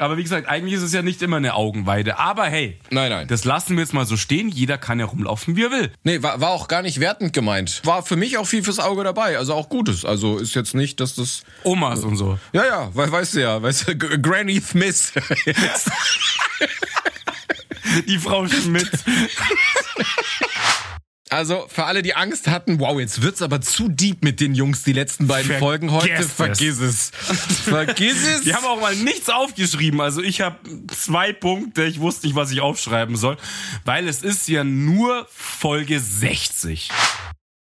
Aber 0.00 0.16
wie 0.16 0.22
gesagt, 0.22 0.46
eigentlich 0.48 0.74
ist 0.74 0.82
es 0.82 0.92
ja 0.92 1.02
nicht 1.02 1.22
immer 1.22 1.38
eine 1.38 1.54
Augenweide. 1.54 2.18
Aber 2.18 2.44
hey, 2.46 2.78
Nein, 2.90 3.10
nein. 3.10 3.26
das 3.26 3.44
lassen 3.44 3.74
wir 3.76 3.82
jetzt 3.82 3.94
mal 3.94 4.06
so 4.06 4.16
stehen. 4.16 4.48
Jeder 4.48 4.78
kann 4.78 5.00
ja 5.00 5.06
rumlaufen, 5.06 5.56
wie 5.56 5.64
er 5.64 5.70
will. 5.72 5.92
Nee, 6.04 6.22
war, 6.22 6.40
war 6.40 6.50
auch 6.50 6.68
gar 6.68 6.82
nicht 6.82 7.00
wertend 7.00 7.32
gemeint. 7.32 7.80
War 7.84 8.04
für 8.04 8.14
mich 8.14 8.38
auch 8.38 8.46
viel 8.46 8.62
fürs 8.62 8.78
Auge 8.78 9.02
dabei. 9.02 9.38
Also 9.38 9.54
auch 9.54 9.68
Gutes. 9.68 10.04
Also 10.04 10.38
ist 10.38 10.54
jetzt 10.54 10.74
nicht, 10.74 11.00
dass 11.00 11.16
das. 11.16 11.42
Omas 11.64 12.04
und 12.04 12.16
so. 12.16 12.38
Ja, 12.52 12.64
ja, 12.64 12.94
we 12.94 13.10
weißt 13.10 13.34
du 13.34 13.40
ja. 13.40 13.60
Weißt 13.60 13.88
du, 13.88 13.96
G- 13.96 14.18
Granny 14.18 14.60
Smith. 14.60 15.12
Die 18.06 18.18
Frau 18.18 18.46
Schmidt. 18.46 18.90
Also 21.30 21.66
für 21.68 21.84
alle, 21.84 22.02
die 22.02 22.14
Angst 22.14 22.48
hatten, 22.48 22.80
wow, 22.80 22.98
jetzt 22.98 23.22
wird's 23.22 23.42
aber 23.42 23.60
zu 23.60 23.88
deep 23.88 24.22
mit 24.22 24.40
den 24.40 24.54
Jungs 24.54 24.82
die 24.82 24.92
letzten 24.92 25.26
beiden 25.26 25.46
Vergesst 25.46 25.64
Folgen 25.64 25.92
heute. 25.92 26.22
Vergiss 26.22 26.80
es. 26.80 27.10
Vergiss 27.64 28.26
es. 28.26 28.42
Die 28.42 28.54
haben 28.54 28.64
auch 28.64 28.80
mal 28.80 28.94
nichts 28.96 29.28
aufgeschrieben. 29.28 30.00
Also 30.00 30.22
ich 30.22 30.40
habe 30.40 30.56
zwei 30.88 31.32
Punkte. 31.32 31.84
Ich 31.84 32.00
wusste 32.00 32.26
nicht, 32.26 32.36
was 32.36 32.50
ich 32.50 32.60
aufschreiben 32.60 33.16
soll. 33.16 33.36
Weil 33.84 34.08
es 34.08 34.22
ist 34.22 34.48
ja 34.48 34.64
nur 34.64 35.26
Folge 35.30 36.00
60. 36.00 36.90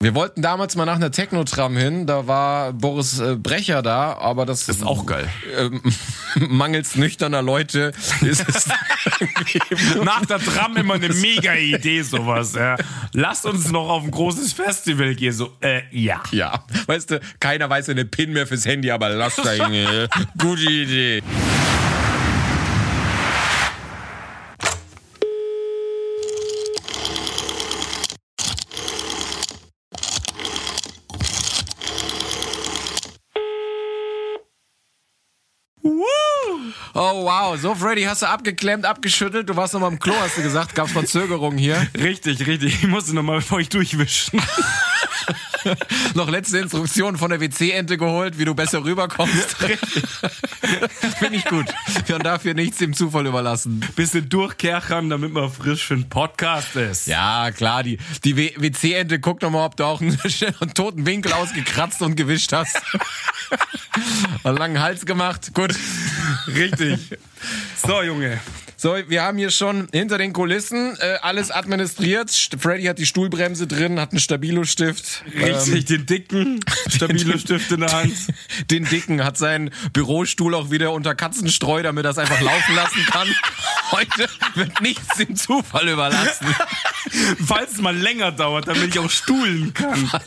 Wir 0.03 0.15
wollten 0.15 0.41
damals 0.41 0.77
mal 0.77 0.87
nach 0.87 0.97
einer 0.97 1.11
Technotram 1.11 1.77
hin, 1.77 2.07
da 2.07 2.27
war 2.27 2.73
Boris 2.73 3.19
äh, 3.21 3.37
Brecher 3.37 3.83
da, 3.83 4.15
aber 4.15 4.47
das, 4.47 4.65
Das 4.65 4.77
ist 4.77 4.83
auch 4.83 5.05
geil. 5.05 5.29
ähm, 5.59 5.83
mangels 6.49 6.97
nüchterner 6.97 7.43
Leute 7.43 7.93
ist 8.23 8.49
es 8.49 8.67
Nach 10.03 10.25
der 10.25 10.39
Tram 10.39 10.79
immer 10.79 10.95
eine 10.95 11.09
mega 11.15 11.53
Idee, 11.55 12.01
sowas. 12.01 12.55
Ja. 12.55 12.77
Lasst 13.13 13.45
uns 13.45 13.71
noch 13.71 13.91
auf 13.91 14.05
ein 14.05 14.11
großes 14.11 14.55
Festival 14.55 15.15
gehen. 15.15 15.35
So, 15.35 15.53
äh, 15.61 15.83
ja. 15.91 16.23
ja, 16.31 16.65
weißt 16.87 17.11
du, 17.11 17.21
keiner 17.39 17.69
weiß 17.69 17.91
eine 17.91 18.07
Pin 18.07 18.33
mehr 18.33 18.47
fürs 18.47 18.65
Handy, 18.65 18.91
aber 18.91 19.11
lass 19.11 19.37
da 19.37 19.51
hin. 19.51 20.09
Gute 20.39 20.63
Idee. 20.63 21.23
Oh 37.03 37.25
wow, 37.25 37.59
so 37.59 37.75
Freddy, 37.75 38.03
hast 38.03 38.21
du 38.21 38.27
abgeklemmt, 38.27 38.85
abgeschüttelt, 38.85 39.49
du 39.49 39.57
warst 39.57 39.73
noch 39.73 39.81
mal 39.81 39.89
im 39.89 39.99
Klo, 39.99 40.13
hast 40.21 40.37
du 40.37 40.43
gesagt, 40.43 40.75
gab's 40.75 40.93
Verzögerungen 40.93 41.57
hier. 41.57 41.87
Richtig, 41.99 42.47
richtig. 42.47 42.75
Ich 42.83 42.89
musste 42.89 43.15
nochmal 43.15 43.37
bevor 43.37 43.59
ich 43.59 43.71
durchwischen. 43.71 44.39
Noch 46.15 46.29
letzte 46.29 46.59
Instruktionen 46.59 47.19
von 47.19 47.31
der 47.31 47.41
WC-Ente 47.41 47.99
geholt, 47.99 48.39
wie 48.39 48.45
du 48.45 48.55
besser 48.55 48.85
rüberkommst. 48.85 49.57
Finde 51.19 51.37
ich 51.37 51.45
gut. 51.45 51.67
Und 52.13 52.25
dafür 52.25 52.55
nichts 52.55 52.79
dem 52.79 52.95
Zufall 52.95 53.27
überlassen. 53.27 53.85
Bisschen 53.97 54.29
durchkerchern, 54.29 55.11
damit 55.11 55.33
man 55.33 55.51
frisch 55.51 55.85
für 55.85 55.95
einen 55.95 56.09
Podcast 56.09 56.77
ist. 56.77 57.07
Ja, 57.07 57.51
klar, 57.51 57.83
die, 57.83 57.99
die 58.25 58.37
WC-Ente 58.37 59.21
guckt 59.21 59.43
noch 59.43 59.51
mal, 59.51 59.65
ob 59.65 59.77
du 59.77 59.85
auch 59.85 60.01
einen, 60.01 60.19
einen 60.61 60.75
toten 60.75 61.07
Winkel 61.07 61.33
ausgekratzt 61.33 62.03
und 62.03 62.17
gewischt 62.17 62.53
hast. 62.53 62.81
einen 64.45 64.57
langen 64.57 64.81
Hals 64.81 65.07
gemacht. 65.07 65.53
Gut. 65.55 65.75
Richtig. 66.47 66.99
So, 67.87 68.03
Junge. 68.03 68.41
So, 68.83 68.97
wir 69.09 69.23
haben 69.23 69.37
hier 69.37 69.51
schon 69.51 69.89
hinter 69.93 70.17
den 70.17 70.33
Kulissen 70.33 70.97
äh, 71.01 71.17
alles 71.21 71.51
administriert. 71.51 72.31
St- 72.31 72.59
Freddy 72.59 72.85
hat 72.85 72.99
die 72.99 73.05
Stuhlbremse 73.05 73.67
drin, 73.67 74.01
hat 74.01 74.13
einen 74.13 74.21
Stabilo-Stift. 74.21 75.23
Richtig, 75.37 75.85
den 75.85 76.07
dicken, 76.07 76.61
stabile 76.89 77.39
Stift 77.39 77.71
in 77.73 77.81
der 77.81 77.93
Hand. 77.93 78.15
Den 78.71 78.87
Dicken 78.87 79.23
hat 79.23 79.37
seinen 79.37 79.69
Bürostuhl 79.93 80.55
auch 80.55 80.71
wieder 80.71 80.93
unter 80.93 81.15
Katzenstreu, 81.15 81.83
damit 81.83 82.07
er 82.07 82.13
es 82.13 82.17
einfach 82.19 82.41
laufen 82.41 82.75
lassen 82.75 83.05
kann. 83.05 83.29
Heute 83.91 84.31
wird 84.55 84.81
nichts 84.81 85.15
dem 85.19 85.37
Zufall 85.37 85.87
überlassen. 85.87 86.47
Falls 87.47 87.73
es 87.73 87.81
mal 87.83 87.95
länger 87.95 88.33
dauert, 88.33 88.67
damit 88.67 88.95
ich 88.95 88.99
auch 88.99 89.11
stuhlen 89.11 89.75
kann. 89.75 90.11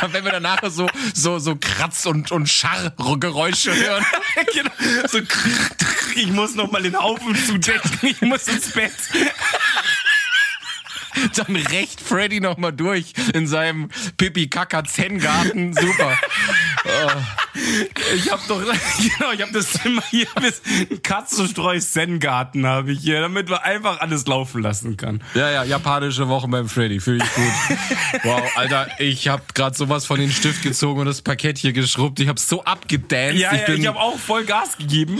Wenn 0.12 0.24
wir 0.24 0.32
dann 0.32 0.42
nachher 0.42 0.70
so, 0.70 0.88
so, 1.14 1.38
so 1.38 1.56
Kratz- 1.56 2.06
und, 2.06 2.32
und 2.32 2.48
Scharrgeräusche 2.48 3.74
hören. 3.74 4.04
genau. 4.54 4.70
So, 5.08 5.20
ich 6.14 6.28
muss 6.28 6.54
noch 6.54 6.70
mal 6.70 6.82
den 6.82 6.98
Haufen 6.98 7.36
zudecken. 7.36 7.90
Ich 8.02 8.20
muss 8.22 8.48
ins 8.48 8.72
Bett. 8.72 8.92
Dann 11.34 11.56
rächt 11.56 12.00
Freddy 12.00 12.40
nochmal 12.40 12.72
durch 12.72 13.12
in 13.34 13.46
seinem 13.46 13.90
Pipi-Kaka-Zen-Garten. 14.16 15.74
Super. 15.74 16.18
Ich 18.14 18.30
habe 18.30 18.42
doch, 18.48 18.60
genau, 19.18 19.32
ich 19.32 19.42
habe 19.42 19.52
das 19.52 19.72
Zimmer 19.72 20.02
hier 20.10 20.26
bis 20.40 20.62
Katzenstreu 21.02 21.78
Zen-Garten 21.78 22.66
habe 22.66 22.92
ich 22.92 23.00
hier, 23.00 23.20
damit 23.20 23.48
man 23.48 23.58
einfach 23.60 24.00
alles 24.00 24.26
laufen 24.26 24.62
lassen 24.62 24.96
kann. 24.96 25.22
Ja, 25.34 25.50
ja, 25.50 25.64
japanische 25.64 26.28
Wochen 26.28 26.50
beim 26.50 26.68
Freddy, 26.68 27.00
fühle 27.00 27.24
ich 27.24 27.34
gut. 27.34 27.78
Wow, 28.24 28.42
Alter, 28.56 28.88
ich 28.98 29.28
habe 29.28 29.42
gerade 29.54 29.76
sowas 29.76 30.04
von 30.06 30.18
den 30.18 30.30
Stift 30.30 30.62
gezogen 30.62 31.00
und 31.00 31.06
das 31.06 31.22
Parkett 31.22 31.58
hier 31.58 31.72
geschrubbt. 31.72 32.20
Ich 32.20 32.28
habe 32.28 32.40
so 32.40 32.64
abgedanced. 32.64 33.40
Ja, 33.40 33.52
ich 33.52 33.60
ja, 33.60 33.66
bin 33.66 33.80
ich 33.80 33.86
habe 33.86 33.98
auch 33.98 34.18
voll 34.18 34.44
Gas 34.44 34.76
gegeben. 34.76 35.18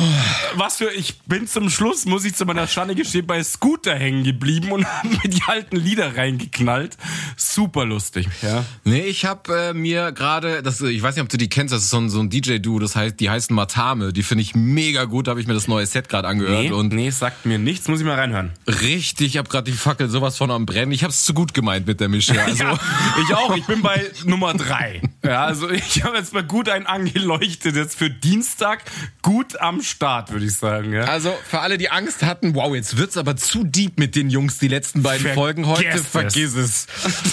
Was 0.55 0.79
für, 0.79 0.91
ich 0.91 1.21
bin 1.23 1.47
zum 1.47 1.71
Schluss, 1.71 2.05
muss 2.05 2.25
ich 2.25 2.35
zu 2.35 2.45
meiner 2.45 2.67
Schande 2.67 2.95
gestehen, 2.95 3.27
bei 3.27 3.43
Scooter 3.43 3.95
hängen 3.95 4.25
geblieben 4.25 4.73
und 4.73 4.87
habe 4.93 5.09
mir 5.09 5.31
die 5.31 5.43
alten 5.47 5.77
Lieder 5.77 6.17
reingeknallt. 6.17 6.97
Super 7.37 7.85
lustig, 7.85 8.29
ja. 8.43 8.65
Nee, 8.85 9.03
ich 9.03 9.25
habe 9.25 9.71
äh, 9.71 9.73
mir 9.73 10.13
gerade, 10.13 10.63
ich 10.91 11.03
weiß 11.03 11.17
nicht, 11.17 11.23
ob 11.23 11.29
du 11.29 11.37
die 11.37 11.49
kennst, 11.49 11.60
das 11.69 11.83
ist 11.83 11.91
so 11.91 11.99
ein, 11.99 12.09
so 12.11 12.21
ein 12.21 12.31
DJ-Duo, 12.31 12.79
das 12.79 12.97
heißt, 12.97 13.19
die 13.21 13.29
heißen 13.31 13.55
Matame, 13.55 14.13
die 14.13 14.23
finde 14.23 14.43
ich 14.43 14.55
mega 14.55 15.05
gut, 15.05 15.27
da 15.27 15.31
habe 15.33 15.41
ich 15.41 15.47
mir 15.47 15.55
das 15.55 15.69
neue 15.69 15.85
Set 15.87 16.09
gerade 16.09 16.27
angehört 16.29 16.65
Nee, 16.65 16.71
und 16.71 16.93
nee, 16.93 17.11
sagt 17.11 17.45
mir 17.47 17.59
nichts, 17.59 17.89
muss 17.89 18.01
ich 18.01 18.07
mal 18.07 18.15
reinhören. 18.15 18.53
richtig, 18.67 19.27
ich 19.29 19.37
habe 19.37 19.49
gerade 19.49 19.71
die 19.71 19.77
Fackel 19.77 20.09
sowas 20.09 20.37
von 20.39 20.51
am 20.51 20.67
Brennen. 20.67 20.93
Ich 20.93 21.03
habe 21.03 21.11
es 21.13 21.25
zu 21.25 21.35
gut 21.35 21.55
gemeint 21.55 21.87
mit 21.87 22.01
der 22.01 22.09
Mische. 22.09 22.35
Also, 22.41 22.65
ja, 22.65 22.79
ich 23.23 23.35
auch, 23.35 23.55
ich 23.57 23.65
bin 23.67 23.83
bei 23.83 24.03
Nummer 24.25 24.55
drei. 24.55 25.03
Ja, 25.23 25.45
also 25.45 25.69
ich 25.71 26.03
habe 26.03 26.17
jetzt 26.17 26.33
mal 26.33 26.43
gut 26.43 26.69
einen 26.69 26.87
angeleuchtet, 26.87 27.77
jetzt 27.77 27.97
für 27.99 28.09
Dienstag 28.11 28.83
gut 29.23 29.61
am 29.61 29.83
Start, 29.83 30.33
würde 30.33 30.47
ich 30.47 30.55
sagen. 30.55 30.93
Ja. 30.93 31.03
also 31.05 31.33
für 31.49 31.61
alle, 31.61 31.77
die 31.79 31.91
Angst 31.91 32.23
hatten, 32.23 32.55
wow, 32.55 32.75
jetzt 32.75 32.97
wird's 32.97 33.17
aber 33.17 33.37
zu 33.37 33.65
deep 33.65 33.99
mit 33.99 34.17
den 34.17 34.31
Jungs 34.31 34.59
die 34.59 34.69
letzten 34.69 35.03
beiden 35.03 35.21
Vergesst 35.21 35.35
Folgen 35.35 35.67
heute. 35.67 35.89
es. 35.89 36.07
Vergiss 36.07 36.55
es. 36.55 36.87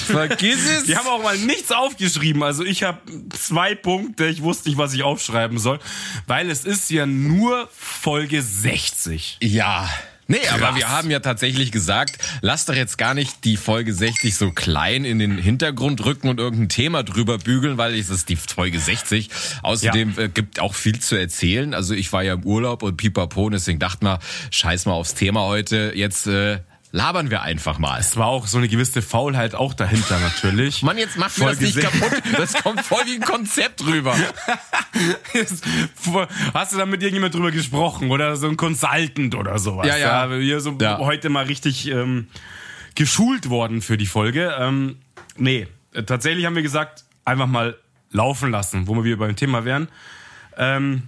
Vergiss 0.08 0.70
es. 0.78 0.84
Die 0.86 0.96
haben 0.98 1.08
auch 1.08 1.24
mal 1.24 1.38
nichts 1.38 1.72
aufgeschrieben. 1.72 2.44
Also 2.44 2.64
ich 2.64 2.84
habe 2.84 3.00
zwei 3.38 3.76
Punkte. 3.76 4.17
Ich 4.20 4.42
wusste 4.42 4.70
nicht, 4.70 4.78
was 4.78 4.94
ich 4.94 5.04
aufschreiben 5.04 5.58
soll, 5.58 5.80
weil 6.26 6.50
es 6.50 6.66
ist 6.66 6.90
ja 6.90 7.06
nur 7.06 7.70
Folge 7.74 8.42
60. 8.42 9.38
Ja. 9.42 9.90
Nee, 10.30 10.40
aber 10.50 10.60
Krass. 10.60 10.76
wir 10.76 10.90
haben 10.90 11.10
ja 11.10 11.20
tatsächlich 11.20 11.72
gesagt, 11.72 12.18
lass 12.42 12.66
doch 12.66 12.76
jetzt 12.76 12.98
gar 12.98 13.14
nicht 13.14 13.46
die 13.46 13.56
Folge 13.56 13.94
60 13.94 14.36
so 14.36 14.52
klein 14.52 15.06
in 15.06 15.20
den 15.20 15.38
Hintergrund 15.38 16.04
rücken 16.04 16.28
und 16.28 16.40
irgendein 16.40 16.68
Thema 16.68 17.04
drüber 17.04 17.38
bügeln, 17.38 17.78
weil 17.78 17.96
es 17.96 18.10
ist 18.10 18.28
die 18.28 18.36
Folge 18.36 18.78
60. 18.78 19.30
Außerdem 19.64 20.16
äh, 20.18 20.28
gibt 20.28 20.60
auch 20.60 20.76
viel 20.76 21.00
zu 21.00 21.16
erzählen. 21.16 21.74
Also 21.74 21.94
ich 21.94 22.12
war 22.12 22.24
ja 22.24 22.34
im 22.34 22.44
Urlaub 22.44 22.84
und 22.84 22.98
pipapo, 22.98 23.50
deswegen 23.50 23.80
dachte 23.80 24.04
mal, 24.04 24.20
scheiß 24.52 24.86
mal 24.86 24.94
aufs 24.94 25.14
Thema 25.14 25.44
heute. 25.44 25.94
Jetzt 25.96 26.28
äh, 26.28 26.60
labern 26.97 27.30
wir 27.30 27.44
einfach 27.44 27.78
mal. 27.78 28.00
Es 28.00 28.18
war 28.18 28.25
auch 28.25 28.47
so 28.47 28.58
eine 28.58 28.68
gewisse 28.68 29.03
Faulheit 29.03 29.53
auch 29.53 29.75
dahinter 29.75 30.19
natürlich. 30.19 30.81
Mann, 30.81 30.97
jetzt 30.97 31.16
macht 31.16 31.38
mir 31.38 31.46
das 31.46 31.59
nicht 31.62 31.80
kaputt. 31.80 32.24
Das 32.38 32.56
kommt 32.56 32.81
voll 32.81 33.03
wie 33.06 33.16
ein 33.16 33.22
Konzept 33.22 33.85
rüber. 33.85 34.16
Hast 36.53 36.74
du 36.74 36.78
da 36.78 36.86
mit 36.88 37.02
irgendjemand 37.03 37.36
drüber 37.36 37.52
gesprochen 37.52 38.09
oder 38.09 38.36
so 38.36 38.47
ein 38.47 38.57
Consultant 38.57 39.36
oder 39.36 39.59
sowas? 39.59 39.86
Ja, 39.88 39.97
ja. 39.97 40.30
wir 40.30 40.59
so 40.59 40.75
Ja. 40.81 40.97
heute 40.97 41.30
mal 41.30 41.46
richtig 41.46 41.88
ähm, 41.88 42.28
geschult 42.96 43.50
worden 43.50 43.84
für 43.84 43.97
die 43.97 44.07
Folge. 44.07 44.56
Ähm, 44.59 44.97
nee, 45.38 45.68
tatsächlich 46.07 46.46
haben 46.47 46.56
wir 46.56 46.63
gesagt, 46.63 47.06
einfach 47.25 47.47
mal 47.47 47.78
laufen 48.12 48.50
lassen, 48.50 48.88
wo 48.88 48.96
wir 48.96 49.03
wieder 49.03 49.18
beim 49.18 49.36
Thema 49.36 49.66
wären. 49.66 49.88
Ähm, 50.57 51.03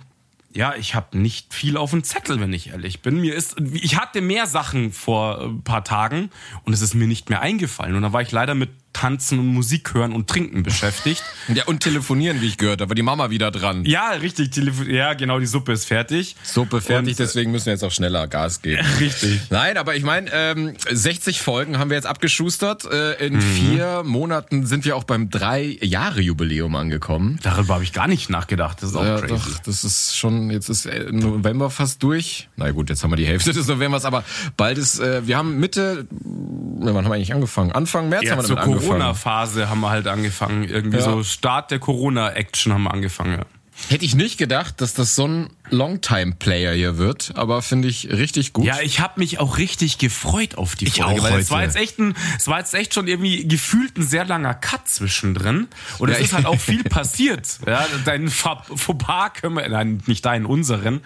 ja, 0.51 0.73
ich 0.75 0.95
habe 0.95 1.17
nicht 1.17 1.53
viel 1.53 1.77
auf 1.77 1.91
dem 1.91 2.03
Zettel, 2.03 2.39
wenn 2.39 2.53
ich 2.53 2.69
ehrlich 2.69 3.01
bin. 3.01 3.21
Mir 3.21 3.35
ist, 3.35 3.57
ich 3.73 3.97
hatte 3.97 4.21
mehr 4.21 4.47
Sachen 4.47 4.91
vor 4.91 5.41
ein 5.41 5.61
paar 5.63 5.83
Tagen 5.83 6.31
und 6.63 6.73
es 6.73 6.81
ist 6.81 6.95
mir 6.95 7.07
nicht 7.07 7.29
mehr 7.29 7.41
eingefallen. 7.41 7.95
Und 7.95 8.01
dann 8.01 8.13
war 8.13 8.21
ich 8.21 8.31
leider 8.31 8.55
mit 8.55 8.69
Tanzen 8.93 9.39
und 9.39 9.47
Musik 9.47 9.93
hören 9.93 10.13
und 10.13 10.27
Trinken 10.29 10.63
beschäftigt. 10.63 11.23
Ja, 11.53 11.63
und 11.65 11.79
telefonieren, 11.79 12.41
wie 12.41 12.45
ich 12.47 12.57
gehört 12.57 12.79
habe. 12.81 12.93
Die 12.93 13.01
Mama 13.01 13.31
wieder 13.31 13.49
dran. 13.49 13.83
Ja, 13.83 14.09
richtig. 14.11 14.55
Ja, 14.87 15.13
genau, 15.15 15.39
die 15.39 15.47
Suppe 15.47 15.71
ist 15.71 15.85
fertig. 15.85 16.35
Suppe 16.43 16.79
fertig, 16.79 17.13
Und, 17.15 17.19
äh, 17.19 17.23
deswegen 17.23 17.51
müssen 17.51 17.65
wir 17.67 17.73
jetzt 17.73 17.83
auch 17.83 17.91
schneller 17.91 18.27
Gas 18.27 18.61
geben. 18.61 18.85
Richtig. 18.99 19.41
Nein, 19.49 19.77
aber 19.77 19.95
ich 19.95 20.03
meine, 20.03 20.29
ähm, 20.31 20.73
60 20.91 21.41
Folgen 21.41 21.79
haben 21.79 21.89
wir 21.89 21.95
jetzt 21.95 22.05
abgeschustert. 22.05 22.85
Äh, 22.85 23.13
in 23.25 23.35
Mhm. 23.37 23.41
vier 23.41 24.03
Monaten 24.05 24.65
sind 24.67 24.85
wir 24.85 24.95
auch 24.95 25.05
beim 25.05 25.29
Drei-Jahre-Jubiläum 25.31 26.75
angekommen. 26.75 27.39
Darüber 27.41 27.75
habe 27.75 27.83
ich 27.83 27.93
gar 27.93 28.07
nicht 28.07 28.29
nachgedacht. 28.29 28.81
Das 28.83 28.91
ist 28.91 28.95
auch 28.95 29.03
Ja, 29.05 29.19
crazy. 29.19 29.33
doch, 29.33 29.59
das 29.65 29.83
ist 29.83 30.17
schon, 30.17 30.51
jetzt 30.51 30.69
ist 30.69 30.85
äh, 30.85 31.07
November 31.11 31.69
fast 31.71 32.03
durch. 32.03 32.47
Na 32.57 32.69
gut, 32.71 32.89
jetzt 32.89 33.03
haben 33.03 33.11
wir 33.11 33.17
die 33.17 33.25
Hälfte 33.27 33.53
des 33.53 33.67
Novembers, 33.67 34.05
aber 34.05 34.23
bald 34.55 34.77
ist, 34.77 34.99
äh, 34.99 35.25
wir 35.25 35.37
haben 35.37 35.59
Mitte, 35.59 36.05
wann 36.11 36.95
haben 36.95 37.05
wir 37.07 37.13
eigentlich 37.15 37.33
angefangen? 37.33 37.71
Anfang 37.71 38.09
März 38.09 38.25
Ja, 38.25 38.31
haben 38.33 38.39
wir 38.43 38.47
damit 38.47 38.63
angefangen. 38.63 38.78
Corona-Phase 38.87 39.69
haben 39.69 39.81
wir 39.81 39.89
halt 39.89 40.07
angefangen. 40.07 40.63
Irgendwie 40.63 40.97
Ja. 40.97 41.03
so 41.03 41.23
Start 41.23 41.71
der 41.71 41.79
Corona-Action 41.79 42.73
haben 42.73 42.83
wir 42.83 42.93
angefangen. 42.93 43.39
Ja. 43.39 43.45
Hätte 43.87 44.03
ich 44.03 44.13
nicht 44.13 44.37
gedacht, 44.37 44.81
dass 44.81 44.93
das 44.93 45.15
so 45.15 45.25
ein 45.25 45.49
Longtime-Player 45.69 46.73
hier 46.73 46.97
wird, 46.97 47.31
aber 47.35 47.61
finde 47.61 47.87
ich 47.87 48.09
richtig 48.09 48.51
gut. 48.53 48.65
Ja, 48.65 48.79
ich 48.81 48.99
habe 48.99 49.13
mich 49.19 49.39
auch 49.39 49.57
richtig 49.57 49.97
gefreut 49.97 50.55
auf 50.57 50.75
die 50.75 50.85
Ich 50.87 51.01
Folge, 51.01 51.21
auch 51.21 51.23
weil 51.23 51.39
es 51.39 51.45
heute. 51.45 51.51
war 51.51 51.63
jetzt 51.63 51.77
echt 51.77 51.97
ein, 51.97 52.13
es 52.37 52.47
war 52.47 52.59
jetzt 52.59 52.73
echt 52.73 52.93
schon 52.93 53.07
irgendwie 53.07 53.47
gefühlt 53.47 53.97
ein 53.97 54.05
sehr 54.05 54.25
langer 54.25 54.53
Cut 54.53 54.89
zwischendrin 54.89 55.67
und 55.97 56.09
es 56.09 56.17
Ja, 56.17 56.23
ist 56.25 56.33
halt 56.33 56.45
auch 56.45 56.59
viel 56.59 56.83
passiert. 56.83 57.47
Ja, 57.65 57.85
dein 58.05 58.27
Fa- 58.29 58.63
Fauxpas 58.75 59.33
können 59.41 59.55
wir, 59.55 59.67
nein, 59.69 60.03
nicht 60.07 60.25
deinen, 60.25 60.45
unseren 60.45 61.01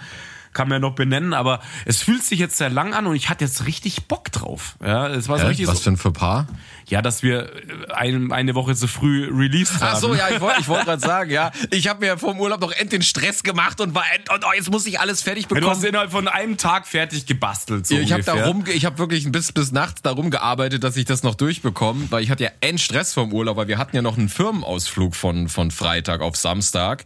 kann 0.54 0.68
man 0.70 0.76
ja 0.76 0.88
noch 0.88 0.94
benennen, 0.96 1.34
aber 1.34 1.62
es 1.86 2.04
fühlt 2.04 2.24
sich 2.24 2.38
jetzt 2.40 2.58
sehr 2.58 2.70
lang 2.70 2.94
an 2.94 3.08
und 3.08 3.16
ich 3.16 3.30
hatte 3.30 3.44
jetzt 3.44 3.66
richtig 3.66 4.08
Bock 4.08 4.32
drauf. 4.32 4.76
Ja, 4.86 5.08
es 5.08 5.28
war 5.28 5.38
so 5.40 5.46
Hä? 5.46 5.50
richtig 5.50 5.66
Was 5.68 5.78
so, 5.78 5.84
für 5.86 5.90
ein 5.92 5.98
Fauxpas? 5.98 6.46
Ja, 6.90 7.02
dass 7.02 7.24
wir 7.24 7.54
äh, 7.56 7.94
ein, 7.94 8.32
eine 8.32 8.56
Woche 8.56 8.76
zu 8.76 8.88
früh 8.88 9.28
released 9.32 9.76
haben. 9.82 9.92
Ach 9.94 9.98
so, 9.98 10.14
ja, 10.14 10.30
ich 10.30 10.42
wollte 10.42 10.62
ich 10.62 10.68
wollte 10.68 10.86
gerade 10.86 11.02
sagen, 11.02 11.32
ja, 11.32 11.52
ich 11.72 11.88
habe 11.88 12.06
mir 12.06 12.18
vor 12.18 12.34
dem 12.34 12.40
Urlaub 12.42 12.62
noch 12.62 12.72
end 12.72 12.92
den 12.92 13.02
Stress 13.02 13.44
gemacht 13.44 13.80
und 13.82 13.96
war 13.96 14.04
end, 14.16 14.30
und 14.32 14.44
oh, 14.46 14.54
jetzt 14.56 14.72
muss 14.72 14.86
ich 14.86 15.00
alles 15.00 15.22
fertig 15.22 15.44
Ja, 15.44 15.50
Du 15.50 15.56
bekommen. 15.56 15.72
hast 15.76 15.84
innerhalb 15.84 16.12
von 16.12 16.28
einem 16.28 16.58
Tag 16.58 16.88
fertig 16.88 17.26
gebastelt. 17.26 17.88
So 17.88 17.96
ich 17.96 18.12
habe 18.12 18.24
da 18.24 18.46
rum, 18.46 18.64
ich 18.68 18.86
habe 18.86 18.98
wirklich 18.98 19.32
bis 19.32 19.52
bis 19.52 19.72
nachts 19.72 20.02
darum 20.02 20.30
gearbeitet, 20.32 20.84
dass 20.84 20.98
ich 20.98 21.06
das 21.06 21.24
noch 21.24 21.36
durchbekomme, 21.36 22.08
weil 22.10 22.24
ich 22.24 22.30
hatte 22.30 22.44
ja 22.44 22.52
end 22.62 22.80
Stress 22.82 23.14
vom 23.14 23.32
Urlaub, 23.34 23.58
weil 23.58 23.68
wir 23.68 23.78
hatten 23.78 23.96
ja 23.96 24.02
noch 24.02 24.18
einen 24.18 24.30
Firmenausflug 24.30 25.16
von 25.16 25.50
von 25.50 25.72
Freitag 25.72 26.22
auf 26.22 26.36
Samstag 26.36 27.04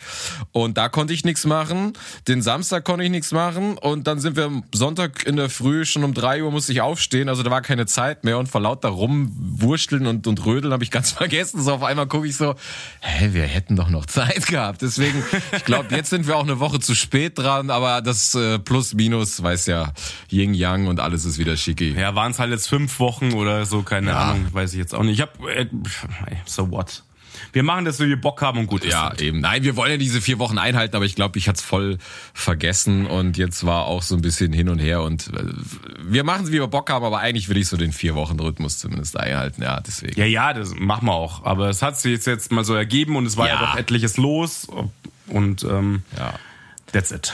und 0.51 0.77
da 0.77 0.89
konnte 0.89 1.13
ich 1.13 1.23
nichts 1.23 1.45
machen. 1.45 1.93
Den 2.27 2.41
Samstag 2.41 2.83
konnte 2.85 3.03
ich 3.03 3.11
nichts 3.11 3.31
machen 3.31 3.77
und 3.77 4.07
dann 4.07 4.19
sind 4.19 4.35
wir 4.35 4.45
am 4.45 4.63
Sonntag 4.73 5.25
in 5.25 5.35
der 5.35 5.49
Früh 5.49 5.85
schon 5.85 6.03
um 6.03 6.13
drei 6.13 6.43
Uhr 6.43 6.51
musste 6.51 6.71
ich 6.71 6.81
aufstehen, 6.81 7.29
also 7.29 7.43
da 7.43 7.51
war 7.51 7.61
keine 7.61 7.85
Zeit 7.85 8.23
mehr 8.23 8.37
und 8.37 8.47
vor 8.47 8.61
lauter 8.61 8.89
rumwurschteln 9.67 10.07
und 10.07 10.27
und 10.27 10.45
rödeln 10.45 10.73
habe 10.73 10.83
ich 10.83 10.91
ganz 10.91 11.11
vergessen. 11.17 11.61
So 11.61 11.73
auf 11.73 11.83
einmal 11.83 12.07
gucke 12.07 12.27
ich 12.27 12.35
so, 12.37 12.55
hä, 13.01 13.29
wir 13.33 13.43
hätten 13.43 13.75
doch 13.75 13.89
noch 13.89 14.05
Zeit 14.05 14.47
gehabt. 14.47 14.81
Deswegen, 14.81 15.23
ich 15.55 15.65
glaube, 15.65 15.95
jetzt 15.95 16.09
sind 16.09 16.27
wir 16.27 16.37
auch 16.37 16.43
eine 16.43 16.59
Woche 16.59 16.79
zu 16.79 16.95
spät 16.95 17.37
dran, 17.37 17.69
aber 17.69 18.01
das 18.01 18.33
äh, 18.35 18.59
Plus 18.59 18.93
Minus 18.93 19.41
weiß 19.41 19.67
ja 19.67 19.93
Yin 20.31 20.53
Yang 20.53 20.87
und 20.87 20.99
alles 20.99 21.25
ist 21.25 21.37
wieder 21.37 21.57
schicki. 21.57 21.93
Ja, 21.93 22.15
waren 22.15 22.31
es 22.31 22.39
halt 22.39 22.51
jetzt 22.51 22.67
fünf 22.67 22.99
Wochen 22.99 23.33
oder 23.33 23.65
so, 23.65 23.83
keine 23.83 24.07
Ja. 24.11 24.31
Ahnung, 24.31 24.47
weiß 24.51 24.73
ich 24.73 24.79
jetzt 24.79 24.95
auch 24.95 25.03
nicht. 25.03 25.15
Ich 25.15 25.21
hab, 25.21 25.39
äh, 25.47 25.67
so 26.45 26.69
what? 26.71 27.03
Wir 27.57 27.63
machen 27.63 27.85
das, 27.85 27.99
wie 27.99 28.07
wir 28.07 28.21
Bock 28.21 28.43
haben 28.43 28.59
und 28.59 28.67
gut 28.67 28.83
ist. 28.85 28.91
Ja, 28.93 29.11
eben. 29.17 29.39
Nein, 29.39 29.63
wir 29.63 29.75
wollen 29.75 29.89
ja 29.89 29.97
diese 29.97 30.21
vier 30.21 30.37
Wochen 30.37 30.59
einhalten, 30.59 30.95
aber 30.95 31.05
ich 31.05 31.15
glaube, 31.15 31.39
ich 31.39 31.47
hatte 31.47 31.57
es 31.57 31.63
voll 31.65 31.97
vergessen 32.31 33.07
und 33.07 33.35
jetzt 33.35 33.65
war 33.65 33.85
auch 33.87 34.03
so 34.03 34.13
ein 34.13 34.21
bisschen 34.21 34.53
hin 34.53 34.69
und 34.69 34.77
her 34.77 35.01
und 35.01 35.29
äh, 35.33 35.43
wir 36.03 36.23
machen 36.23 36.43
es, 36.45 36.51
wie 36.51 36.59
wir 36.59 36.67
Bock 36.67 36.91
haben, 36.91 37.03
aber 37.03 37.17
eigentlich 37.17 37.49
will 37.49 37.57
ich 37.57 37.67
so 37.67 37.75
den 37.75 37.93
vier 37.93 38.13
Wochen 38.13 38.39
Rhythmus 38.39 38.77
zumindest 38.77 39.17
einhalten. 39.19 39.63
Ja, 39.63 39.79
deswegen. 39.79 40.19
Ja, 40.19 40.27
ja, 40.27 40.53
das 40.53 40.75
machen 40.75 41.07
wir 41.07 41.13
auch. 41.13 41.45
Aber 41.45 41.67
es 41.69 41.81
hat 41.81 41.99
sich 41.99 42.11
jetzt, 42.11 42.27
jetzt 42.27 42.51
mal 42.51 42.63
so 42.63 42.75
ergeben 42.75 43.15
und 43.15 43.25
es 43.25 43.37
war 43.37 43.47
ja, 43.47 43.55
Ja. 43.55 43.61
doch 43.61 43.75
etliches 43.75 44.17
los. 44.17 44.67
Und 45.25 45.63
ähm, 45.63 46.03
Ja. 46.15 46.35
that's 46.93 47.09
it. 47.11 47.33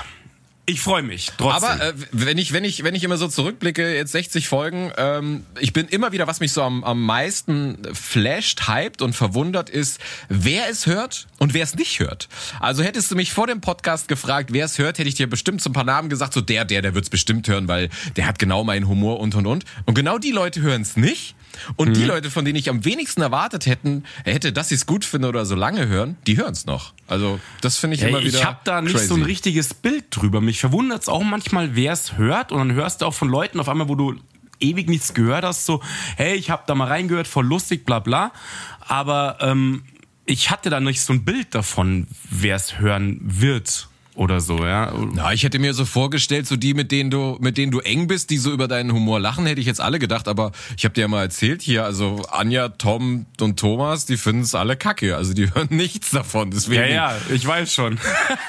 Ich 0.66 0.80
freue 0.80 1.04
mich. 1.04 1.30
Trotzdem. 1.38 1.70
Aber 1.70 1.90
äh, 1.90 1.94
wenn 2.14 2.38
ich 2.38 2.54
wenn 2.54 2.64
ich 2.64 2.86
wenn 2.86 2.96
ich 2.96 3.04
immer 3.04 3.18
so 3.18 3.28
zurückblicke, 3.28 3.96
jetzt 3.96 4.14
60 4.14 4.48
Folgen, 4.48 4.94
ähm, 4.96 5.46
ich 5.60 5.74
bin 5.74 5.88
immer 5.88 6.14
wieder, 6.14 6.26
was 6.26 6.40
mich 6.40 6.54
so 6.54 6.62
am, 6.62 6.86
am 6.86 7.04
meisten 7.06 7.78
flasht, 7.92 8.70
hypt 8.70 9.02
und 9.02 9.14
verwundert 9.14 9.70
ist, 9.70 10.00
wer 10.30 10.70
es 10.70 10.86
hört 10.86 11.28
und 11.38 11.54
wer 11.54 11.64
es 11.64 11.76
nicht 11.76 12.00
hört. 12.00 12.30
Also 12.62 12.82
hättest 12.82 13.12
du 13.12 13.16
mich 13.16 13.34
vor 13.34 13.48
dem 13.48 13.60
Podcast 13.60 14.08
gefragt, 14.08 14.54
wer 14.54 14.64
es 14.64 14.78
hört, 14.78 15.00
hätte 15.00 15.10
ich 15.10 15.16
dir 15.16 15.28
bestimmt 15.28 15.62
so 15.62 15.70
ein 15.70 15.74
paar 15.74 15.84
Namen 15.84 16.08
gesagt, 16.08 16.34
so 16.34 16.40
der, 16.40 16.64
der, 16.64 16.82
der 16.82 16.96
wird's 16.96 17.10
bestimmt 17.10 17.46
hören, 17.50 17.68
weil 17.68 17.90
der 18.16 18.26
hat 18.26 18.40
genau 18.40 18.64
meinen 18.64 18.88
Humor 18.88 19.20
und 19.20 19.36
und 19.36 19.46
und. 19.46 19.66
Und 19.84 19.96
genau 19.96 20.18
die 20.18 20.32
Leute 20.32 20.62
hören 20.62 20.84
es 20.84 20.96
nicht. 20.96 21.36
Und 21.76 21.90
Mhm. 21.90 21.94
die 21.94 22.04
Leute, 22.06 22.32
von 22.32 22.46
denen 22.46 22.58
ich 22.58 22.70
am 22.70 22.84
wenigsten 22.86 23.22
erwartet 23.22 23.66
hätten, 23.66 24.04
hätte, 24.26 24.52
dass 24.54 24.70
sie 24.70 24.76
es 24.76 24.86
gut 24.86 25.06
finden 25.06 25.28
oder 25.28 25.46
so 25.46 25.56
lange 25.56 25.88
hören, 25.88 26.18
die 26.28 26.38
hören 26.38 26.54
es 26.54 26.66
noch. 26.66 26.94
Also 27.08 27.40
das 27.62 27.78
finde 27.78 27.96
ich 27.96 28.02
Ja, 28.02 28.08
immer 28.10 28.20
wieder. 28.24 28.38
ich 28.40 28.46
habe 28.46 28.60
da 28.64 28.82
nicht 28.82 28.94
crazy. 28.94 29.08
so 29.08 29.16
ein 29.16 29.24
richtiges 29.24 29.74
Bild 29.74 30.06
drüber. 30.12 30.42
Mich 30.42 30.60
verwundert 30.60 31.02
es 31.04 31.10
auch 31.10 31.24
manchmal, 31.24 31.76
wer 31.76 31.94
es 31.94 32.18
hört. 32.18 32.52
Und 32.52 32.60
dann 32.60 32.74
hörst 32.74 33.02
du 33.02 33.06
auch 33.06 33.14
von 33.14 33.30
Leuten 33.30 33.60
auf 33.60 33.70
einmal, 33.70 33.88
wo 33.90 33.96
du 33.96 34.16
ewig 34.60 34.88
nichts 34.90 35.14
gehört 35.14 35.44
hast, 35.44 35.66
so, 35.66 35.82
hey, 36.16 36.36
ich 36.36 36.50
habe 36.50 36.64
da 36.68 36.76
mal 36.76 36.88
reingehört, 36.88 37.28
voll 37.28 37.46
lustig, 37.46 37.86
bla 37.86 38.00
bla. 38.00 38.32
Aber 38.80 39.38
ähm, 39.42 39.84
ich 40.26 40.50
hatte 40.52 40.70
da 40.70 40.80
nicht 40.80 41.02
so 41.02 41.12
ein 41.14 41.26
Bild 41.26 41.54
davon, 41.54 42.08
wer 42.30 42.56
es 42.56 42.80
hören 42.80 43.20
wird 43.22 43.90
oder 44.16 44.42
so, 44.42 44.64
ja. 44.66 44.94
Na, 45.14 45.34
ich 45.34 45.44
hätte 45.44 45.60
mir 45.60 45.74
so 45.74 45.86
vorgestellt, 45.86 46.48
so 46.48 46.56
die, 46.56 46.74
mit 46.74 46.92
denen 46.92 47.10
du, 47.10 47.38
mit 47.42 47.58
denen 47.58 47.72
du 47.72 47.80
eng 47.80 48.08
bist, 48.08 48.30
die 48.30 48.38
so 48.38 48.52
über 48.52 48.68
deinen 48.68 48.92
Humor 48.94 49.20
lachen, 49.20 49.46
hätte 49.46 49.60
ich 49.60 49.68
jetzt 49.68 49.82
alle 49.82 50.00
gedacht, 50.00 50.28
aber 50.28 50.52
ich 50.78 50.86
habe 50.86 50.94
dir 50.94 51.02
ja 51.02 51.08
mal 51.08 51.24
erzählt 51.24 51.62
hier, 51.62 51.84
also 51.86 52.22
Anja, 52.30 52.70
Tom 52.70 53.26
und 53.42 53.60
Thomas, 53.60 54.06
die 54.06 54.18
finden 54.18 54.44
es 54.44 54.56
alle 54.56 54.76
kacke, 54.76 55.16
also 55.18 55.34
die 55.34 55.52
hören 55.56 55.68
nichts 55.72 56.12
davon, 56.12 56.52
deswegen. 56.52 56.82
Ja, 56.84 56.88
ja, 57.14 57.18
ich 57.34 57.46
weiß 57.46 57.74
schon. 57.74 58.00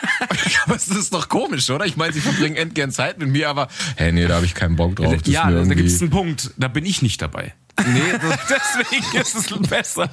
aber 0.66 0.76
es 0.76 0.88
ist 0.88 1.14
doch 1.14 1.28
komisch, 1.28 1.68
oder? 1.70 1.86
Ich 1.86 1.96
meine, 1.96 2.12
sie 2.12 2.20
verbringen 2.20 2.56
endgern 2.56 2.90
Zeit 2.90 3.18
mit 3.18 3.28
mir, 3.28 3.48
aber, 3.48 3.68
hey, 3.96 4.12
nee, 4.12 4.26
da 4.26 4.36
habe 4.36 4.46
ich 4.46 4.54
keinen 4.54 4.76
Bock 4.76 4.96
drauf. 4.96 5.14
das 5.16 5.32
ja, 5.32 5.44
da 5.50 5.56
irgendwie- 5.56 5.76
gibt 5.76 5.88
es 5.88 6.00
einen 6.00 6.10
Punkt, 6.10 6.50
da 6.56 6.68
bin 6.68 6.84
ich 6.84 7.02
nicht 7.02 7.20
dabei. 7.22 7.54
Nee, 7.86 8.00
Deswegen 8.48 9.20
ist 9.20 9.34
es 9.34 9.68
besser. 9.68 10.08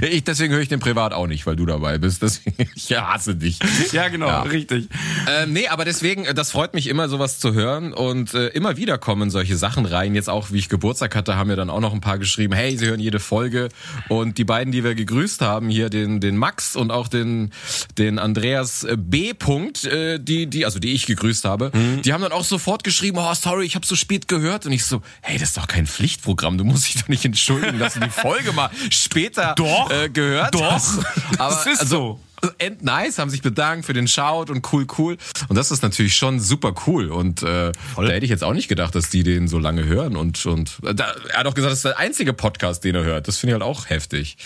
ich, 0.00 0.22
deswegen 0.24 0.52
höre 0.54 0.60
ich 0.60 0.68
den 0.68 0.80
privat 0.80 1.12
auch 1.12 1.26
nicht, 1.26 1.44
weil 1.46 1.56
du 1.56 1.66
dabei 1.66 1.98
bist, 1.98 2.22
deswegen, 2.22 2.68
ich 2.74 2.92
hasse 2.96 3.34
dich. 3.34 3.58
Ja, 3.92 4.08
genau, 4.08 4.28
Ja. 4.28 4.42
richtig. 4.42 4.88
Ähm, 5.28 5.52
nee, 5.52 5.68
aber 5.68 5.84
deswegen, 5.84 6.24
äh, 6.24 6.34
das 6.34 6.52
freut 6.52 6.74
mich 6.74 6.86
immer, 6.86 7.08
sowas 7.08 7.38
zu 7.40 7.52
hören. 7.52 7.92
Und 7.92 8.34
äh, 8.34 8.48
immer 8.48 8.76
wieder 8.76 8.98
kommen 8.98 9.30
solche 9.30 9.56
Sachen 9.56 9.86
rein. 9.86 10.14
Jetzt 10.14 10.28
auch, 10.30 10.52
wie 10.52 10.58
ich 10.58 10.68
Geburtstag 10.68 11.14
hatte, 11.16 11.36
haben 11.36 11.48
mir 11.48 11.56
dann 11.56 11.70
auch 11.70 11.80
noch 11.80 11.92
ein 11.92 12.00
paar 12.00 12.18
geschrieben, 12.18 12.52
hey, 12.54 12.76
sie 12.76 12.86
hören 12.86 13.00
jede 13.00 13.18
Folge. 13.20 13.68
Und 14.08 14.38
die 14.38 14.44
beiden, 14.44 14.72
die 14.72 14.84
wir 14.84 14.94
gegrüßt 14.94 15.40
haben, 15.40 15.68
hier 15.68 15.90
den, 15.90 16.20
den 16.20 16.36
Max 16.36 16.76
und 16.76 16.90
auch 16.90 17.08
den, 17.08 17.50
den 17.98 18.18
Andreas 18.18 18.84
äh, 18.84 18.96
B. 18.96 19.34
Punkt, 19.34 19.84
äh, 19.84 20.18
die, 20.20 20.46
die, 20.46 20.64
also 20.64 20.78
die 20.78 20.92
ich 20.92 21.06
gegrüßt 21.06 21.44
habe, 21.44 21.72
die 22.04 22.12
haben 22.12 22.22
dann 22.22 22.32
auch 22.32 22.44
sofort 22.44 22.84
geschrieben, 22.84 23.18
oh, 23.18 23.34
sorry, 23.34 23.64
ich 23.66 23.74
habe 23.74 23.84
so 23.86 23.96
spät 23.96 24.28
gehört. 24.28 24.66
Und 24.66 24.72
ich 24.72 24.84
so, 24.84 25.02
hey, 25.22 25.38
das 25.38 25.50
ist 25.50 25.56
doch 25.56 25.66
kein 25.66 25.86
Pflichtprogramm. 25.86 26.51
Du 26.58 26.64
musst 26.64 26.86
dich 26.86 27.00
doch 27.02 27.08
nicht 27.08 27.24
entschuldigen, 27.24 27.78
dass 27.78 27.94
du 27.94 28.00
die 28.00 28.10
Folge 28.10 28.52
mal 28.52 28.70
später 28.90 29.54
Doch, 29.56 29.90
äh, 29.90 30.08
gehört 30.08 30.54
doch. 30.54 30.72
hast. 30.72 30.98
Aber 31.38 31.54
Das 31.54 31.66
ist 31.66 31.80
also, 31.80 32.20
end 32.58 32.82
nice, 32.82 33.18
haben 33.18 33.30
sich 33.30 33.42
bedankt 33.42 33.86
für 33.86 33.92
den 33.92 34.08
Shout 34.08 34.46
und 34.50 34.72
cool, 34.72 34.86
cool. 34.98 35.16
Und 35.48 35.56
das 35.56 35.70
ist 35.70 35.82
natürlich 35.82 36.16
schon 36.16 36.40
super 36.40 36.74
cool. 36.86 37.10
Und 37.10 37.42
äh, 37.42 37.72
da 37.96 38.02
hätte 38.02 38.24
ich 38.24 38.30
jetzt 38.30 38.44
auch 38.44 38.52
nicht 38.54 38.68
gedacht, 38.68 38.94
dass 38.94 39.10
die 39.10 39.22
den 39.22 39.48
so 39.48 39.58
lange 39.58 39.84
hören. 39.84 40.16
Und, 40.16 40.44
und 40.46 40.78
äh, 40.84 40.94
da, 40.94 41.14
er 41.30 41.40
hat 41.40 41.46
auch 41.46 41.54
gesagt, 41.54 41.72
das 41.72 41.78
ist 41.78 41.84
der 41.84 41.98
einzige 41.98 42.32
Podcast, 42.32 42.84
den 42.84 42.94
er 42.94 43.04
hört. 43.04 43.28
Das 43.28 43.38
finde 43.38 43.56
ich 43.56 43.60
halt 43.60 43.68
auch 43.68 43.88
heftig. 43.88 44.36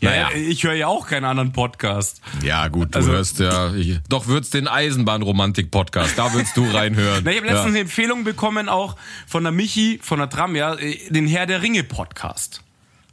Ja, 0.00 0.30
ich 0.30 0.64
höre 0.64 0.74
ja 0.74 0.86
auch 0.86 1.06
keinen 1.06 1.24
anderen 1.24 1.52
Podcast. 1.52 2.20
Ja, 2.42 2.68
gut, 2.68 2.94
du 2.94 2.98
Also- 2.98 3.12
hörst 3.12 3.38
ja. 3.38 3.74
Ich, 3.74 3.98
doch 4.08 4.26
würdest 4.26 4.54
den 4.54 4.68
Eisenbahnromantik-Podcast, 4.68 6.18
da 6.18 6.32
würdest 6.32 6.56
du 6.56 6.64
reinhören. 6.68 7.22
Na, 7.24 7.30
ich 7.30 7.38
habe 7.38 7.46
letztens 7.46 7.66
ja. 7.66 7.70
eine 7.70 7.80
Empfehlung 7.80 8.24
bekommen, 8.24 8.68
auch 8.68 8.96
von 9.26 9.42
der 9.42 9.52
Michi, 9.52 9.98
von 10.02 10.18
der 10.18 10.28
Tram, 10.30 10.56
ja, 10.56 10.74
äh, 10.74 10.98
den 11.10 11.26
Herr 11.26 11.46
der 11.46 11.62
Ringe 11.62 11.84
Podcast. 11.84 12.62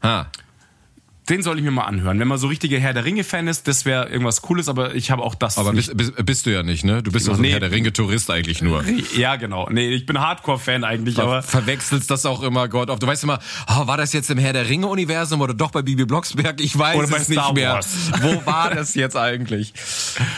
Ha. 0.02 0.30
Den 1.30 1.44
soll 1.44 1.58
ich 1.60 1.64
mir 1.64 1.72
mal 1.72 1.84
anhören. 1.84 2.20
Wenn 2.20 2.28
man 2.28 2.38
so 2.40 2.48
richtiger 2.48 2.80
Herr 2.80 2.94
der 2.94 3.06
Ringe-Fan 3.06 3.48
ist, 3.48 3.68
das 3.68 3.86
wäre 3.86 4.10
irgendwas 4.10 4.42
Cooles, 4.42 4.68
aber 4.68 4.96
ich 4.96 5.12
habe 5.12 5.22
auch 5.24 5.36
das 5.36 5.58
Aber 5.58 5.74
bist, 5.74 5.96
bist, 6.26 6.46
du 6.46 6.52
ja 6.52 6.64
nicht, 6.64 6.84
ne? 6.84 7.04
Du 7.04 7.12
bist 7.12 7.28
doch 7.28 7.34
so 7.34 7.40
ein 7.40 7.44
Nee. 7.44 7.52
Herr 7.52 7.60
der 7.60 7.72
Ringe-Tourist 7.72 8.32
eigentlich 8.32 8.62
nur. 8.62 8.84
Ja, 9.16 9.36
genau. 9.36 9.68
Nee, 9.70 9.90
ich 9.90 10.06
bin 10.06 10.20
Hardcore-Fan 10.20 10.84
eigentlich, 10.84 11.16
Ver 11.16 11.24
aber. 11.26 11.42
verwechselst 11.44 12.10
das 12.10 12.26
auch 12.26 12.42
immer 12.42 12.68
Gott 12.68 12.90
auf. 12.90 13.00
Du 13.00 13.08
weißt 13.08 13.24
immer, 13.24 13.40
oh, 13.70 13.86
war 13.88 13.98
das 13.98 14.14
jetzt 14.14 14.30
im 14.32 14.38
Herr 14.40 14.54
der 14.54 14.68
Ringe-Universum 14.70 15.42
oder 15.42 15.54
doch 15.54 15.72
bei 15.72 15.82
Bibi 15.82 16.06
Blocksberg? 16.06 16.60
Ich 16.62 16.78
weiß 16.78 16.98
Oder 16.98 17.08
bei 17.08 17.18
es 17.18 17.26
Star 17.28 17.48
nicht 17.54 17.56
mehr. 17.62 17.74
Wars. 17.74 17.88
Wo 18.22 18.46
war 18.46 18.74
das 18.74 18.96
jetzt 18.96 19.16
eigentlich? 19.16 19.74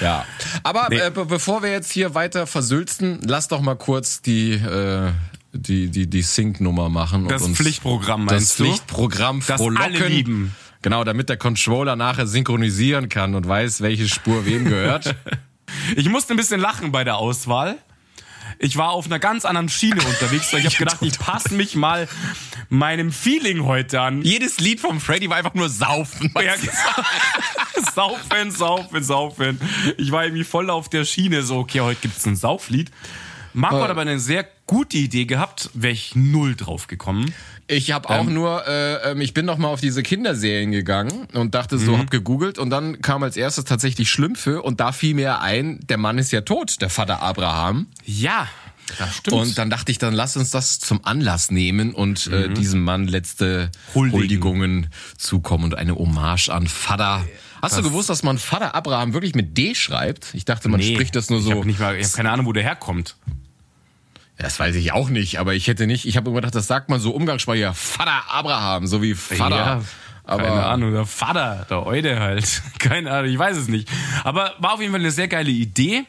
Ja. 0.02 0.26
Aber 0.64 0.88
Nee. 0.90 0.98
äh, 0.98 1.10
be 1.12 1.26
bevor 1.26 1.64
wir 1.64 1.72
jetzt 1.72 1.92
hier 1.92 2.14
weiter 2.16 2.48
versülzen, 2.48 3.20
lass 3.26 3.48
doch 3.48 3.62
mal 3.62 3.76
kurz 3.76 4.22
die 4.22 4.52
äh, 4.54 5.12
die 5.54 5.90
die 5.90 6.08
die 6.10 6.22
Sync-Nummer 6.22 6.90
machen 6.90 7.28
Das 7.28 7.42
und 7.44 7.50
uns 7.50 7.58
Pflichtprogramm 7.58 8.26
das 8.28 8.34
meinst 8.34 8.60
du? 8.60 8.64
Pflichtprogramm 8.66 9.42
Das 9.46 9.58
frohlocken. 9.62 9.84
alle 9.96 10.08
lieben. 10.08 10.56
Genau, 10.82 11.04
damit 11.04 11.30
der 11.30 11.38
Controller 11.38 11.96
nachher 11.96 12.28
synchronisieren 12.28 13.10
kann 13.10 13.36
und 13.36 13.48
weiß, 13.48 13.82
welche 13.82 14.08
Spur 14.08 14.46
wem 14.46 14.66
gehört. 14.66 15.16
Ich 15.96 16.10
musste 16.10 16.34
ein 16.34 16.38
bisschen 16.38 16.60
lachen 16.60 16.92
bei 16.92 17.06
der 17.06 17.16
Auswahl. 17.16 17.78
Ich 18.60 18.78
war 18.78 18.92
auf 18.92 19.06
einer 19.06 19.20
ganz 19.20 19.46
anderen 19.46 19.70
Schiene 19.70 20.02
unterwegs, 20.02 20.52
weil 20.52 20.60
ich 20.60 20.66
habe 20.66 20.76
gedacht, 20.78 20.98
ich 21.02 21.18
passe 21.18 21.54
mich 21.54 21.76
mal 21.76 22.10
meinem 22.70 23.12
Feeling 23.12 23.64
heute 23.64 24.02
an. 24.02 24.22
Jedes 24.22 24.60
Lied 24.60 24.80
vom 24.80 25.00
Freddy 25.00 25.30
war 25.30 25.38
einfach 25.38 25.54
nur 25.54 25.70
saufen. 25.70 26.32
Ja, 26.36 26.54
saufen, 27.96 28.52
saufen, 28.52 29.04
saufen. 29.04 29.62
Ich 29.98 30.12
war 30.12 30.26
irgendwie 30.26 30.44
voll 30.44 30.70
auf 30.70 30.90
der 30.90 31.06
Schiene, 31.06 31.42
so, 31.44 31.58
okay, 31.58 31.82
heute 31.82 32.02
gibt's 32.02 32.26
ein 32.26 32.36
Sauflied. 32.36 32.92
Marco 33.54 33.82
hat 33.82 33.90
aber 33.90 34.02
eine 34.02 34.20
sehr 34.20 34.46
gute 34.68 34.98
Idee 34.98 35.26
gehabt, 35.26 35.70
wäre 35.74 35.94
ich 35.94 36.16
null 36.16 36.56
drauf 36.56 36.88
gekommen. 36.88 37.34
Ich 37.72 37.92
habe 37.92 38.10
auch 38.10 38.26
nur, 38.26 38.68
äh, 38.68 39.12
ähm, 39.12 39.22
ich 39.22 39.34
bin 39.34 39.46
noch 39.46 39.58
mal 39.58 39.70
auf 39.70 39.80
diese 39.80 40.04
Kinderserien 40.04 40.72
gegangen 40.72 41.28
und 41.34 41.56
dachte 41.56 41.78
so, 41.78 41.98
hab 41.98 42.12
gegoogelt 42.12 42.60
und 42.60 42.70
dann 42.70 43.02
kam 43.02 43.24
als 43.24 43.38
erstes 43.38 43.64
tatsächlich 43.64 44.12
Schlümpfe 44.12 44.62
und 44.62 44.82
da 44.82 44.92
fiel 44.92 45.16
mir 45.16 45.40
ein, 45.40 45.80
der 45.88 45.98
Mann 45.98 46.18
ist 46.18 46.32
ja 46.32 46.42
tot, 46.42 46.82
der 46.82 46.90
Vater 46.90 47.22
Abraham. 47.22 47.88
Ja, 48.06 48.48
das 48.98 49.16
stimmt. 49.16 49.38
Und 49.38 49.58
dann 49.58 49.70
dachte 49.70 49.92
ich, 49.92 50.00
dann 50.00 50.14
lass 50.14 50.36
uns 50.36 50.52
das 50.52 50.80
zum 50.80 51.06
Anlass 51.06 51.50
nehmen 51.50 51.94
und 51.94 52.28
äh, 52.28 52.50
diesem 52.50 52.84
Mann 52.84 53.08
letzte 53.08 53.72
Huldigen. 53.96 54.20
Huldigungen 54.20 54.88
zukommen 55.18 55.64
und 55.64 55.76
eine 55.76 55.96
Hommage 55.96 56.50
an 56.50 56.68
Vater 56.68 57.26
Hast 57.62 57.78
du 57.78 57.84
gewusst, 57.84 58.10
dass 58.10 58.24
man 58.24 58.38
Vater 58.38 58.74
Abraham 58.74 59.14
wirklich 59.14 59.36
mit 59.36 59.58
D 59.58 59.76
schreibt? 59.76 60.34
Ich 60.34 60.46
dachte, 60.46 60.68
man 60.68 60.80
nee, 60.80 60.94
spricht 60.94 61.16
das 61.16 61.30
nur 61.30 61.42
so. 61.42 61.60
Hab 61.60 61.66
ich 61.68 61.80
habe 61.80 62.02
keine 62.02 62.32
Ahnung, 62.32 62.48
wo 62.48 62.54
der 62.54 62.64
herkommt. 62.64 63.16
Das 64.38 64.60
weiß 64.60 64.76
ich 64.76 64.92
auch 64.92 65.10
nicht, 65.10 65.40
aber 65.40 65.54
ich 65.54 65.68
hätte 65.68 65.86
nicht, 65.86 66.06
ich 66.06 66.18
habe 66.18 66.30
immer 66.30 66.38
gedacht, 66.38 66.56
das 66.56 66.68
sagt 66.68 66.90
man 66.90 67.00
so 67.00 67.12
umgangssprachlich, 67.12 67.68
Vater 67.74 68.24
Abraham, 68.30 68.88
so 68.88 69.02
wie 69.02 69.14
Vater. 69.14 69.56
Ja, 69.56 69.82
aber 70.24 70.44
keine 70.44 70.66
Ahnung, 70.66 70.94
der 70.94 71.06
Vater, 71.06 71.66
der 71.70 71.86
Eude 71.86 72.20
halt. 72.20 72.62
Keine 72.80 73.12
Ahnung, 73.12 73.32
ich 73.32 73.38
weiß 73.38 73.58
es 73.58 73.68
nicht. 73.68 73.90
Aber 74.24 74.54
war 74.60 74.74
auf 74.74 74.80
jeden 74.80 74.92
Fall 74.92 75.02
eine 75.02 75.12
sehr 75.12 75.28
geile 75.28 75.50
Idee. 75.50 76.06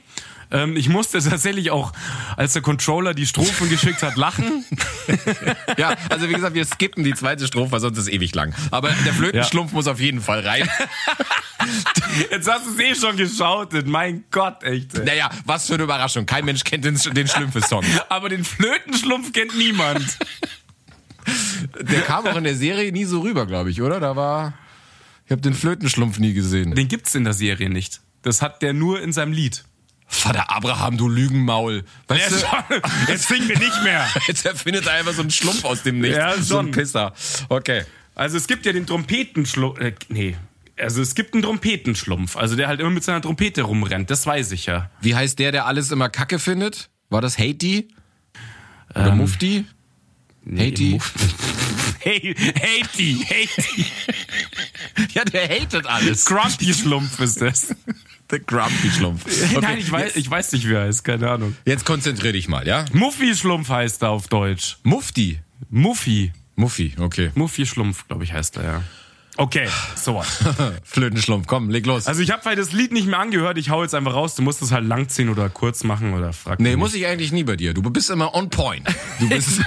Ähm, 0.53 0.77
ich 0.77 0.89
musste 0.89 1.19
tatsächlich 1.21 1.71
auch, 1.71 1.93
als 2.37 2.53
der 2.53 2.63
Controller 2.63 3.15
die 3.15 3.27
Strophen 3.27 3.71
geschickt 3.71 4.03
hat, 4.03 4.17
lachen. 4.17 4.65
ja, 5.79 5.95
also 6.11 6.29
wie 6.29 6.35
gesagt, 6.35 6.55
wir 6.55 6.65
skippen 6.67 7.05
die 7.05 7.15
zweite 7.15 7.47
Strophe, 7.47 7.81
sonst 7.81 7.99
ist 7.99 8.05
es 8.07 8.13
ewig 8.13 8.35
lang. 8.35 8.55
Aber 8.71 8.91
der 9.05 9.15
Flötenschlumpf 9.15 9.73
ja. 9.73 9.77
muss 9.77 9.87
auf 9.87 9.99
jeden 9.99 10.21
Fall 10.21 10.47
rein. 10.47 10.69
Jetzt 12.31 12.51
hast 12.51 12.67
du 12.67 12.71
es 12.73 12.79
eh 12.79 12.95
schon 12.95 13.17
geschautet. 13.17 13.87
Mein 13.87 14.25
Gott, 14.31 14.63
echt. 14.63 14.95
Naja, 15.05 15.31
was 15.45 15.67
für 15.67 15.75
eine 15.75 15.85
Überraschung. 15.85 16.27
Kein 16.27 16.45
Mensch 16.45 16.65
kennt 16.65 16.85
den, 16.85 16.97
den 16.97 17.29
Schlümpfe-Song. 17.29 17.85
Aber 18.09 18.29
den 18.29 18.45
Flötenschlumpf 18.45 19.33
kennt 19.33 19.57
niemand. 19.57 20.19
Der 21.81 22.01
kam 22.01 22.27
auch 22.27 22.37
in 22.37 22.45
der 22.45 22.57
Serie 22.57 22.91
nie 22.91 23.05
so 23.05 23.21
rüber, 23.21 23.47
glaube 23.47 23.71
ich, 23.71 23.81
oder? 23.81 24.01
Da 24.01 24.17
war. 24.17 24.55
Ich 25.25 25.31
habe 25.31 25.41
den 25.41 25.55
Flötenschlumpf 25.55 26.19
nie 26.19 26.33
gesehen. 26.33 26.75
Den 26.75 26.89
gibt's 26.89 27.15
in 27.15 27.23
der 27.23 27.33
Serie 27.33 27.71
nicht. 27.71 28.01
Das 28.23 28.43
hat 28.43 28.61
der 28.61 28.73
nur 28.73 29.01
in 29.01 29.13
seinem 29.13 29.33
Lied. 29.33 29.65
Vater 30.09 30.51
Abraham, 30.51 30.99
du 30.99 31.09
Lügenmaul. 31.09 31.85
Weißt 32.09 32.33
du, 32.33 33.11
jetzt 33.11 33.29
singen 33.29 33.49
wir 33.49 33.59
nicht 33.59 33.83
mehr. 33.83 34.07
Jetzt 34.27 34.45
erfindet 34.45 34.87
er 34.87 34.95
einfach 34.95 35.15
so 35.15 35.23
einen 35.23 35.31
Schlumpf 35.31 35.65
aus 35.65 35.83
dem 35.85 36.01
Nichts. 36.01 36.19
Ja, 36.19 36.37
so 36.37 36.59
ein 36.59 36.71
Pisser. 36.71 37.15
Okay. 37.49 37.85
Also 38.15 38.37
es 38.37 38.47
gibt 38.47 38.67
ja 38.67 38.73
den 38.73 38.87
Trompetenschlumpf. 38.87 39.81
Äh, 39.81 39.95
nee. 40.09 40.37
Also 40.83 41.01
es 41.01 41.15
gibt 41.15 41.35
einen 41.35 41.43
Trompetenschlumpf, 41.43 42.37
also 42.37 42.57
der 42.57 42.69
halt 42.69 42.81
immer 42.81 42.91
mit 42.91 43.05
seiner 43.05 43.23
Trompete 43.23 43.63
rumrennt, 43.63 44.11
das 44.11 44.27
weiß 44.27 44.53
ich 44.53 44.67
ja. 44.67 44.91
Wie 45.01 45.15
heißt 45.15 45.39
der, 45.39 45.53
der 45.53 45.67
alles 45.67 45.91
immer 45.91 46.09
Kacke 46.09 46.39
findet? 46.39 46.91
War 47.09 47.21
das 47.21 47.39
Haiti? 47.39 47.89
Oder 48.91 49.09
ähm, 49.09 49.19
Mufti? 49.19 49.65
Nee, 50.45 50.67
Haiti? 50.67 50.99
hey, 52.01 52.35
Haiti, 52.37 53.27
Haiti. 53.29 53.87
ja, 55.15 55.25
der 55.25 55.49
hatet 55.49 55.87
alles. 55.87 56.25
Grumpy-Schlumpf 56.25 57.21
ist 57.21 57.41
das. 57.41 57.75
Der 58.31 58.41
Grumpy-Schlumpf. 58.41 59.27
Okay. 59.27 59.59
Nein, 59.61 59.79
ich 59.79 59.93
weiß, 59.93 60.17
ich 60.17 60.31
weiß 60.31 60.53
nicht, 60.53 60.67
wie 60.67 60.73
er 60.73 60.85
heißt, 60.85 61.05
keine 61.05 61.31
Ahnung. 61.31 61.55
Jetzt 61.67 61.85
konzentrier 61.85 62.33
dich 62.33 62.49
mal, 62.49 62.67
ja? 62.67 62.87
Muffi-Schlumpf 62.95 63.69
heißt 63.69 64.03
er 64.03 64.09
auf 64.09 64.29
Deutsch. 64.29 64.79
Mufti? 64.85 65.41
Muffi. 65.69 66.33
Muffi, 66.57 66.95
okay. 66.99 67.31
Muffi-Schlumpf, 67.35 68.09
glaube 68.09 68.25
ich, 68.25 68.33
heißt 68.33 68.57
er, 68.57 68.65
ja. 68.65 68.83
Okay, 69.39 69.67
so 69.97 70.17
was. 70.17 70.45
Flötenschlumpf, 70.85 71.47
komm, 71.47 71.71
leg 71.71 71.87
los. 71.87 72.07
Also 72.07 72.21
ich 72.21 72.31
habe 72.31 72.43
halt 72.45 72.59
das 72.59 72.73
Lied 72.73 72.93
nicht 72.93 73.07
mehr 73.07 73.19
angehört, 73.19 73.57
ich 73.57 73.71
hau 73.71 73.83
jetzt 73.83 73.95
einfach 73.95 74.13
raus. 74.13 74.35
Du 74.35 74.43
musst 74.43 74.61
es 74.61 74.73
halt 74.73 74.87
langziehen 74.87 75.31
oder 75.31 75.49
kurz 75.49 75.85
machen 75.85 76.13
oder 76.13 76.33
frag 76.33 76.61
Nee, 76.61 76.77
muss 76.77 76.93
ich 76.95 77.07
eigentlich 77.07 77.33
nie 77.33 77.45
bei 77.45 77.57
dir. 77.57 77.73
Du 77.73 77.83
bist 77.83 78.11
immer 78.11 78.35
on 78.35 78.51
point. 78.51 78.87
Du 79.21 79.29
bist 79.31 79.61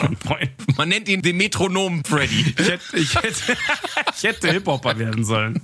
on 0.00 0.16
point. 0.16 0.50
Man 0.76 0.88
nennt 0.88 1.08
ihn 1.08 1.22
den 1.22 1.36
Metronom 1.36 2.04
Freddy. 2.04 2.54
Ich 2.58 2.68
hätte, 2.68 2.96
ich 2.96 3.14
hätte, 3.14 3.56
ich 4.16 4.22
hätte 4.24 4.50
Hip-Hopper 4.50 4.98
werden 4.98 5.24
sollen. 5.24 5.62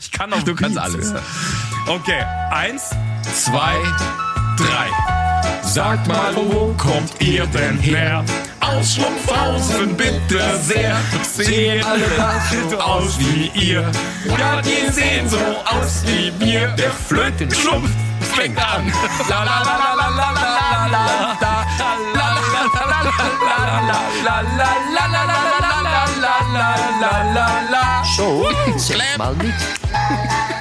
Ich 0.00 0.10
kann 0.10 0.32
auch 0.32 0.42
Du 0.42 0.54
kannst 0.54 0.78
alles. 0.78 1.14
Okay, 1.86 2.22
eins, 2.50 2.90
zwei, 3.22 3.76
drei. 4.56 5.13
Sagt 5.64 6.06
mal, 6.06 6.34
wo 6.36 6.74
kommt 6.76 7.20
ihr 7.20 7.46
denn 7.46 7.78
her? 7.78 8.24
Aus 8.60 8.94
Schlumpfhausen 8.94 9.96
bitte 9.96 10.40
sehr. 10.60 10.96
Sehen 11.22 11.84
alle 11.84 12.04
so 12.70 12.78
aus 12.78 13.18
wie 13.18 13.50
ihr. 13.58 13.82
Ja, 14.38 14.60
die 14.60 14.92
sehen 14.92 15.28
so 15.28 15.38
aus 15.38 16.02
wie 16.06 16.32
wir. 16.38 16.68
Der 16.68 16.90
Flötenschlumpf 16.90 17.90
fängt 18.34 18.58
an. 18.58 18.92
La 19.28 19.44
la 19.44 19.62
la 19.62 19.76
la 19.84 19.94
la 19.94 20.08
la 20.08 20.36
la 20.36 20.88
la 20.90 21.06
la 21.06 21.24
sing 28.78 29.18
mal 29.18 29.34
mit. 29.36 30.53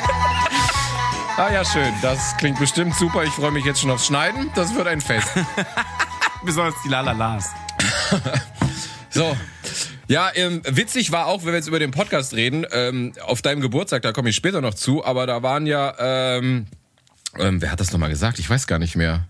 Ah 1.35 1.51
ja, 1.51 1.65
schön. 1.65 1.91
Das 2.03 2.37
klingt 2.37 2.59
bestimmt 2.59 2.93
super. 2.93 3.23
Ich 3.23 3.31
freue 3.31 3.49
mich 3.49 3.65
jetzt 3.65 3.81
schon 3.81 3.89
aufs 3.89 4.05
Schneiden. 4.05 4.51
Das 4.53 4.75
wird 4.75 4.87
ein 4.87 5.01
Fest. 5.01 5.29
Besonders 6.45 6.75
die 6.85 6.89
Lalalas. 6.89 7.49
so. 9.09 9.35
Ja, 10.07 10.29
ähm, 10.35 10.61
witzig 10.65 11.11
war 11.11 11.25
auch, 11.25 11.41
wenn 11.41 11.47
wir 11.47 11.55
jetzt 11.55 11.67
über 11.67 11.79
den 11.79 11.89
Podcast 11.89 12.33
reden, 12.33 12.67
ähm, 12.71 13.13
auf 13.25 13.41
deinem 13.41 13.61
Geburtstag, 13.61 14.03
da 14.03 14.11
komme 14.11 14.29
ich 14.29 14.35
später 14.35 14.61
noch 14.61 14.75
zu, 14.75 15.03
aber 15.03 15.25
da 15.25 15.41
waren 15.41 15.65
ja, 15.65 15.95
ähm, 15.97 16.67
ähm, 17.39 17.61
wer 17.61 17.71
hat 17.71 17.79
das 17.79 17.91
nochmal 17.91 18.09
gesagt? 18.09 18.37
Ich 18.37 18.47
weiß 18.47 18.67
gar 18.67 18.77
nicht 18.77 18.95
mehr. 18.95 19.25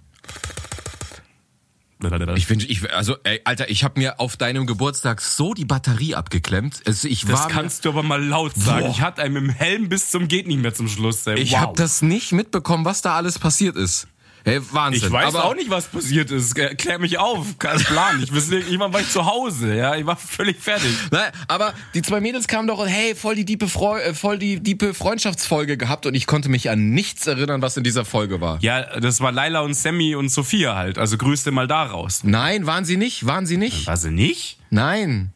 Ich 2.35 2.45
finde, 2.45 2.65
ich, 2.65 2.91
also, 2.93 3.15
ey, 3.23 3.41
Alter, 3.43 3.69
ich 3.69 3.83
habe 3.83 3.99
mir 3.99 4.19
auf 4.19 4.37
deinem 4.37 4.65
Geburtstag 4.65 5.21
so 5.21 5.53
die 5.53 5.65
Batterie 5.65 6.15
abgeklemmt. 6.15 6.81
Also 6.85 7.07
ich 7.07 7.25
das 7.25 7.47
kannst 7.47 7.85
du 7.85 7.89
aber 7.89 8.03
mal 8.03 8.23
laut 8.23 8.55
sagen. 8.55 8.85
Boah. 8.85 8.91
Ich 8.91 9.01
hatte 9.01 9.21
einen 9.21 9.35
dem 9.35 9.49
Helm 9.49 9.89
bis 9.89 10.09
zum 10.09 10.27
geht 10.27 10.47
nicht 10.47 10.61
mehr 10.61 10.73
zum 10.73 10.87
Schluss. 10.87 11.25
Ey. 11.27 11.39
Ich 11.39 11.51
wow. 11.51 11.59
habe 11.59 11.73
das 11.77 12.01
nicht 12.01 12.31
mitbekommen, 12.31 12.85
was 12.85 13.01
da 13.01 13.15
alles 13.15 13.39
passiert 13.39 13.75
ist. 13.75 14.07
Hey, 14.45 14.59
Wahnsinn. 14.71 15.07
Ich 15.07 15.11
weiß 15.11 15.35
aber 15.35 15.45
auch 15.45 15.55
nicht, 15.55 15.69
was 15.69 15.87
passiert 15.87 16.29
ist. 16.29 16.55
Klär 16.55 16.99
mich 16.99 17.17
auf. 17.17 17.57
Kein 17.59 17.77
Plan. 17.77 18.21
Ich 18.21 18.33
wusste, 18.33 18.57
irgendwann 18.57 18.91
war 18.91 18.99
ich 18.99 19.09
zu 19.09 19.25
Hause. 19.25 19.73
Ja, 19.73 19.95
ich 19.95 20.05
war 20.05 20.17
völlig 20.17 20.59
fertig. 20.59 20.93
Nein, 21.11 21.31
aber 21.47 21.73
die 21.93 22.01
zwei 22.01 22.19
Mädels 22.19 22.47
kamen 22.47 22.67
doch 22.67 22.79
und 22.79 22.87
hey, 22.87 23.15
voll 23.15 23.35
die 23.35 23.45
diepe, 23.45 23.69
Freu 23.69 23.99
äh, 24.01 24.13
voll 24.13 24.37
die 24.37 24.59
diepe 24.59 24.93
Freundschaftsfolge 24.93 25.77
gehabt 25.77 26.05
und 26.05 26.13
ich 26.13 26.27
konnte 26.27 26.49
mich 26.49 26.69
an 26.69 26.89
nichts 26.89 27.25
erinnern, 27.25 27.61
was 27.61 27.77
in 27.77 27.85
dieser 27.85 28.03
Folge 28.03 28.41
war. 28.41 28.59
Ja, 28.61 28.99
das 28.99 29.21
war 29.21 29.31
Laila 29.31 29.61
und 29.61 29.75
Sammy 29.75 30.15
und 30.15 30.27
Sophia 30.29 30.75
halt. 30.75 30.97
Also 30.97 31.17
grüßte 31.17 31.51
mal 31.51 31.67
daraus. 31.67 32.25
Nein, 32.25 32.65
waren 32.65 32.83
sie 32.83 32.97
nicht? 32.97 33.25
Waren 33.25 33.45
sie 33.45 33.57
nicht? 33.57 33.87
War 33.87 33.95
sie 33.97 34.11
nicht? 34.11 34.57
Nein. 34.69 35.31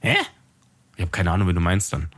Hä? 0.00 0.16
Ich 0.96 1.02
habe 1.02 1.10
keine 1.10 1.30
Ahnung, 1.30 1.48
wie 1.48 1.54
du 1.54 1.60
meinst 1.60 1.92
dann. 1.92 2.08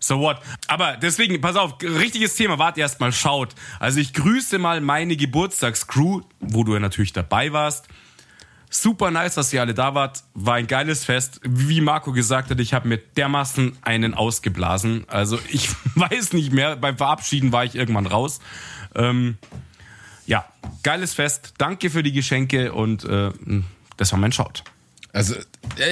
So 0.00 0.18
what? 0.18 0.38
Aber 0.66 0.96
deswegen, 0.96 1.40
pass 1.40 1.56
auf, 1.56 1.74
richtiges 1.82 2.34
Thema, 2.34 2.58
warte 2.58 2.80
erst 2.80 3.00
mal, 3.00 3.12
schaut. 3.12 3.54
Also 3.78 4.00
ich 4.00 4.14
grüße 4.14 4.58
mal 4.58 4.80
meine 4.80 5.14
Geburtstagscrew, 5.16 6.22
wo 6.40 6.64
du 6.64 6.72
ja 6.74 6.80
natürlich 6.80 7.12
dabei 7.12 7.52
warst. 7.52 7.86
Super 8.72 9.10
nice, 9.10 9.34
dass 9.34 9.52
ihr 9.52 9.60
alle 9.60 9.74
da 9.74 9.94
wart. 9.94 10.22
War 10.32 10.54
ein 10.54 10.68
geiles 10.68 11.04
Fest. 11.04 11.40
Wie 11.44 11.80
Marco 11.80 12.12
gesagt 12.12 12.50
hat, 12.50 12.60
ich 12.60 12.72
habe 12.72 12.88
mir 12.88 12.98
dermaßen 12.98 13.76
einen 13.82 14.14
ausgeblasen. 14.14 15.04
Also 15.08 15.38
ich 15.48 15.68
weiß 15.96 16.32
nicht 16.32 16.52
mehr. 16.52 16.76
Beim 16.76 16.96
Verabschieden 16.96 17.52
war 17.52 17.64
ich 17.64 17.74
irgendwann 17.74 18.06
raus. 18.06 18.40
Ähm, 18.94 19.38
ja, 20.26 20.46
geiles 20.82 21.14
Fest. 21.14 21.54
Danke 21.58 21.90
für 21.90 22.02
die 22.02 22.12
Geschenke 22.12 22.72
und 22.72 23.04
äh, 23.04 23.30
das 23.96 24.12
war 24.12 24.18
mein 24.18 24.32
Schaut. 24.32 24.62
Also 25.12 25.34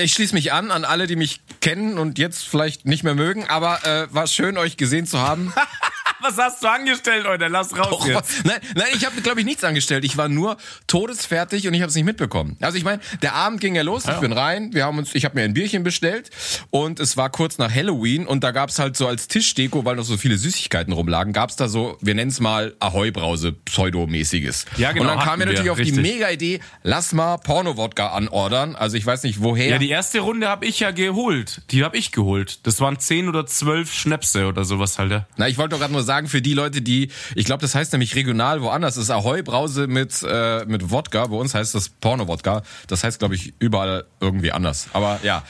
ich 0.03 0.13
schließe 0.13 0.35
mich 0.35 0.53
an 0.53 0.71
an 0.71 0.85
alle, 0.85 1.07
die 1.07 1.17
mich 1.17 1.41
kennen 1.61 1.99
und 1.99 2.19
jetzt 2.19 2.47
vielleicht 2.47 2.87
nicht 2.87 3.03
mehr 3.03 3.15
mögen, 3.15 3.47
aber 3.49 3.85
äh, 3.85 4.13
war 4.15 4.27
schön, 4.27 4.57
euch 4.59 4.77
gesehen 4.77 5.07
zu 5.07 5.19
haben. 5.19 5.53
Was 6.21 6.37
hast 6.37 6.63
du 6.63 6.69
angestellt, 6.69 7.27
heute? 7.29 7.47
Lass 7.49 7.77
raus 7.77 7.93
Och, 7.93 8.07
jetzt. 8.07 8.45
Nein, 8.45 8.59
nein, 8.75 8.89
ich 8.95 9.07
habe, 9.07 9.21
glaube 9.21 9.41
ich, 9.41 9.47
nichts 9.47 9.63
angestellt. 9.63 10.05
Ich 10.05 10.17
war 10.17 10.29
nur 10.29 10.57
todesfertig 10.87 11.69
und 11.69 11.75
ich 11.75 11.81
habe 11.81 11.91
es 11.91 11.95
nicht 11.95 12.05
mitbekommen. 12.05 12.57
Also 12.61 12.77
ich 12.77 12.85
meine, 12.85 13.01
der 13.23 13.35
Abend 13.35 13.61
ging 13.61 13.75
ja 13.75 13.83
los. 13.83 14.05
Ja. 14.05 14.15
Ich 14.15 14.21
bin 14.21 14.33
rein. 14.33 14.75
Wir 14.75 14.85
haben 14.85 14.99
uns, 14.99 15.15
ich 15.15 15.25
habe 15.25 15.37
mir 15.37 15.43
ein 15.43 15.55
Bierchen 15.55 15.85
bestellt 15.85 16.31
und 16.71 16.99
es 16.99 17.17
war 17.17 17.31
kurz 17.31 17.59
nach 17.59 17.73
Halloween 17.73 18.27
und 18.27 18.43
da 18.43 18.51
gab's 18.51 18.79
halt 18.79 18.97
so 18.97 19.07
als 19.07 19.29
Tischdeko, 19.29 19.85
weil 19.85 19.97
noch 19.97 20.05
so 20.05 20.17
viele 20.17 20.37
Süßigkeiten 20.37 20.93
rumlagen, 20.93 21.33
gab's 21.33 21.57
da 21.57 21.69
so, 21.69 21.97
wir 22.01 22.15
nennen 22.15 22.31
es 22.31 22.41
mal 22.41 22.75
Ahoi-Brause, 22.81 23.53
Pseudo-mäßiges. 23.53 24.67
Ja, 24.77 24.93
genau. 24.93 25.05
Und 25.05 25.17
dann 25.19 25.25
kam 25.25 25.39
mir 25.39 25.47
natürlich 25.47 25.67
wir, 25.67 25.73
auf 25.73 25.79
richtig. 25.79 25.97
die 25.97 26.03
Mega-Idee, 26.03 26.61
lass 26.83 27.13
mal 27.13 27.37
Porno-Wodka 27.37 28.09
anordern. 28.09 28.75
Also 28.75 28.97
ich 28.97 29.07
weiß 29.07 29.23
nicht 29.23 29.43
woher. 29.43 29.69
Ja, 29.69 29.79
die 29.79 29.91
erste 29.91 30.21
Runde 30.21 30.49
habe 30.49 30.67
ich 30.67 30.81
ja 30.81 30.91
geholt. 30.91 31.63
Die 31.71 31.85
habe 31.85 31.97
ich 31.97 32.13
geholt. 32.13 32.67
Das 32.67 32.81
waren 32.81 32.99
zehn 32.99 33.29
oder 33.29 33.47
zwölf 33.47 33.93
Schnäpse 33.93 34.47
oder 34.47 34.65
sowas 34.65 34.99
halt. 34.99 35.09
Na, 35.37 35.49
ich 35.49 35.59
wollte 35.59 35.71
doch 35.71 35.79
gerade 35.79 35.93
nur 35.93 36.03
sagen, 36.09 36.27
für 36.27 36.43
die 36.43 36.55
Leute, 36.55 36.83
die, 36.83 37.11
ich 37.37 37.45
glaube, 37.45 37.61
das 37.61 37.77
heißt 37.77 37.93
nämlich 37.93 38.17
regional 38.17 38.63
woanders, 38.63 38.97
das 38.97 39.05
ist 39.05 39.11
Ahoi 39.11 39.43
Brause 39.43 39.87
mit, 39.87 40.25
äh, 40.29 40.65
mit 40.67 40.91
Wodka. 40.91 41.29
Bei 41.29 41.37
uns 41.37 41.55
heißt 41.55 41.75
das 41.77 41.89
Porno-Wodka. 41.89 42.63
Das 42.89 43.05
heißt, 43.05 43.21
glaube 43.21 43.37
ich, 43.37 43.55
überall 43.61 44.05
irgendwie 44.21 44.51
anders. 44.51 44.89
Aber 44.93 45.21
ja. 45.23 45.45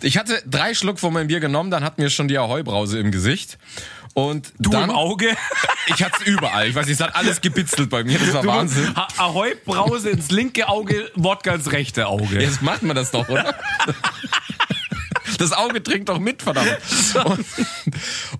Ich 0.00 0.16
hatte 0.18 0.42
drei 0.46 0.74
Schluck 0.74 0.98
von 0.98 1.12
meinem 1.12 1.28
Bier 1.28 1.40
genommen, 1.40 1.70
dann 1.70 1.84
hatten 1.84 2.00
wir 2.00 2.10
schon 2.10 2.28
die 2.28 2.38
Ahoi-Brause 2.38 2.98
im 2.98 3.10
Gesicht. 3.10 3.58
Und 4.14 4.52
du 4.58 4.70
dann, 4.70 4.84
im 4.84 4.90
Auge? 4.90 5.36
Ich 5.86 6.02
hatte 6.02 6.16
es 6.22 6.26
überall. 6.26 6.66
Ich 6.66 6.74
weiß 6.74 6.86
nicht, 6.86 6.98
es 6.98 7.06
hat 7.06 7.14
alles 7.14 7.42
gebitzelt 7.42 7.90
bei 7.90 8.04
mir. 8.04 8.18
Das 8.18 8.32
war 8.32 8.40
du, 8.40 8.48
Wahnsinn. 8.48 8.94
Ahoi 9.18 9.54
Brause 9.66 10.08
ins 10.08 10.30
linke 10.30 10.66
Auge, 10.66 11.10
Wodka 11.14 11.56
ins 11.56 11.72
rechte 11.72 12.06
Auge. 12.06 12.40
Jetzt 12.40 12.62
macht 12.62 12.82
man 12.82 12.96
das 12.96 13.10
doch, 13.10 13.28
oder? 13.28 13.54
Das 15.38 15.52
Auge 15.52 15.82
trinkt 15.82 16.08
doch 16.08 16.18
mit, 16.18 16.42
verdammt. 16.42 16.78
Und 17.24 17.44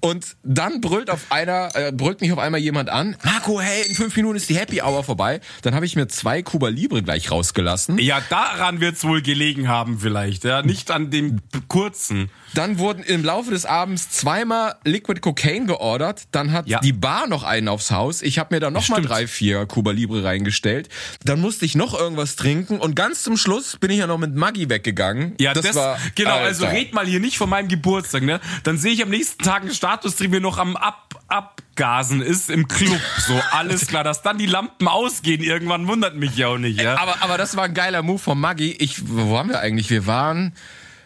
Und 0.01 0.27
dann 0.43 0.81
brüllt 0.81 1.11
auf 1.11 1.27
einer, 1.31 1.71
äh, 1.75 1.93
brüllt 1.93 2.21
mich 2.21 2.33
auf 2.33 2.39
einmal 2.39 2.61
jemand 2.61 2.89
an. 2.89 3.17
Marco, 3.25 3.61
hey, 3.61 3.83
in 3.89 3.95
fünf 3.95 4.15
Minuten 4.17 4.37
ist 4.37 4.49
die 4.49 4.57
Happy 4.57 4.81
Hour 4.83 5.03
vorbei. 5.05 5.41
Dann 5.63 5.75
habe 5.75 5.87
ich 5.87 5.97
mir 5.97 6.07
zwei 6.09 6.43
Cuba 6.43 6.69
Libre 6.69 7.03
gleich 7.03 7.31
rausgelassen. 7.31 7.99
Ja, 7.99 8.21
daran 8.31 8.81
wird's 8.81 9.05
wohl 9.05 9.23
gelegen 9.23 9.69
haben 9.69 9.99
vielleicht, 10.01 10.45
ja. 10.45 10.63
Nicht 10.63 10.91
an 10.91 11.11
dem 11.11 11.41
kurzen. 11.69 12.31
Dann 12.55 12.79
wurden 12.79 13.03
im 13.03 13.25
Laufe 13.25 13.51
des 13.51 13.67
Abends 13.67 14.11
zweimal 14.11 14.77
Liquid 14.85 15.21
Cocaine 15.21 15.67
geordert. 15.67 16.23
Dann 16.31 16.53
hat 16.53 16.69
Ja. 16.69 16.79
die 16.81 16.93
Bar 16.93 17.27
noch 17.27 17.43
einen 17.43 17.67
aufs 17.69 17.91
Haus. 17.91 18.23
Ich 18.23 18.39
habe 18.39 18.55
mir 18.55 18.61
da 18.61 18.71
noch 18.71 18.89
mal 18.89 18.97
Stimmt. 18.97 19.09
drei, 19.11 19.27
vier 19.27 19.67
Cuba 19.67 19.91
Libre 19.91 20.23
reingestellt. 20.23 20.89
Dann 21.25 21.41
musste 21.41 21.65
ich 21.65 21.75
noch 21.75 21.99
irgendwas 21.99 22.37
trinken 22.37 22.79
und 22.79 22.95
ganz 22.95 23.23
zum 23.25 23.37
Schluss 23.37 23.77
bin 23.81 23.91
ich 23.91 23.99
ja 23.99 24.07
noch 24.07 24.19
mit 24.19 24.35
Maggi 24.37 24.69
weggegangen. 24.71 25.35
Ja, 25.41 25.53
das, 25.53 25.75
war 25.75 25.99
genau, 26.15 26.31
Alter. 26.35 26.45
also 26.45 26.67
red 26.85 26.95
mal 26.95 27.07
hier 27.07 27.21
nicht 27.21 27.39
von 27.39 27.49
meinem 27.49 27.69
Geburtstag, 27.69 28.23
ne? 28.23 28.41
Dann 28.63 28.79
sehe 28.79 28.93
ich 28.93 29.03
am 29.03 29.11
nächsten 29.11 29.43
Tag 29.43 29.63
einen 29.63 29.75
Status, 29.75 30.17
den 30.17 30.33
wir 30.33 30.41
noch 30.41 30.59
am 30.59 30.77
Ab 30.77 31.01
Abgasen 31.27 32.21
ist 32.21 32.51
im 32.51 32.69
Club. 32.69 33.01
So, 33.27 33.41
alles 33.53 33.87
klar, 33.87 34.05
dass 34.05 34.23
dann 34.23 34.37
die 34.37 34.47
Lampen 34.47 34.87
ausgehen 34.87 35.43
irgendwann 35.43 35.89
wundert 35.89 36.15
mich 36.15 36.37
ja 36.37 36.49
auch 36.49 36.59
nicht, 36.59 36.81
ja. 36.81 36.99
Aber, 36.99 37.23
aber 37.23 37.39
das 37.39 37.57
war 37.57 37.65
ein 37.65 37.75
geiler 37.75 38.03
Move 38.03 38.19
von 38.19 38.39
Maggi. 38.39 38.73
Ich, 38.73 39.09
wo 39.09 39.33
waren 39.33 39.49
wir 39.49 39.61
eigentlich? 39.61 39.91
Wir 39.91 40.07
waren 40.07 40.53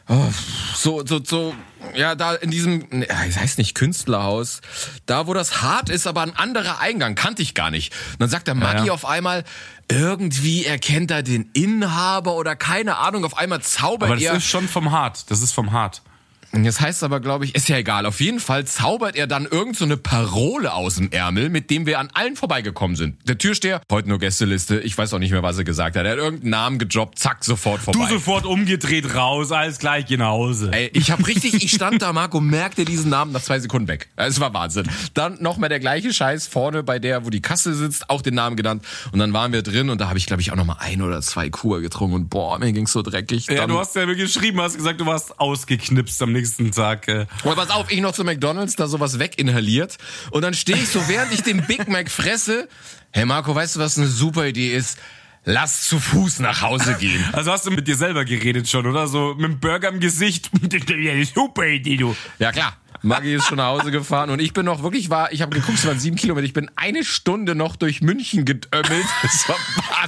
oh, 0.09 0.29
so, 0.75 1.05
so, 1.07 1.21
so, 1.23 1.55
ja, 1.95 2.15
da 2.15 2.35
in 2.35 2.51
diesem, 2.51 2.87
ne, 2.91 3.07
das 3.07 3.39
heißt 3.39 3.59
nicht 3.59 3.75
Künstlerhaus, 3.75 4.61
da 5.07 5.27
wo 5.27 5.35
das 5.35 5.63
hart 5.63 5.89
ist, 5.91 6.07
aber 6.07 6.23
ein 6.23 6.37
anderer 6.37 6.81
Eingang, 6.81 7.15
kannte 7.15 7.43
ich 7.43 7.55
gar 7.55 7.71
nicht. 7.71 7.93
Und 8.13 8.21
dann 8.21 8.31
sagt 8.31 8.49
der 8.49 8.55
Maggi 8.55 8.87
ja. 8.87 8.93
auf 8.93 9.05
einmal, 9.05 9.45
irgendwie 9.91 10.65
erkennt 10.65 11.11
er 11.11 11.23
den 11.23 11.51
Inhaber 11.53 12.35
oder 12.35 12.57
keine 12.57 12.99
Ahnung, 12.99 13.25
auf 13.25 13.37
einmal 13.37 13.63
zaubert 13.63 14.09
Aber 14.09 14.17
das 14.17 14.25
er. 14.25 14.35
ist 14.35 14.47
schon 14.47 14.69
vom 14.69 14.91
Hart. 14.91 15.31
Das 15.31 15.41
ist 15.43 15.53
vom 15.53 15.73
Hart. 15.73 16.03
Das 16.53 16.81
heißt 16.81 17.05
aber, 17.05 17.21
glaube 17.21 17.45
ich, 17.45 17.55
ist 17.55 17.69
ja 17.69 17.77
egal. 17.77 18.07
Auf 18.07 18.21
jeden 18.21 18.41
Fall 18.41 18.65
zaubert 18.65 19.17
er 19.17 19.27
dann 19.27 19.45
irgend 19.45 19.77
so 19.77 19.85
eine 19.85 19.97
Parole 19.99 20.73
aus 20.73 20.97
dem 20.97 21.11
Ärmel, 21.13 21.51
mit 21.51 21.71
dem 21.71 21.85
wir 21.87 21.99
an 21.99 22.09
allen 22.15 22.37
vorbeigekommen 22.37 22.97
sind. 22.97 23.17
Der 23.29 23.37
Türsteher, 23.37 23.83
heute 23.93 24.09
nur 24.09 24.19
Gästeliste, 24.19 24.81
ich 24.81 24.97
weiß 24.97 25.13
auch 25.13 25.19
nicht 25.19 25.31
mehr, 25.31 25.43
was 25.43 25.59
er 25.59 25.65
gesagt 25.65 25.97
hat. 25.97 26.07
Er 26.07 26.13
hat 26.13 26.19
irgendeinen 26.19 26.51
Namen 26.51 26.79
gedroppt, 26.79 27.19
zack, 27.19 27.45
sofort 27.45 27.83
vorbei. 27.83 28.01
Du 28.01 28.07
sofort 28.15 28.47
umgedreht 28.47 29.15
raus, 29.15 29.53
alles 29.53 29.79
gleich, 29.79 30.07
geh 30.07 30.17
nach 30.17 30.29
Hause. 30.31 30.71
Ey, 30.73 30.91
ich 30.95 31.11
habe 31.11 31.27
richtig, 31.27 31.55
ich 31.63 31.71
stand 31.71 32.01
da, 32.03 32.13
Marco, 32.15 32.41
merkte 32.41 32.85
diesen 32.87 33.11
Namen 33.11 33.33
nach 33.33 33.43
zwei 33.43 33.61
Sekunden 33.61 33.87
weg. 33.89 34.09
Es 34.17 34.41
war 34.41 34.53
Wahnsinn. 34.55 34.89
Dann 35.15 35.37
noch 35.43 35.59
mal 35.59 35.69
der 35.69 35.81
gleiche 35.81 36.13
Scheiß 36.15 36.47
vorne 36.47 36.83
bei 36.83 36.99
der, 36.99 37.27
wo 37.27 37.31
die 37.31 37.43
Kasse 37.43 37.75
sitzt, 37.75 38.09
auch 38.09 38.23
den 38.23 38.35
Namen 38.35 38.57
genannt. 38.57 38.85
Und 39.13 39.19
dann 39.19 39.33
waren 39.35 39.53
wir 39.53 39.63
drin 39.63 39.91
und 39.91 40.01
da 40.01 40.09
habe 40.09 40.19
ich, 40.19 40.27
glaube 40.27 40.41
ich, 40.41 40.51
auch 40.51 40.57
noch 40.57 40.65
mal 40.67 40.79
ein 40.81 41.03
oder 41.03 41.21
zwei 41.21 41.51
Kur 41.51 41.83
getrunken 41.83 42.15
und 42.15 42.31
boah, 42.31 42.59
mir 42.59 42.73
ging's 42.73 42.93
so 42.93 43.03
dreckig. 43.03 43.47
Ja, 43.49 43.55
Dann- 43.57 43.69
du 43.69 43.79
hast 43.79 43.95
ja 43.95 44.07
mir 44.07 44.17
geschrieben, 44.17 44.61
hast 44.61 44.77
gesagt, 44.77 45.01
du 45.01 45.07
warst 45.07 45.39
ausgeknipst 45.39 46.21
am 46.23 46.33
nächsten 46.33 46.38
Tag. 46.73 47.09
äh. 47.09 47.27
Und 47.45 47.57
pass 47.57 47.71
auf, 47.71 47.91
ich 47.91 48.01
noch 48.01 48.13
zu 48.13 48.25
McDonalds, 48.25 48.77
da 48.77 48.87
sowas 48.87 49.19
weginhaliert. 49.19 49.99
Und 50.31 50.43
dann 50.43 50.55
stehe 50.55 50.79
ich 50.79 50.89
so, 50.89 51.09
während 51.09 51.33
ich 51.33 51.43
den 51.43 51.67
Big 51.67 51.89
Mac 51.89 52.11
fresse. 52.11 52.69
Hey 53.11 53.25
Marco, 53.25 53.55
weißt 53.55 53.77
du, 53.77 53.81
was 53.81 53.99
eine 53.99 54.07
super 54.07 54.47
Idee 54.47 54.75
ist? 54.75 54.99
Lass 55.45 55.85
zu 55.85 55.99
Fuß 55.99 56.41
nach 56.41 56.61
Hause 56.63 56.95
gehen. 56.95 57.25
Also 57.33 57.53
hast 57.53 57.67
du 57.67 57.71
mit 57.71 57.89
dir 57.89 57.97
selber 57.97 58.25
geredet 58.25 58.69
schon, 58.69 58.87
oder? 58.87 59.07
So 59.07 59.35
mit 59.35 59.45
dem 59.51 59.61
Burger 59.61 59.89
im 59.89 60.01
Gesicht. 60.01 60.51
Super 61.35 61.67
Idee, 61.67 61.97
du. 61.97 62.15
Ja 62.39 62.53
klar. 62.53 62.77
Maggie 63.03 63.35
ist 63.35 63.47
schon 63.47 63.59
nach 63.59 63.67
Hause 63.67 63.91
gefahren 63.91 64.31
und 64.31 64.41
ich 64.41 64.53
bin 64.53 64.65
noch 64.65 64.83
wirklich 64.83 65.09
war, 65.09 65.33
ich 65.33 65.41
habe 65.41 65.55
geguckt, 65.55 65.79
es 65.79 65.87
waren 65.87 66.01
sieben 66.01 66.17
Kilometer, 66.17 66.45
ich 66.45 66.53
bin 66.53 66.69
eine 66.75 67.05
Stunde 67.05 67.55
noch 67.55 67.77
durch 67.77 68.01
München 68.01 68.45
geömmelt. 68.45 69.07
Das 69.23 69.49
war 69.49 69.57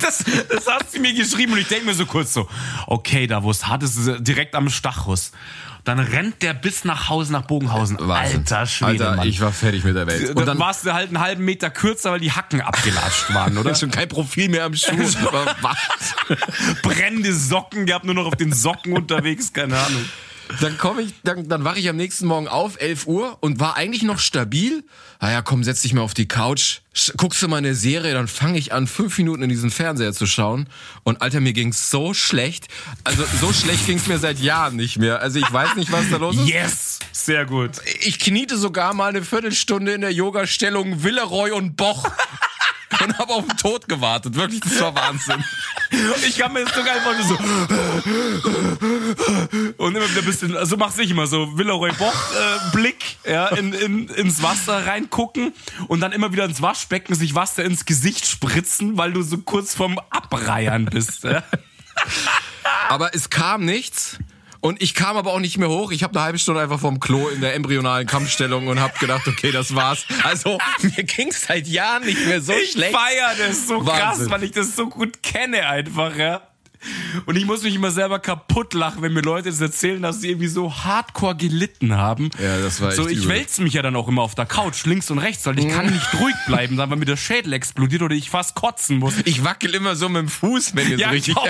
Das, 0.01 0.25
das 0.49 0.67
hast 0.67 0.97
du 0.97 1.01
mir 1.01 1.15
geschrieben 1.15 1.53
und 1.53 1.59
ich 1.59 1.69
denke 1.69 1.87
mir 1.87 1.95
so 1.95 2.07
kurz 2.07 2.33
so, 2.33 2.49
okay, 2.87 3.27
da 3.27 3.43
wo 3.43 3.51
es 3.51 3.67
hart 3.67 3.83
ist, 3.83 3.97
direkt 4.21 4.55
am 4.55 4.69
Stachus. 4.69 5.33
Dann 5.85 5.99
rennt 5.99 6.43
der 6.43 6.55
bis 6.55 6.85
nach 6.85 7.09
Hause, 7.09 7.33
nach 7.33 7.43
Bogenhausen. 7.43 7.97
Wahnsinn. 8.01 8.41
Alter 8.41 8.67
Schwede, 8.67 9.07
Alter, 9.07 9.17
Mann. 9.17 9.29
ich 9.29 9.41
war 9.41 9.53
fertig 9.53 9.85
mit 9.85 9.97
der 9.97 10.07
Welt. 10.07 10.31
Und 10.31 10.37
Und 10.39 10.47
dann 10.47 10.59
warst 10.59 10.85
du 10.85 10.93
halt 10.93 11.09
einen 11.09 11.21
halben 11.21 11.45
Meter 11.45 11.71
kürzer, 11.71 12.13
weil 12.13 12.21
die 12.21 12.33
Hacken 12.33 12.61
abgelatscht 12.61 13.33
waren, 13.35 13.57
oder? 13.57 13.75
schon 13.81 13.91
kein 13.91 14.09
Profil 14.09 14.49
mehr 14.49 14.65
am 14.65 14.75
Schuh. 14.75 14.97
Brennende 16.83 17.33
Socken 17.33 17.87
gehabt, 17.87 18.05
nur 18.05 18.15
noch 18.15 18.27
auf 18.27 18.37
den 18.37 18.53
Socken 18.53 18.93
unterwegs, 18.93 19.53
keine 19.53 19.79
Ahnung. 19.79 20.05
Dann 20.61 20.79
komme 20.79 21.03
ich, 21.03 21.15
dann, 21.23 21.49
dann 21.49 21.65
wache 21.65 21.79
ich 21.79 21.89
am 21.89 21.97
nächsten 21.97 22.27
Morgen 22.27 22.49
auf, 22.49 22.81
11 22.81 23.07
Uhr 23.07 23.39
und 23.41 23.61
war 23.61 23.77
eigentlich 23.77 24.03
noch 24.03 24.19
stabil. 24.19 24.85
Ah 25.19 25.31
ja, 25.31 25.43
komm, 25.43 25.65
setz 25.65 25.83
dich 25.83 25.93
mal 25.93 26.03
auf 26.03 26.15
die 26.15 26.27
Couch, 26.27 26.81
guckst 27.17 27.43
du 27.43 27.49
mal 27.49 27.59
eine 27.59 27.75
Serie, 27.75 28.15
dann 28.15 28.27
fange 28.27 28.59
ich 28.59 28.73
an, 28.73 28.87
fünf 28.87 29.19
Minuten 29.19 29.43
in 29.43 29.49
diesen 29.49 29.71
Fernseher 29.71 30.13
zu 30.13 30.27
schauen. 30.27 30.69
Und 31.05 31.23
Alter, 31.23 31.41
mir 31.41 31.53
ging's 31.53 31.91
so 31.91 32.15
schlecht. 32.15 32.69
Also 33.05 33.25
so 33.41 33.53
schlecht 33.53 33.87
ging's 33.87 34.07
mir 34.07 34.19
seit 34.19 34.39
Jahren 34.39 34.77
nicht 34.77 34.99
mehr. 34.99 35.21
Also 35.21 35.39
ich 35.39 35.53
weiß 35.53 35.77
nicht, 35.77 35.93
was 35.93 36.09
da 36.11 36.17
los 36.17 36.37
ist. 36.37 36.49
Yes! 36.49 36.99
Sehr 37.13 37.45
gut. 37.45 37.73
Ich 38.01 38.19
kniete 38.19 38.57
sogar 38.57 38.95
mal 38.95 39.11
eine 39.11 39.23
Viertelstunde 39.23 39.93
in 39.93 40.01
der 40.01 40.13
Yoga-Stellung 40.13 41.03
Villeroy 41.03 41.51
und 41.51 41.77
Boch. 41.77 42.11
Und 43.03 43.19
habe 43.19 43.33
auf 43.33 43.47
den 43.47 43.57
Tod 43.57 43.89
gewartet. 43.89 44.35
Wirklich, 44.35 44.61
das 44.61 44.81
war 44.81 44.95
Wahnsinn. 44.95 45.45
Ich 46.27 46.39
kann 46.39 46.53
mir 46.53 46.61
jetzt 46.61 46.75
sogar 46.75 46.95
einfach 46.95 47.15
nur 47.17 47.27
so 47.27 47.37
und 49.77 49.97
immer 49.97 50.09
wieder 50.09 50.21
ein 50.21 50.25
bisschen, 50.25 50.57
also 50.57 50.77
mach's 50.77 50.99
ich 50.99 51.11
immer 51.11 51.27
so 51.27 51.57
Villeroy 51.59 51.91
Boch 51.93 52.33
äh, 52.33 52.71
Blick 52.73 53.17
ja, 53.27 53.49
in, 53.49 53.73
in, 53.73 54.09
ins 54.09 54.43
Wasser 54.43 54.87
reingucken 54.87 55.53
und 55.89 56.01
dann 56.01 56.13
immer 56.13 56.33
wieder 56.33 56.45
ins 56.45 56.63
Waschbecken 56.63 57.15
sich 57.15 57.35
Wasser 57.35 57.65
ins 57.65 57.85
Gesicht 57.85 58.27
spritzen, 58.27 58.99
weil 58.99 59.13
du 59.13 59.23
so 59.23 59.39
kurz 59.39 59.75
vorm 59.75 59.99
Abreiern 60.11 60.85
bist. 60.87 61.25
Ja. 61.25 61.43
Aber 62.89 63.15
es 63.15 63.31
kam 63.31 63.65
nichts. 63.65 64.19
Und 64.61 64.83
ich 64.83 64.95
kam 64.95 65.17
aber 65.17 65.33
auch 65.33 65.41
nicht 65.41 65.57
mehr 65.57 65.69
hoch. 65.71 65.91
Ich 65.91 66.03
habe 66.03 66.15
eine 66.15 66.23
halbe 66.25 66.39
Stunde 66.39 66.61
einfach 66.61 66.79
vom 66.81 67.01
Klo 67.01 67.29
in 67.29 67.41
der 67.41 67.55
embryonalen 67.55 68.07
Kampfstellung 68.07 68.67
und 68.69 68.79
habe 68.79 68.93
gedacht, 68.99 69.27
okay, 69.27 69.53
das 69.53 69.75
war's. 69.75 70.05
Also 70.23 70.59
mir 70.83 71.05
ging's 71.05 71.47
seit 71.47 71.67
Jahren 71.67 72.05
nicht 72.05 72.27
mehr 72.27 72.43
so 72.43 72.53
Ich 72.53 72.73
schlecht. 72.73 72.95
feier 72.95 73.35
das 73.39 73.67
so 73.67 73.81
krass, 73.81 74.01
Wahnsinn. 74.19 74.31
weil 74.31 74.43
ich 74.45 74.51
das 74.51 74.77
so 74.77 74.87
gut 74.89 75.23
kenne 75.23 75.67
einfach, 75.67 76.15
ja. 76.17 76.43
Und 77.27 77.37
ich 77.37 77.45
muss 77.47 77.63
mich 77.63 77.75
immer 77.75 77.91
selber 77.91 78.19
kaputt 78.19 78.73
lachen, 78.75 79.03
wenn 79.03 79.13
mir 79.13 79.21
Leute 79.21 79.51
das 79.51 79.61
erzählen, 79.61 80.01
dass 80.01 80.21
sie 80.21 80.29
irgendwie 80.31 80.47
so 80.49 80.73
hardcore 80.75 81.37
gelitten 81.37 81.95
haben. 81.97 82.31
Ja, 82.43 82.59
das 82.59 82.81
war 82.81 82.93
So, 82.93 83.03
echt 83.03 83.13
ich 83.19 83.25
übel. 83.25 83.37
wälze 83.37 83.63
mich 83.63 83.75
ja 83.75 83.83
dann 83.83 83.95
auch 83.97 84.09
immer 84.09 84.23
auf 84.23 84.35
der 84.35 84.47
Couch, 84.47 84.85
links 84.87 85.11
und 85.11 85.19
rechts, 85.19 85.45
weil 85.47 85.59
ich 85.59 85.69
kann 85.69 85.87
nicht 85.93 86.15
ruhig 86.21 86.35
bleiben, 86.47 86.77
dann, 86.77 86.89
weil 86.91 86.97
mir 86.97 87.05
der 87.05 87.17
Schädel 87.17 87.53
explodiert 87.53 88.03
oder 88.03 88.15
ich 88.15 88.31
fast 88.31 88.55
kotzen 88.55 88.99
muss. 88.99 89.15
Ich 89.25 89.45
wackel 89.45 89.75
immer 89.75 89.95
so 89.97 90.09
mit 90.09 90.23
dem 90.23 90.29
Fuß, 90.29 90.75
wenn 90.75 90.89
ihr 90.91 90.97
so 90.97 91.03
Ja, 91.03 91.11
richtig. 91.11 91.35
ich 91.35 91.37
auch. 91.37 91.49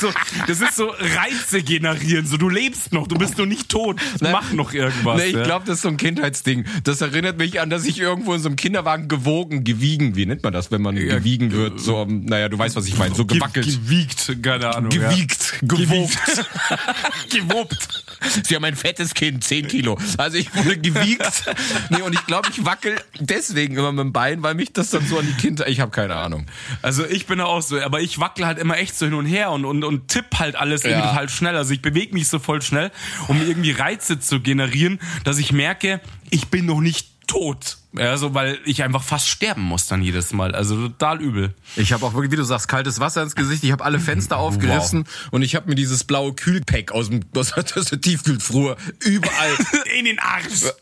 so, 0.00 0.10
das 0.46 0.60
ist 0.60 0.74
so 0.76 0.88
Reize 0.88 1.62
generieren. 1.62 2.26
So, 2.26 2.36
du 2.36 2.48
lebst 2.48 2.92
noch, 2.92 3.06
du 3.06 3.16
bist 3.16 3.38
noch 3.38 3.46
nicht 3.46 3.68
tot. 3.68 4.00
Mach 4.20 4.52
noch 4.52 4.72
irgendwas. 4.72 5.18
Nee, 5.18 5.26
ich 5.28 5.34
ja. 5.34 5.44
glaube, 5.44 5.64
das 5.66 5.76
ist 5.76 5.82
so 5.82 5.88
ein 5.88 5.96
Kindheitsding. 5.96 6.64
Das 6.84 7.00
erinnert 7.00 7.38
mich 7.38 7.60
an, 7.60 7.70
dass 7.70 7.84
ich 7.84 8.00
irgendwo 8.00 8.34
in 8.34 8.40
so 8.40 8.48
einem 8.48 8.56
Kinderwagen 8.56 9.08
gewogen, 9.08 9.62
gewiegen, 9.64 10.16
wie 10.16 10.26
nennt 10.26 10.42
man 10.42 10.52
das, 10.52 10.70
wenn 10.70 10.82
man 10.82 10.96
gewiegen 10.96 11.52
wird? 11.52 11.78
So, 11.80 12.04
naja, 12.08 12.48
du 12.48 12.58
weißt, 12.58 12.74
was 12.76 12.86
ich 12.86 12.98
meine, 12.98 13.14
so 13.14 13.24
Ge- 13.24 13.38
gewackelt. 13.38 13.66
Gewiegt, 13.66 14.42
keine 14.42 14.66
Ahnung. 14.66 14.71
Gewiegt, 14.80 15.58
gewogt. 15.62 16.18
Gewobt. 17.30 17.88
Sie 18.44 18.54
haben 18.54 18.64
ein 18.64 18.76
fettes 18.76 19.14
Kind, 19.14 19.42
10 19.44 19.68
Kilo. 19.68 19.98
Also 20.16 20.36
ich 20.38 20.54
wurde 20.54 20.78
gewiegt. 20.78 21.44
nee, 21.90 22.02
und 22.02 22.12
ich 22.14 22.24
glaube, 22.26 22.48
ich 22.50 22.64
wackel 22.64 23.00
deswegen 23.18 23.76
immer 23.76 23.92
mit 23.92 24.00
dem 24.00 24.12
Bein, 24.12 24.42
weil 24.42 24.54
mich 24.54 24.72
das 24.72 24.90
dann 24.90 25.06
so 25.06 25.18
an 25.18 25.26
die 25.26 25.34
Kinder. 25.34 25.66
Ich 25.68 25.80
habe 25.80 25.90
keine 25.90 26.14
Ahnung. 26.16 26.46
Also 26.82 27.04
ich 27.04 27.26
bin 27.26 27.40
auch 27.40 27.62
so, 27.62 27.80
aber 27.80 28.00
ich 28.00 28.18
wackel 28.20 28.46
halt 28.46 28.58
immer 28.58 28.76
echt 28.78 28.96
so 28.96 29.06
hin 29.06 29.14
und 29.14 29.26
her 29.26 29.50
und, 29.50 29.64
und, 29.64 29.82
und 29.84 30.08
tipp 30.08 30.26
halt 30.38 30.56
alles 30.56 30.84
irgendwie 30.84 31.02
Ja. 31.04 31.10
total 31.10 31.28
schnell. 31.28 31.56
Also 31.56 31.72
ich 31.74 31.82
bewege 31.82 32.14
mich 32.14 32.28
so 32.28 32.38
voll 32.38 32.62
schnell, 32.62 32.90
um 33.28 33.40
irgendwie 33.42 33.72
Reize 33.72 34.20
zu 34.20 34.40
generieren, 34.40 35.00
dass 35.24 35.38
ich 35.38 35.52
merke, 35.52 36.00
ich 36.30 36.46
bin 36.48 36.66
noch 36.66 36.80
nicht 36.80 37.11
tot. 37.32 37.78
Ja, 37.94 38.16
so, 38.16 38.34
weil 38.34 38.58
ich 38.64 38.82
einfach 38.82 39.02
fast 39.02 39.28
sterben 39.28 39.62
muss 39.62 39.86
dann 39.86 40.02
jedes 40.02 40.32
Mal. 40.32 40.54
Also 40.54 40.88
total 40.88 41.20
übel. 41.20 41.54
Ich 41.76 41.92
habe 41.92 42.04
auch 42.04 42.14
wirklich, 42.14 42.30
wie 42.32 42.36
du 42.36 42.44
sagst, 42.44 42.68
kaltes 42.68 43.00
Wasser 43.00 43.22
ins 43.22 43.34
Gesicht. 43.34 43.64
Ich 43.64 43.72
habe 43.72 43.84
alle 43.84 44.00
Fenster 44.00 44.36
aufgerissen 44.36 45.06
und 45.30 45.42
ich 45.42 45.54
habe 45.54 45.68
mir 45.68 45.74
dieses 45.74 46.04
blaue 46.04 46.34
Kühlpack 46.34 46.92
aus 46.92 47.08
dem 47.08 47.20
aus 47.36 47.52
der, 47.54 48.00
Tiefkühltruhe 48.00 48.76
überall. 49.00 49.56
In 49.98 50.04
den 50.04 50.18
Arsch. 50.18 50.46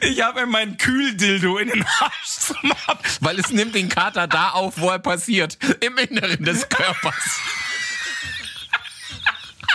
Ich 0.00 0.22
habe 0.22 0.42
mir 0.42 0.46
meinen 0.46 0.76
Kühldildo 0.76 1.58
in 1.58 1.68
den 1.68 1.84
Arsch 1.98 2.52
Ab. 2.86 3.02
weil 3.20 3.36
es 3.40 3.50
nimmt 3.50 3.74
den 3.74 3.88
Kater 3.88 4.28
da 4.28 4.50
auf, 4.50 4.74
wo 4.78 4.90
er 4.90 5.00
passiert. 5.00 5.58
Im 5.80 5.98
Inneren 5.98 6.44
des 6.44 6.68
Körpers. 6.68 7.40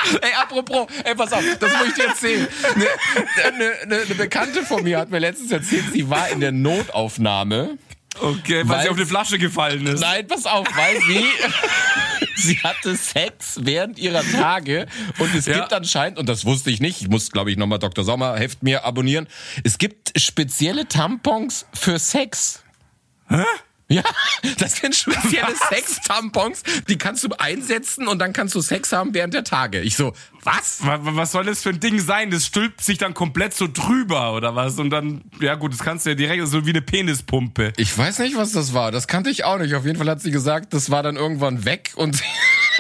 Ey, 0.22 0.34
apropos, 0.42 0.88
ey, 1.04 1.16
pass 1.16 1.32
auf, 1.34 1.44
das 1.60 1.72
muss 1.78 1.88
ich 1.90 1.94
dir 1.96 2.06
erzählen. 2.08 2.48
Eine, 2.76 2.86
eine, 3.46 3.72
eine, 3.84 4.02
eine 4.04 4.16
Bekannte 4.16 4.64
von 4.66 4.84
mir 4.84 4.98
hat 5.00 5.10
mir 5.12 5.20
letztens 5.20 5.52
erzählt, 5.52 5.86
sie 5.94 6.10
war 6.10 6.30
in 6.30 6.40
der 6.40 6.52
Notaufnahme. 6.52 7.78
Okay, 8.20 8.64
weil, 8.66 8.70
Weil- 8.78 8.84
sie 8.84 8.90
auf 8.90 8.98
die 8.98 9.06
Flasche 9.06 9.38
gefallen 9.40 9.88
ist. 9.88 10.02
Nein, 10.02 10.28
pass 10.28 10.46
auf, 10.46 10.68
weil 10.76 11.00
sie, 11.02 11.26
sie 12.36 12.60
hatte 12.60 12.96
Sex 12.98 13.60
während 13.62 13.98
ihrer 14.00 14.24
Tage 14.24 14.88
und 15.18 15.34
es 15.34 15.46
Ja. 15.46 15.60
gibt 15.60 15.72
anscheinend, 15.72 16.20
und 16.20 16.28
das 16.28 16.44
wusste 16.46 16.72
ich 16.72 16.82
nicht, 16.82 17.02
ich 17.02 17.08
muss, 17.08 17.32
glaube 17.32 17.52
ich, 17.52 17.58
nochmal 17.58 17.80
Dr. 17.80 18.04
Sommer 18.04 18.36
Heft 18.38 18.64
mir 18.64 18.84
abonnieren, 18.84 19.28
es 19.64 19.78
gibt 19.78 20.12
spezielle 20.20 20.88
Tampons 20.90 21.66
für 21.74 22.00
Sex. 22.00 22.64
Hä? 23.30 23.44
Ja, 23.92 24.04
das 24.58 24.78
sind 24.78 24.96
spezielle 24.96 25.54
Sex-Tampons, 25.70 26.64
die 26.88 26.98
kannst 26.98 27.24
du 27.26 27.30
einsetzen 27.38 28.08
und 28.08 28.20
dann 28.20 28.32
kannst 28.32 28.56
du 28.56 28.62
Sex 28.62 28.94
haben 28.94 29.14
während 29.14 29.34
der 29.34 29.44
Tage. 29.44 29.82
Ich 29.82 29.96
so, 29.96 30.14
was? 30.44 30.80
Was 30.82 31.34
soll 31.34 31.46
das 31.46 31.62
für 31.62 31.70
ein 31.70 31.80
Ding 31.80 32.00
sein? 32.00 32.32
Das 32.32 32.46
stülpt 32.46 32.82
sich 32.82 32.98
dann 32.98 33.14
komplett 33.14 33.54
so 33.54 33.68
drüber 33.68 34.34
oder 34.34 34.56
was? 34.56 34.80
Und 34.80 34.90
dann, 34.90 35.22
ja 35.40 35.56
gut, 35.56 35.74
das 35.74 35.80
kannst 35.80 36.06
du 36.06 36.12
ja 36.12 36.16
direkt 36.16 36.48
so 36.48 36.66
wie 36.66 36.70
eine 36.70 36.82
Penispumpe. 36.82 37.74
Ich 37.78 37.96
weiß 37.96 38.20
nicht, 38.20 38.38
was 38.38 38.54
das 38.54 38.74
war. 38.74 38.92
Das 38.92 39.08
kannte 39.08 39.30
ich 39.30 39.44
auch 39.44 39.58
nicht. 39.58 39.76
Auf 39.76 39.86
jeden 39.86 39.98
Fall 39.98 40.10
hat 40.10 40.22
sie 40.22 40.32
gesagt, 40.32 40.74
das 40.74 40.90
war 40.90 41.04
dann 41.04 41.18
irgendwann 41.18 41.66
weg 41.66 41.92
und 41.96 42.22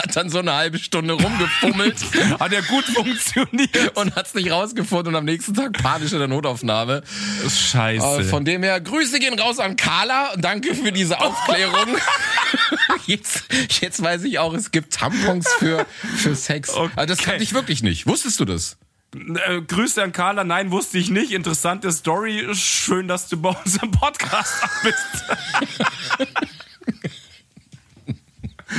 hat 0.02 0.16
dann 0.16 0.30
so 0.30 0.40
eine 0.40 0.54
halbe 0.54 0.80
Stunde 0.80 1.14
rumgefummelt. 1.14 1.98
hat 2.40 2.52
ja 2.52 2.62
gut 2.62 2.86
funktioniert. 2.86 3.98
Und 3.98 4.16
hat 4.16 4.28
es 4.28 4.34
nicht 4.34 4.52
rausgefunden 4.52 5.14
und 5.14 5.16
am 5.16 5.26
nächsten 5.26 5.54
Tag 5.54 5.74
panisch 5.74 6.14
in 6.14 6.20
der 6.20 6.28
Notaufnahme. 6.28 7.04
Scheiße. 7.48 8.22
Äh, 8.22 8.24
von 8.24 8.46
dem 8.46 8.64
her, 8.64 8.80
Grüße 8.80 9.20
gehen 9.20 9.38
raus 9.40 9.60
an 9.60 9.76
Carla. 9.76 10.36
Danke 10.38 10.76
für 10.76 10.92
diese 10.92 11.20
Aufklärung. 11.20 11.98
jetzt, 13.06 13.44
jetzt 13.82 14.02
weiß 14.02 14.24
ich 14.24 14.40
auch, 14.40 14.54
es 14.54 14.72
gibt 14.72 14.94
Tampons 14.94 15.48
für, 15.60 15.86
für 16.18 16.36
Sex. 16.36 16.74
Okay. 16.74 16.92
Also 16.96 17.14
das 17.14 17.24
kannte 17.24 17.44
ich 17.44 17.54
wirklich 17.54 17.84
nicht. 17.84 18.08
Wusstest 18.08 18.40
du 18.40 18.46
das? 18.46 18.78
Äh, 19.14 19.62
Grüße 19.62 20.02
an 20.02 20.14
Carla. 20.14 20.44
Nein, 20.44 20.72
wusste 20.72 20.98
ich 20.98 21.10
nicht. 21.10 21.32
Interessante 21.32 21.92
Story. 21.92 22.48
Schön, 22.54 23.08
dass 23.08 23.28
du 23.28 23.38
bei 23.38 23.50
uns 23.50 23.78
im 23.82 23.92
Podcast 23.92 24.64
bist. 24.84 24.98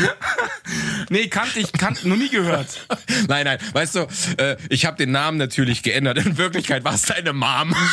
nee, 1.09 1.29
kannte 1.29 1.61
ich, 1.61 1.73
kannte, 1.73 2.09
noch 2.09 2.17
nie 2.17 2.29
gehört. 2.29 2.87
Nein, 3.29 3.45
nein, 3.45 3.59
weißt 3.73 3.95
du, 3.97 4.07
äh, 4.39 4.57
ich 4.69 4.87
habe 4.87 4.97
den 4.97 5.11
Namen 5.13 5.39
natürlich 5.39 5.83
geändert. 5.83 6.19
In 6.19 6.37
Wirklichkeit 6.39 6.85
war 6.85 6.95
es 6.95 7.03
deine 7.03 7.33
Mom. 7.33 7.75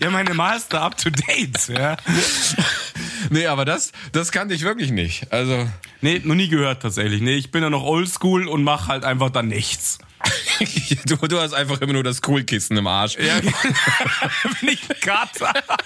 Ja, 0.00 0.10
meine 0.10 0.32
Master 0.32 0.80
up 0.80 0.96
to 0.96 1.10
date. 1.10 1.68
Ja. 1.68 1.96
Nee, 3.30 3.46
aber 3.46 3.64
das, 3.64 3.92
das 4.12 4.32
kannte 4.32 4.54
ich 4.54 4.62
wirklich 4.62 4.90
nicht. 4.90 5.32
Also. 5.32 5.68
Nee, 6.00 6.20
noch 6.24 6.34
nie 6.34 6.48
gehört 6.48 6.82
tatsächlich. 6.82 7.20
Nee, 7.20 7.36
ich 7.36 7.50
bin 7.50 7.62
ja 7.62 7.70
noch 7.70 7.84
oldschool 7.84 8.48
und 8.48 8.62
mach 8.64 8.88
halt 8.88 9.04
einfach 9.04 9.30
dann 9.30 9.48
nichts. 9.48 9.98
du, 11.06 11.16
du 11.16 11.40
hast 11.40 11.52
einfach 11.52 11.80
immer 11.80 11.94
nur 11.94 12.04
das 12.04 12.22
Coolkissen 12.22 12.76
im 12.76 12.86
Arsch. 12.86 13.16
Ja, 13.18 13.40
wenn 14.60 14.68
ich 14.68 14.88
einen 14.88 15.00
Kater 15.00 15.48
hab. 15.68 15.84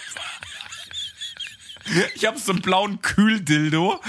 Ich 2.14 2.26
habe 2.26 2.38
so 2.38 2.52
einen 2.52 2.62
blauen 2.62 3.00
Kühldildo 3.00 4.00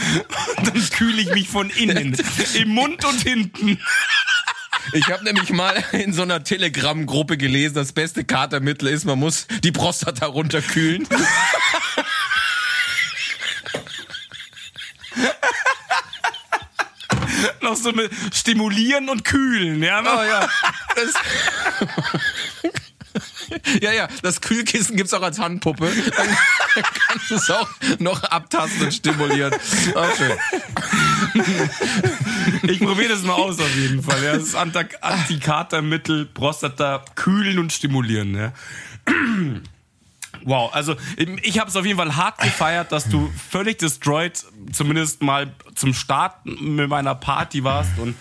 und 0.57 0.67
dann 0.67 0.89
kühle 0.89 1.21
ich 1.21 1.31
mich 1.31 1.47
von 1.47 1.69
innen. 1.69 2.17
Im 2.55 2.69
Mund 2.69 3.05
und 3.05 3.21
hinten. 3.21 3.79
Ich 4.93 5.07
habe 5.11 5.23
nämlich 5.23 5.51
mal 5.51 5.83
in 5.91 6.13
so 6.13 6.21
einer 6.21 6.43
Telegram-Gruppe 6.43 7.37
gelesen, 7.37 7.75
das 7.75 7.91
beste 7.91 8.23
Katermittel 8.23 8.87
ist, 8.87 9.05
man 9.05 9.19
muss 9.19 9.47
die 9.63 9.71
Prostata 9.71 10.25
runterkühlen. 10.27 11.07
Noch 17.67 17.75
so 17.75 17.91
mit 17.91 18.09
stimulieren 18.33 19.09
und 19.09 19.25
kühlen, 19.25 19.83
ja. 19.83 20.01
Oh 20.01 20.23
ja. 20.23 20.49
Das 20.95 21.13
ja, 23.81 23.91
ja, 23.91 24.07
das 24.21 24.39
Kühlkissen 24.39 24.95
gibt's 24.95 25.13
auch 25.13 25.21
als 25.21 25.37
Handpuppe. 25.37 25.91
Dann 26.15 26.83
kannst 27.07 27.29
du 27.29 27.35
es 27.35 27.49
auch 27.49 27.69
noch 27.99 28.23
abtasten 28.23 28.83
und 28.83 28.93
stimulieren. 28.93 29.53
Schön. 30.17 30.37
Ich 32.69 32.79
probiere 32.79 33.09
das 33.09 33.23
mal 33.23 33.33
aus 33.33 33.59
auf 33.59 33.75
jeden 33.75 34.01
Fall. 34.01 34.23
Ja. 34.23 34.33
Das 34.33 34.43
ist 34.43 34.55
Antikatermittel, 34.55 36.25
Prostata, 36.25 37.03
kühlen 37.15 37.59
und 37.59 37.73
stimulieren. 37.73 38.33
Ja. 38.35 38.53
Wow, 40.43 40.73
also 40.73 40.95
ich 41.41 41.59
habe 41.59 41.69
es 41.69 41.75
auf 41.75 41.85
jeden 41.85 41.97
Fall 41.97 42.15
hart 42.15 42.39
gefeiert, 42.39 42.91
dass 42.91 43.09
du 43.09 43.31
völlig 43.49 43.77
destroyed, 43.77 44.43
zumindest 44.71 45.21
mal 45.21 45.51
zum 45.75 45.93
Start 45.93 46.45
mit 46.45 46.89
meiner 46.89 47.15
Party 47.15 47.63
warst 47.63 47.97
und 47.97 48.15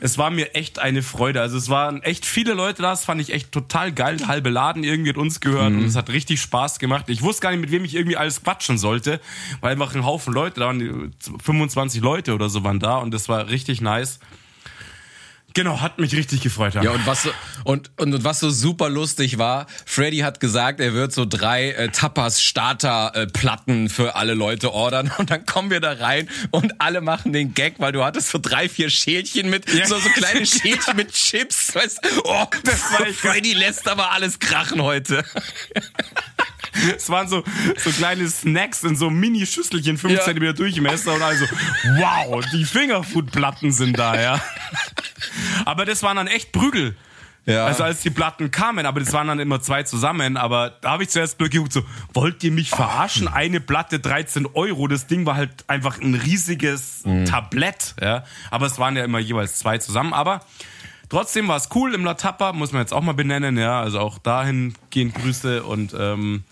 es 0.00 0.18
war 0.18 0.30
mir 0.30 0.54
echt 0.54 0.78
eine 0.78 1.02
Freude. 1.02 1.40
Also 1.40 1.56
es 1.56 1.68
waren 1.68 2.02
echt 2.02 2.26
viele 2.26 2.52
Leute 2.52 2.82
da, 2.82 2.90
das 2.90 3.04
fand 3.04 3.20
ich 3.20 3.32
echt 3.32 3.52
total 3.52 3.92
geil. 3.92 4.18
Halbe 4.26 4.50
Laden 4.50 4.84
irgendwie 4.84 5.10
hat 5.10 5.16
uns 5.16 5.40
gehört 5.40 5.72
mhm. 5.72 5.78
und 5.80 5.84
es 5.86 5.96
hat 5.96 6.10
richtig 6.10 6.40
Spaß 6.40 6.78
gemacht. 6.78 7.06
Ich 7.08 7.22
wusste 7.22 7.42
gar 7.42 7.50
nicht, 7.50 7.60
mit 7.60 7.70
wem 7.70 7.84
ich 7.84 7.94
irgendwie 7.94 8.16
alles 8.16 8.42
quatschen 8.42 8.78
sollte, 8.78 9.20
weil 9.60 9.72
einfach 9.72 9.94
ein 9.94 10.04
Haufen 10.04 10.34
Leute, 10.34 10.60
da 10.60 10.66
waren 10.66 11.14
25 11.42 12.02
Leute 12.02 12.34
oder 12.34 12.48
so 12.50 12.62
waren 12.64 12.78
da 12.78 12.98
und 12.98 13.12
das 13.12 13.28
war 13.28 13.48
richtig 13.48 13.80
nice. 13.80 14.20
Genau, 15.56 15.80
hat 15.80 15.98
mich 15.98 16.14
richtig 16.14 16.42
gefreut. 16.42 16.74
Ja, 16.74 16.82
ja 16.82 16.90
und 16.90 17.06
was 17.06 17.22
so, 17.22 17.30
und, 17.64 17.90
und 17.96 18.24
was 18.24 18.40
so 18.40 18.50
super 18.50 18.90
lustig 18.90 19.38
war, 19.38 19.66
Freddy 19.86 20.18
hat 20.18 20.38
gesagt, 20.38 20.80
er 20.80 20.92
wird 20.92 21.14
so 21.14 21.24
drei 21.24 21.70
äh, 21.70 21.88
Tapas 21.88 22.42
Starter 22.42 23.12
äh, 23.14 23.26
Platten 23.26 23.88
für 23.88 24.16
alle 24.16 24.34
Leute 24.34 24.74
ordern 24.74 25.10
und 25.16 25.30
dann 25.30 25.46
kommen 25.46 25.70
wir 25.70 25.80
da 25.80 25.92
rein 25.92 26.28
und 26.50 26.78
alle 26.82 27.00
machen 27.00 27.32
den 27.32 27.54
Gag, 27.54 27.76
weil 27.78 27.92
du 27.92 28.04
hattest 28.04 28.28
so 28.28 28.38
drei, 28.38 28.68
vier 28.68 28.90
Schälchen 28.90 29.48
mit 29.48 29.72
ja. 29.72 29.86
so 29.86 29.98
so 29.98 30.10
kleine 30.10 30.44
Schälchen 30.46 30.94
mit 30.94 31.12
Chips, 31.12 31.74
weißt, 31.74 32.00
oh, 32.24 32.44
das 32.64 32.92
war 32.92 33.06
Freddy 33.06 33.54
lässt 33.54 33.88
aber 33.88 34.12
alles 34.12 34.38
krachen 34.38 34.82
heute. 34.82 35.24
Es 36.96 37.08
waren 37.10 37.28
so, 37.28 37.42
so 37.76 37.90
kleine 37.90 38.28
Snacks 38.28 38.82
in 38.84 38.96
so 38.96 39.10
Mini-Schüsselchen, 39.10 39.98
5 39.98 40.14
ja. 40.14 40.20
cm 40.20 40.54
Durchmesser 40.54 41.14
und 41.14 41.22
also, 41.22 41.46
wow, 41.98 42.44
die 42.52 42.64
Fingerfood-Platten 42.64 43.72
sind 43.72 43.98
da, 43.98 44.20
ja. 44.20 44.40
Aber 45.64 45.84
das 45.84 46.02
waren 46.02 46.16
dann 46.16 46.26
echt 46.26 46.52
Prügel. 46.52 46.96
Ja. 47.46 47.64
Also 47.64 47.84
als 47.84 48.00
die 48.00 48.10
Platten 48.10 48.50
kamen, 48.50 48.86
aber 48.86 48.98
das 48.98 49.12
waren 49.12 49.28
dann 49.28 49.38
immer 49.38 49.60
zwei 49.60 49.84
zusammen. 49.84 50.36
Aber 50.36 50.70
da 50.80 50.90
habe 50.90 51.04
ich 51.04 51.10
zuerst 51.10 51.38
geguckt, 51.38 51.72
so, 51.72 51.82
wollt 52.12 52.42
ihr 52.42 52.50
mich 52.50 52.70
verarschen? 52.70 53.28
Eine 53.28 53.60
Platte 53.60 54.00
13 54.00 54.46
Euro. 54.54 54.88
Das 54.88 55.06
Ding 55.06 55.26
war 55.26 55.36
halt 55.36 55.64
einfach 55.68 56.00
ein 56.00 56.14
riesiges 56.16 57.04
mhm. 57.04 57.24
Tablett. 57.24 57.94
Ja. 58.02 58.24
Aber 58.50 58.66
es 58.66 58.80
waren 58.80 58.96
ja 58.96 59.04
immer 59.04 59.20
jeweils 59.20 59.60
zwei 59.60 59.78
zusammen. 59.78 60.12
Aber 60.12 60.40
trotzdem 61.08 61.46
war 61.46 61.56
es 61.56 61.68
cool 61.72 61.94
im 61.94 62.04
La 62.04 62.14
Tappa, 62.14 62.52
muss 62.52 62.72
man 62.72 62.82
jetzt 62.82 62.92
auch 62.92 63.02
mal 63.02 63.14
benennen. 63.14 63.56
Ja. 63.56 63.80
Also 63.80 64.00
auch 64.00 64.18
dahin 64.18 64.74
gehen 64.90 65.12
Grüße 65.12 65.62
und 65.62 65.94
ähm, 65.96 66.42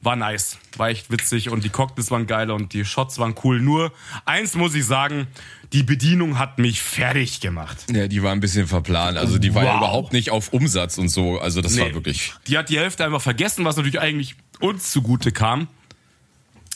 war 0.00 0.16
nice. 0.16 0.58
War 0.76 0.88
echt 0.88 1.10
witzig 1.10 1.50
und 1.50 1.64
die 1.64 1.70
Cocktails 1.70 2.10
waren 2.10 2.26
geil 2.26 2.50
und 2.50 2.72
die 2.72 2.84
Shots 2.84 3.18
waren 3.18 3.34
cool. 3.44 3.60
Nur 3.60 3.92
eins 4.24 4.54
muss 4.54 4.74
ich 4.74 4.84
sagen, 4.84 5.26
die 5.72 5.82
Bedienung 5.82 6.38
hat 6.38 6.58
mich 6.58 6.80
fertig 6.80 7.40
gemacht. 7.40 7.86
Ja, 7.92 8.06
die 8.06 8.22
war 8.22 8.32
ein 8.32 8.40
bisschen 8.40 8.66
verplant. 8.66 9.18
Also 9.18 9.38
die 9.38 9.54
war 9.54 9.64
wow. 9.64 9.70
ja 9.70 9.78
überhaupt 9.78 10.12
nicht 10.12 10.30
auf 10.30 10.52
Umsatz 10.52 10.98
und 10.98 11.08
so. 11.08 11.38
Also 11.38 11.60
das 11.60 11.74
nee, 11.74 11.82
war 11.82 11.94
wirklich. 11.94 12.32
Die 12.46 12.56
hat 12.56 12.68
die 12.68 12.78
Hälfte 12.78 13.04
einfach 13.04 13.20
vergessen, 13.20 13.64
was 13.64 13.76
natürlich 13.76 14.00
eigentlich 14.00 14.36
uns 14.60 14.90
zugute 14.92 15.32
kam. 15.32 15.68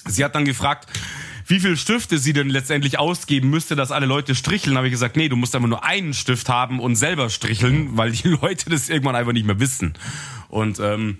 Sie 0.07 0.25
hat 0.25 0.35
dann 0.35 0.45
gefragt, 0.45 0.89
wie 1.47 1.61
viel 1.61 1.77
Stifte 1.77 2.19
sie 2.19 2.33
denn 2.33 2.51
letztendlich 2.51 2.99
ausgeben 2.99 3.51
müsste, 3.51 3.77
dass 3.77 3.93
alle 3.93 4.07
Leute 4.07 4.35
stricheln. 4.35 4.77
Habe 4.77 4.89
ich 4.89 4.93
gesagt, 4.93 5.17
nee, 5.17 5.29
du 5.29 5.37
musst 5.37 5.55
einfach 5.55 5.69
nur 5.69 5.85
einen 5.85 6.13
Stift 6.13 6.49
haben 6.49 6.81
und 6.81 6.97
selber 6.97 7.31
stricheln, 7.31 7.97
weil 7.97 8.13
die 8.13 8.29
Leute 8.43 8.69
das 8.69 8.89
irgendwann 8.89 9.17
einfach 9.17 9.33
nicht 9.33 9.47
mehr 9.47 9.61
wissen. 9.61 9.95
Und 10.49 10.81
ähm, 10.81 11.19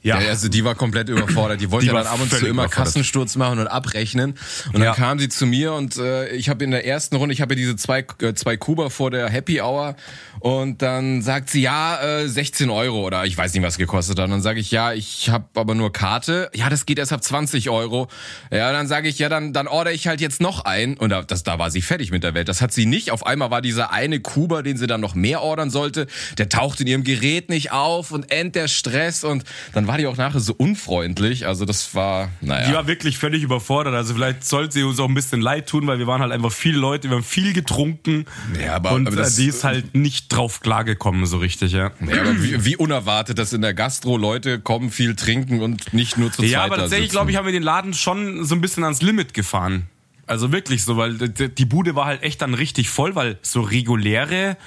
ja. 0.00 0.20
ja, 0.20 0.28
also 0.28 0.48
die 0.48 0.64
war 0.64 0.74
komplett 0.76 1.08
überfordert. 1.08 1.60
Die 1.60 1.70
wollte 1.70 1.86
die 1.86 1.92
ja 1.92 2.02
dann 2.02 2.06
ab 2.06 2.20
und 2.20 2.30
zu 2.32 2.46
immer 2.46 2.68
Kassensturz 2.68 3.34
machen 3.36 3.58
und 3.58 3.66
abrechnen. 3.66 4.34
Und 4.66 4.74
dann 4.74 4.82
ja. 4.82 4.94
kam 4.94 5.18
sie 5.18 5.28
zu 5.28 5.44
mir 5.44 5.72
und 5.72 5.96
äh, 5.96 6.28
ich 6.30 6.48
habe 6.48 6.62
in 6.62 6.70
der 6.70 6.86
ersten 6.86 7.16
Runde, 7.16 7.32
ich 7.32 7.40
habe 7.40 7.54
ja 7.54 7.56
diese 7.56 7.76
zwei, 7.76 8.04
äh, 8.22 8.34
zwei 8.34 8.56
Kuba 8.56 8.90
vor 8.90 9.10
der 9.10 9.28
Happy 9.28 9.60
Hour 9.60 9.96
und 10.38 10.82
dann 10.82 11.22
sagt 11.22 11.50
sie, 11.50 11.62
ja, 11.62 12.00
äh, 12.00 12.28
16 12.28 12.70
Euro 12.70 13.04
oder 13.04 13.24
ich 13.24 13.36
weiß 13.36 13.52
nicht, 13.54 13.62
was 13.62 13.76
gekostet 13.76 14.18
hat. 14.18 14.26
Und 14.26 14.30
dann 14.30 14.42
sage 14.42 14.60
ich, 14.60 14.70
ja, 14.70 14.92
ich 14.92 15.30
habe 15.30 15.46
aber 15.54 15.74
nur 15.74 15.92
Karte. 15.92 16.48
Ja, 16.54 16.70
das 16.70 16.86
geht 16.86 16.98
erst 16.98 17.12
ab 17.12 17.24
20 17.24 17.68
Euro. 17.70 18.06
Ja, 18.52 18.70
dann 18.70 18.86
sage 18.86 19.08
ich, 19.08 19.18
ja, 19.18 19.28
dann, 19.28 19.52
dann 19.52 19.66
order 19.66 19.92
ich 19.92 20.06
halt 20.06 20.20
jetzt 20.20 20.40
noch 20.40 20.64
ein. 20.64 20.96
Und 20.96 21.10
da, 21.10 21.22
das, 21.22 21.42
da 21.42 21.58
war 21.58 21.72
sie 21.72 21.82
fertig 21.82 22.12
mit 22.12 22.22
der 22.22 22.34
Welt. 22.34 22.48
Das 22.48 22.62
hat 22.62 22.72
sie 22.72 22.86
nicht. 22.86 23.10
Auf 23.10 23.26
einmal 23.26 23.50
war 23.50 23.62
dieser 23.62 23.90
eine 23.90 24.20
Kuba, 24.20 24.62
den 24.62 24.76
sie 24.76 24.86
dann 24.86 25.00
noch 25.00 25.16
mehr 25.16 25.42
ordern 25.42 25.70
sollte, 25.70 26.06
der 26.38 26.48
taucht 26.48 26.80
in 26.80 26.86
ihrem 26.86 27.02
Gerät 27.02 27.48
nicht 27.48 27.72
auf 27.72 28.12
und 28.12 28.30
end 28.30 28.54
der 28.54 28.68
Stress 28.68 29.24
und 29.24 29.42
dann 29.72 29.87
war 29.88 29.98
die 29.98 30.06
auch 30.06 30.16
nachher 30.16 30.38
so 30.38 30.54
unfreundlich. 30.54 31.46
Also 31.46 31.64
das 31.64 31.94
war, 31.94 32.30
naja. 32.40 32.68
Die 32.68 32.74
war 32.74 32.86
wirklich 32.86 33.18
völlig 33.18 33.42
überfordert. 33.42 33.94
Also 33.94 34.14
vielleicht 34.14 34.44
sollte 34.44 34.74
sie 34.74 34.82
uns 34.84 35.00
auch 35.00 35.08
ein 35.08 35.14
bisschen 35.14 35.40
leid 35.40 35.68
tun, 35.68 35.86
weil 35.86 35.98
wir 35.98 36.06
waren 36.06 36.20
halt 36.20 36.30
einfach 36.30 36.52
viele 36.52 36.78
Leute, 36.78 37.08
wir 37.08 37.16
haben 37.16 37.24
viel 37.24 37.52
getrunken. 37.52 38.26
Ja, 38.62 38.76
aber, 38.76 38.92
und 38.92 39.08
aber 39.08 39.16
das, 39.16 39.34
die 39.34 39.46
ist 39.46 39.64
halt 39.64 39.96
nicht 39.96 40.28
drauf 40.28 40.60
klargekommen 40.60 41.26
so 41.26 41.38
richtig, 41.38 41.72
ja. 41.72 41.90
Ja, 42.06 42.20
aber 42.20 42.40
wie, 42.42 42.64
wie 42.64 42.76
unerwartet, 42.76 43.38
dass 43.38 43.52
in 43.52 43.62
der 43.62 43.74
Gastro 43.74 44.16
Leute 44.16 44.60
kommen, 44.60 44.90
viel 44.90 45.16
trinken 45.16 45.60
und 45.60 45.92
nicht 45.92 46.18
nur 46.18 46.30
zu 46.30 46.42
zweit 46.42 46.50
Ja, 46.50 46.64
aber 46.64 46.76
tatsächlich, 46.76 47.10
glaube 47.10 47.30
ich, 47.30 47.36
haben 47.36 47.46
wir 47.46 47.52
den 47.52 47.62
Laden 47.62 47.94
schon 47.94 48.44
so 48.44 48.54
ein 48.54 48.60
bisschen 48.60 48.84
ans 48.84 49.02
Limit 49.02 49.34
gefahren. 49.34 49.88
Also 50.26 50.52
wirklich 50.52 50.84
so, 50.84 50.98
weil 50.98 51.16
die 51.16 51.64
Bude 51.64 51.94
war 51.94 52.04
halt 52.04 52.22
echt 52.22 52.42
dann 52.42 52.52
richtig 52.52 52.90
voll, 52.90 53.14
weil 53.14 53.38
so 53.40 53.62
reguläre 53.62 54.58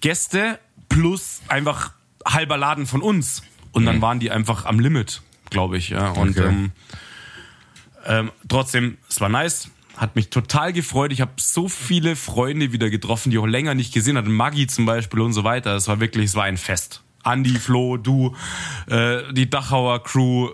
Gäste 0.00 0.58
plus 0.88 1.42
einfach 1.48 1.92
halber 2.24 2.56
Laden 2.56 2.86
von 2.86 3.02
uns. 3.02 3.42
Und 3.72 3.86
dann 3.86 3.96
mhm. 3.96 4.02
waren 4.02 4.20
die 4.20 4.30
einfach 4.30 4.64
am 4.64 4.80
Limit, 4.80 5.22
glaube 5.50 5.78
ich. 5.78 5.90
Ja. 5.90 6.10
Und 6.10 6.38
okay. 6.38 6.48
ähm, 6.48 6.72
ähm, 8.06 8.30
trotzdem, 8.48 8.98
es 9.08 9.20
war 9.20 9.28
nice. 9.28 9.70
Hat 9.96 10.16
mich 10.16 10.30
total 10.30 10.72
gefreut. 10.72 11.12
Ich 11.12 11.20
habe 11.20 11.32
so 11.36 11.68
viele 11.68 12.16
Freunde 12.16 12.72
wieder 12.72 12.88
getroffen, 12.88 13.30
die 13.30 13.38
auch 13.38 13.46
länger 13.46 13.74
nicht 13.74 13.92
gesehen 13.92 14.16
hatten. 14.16 14.32
Maggie 14.32 14.66
zum 14.66 14.86
Beispiel 14.86 15.20
und 15.20 15.34
so 15.34 15.44
weiter. 15.44 15.76
Es 15.76 15.88
war 15.88 16.00
wirklich, 16.00 16.26
es 16.26 16.34
war 16.34 16.44
ein 16.44 16.56
Fest. 16.56 17.02
Andi, 17.22 17.58
Flo, 17.58 17.98
du, 17.98 18.34
äh, 18.86 19.30
die 19.32 19.50
Dachauer 19.50 20.02
Crew, 20.02 20.48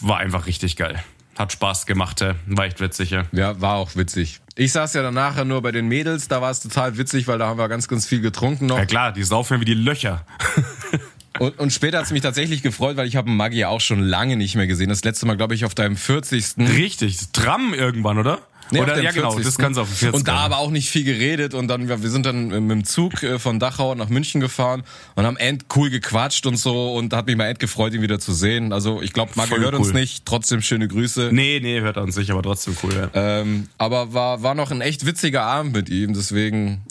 war 0.00 0.18
einfach 0.18 0.46
richtig 0.46 0.76
geil. 0.76 1.02
Hat 1.38 1.52
Spaß 1.52 1.86
gemacht, 1.86 2.24
war 2.46 2.64
echt 2.64 2.80
witzig. 2.80 3.10
Ja. 3.10 3.24
Ja, 3.32 3.60
war 3.60 3.74
auch 3.74 3.94
witzig. 3.94 4.40
Ich 4.54 4.72
saß 4.72 4.94
ja 4.94 5.02
dann 5.02 5.14
nachher 5.14 5.44
nur 5.44 5.60
bei 5.60 5.70
den 5.70 5.86
Mädels, 5.86 6.28
da 6.28 6.40
war 6.40 6.50
es 6.50 6.60
total 6.60 6.96
witzig, 6.96 7.26
weil 7.28 7.38
da 7.38 7.46
haben 7.46 7.58
wir 7.58 7.68
ganz, 7.68 7.88
ganz 7.88 8.06
viel 8.06 8.22
getrunken 8.22 8.66
noch. 8.66 8.78
ja 8.78 8.86
klar, 8.86 9.12
die 9.12 9.22
saufen 9.22 9.60
wie 9.60 9.66
die 9.66 9.74
Löcher. 9.74 10.24
Und, 11.38 11.58
und 11.58 11.72
später 11.72 11.98
hat 11.98 12.06
es 12.06 12.12
mich 12.12 12.22
tatsächlich 12.22 12.62
gefreut, 12.62 12.96
weil 12.96 13.06
ich 13.06 13.16
habe 13.16 13.30
Maggi 13.30 13.58
ja 13.58 13.68
auch 13.68 13.80
schon 13.80 14.00
lange 14.00 14.36
nicht 14.36 14.56
mehr 14.56 14.66
gesehen. 14.66 14.88
Das 14.88 15.04
letzte 15.04 15.26
Mal, 15.26 15.36
glaube 15.36 15.54
ich, 15.54 15.64
auf 15.64 15.74
deinem 15.74 15.96
40. 15.96 16.54
Richtig, 16.58 17.18
Tram 17.32 17.74
irgendwann, 17.74 18.18
oder? 18.18 18.40
Nee, 18.70 18.80
oder 18.80 19.00
ja 19.00 19.12
genau, 19.12 19.30
40.. 19.30 19.44
das 19.44 19.58
kannst 19.58 19.76
du 19.76 19.82
auf 19.82 19.88
dem 19.88 19.96
40. 19.96 20.18
Und 20.18 20.28
da 20.28 20.38
aber 20.38 20.58
auch 20.58 20.70
nicht 20.70 20.90
viel 20.90 21.04
geredet 21.04 21.54
und 21.54 21.68
dann, 21.68 21.88
wir 21.88 22.10
sind 22.10 22.26
dann 22.26 22.48
mit 22.48 22.70
dem 22.70 22.84
Zug 22.84 23.22
äh, 23.22 23.38
von 23.38 23.60
Dachau 23.60 23.94
nach 23.94 24.08
München 24.08 24.40
gefahren 24.40 24.82
und 25.14 25.24
haben 25.24 25.36
end 25.36 25.66
cool 25.76 25.90
gequatscht 25.90 26.46
und 26.46 26.56
so 26.56 26.94
und 26.94 27.12
hat 27.12 27.26
mich 27.26 27.36
mal 27.36 27.46
end 27.46 27.60
gefreut, 27.60 27.92
ihn 27.94 28.02
wieder 28.02 28.18
zu 28.18 28.32
sehen. 28.32 28.72
Also 28.72 29.02
ich 29.02 29.12
glaube, 29.12 29.32
Maggi 29.36 29.50
Voll 29.50 29.60
hört 29.60 29.74
uns 29.74 29.88
cool. 29.88 29.94
nicht, 29.94 30.26
trotzdem 30.26 30.62
schöne 30.62 30.88
Grüße. 30.88 31.30
Nee, 31.32 31.60
nee, 31.62 31.80
hört 31.80 31.96
uns 31.96 32.16
nicht, 32.16 32.30
aber 32.30 32.42
trotzdem 32.42 32.76
cool, 32.82 32.92
ja. 32.94 33.10
Ähm, 33.14 33.68
aber 33.78 34.12
war, 34.12 34.42
war 34.42 34.54
noch 34.54 34.70
ein 34.70 34.80
echt 34.80 35.06
witziger 35.06 35.42
Abend 35.42 35.72
mit 35.72 35.88
ihm, 35.88 36.14
deswegen. 36.14 36.82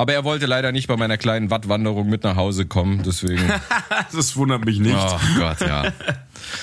Aber 0.00 0.14
er 0.14 0.24
wollte 0.24 0.46
leider 0.46 0.72
nicht 0.72 0.88
bei 0.88 0.96
meiner 0.96 1.18
kleinen 1.18 1.50
Wattwanderung 1.50 2.08
mit 2.08 2.24
nach 2.24 2.34
Hause 2.34 2.64
kommen, 2.64 3.02
deswegen. 3.04 3.42
Das 4.12 4.34
wundert 4.34 4.64
mich 4.64 4.78
nicht. 4.78 4.96
Oh 4.96 5.18
Gott, 5.38 5.60
ja. 5.60 5.92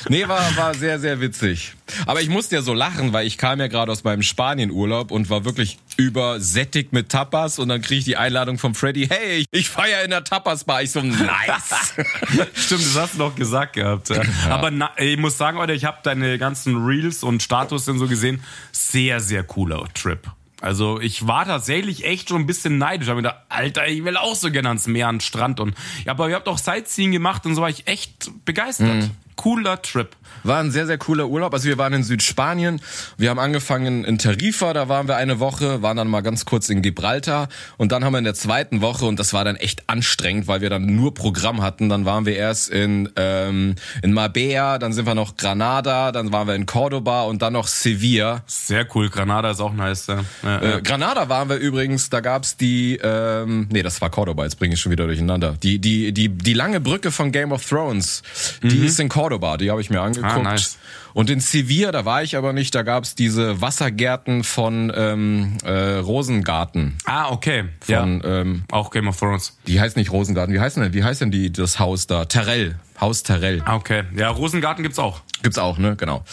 Nee, 0.10 0.28
war, 0.28 0.40
war 0.58 0.74
sehr, 0.74 1.00
sehr 1.00 1.22
witzig. 1.22 1.76
Aber 2.08 2.20
ich 2.20 2.30
musste 2.30 2.56
ja 2.56 2.62
so 2.64 2.74
lachen, 2.74 3.14
weil 3.14 3.28
ich 3.28 3.38
kam 3.38 3.60
ja 3.60 3.68
gerade 3.68 3.92
aus 3.92 4.04
meinem 4.04 4.24
Spanienurlaub 4.24 5.12
und 5.12 5.30
war 5.30 5.46
wirklich 5.46 5.78
übersättigt 5.98 6.94
mit 6.94 7.10
Tapas 7.10 7.60
und 7.60 7.70
dann 7.70 7.82
kriege 7.82 8.00
ich 8.00 8.06
die 8.06 8.18
Einladung 8.18 8.58
vom 8.58 8.74
Freddy, 8.74 9.08
hey, 9.08 9.46
ich 9.52 9.70
feier 9.70 10.04
in 10.04 10.10
der 10.10 10.24
Tapas-Bar. 10.24 10.82
Ich 10.82 10.92
so, 10.92 11.02
nice. 11.02 11.94
Stimmt, 12.56 12.86
das 12.86 12.98
hast 12.98 13.14
du 13.14 13.20
noch 13.20 13.36
gesagt 13.36 13.74
gehabt. 13.74 14.10
Ja. 14.10 14.24
Aber 14.50 14.72
na, 14.72 14.90
ich 14.98 15.18
muss 15.18 15.38
sagen, 15.38 15.58
Leute, 15.58 15.74
ich 15.74 15.86
habe 15.86 16.00
deine 16.02 16.40
ganzen 16.40 16.84
Reels 16.84 17.22
und 17.22 17.44
Status 17.44 17.88
und 17.88 18.00
so 18.00 18.08
gesehen. 18.08 18.42
Sehr, 18.72 19.20
sehr 19.20 19.44
cooler 19.44 19.86
Trip. 19.94 20.28
Also 20.60 21.00
ich 21.00 21.28
war 21.28 21.46
tatsächlich 21.46 22.04
echt 22.04 22.30
schon 22.30 22.42
ein 22.42 22.46
bisschen 22.48 22.78
neidisch. 22.80 23.06
Ich 23.08 23.12
habe 23.12 23.22
gedacht, 23.22 23.38
Alter, 23.50 23.88
ich 23.88 24.04
will 24.04 24.18
auch 24.18 24.36
so 24.36 24.50
gerne 24.52 24.70
ans 24.70 24.88
Meer, 24.88 25.08
an 25.08 25.16
den 25.16 25.22
Strand. 25.22 25.60
Und, 25.60 25.76
ja, 26.06 26.14
aber 26.14 26.30
ihr 26.30 26.36
habt 26.36 26.48
auch 26.48 26.58
Sightseeing 26.58 27.12
gemacht 27.12 27.46
und 27.46 27.54
so 27.54 27.62
war 27.62 27.70
ich 27.70 27.88
echt 27.88 28.32
begeistert. 28.44 29.12
Cooler 29.36 29.82
Trip. 29.84 30.16
War 30.44 30.60
ein 30.60 30.72
sehr, 30.72 30.88
sehr 30.88 30.98
cooler 30.98 31.28
Urlaub. 31.28 31.54
Also 31.54 31.68
wir 31.68 31.78
waren 31.78 31.94
in 31.94 32.04
Südspanien. 32.04 32.80
Wir 33.18 33.30
haben 33.30 33.40
angefangen 33.40 34.06
in 34.06 34.18
Tarifa, 34.18 34.74
da 34.74 34.90
waren 34.90 35.08
wir 35.08 35.18
eine 35.18 35.40
Woche, 35.40 35.82
waren 35.82 35.98
dann 35.98 36.08
mal 36.08 36.22
ganz 36.22 36.46
kurz 36.46 36.70
in 36.70 36.82
Gibraltar 36.82 37.50
und 37.78 37.92
dann 37.92 38.04
haben 38.04 38.14
wir 38.14 38.20
in 38.20 38.24
der 38.24 38.34
zweiten 38.34 38.82
Woche, 38.82 39.06
und 39.06 39.20
das 39.20 39.34
war 39.34 39.44
dann 39.44 39.56
echt 39.56 39.90
anstrengend, 39.90 40.48
weil 40.48 40.62
wir 40.62 40.70
dann 40.70 40.86
nur 40.86 41.14
Programm 41.14 41.62
hatten, 41.62 41.90
dann 41.90 42.06
waren 42.06 42.26
wir 42.26 42.36
erst 42.36 42.70
in, 42.70 43.10
ähm, 43.16 43.76
in 44.02 44.14
Marbella, 44.14 44.78
dann 44.78 44.94
sind 44.94 45.06
wir 45.06 45.16
noch 45.16 45.38
Granada, 45.38 46.12
dann 46.12 46.32
waren 46.32 46.48
wir 46.48 46.56
in 46.56 46.66
Cordoba 46.66 47.24
und 47.24 47.42
dann 47.42 47.54
noch 47.54 47.68
Sevilla. 47.68 48.44
Sehr 48.48 48.88
cool. 48.96 49.10
Granada 49.10 49.52
ist 49.52 49.60
auch 49.60 49.74
nice. 49.74 50.08
Ja. 50.08 50.20
Ja, 50.44 50.64
ja. 50.64 50.78
Äh, 50.78 50.82
Granada 50.82 51.30
waren 51.30 51.50
wir 51.50 51.58
übrigens, 51.58 52.10
da 52.10 52.20
gab's 52.20 52.58
die, 52.58 53.00
ähm, 53.02 53.68
nee, 53.72 53.84
das 53.84 54.02
war 54.02 54.10
Cordoba, 54.10 54.44
jetzt 54.44 54.60
bringe 54.60 54.76
ich 54.76 54.82
schon 54.82 54.92
wieder 54.92 55.06
durcheinander. 55.06 55.58
Die, 55.62 55.80
die, 55.80 56.12
die, 56.14 56.30
die 56.30 56.54
lange 56.54 56.80
Brücke 56.80 57.12
von 57.12 57.32
Game 57.32 57.52
of 57.52 57.66
Thrones, 57.68 58.24
die 58.62 58.86
ist 58.86 59.00
in 59.00 59.10
Cordoba, 59.10 59.58
die 59.58 59.72
habe 59.72 59.82
ich 59.82 59.90
mir 59.90 60.02
angeguckt. 60.02 60.17
Ah, 60.24 60.40
nice. 60.40 60.78
Und 61.14 61.30
in 61.30 61.40
Sevilla, 61.40 61.92
da 61.92 62.06
war 62.06 62.22
ich 62.22 62.36
aber 62.36 62.54
nicht, 62.54 62.76
da 62.76 62.84
gab's 62.84 63.16
diese 63.16 63.60
Wassergärten 63.60 64.44
von 64.44 64.92
ähm, 64.96 65.58
äh, 65.64 65.96
Rosengarten. 65.96 66.98
Ah, 67.06 67.32
okay. 67.32 67.66
Von, 67.82 68.22
ja. 68.24 68.42
ähm, 68.42 68.64
Auch 68.72 68.92
Game 68.92 69.08
of 69.08 69.18
Thrones. 69.18 69.58
die 69.66 69.80
heißt 69.82 69.98
nicht 69.98 70.12
Rosengarten, 70.12 70.54
wie 70.54 70.60
heißt 70.60 70.78
denn, 70.78 70.94
wie 70.94 71.04
heißt 71.04 71.22
denn 71.22 71.32
die, 71.32 71.52
das 71.52 71.80
Haus 71.80 72.06
da? 72.08 72.26
Terrell. 72.26 72.76
Haus 73.02 73.24
Terrell. 73.24 73.62
Ah, 73.66 73.76
okay. 73.76 74.04
Ja, 74.16 74.30
Rosengarten 74.30 74.84
gibt's 74.84 75.00
auch. 75.00 75.22
Gibt's 75.44 75.58
auch, 75.58 75.78
ne? 75.78 75.96
Genau. 75.96 76.24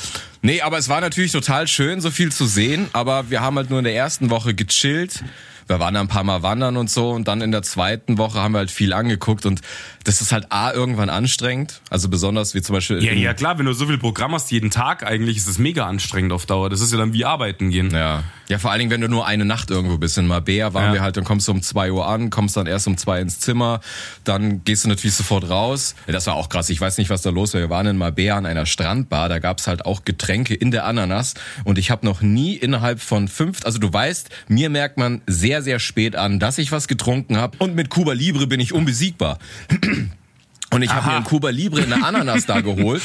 Nee, 0.43 0.61
aber 0.61 0.79
es 0.79 0.89
war 0.89 1.01
natürlich 1.01 1.33
total 1.33 1.67
schön, 1.69 2.01
so 2.01 2.11
viel 2.11 2.31
zu 2.33 2.47
sehen, 2.47 2.89
aber 2.93 3.31
wir 3.31 3.41
haben 3.41 3.57
halt 3.57 3.71
nur 3.71 3.79
in 3.79 3.85
der 3.85 3.95
ersten 3.95 4.31
Woche 4.31 4.55
gechillt. 4.55 5.25
Wir 5.67 5.81
waren 5.81 5.95
da 5.95 6.01
ein 6.01 6.09
paar 6.09 6.25
Mal 6.25 6.43
wandern 6.43 6.77
und 6.77 6.91
so 6.91 7.11
und 7.11 7.29
dann 7.29 7.41
in 7.41 7.53
der 7.53 7.63
zweiten 7.63 8.19
Woche 8.19 8.41
haben 8.41 8.53
wir 8.53 8.59
halt 8.59 8.71
viel 8.71 8.93
angeguckt 8.93 9.47
und 9.47 9.61
das 10.05 10.21
ist 10.21 10.33
halt 10.33 10.47
A, 10.51 10.73
irgendwann 10.73 11.09
anstrengend. 11.09 11.81
Also 11.91 12.09
besonders 12.09 12.55
wie 12.55 12.63
zum 12.63 12.75
Beispiel. 12.75 13.03
Ja, 13.03 13.13
ja, 13.13 13.35
klar, 13.35 13.59
wenn 13.59 13.67
du 13.67 13.73
so 13.73 13.87
viel 13.87 13.99
Programm 13.99 14.33
hast 14.33 14.51
jeden 14.51 14.71
Tag, 14.71 15.07
eigentlich 15.07 15.37
ist 15.37 15.49
es 15.49 15.59
mega 15.59 15.87
anstrengend 15.87 16.33
auf 16.33 16.47
Dauer. 16.47 16.71
Das 16.71 16.81
ist 16.81 16.93
ja 16.93 16.99
dann 16.99 17.13
wie 17.13 17.25
arbeiten 17.25 17.71
gehen. 17.71 17.91
Ja. 17.91 18.25
Ja, 18.49 18.59
vor 18.59 18.71
allen 18.71 18.81
Dingen, 18.81 18.91
wenn 18.91 19.01
du 19.01 19.09
nur 19.09 19.27
eine 19.27 19.47
Nacht 19.47 19.71
irgendwo 19.71 19.97
bist. 19.97 20.19
In 20.19 20.27
Marbella 20.27 20.75
waren 20.75 20.87
Ja. 20.89 20.93
wir 20.93 21.01
halt, 21.03 21.17
dann 21.17 21.25
kommst 21.25 21.49
du 21.49 21.53
um 21.53 21.63
zwei 21.63 21.91
Uhr 21.91 22.07
an, 22.07 22.29
kommst 22.29 22.57
dann 22.59 22.67
erst 22.67 22.87
um 22.87 22.99
zwei 22.99 23.21
ins 23.21 23.41
Zimmer, 23.41 23.81
dann 24.25 24.63
gehst 24.65 24.85
du 24.85 24.89
natürlich 24.89 25.15
sofort 25.15 25.49
raus. 25.49 25.95
Das 26.07 26.27
war 26.27 26.35
auch 26.35 26.51
krass. 26.51 26.69
Ich 26.69 26.79
weiß 26.81 26.99
nicht, 26.99 27.09
was 27.09 27.23
da 27.23 27.31
los 27.31 27.55
war. 27.55 27.61
Wir 27.63 27.71
waren 27.71 27.87
in 27.87 27.97
Marbella 27.97 28.37
an 28.37 28.45
einer 28.45 28.67
Strandbar, 28.67 29.29
da 29.31 29.39
gab's 29.39 29.67
halt 29.67 29.87
auch 29.87 30.05
Getränke 30.05 30.55
in 30.55 30.71
der 30.71 30.85
Ananas 30.85 31.35
und 31.65 31.79
ich 31.79 31.91
habe 31.91 32.05
noch 32.05 32.21
nie 32.21 32.55
innerhalb 32.55 33.01
von 33.01 33.29
fünf, 33.29 33.65
also 33.65 33.79
du 33.79 33.91
weißt, 33.91 34.29
mir 34.49 34.69
merkt 34.69 34.99
man 34.99 35.23
sehr, 35.27 35.63
sehr 35.63 35.79
spät 35.79 36.15
an, 36.15 36.39
dass 36.39 36.59
ich 36.59 36.71
was 36.71 36.87
getrunken 36.87 37.39
habe 37.39 37.57
und 37.61 37.75
mit 37.75 37.89
Cuba 37.89 38.13
Libre 38.13 38.47
bin 38.47 38.61
ich 38.61 38.73
unbesiegbar. 38.75 39.39
Und 40.71 40.83
ich 40.83 40.91
habe 40.93 41.07
mir 41.07 41.15
einen 41.15 41.25
Cuba 41.25 41.51
Libre 41.51 41.83
in 41.83 41.91
der 41.91 42.05
Ananas 42.05 42.47
da 42.47 42.61
geholt. 42.61 43.03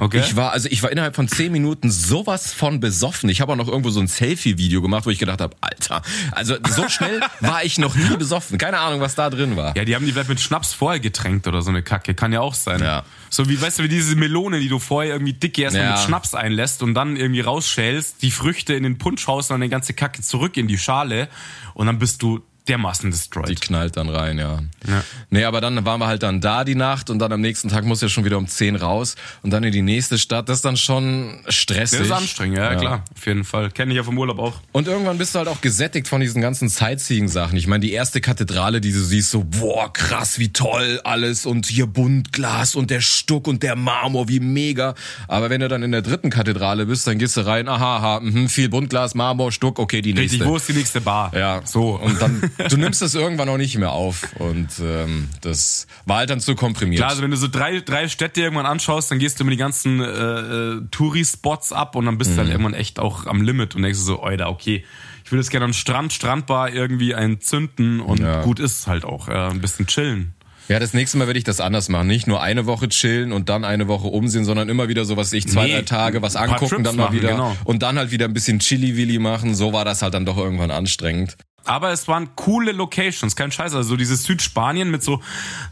Okay. 0.00 0.20
Ich 0.20 0.36
war, 0.36 0.52
also 0.52 0.68
ich 0.70 0.82
war 0.82 0.92
innerhalb 0.92 1.16
von 1.16 1.26
zehn 1.26 1.50
Minuten 1.50 1.90
sowas 1.90 2.52
von 2.52 2.78
besoffen. 2.78 3.28
Ich 3.28 3.40
habe 3.40 3.52
auch 3.52 3.56
noch 3.56 3.66
irgendwo 3.68 3.90
so 3.90 3.98
ein 4.00 4.06
Selfie-Video 4.06 4.80
gemacht, 4.80 5.06
wo 5.06 5.10
ich 5.10 5.18
gedacht 5.18 5.40
habe, 5.40 5.56
Alter, 5.60 6.02
also 6.32 6.54
so 6.68 6.88
schnell 6.88 7.20
war 7.40 7.64
ich 7.64 7.78
noch 7.78 7.96
nie 7.96 8.16
besoffen. 8.16 8.58
Keine 8.58 8.78
Ahnung, 8.78 9.00
was 9.00 9.16
da 9.16 9.28
drin 9.28 9.56
war. 9.56 9.76
Ja, 9.76 9.84
die 9.84 9.94
haben 9.96 10.06
die 10.06 10.12
vielleicht 10.12 10.28
mit 10.28 10.40
Schnaps 10.40 10.72
vorher 10.72 11.00
getränkt 11.00 11.48
oder 11.48 11.62
so 11.62 11.70
eine 11.70 11.82
Kacke. 11.82 12.14
Kann 12.14 12.32
ja 12.32 12.40
auch 12.40 12.54
sein. 12.54 12.80
Ja. 12.80 13.04
So 13.28 13.48
wie, 13.48 13.60
weißt 13.60 13.80
du, 13.80 13.82
wie 13.82 13.88
diese 13.88 14.14
Melone, 14.14 14.60
die 14.60 14.68
du 14.68 14.78
vorher 14.78 15.12
irgendwie 15.14 15.32
dick 15.32 15.58
erstmal 15.58 15.84
Ja. 15.84 15.90
mit 15.92 16.00
Schnaps 16.00 16.34
einlässt 16.34 16.82
und 16.82 16.94
dann 16.94 17.16
irgendwie 17.16 17.40
rausschälst, 17.40 18.22
die 18.22 18.30
Früchte 18.30 18.74
in 18.74 18.84
den 18.84 18.98
Punsch 18.98 19.26
haust 19.26 19.50
und 19.50 19.54
dann 19.54 19.62
die 19.62 19.68
ganze 19.68 19.94
Kacke 19.94 20.22
zurück 20.22 20.56
in 20.56 20.68
die 20.68 20.78
Schale 20.78 21.28
und 21.74 21.86
dann 21.86 21.98
bist 21.98 22.22
du 22.22 22.40
dermaßen 22.68 23.10
Die 23.10 23.16
destroyed. 23.16 23.60
knallt 23.60 23.96
dann 23.96 24.08
rein, 24.08 24.38
ja. 24.38 24.58
Ja. 24.86 25.02
Nee, 25.30 25.44
aber 25.44 25.60
dann 25.60 25.84
waren 25.84 26.00
wir 26.00 26.06
halt 26.06 26.22
dann 26.22 26.40
da 26.40 26.64
die 26.64 26.74
Nacht 26.74 27.10
und 27.10 27.18
dann 27.18 27.32
am 27.32 27.40
nächsten 27.40 27.68
Tag 27.68 27.84
muss 27.84 28.00
ja 28.00 28.08
schon 28.08 28.24
wieder 28.24 28.38
um 28.38 28.46
10 28.46 28.76
raus 28.76 29.16
und 29.42 29.50
dann 29.50 29.64
in 29.64 29.72
die 29.72 29.82
nächste 29.82 30.18
Stadt. 30.18 30.48
Das 30.48 30.58
ist 30.58 30.64
dann 30.64 30.76
schon 30.76 31.40
stressig. 31.48 31.98
Das 31.98 32.08
ist 32.08 32.12
anstrengend, 32.12 32.58
ja, 32.58 32.74
klar. 32.76 33.04
Auf 33.16 33.26
jeden 33.26 33.44
Fall. 33.44 33.70
Kenne 33.70 33.92
ich 33.92 33.96
ja 33.96 34.02
vom 34.02 34.18
Urlaub 34.18 34.38
auch. 34.38 34.54
Und 34.72 34.88
irgendwann 34.88 35.18
bist 35.18 35.34
du 35.34 35.38
halt 35.38 35.48
auch 35.48 35.60
gesättigt 35.60 36.08
von 36.08 36.20
diesen 36.20 36.40
ganzen 36.42 36.68
Sightseeing-Sachen. 36.68 37.56
Ich 37.56 37.66
meine, 37.66 37.80
die 37.80 37.92
erste 37.92 38.20
Kathedrale, 38.20 38.80
die 38.80 38.92
du 38.92 39.00
siehst, 39.00 39.30
so, 39.30 39.44
boah, 39.44 39.92
krass, 39.92 40.38
wie 40.38 40.52
toll 40.52 41.00
alles 41.04 41.46
und 41.46 41.66
hier 41.66 41.86
Buntglas 41.86 42.74
und 42.74 42.90
der 42.90 43.00
Stuck 43.00 43.46
und 43.48 43.62
der 43.62 43.76
Marmor, 43.76 44.28
wie 44.28 44.40
mega. 44.40 44.94
Aber 45.26 45.50
wenn 45.50 45.60
du 45.60 45.68
dann 45.68 45.82
in 45.82 45.92
der 45.92 46.02
dritten 46.02 46.30
Kathedrale 46.30 46.86
bist, 46.86 47.06
dann 47.06 47.18
gehst 47.18 47.36
du 47.36 47.46
rein, 47.46 47.68
aha, 47.68 47.96
aha, 47.96 48.20
mhm, 48.20 48.48
viel 48.48 48.68
Buntglas, 48.68 49.14
Marmor, 49.14 49.52
Stuck, 49.52 49.78
okay, 49.78 50.02
die 50.02 50.12
nächste. 50.14 50.36
Richtig, 50.36 50.48
wo 50.48 50.56
ist 50.56 50.68
die 50.68 50.72
nächste 50.74 51.00
Bar? 51.00 51.32
Ja, 51.36 51.62
So. 51.64 51.96
Und 51.96 52.20
dann, 52.20 52.50
du 52.68 52.76
nimmst 52.76 53.02
das 53.02 53.14
irgendwann 53.14 53.48
auch 53.48 53.56
nicht 53.56 53.76
mehr 53.78 53.92
auf. 53.92 54.28
Und 54.38 54.68
ähm, 54.82 55.28
das 55.40 55.86
war 56.06 56.18
halt 56.18 56.30
dann 56.30 56.40
zu 56.40 56.54
komprimiert. 56.54 56.98
Klar, 56.98 57.10
also 57.10 57.22
wenn 57.22 57.30
du 57.30 57.36
so 57.36 57.48
drei, 57.48 57.80
drei 57.80 58.08
Städte 58.08 58.40
irgendwann 58.40 58.66
anschaust, 58.66 59.10
dann 59.10 59.18
gehst 59.18 59.38
du 59.40 59.44
mit 59.44 59.52
die 59.54 59.58
ganzen 59.58 60.00
äh, 60.00 60.04
äh, 60.04 60.80
Touri-Spots 60.90 61.72
ab 61.72 61.96
und 61.96 62.06
dann 62.06 62.18
bist 62.18 62.30
Mhm. 62.32 62.34
du 62.36 62.42
dann 62.42 62.50
irgendwann 62.50 62.74
echt 62.74 62.98
auch 62.98 63.26
am 63.26 63.42
Limit 63.42 63.74
und 63.74 63.82
denkst 63.82 63.98
du 63.98 64.04
so, 64.04 64.22
Alter, 64.22 64.50
okay, 64.50 64.84
ich 65.24 65.32
will 65.32 65.38
jetzt 65.38 65.50
gerne 65.50 65.64
am 65.66 65.72
Strand, 65.72 66.12
Strandbar 66.12 66.72
irgendwie 66.72 67.14
einzünden 67.14 68.00
und 68.00 68.20
Ja. 68.20 68.42
gut 68.42 68.60
ist 68.60 68.86
halt 68.86 69.04
auch. 69.04 69.28
Äh, 69.28 69.32
ein 69.50 69.60
bisschen 69.60 69.86
chillen. 69.86 70.34
Ja, 70.68 70.78
das 70.78 70.92
nächste 70.92 71.16
Mal 71.16 71.26
werde 71.26 71.38
ich 71.38 71.44
das 71.44 71.60
anders 71.60 71.88
machen. 71.88 72.08
Nicht 72.08 72.26
nur 72.26 72.42
eine 72.42 72.66
Woche 72.66 72.90
chillen 72.90 73.32
und 73.32 73.48
dann 73.48 73.64
eine 73.64 73.88
Woche 73.88 74.06
umsehen, 74.08 74.44
sondern 74.44 74.68
immer 74.68 74.88
wieder 74.88 75.06
so 75.06 75.16
was 75.16 75.32
ich 75.32 75.48
zwei, 75.48 75.64
Nee, 75.66 75.72
drei 75.76 75.82
Tage 75.82 76.20
was 76.20 76.36
angucken, 76.36 76.84
dann 76.84 76.94
mal 76.96 77.04
machen, 77.04 77.16
wieder 77.16 77.30
genau. 77.30 77.56
und 77.64 77.82
dann 77.82 77.96
halt 77.96 78.10
wieder 78.10 78.26
ein 78.26 78.34
bisschen 78.34 78.58
Chili-Willi 78.58 79.18
machen. 79.18 79.54
So 79.54 79.72
war 79.72 79.86
das 79.86 80.02
halt 80.02 80.12
dann 80.12 80.26
doch 80.26 80.36
irgendwann 80.36 80.70
anstrengend. 80.70 81.38
Aber 81.64 81.90
es 81.92 82.08
waren 82.08 82.34
coole 82.34 82.72
Locations, 82.72 83.36
kein 83.36 83.52
Scheiß. 83.52 83.74
Also 83.74 83.90
so 83.90 83.96
dieses 83.96 84.22
Südspanien 84.24 84.90
mit 84.90 85.02
so 85.02 85.20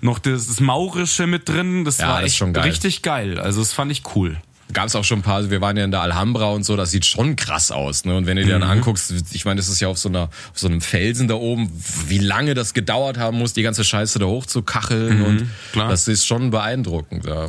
noch 0.02 0.18
das, 0.18 0.60
Maurische 0.60 1.26
mit 1.26 1.48
drin, 1.48 1.84
das 1.84 1.98
Ja, 1.98 2.08
war 2.08 2.20
das 2.20 2.30
echt 2.30 2.36
schon 2.36 2.52
geil. 2.52 2.64
richtig 2.64 3.02
geil. 3.02 3.38
Also 3.40 3.60
das 3.60 3.72
fand 3.72 3.90
ich 3.92 4.02
cool. 4.14 4.36
Gab 4.72 4.86
es 4.88 4.96
auch 4.96 5.04
schon 5.04 5.20
ein 5.20 5.22
paar, 5.22 5.48
wir 5.48 5.60
waren 5.60 5.76
ja 5.76 5.84
in 5.84 5.92
der 5.92 6.00
Alhambra 6.00 6.46
und 6.50 6.64
so, 6.64 6.76
das 6.76 6.90
sieht 6.90 7.06
schon 7.06 7.36
krass 7.36 7.70
aus. 7.70 8.04
Ne? 8.04 8.16
Und 8.16 8.26
wenn 8.26 8.36
du 8.36 8.44
dir 8.44 8.58
dann 8.58 8.62
Mhm. 8.68 8.78
anguckst, 8.78 9.14
ich 9.32 9.44
meine, 9.44 9.58
das 9.58 9.68
ist 9.68 9.78
ja 9.80 9.86
auf 9.88 9.96
so, 9.96 10.08
einer, 10.08 10.24
auf 10.24 10.30
so 10.54 10.66
einem 10.66 10.80
Felsen 10.80 11.28
da 11.28 11.34
oben, 11.34 11.70
wie 12.08 12.18
lange 12.18 12.54
das 12.54 12.74
gedauert 12.74 13.16
haben 13.16 13.38
muss, 13.38 13.52
die 13.52 13.62
ganze 13.62 13.84
Scheiße 13.84 14.18
da 14.18 14.26
hochzukacheln 14.26 15.22
und 15.22 15.34
Mhm, 15.42 15.50
klar. 15.72 15.88
das 15.88 16.08
ist 16.08 16.26
schon 16.26 16.50
beeindruckend. 16.50 17.24
Ja. 17.26 17.48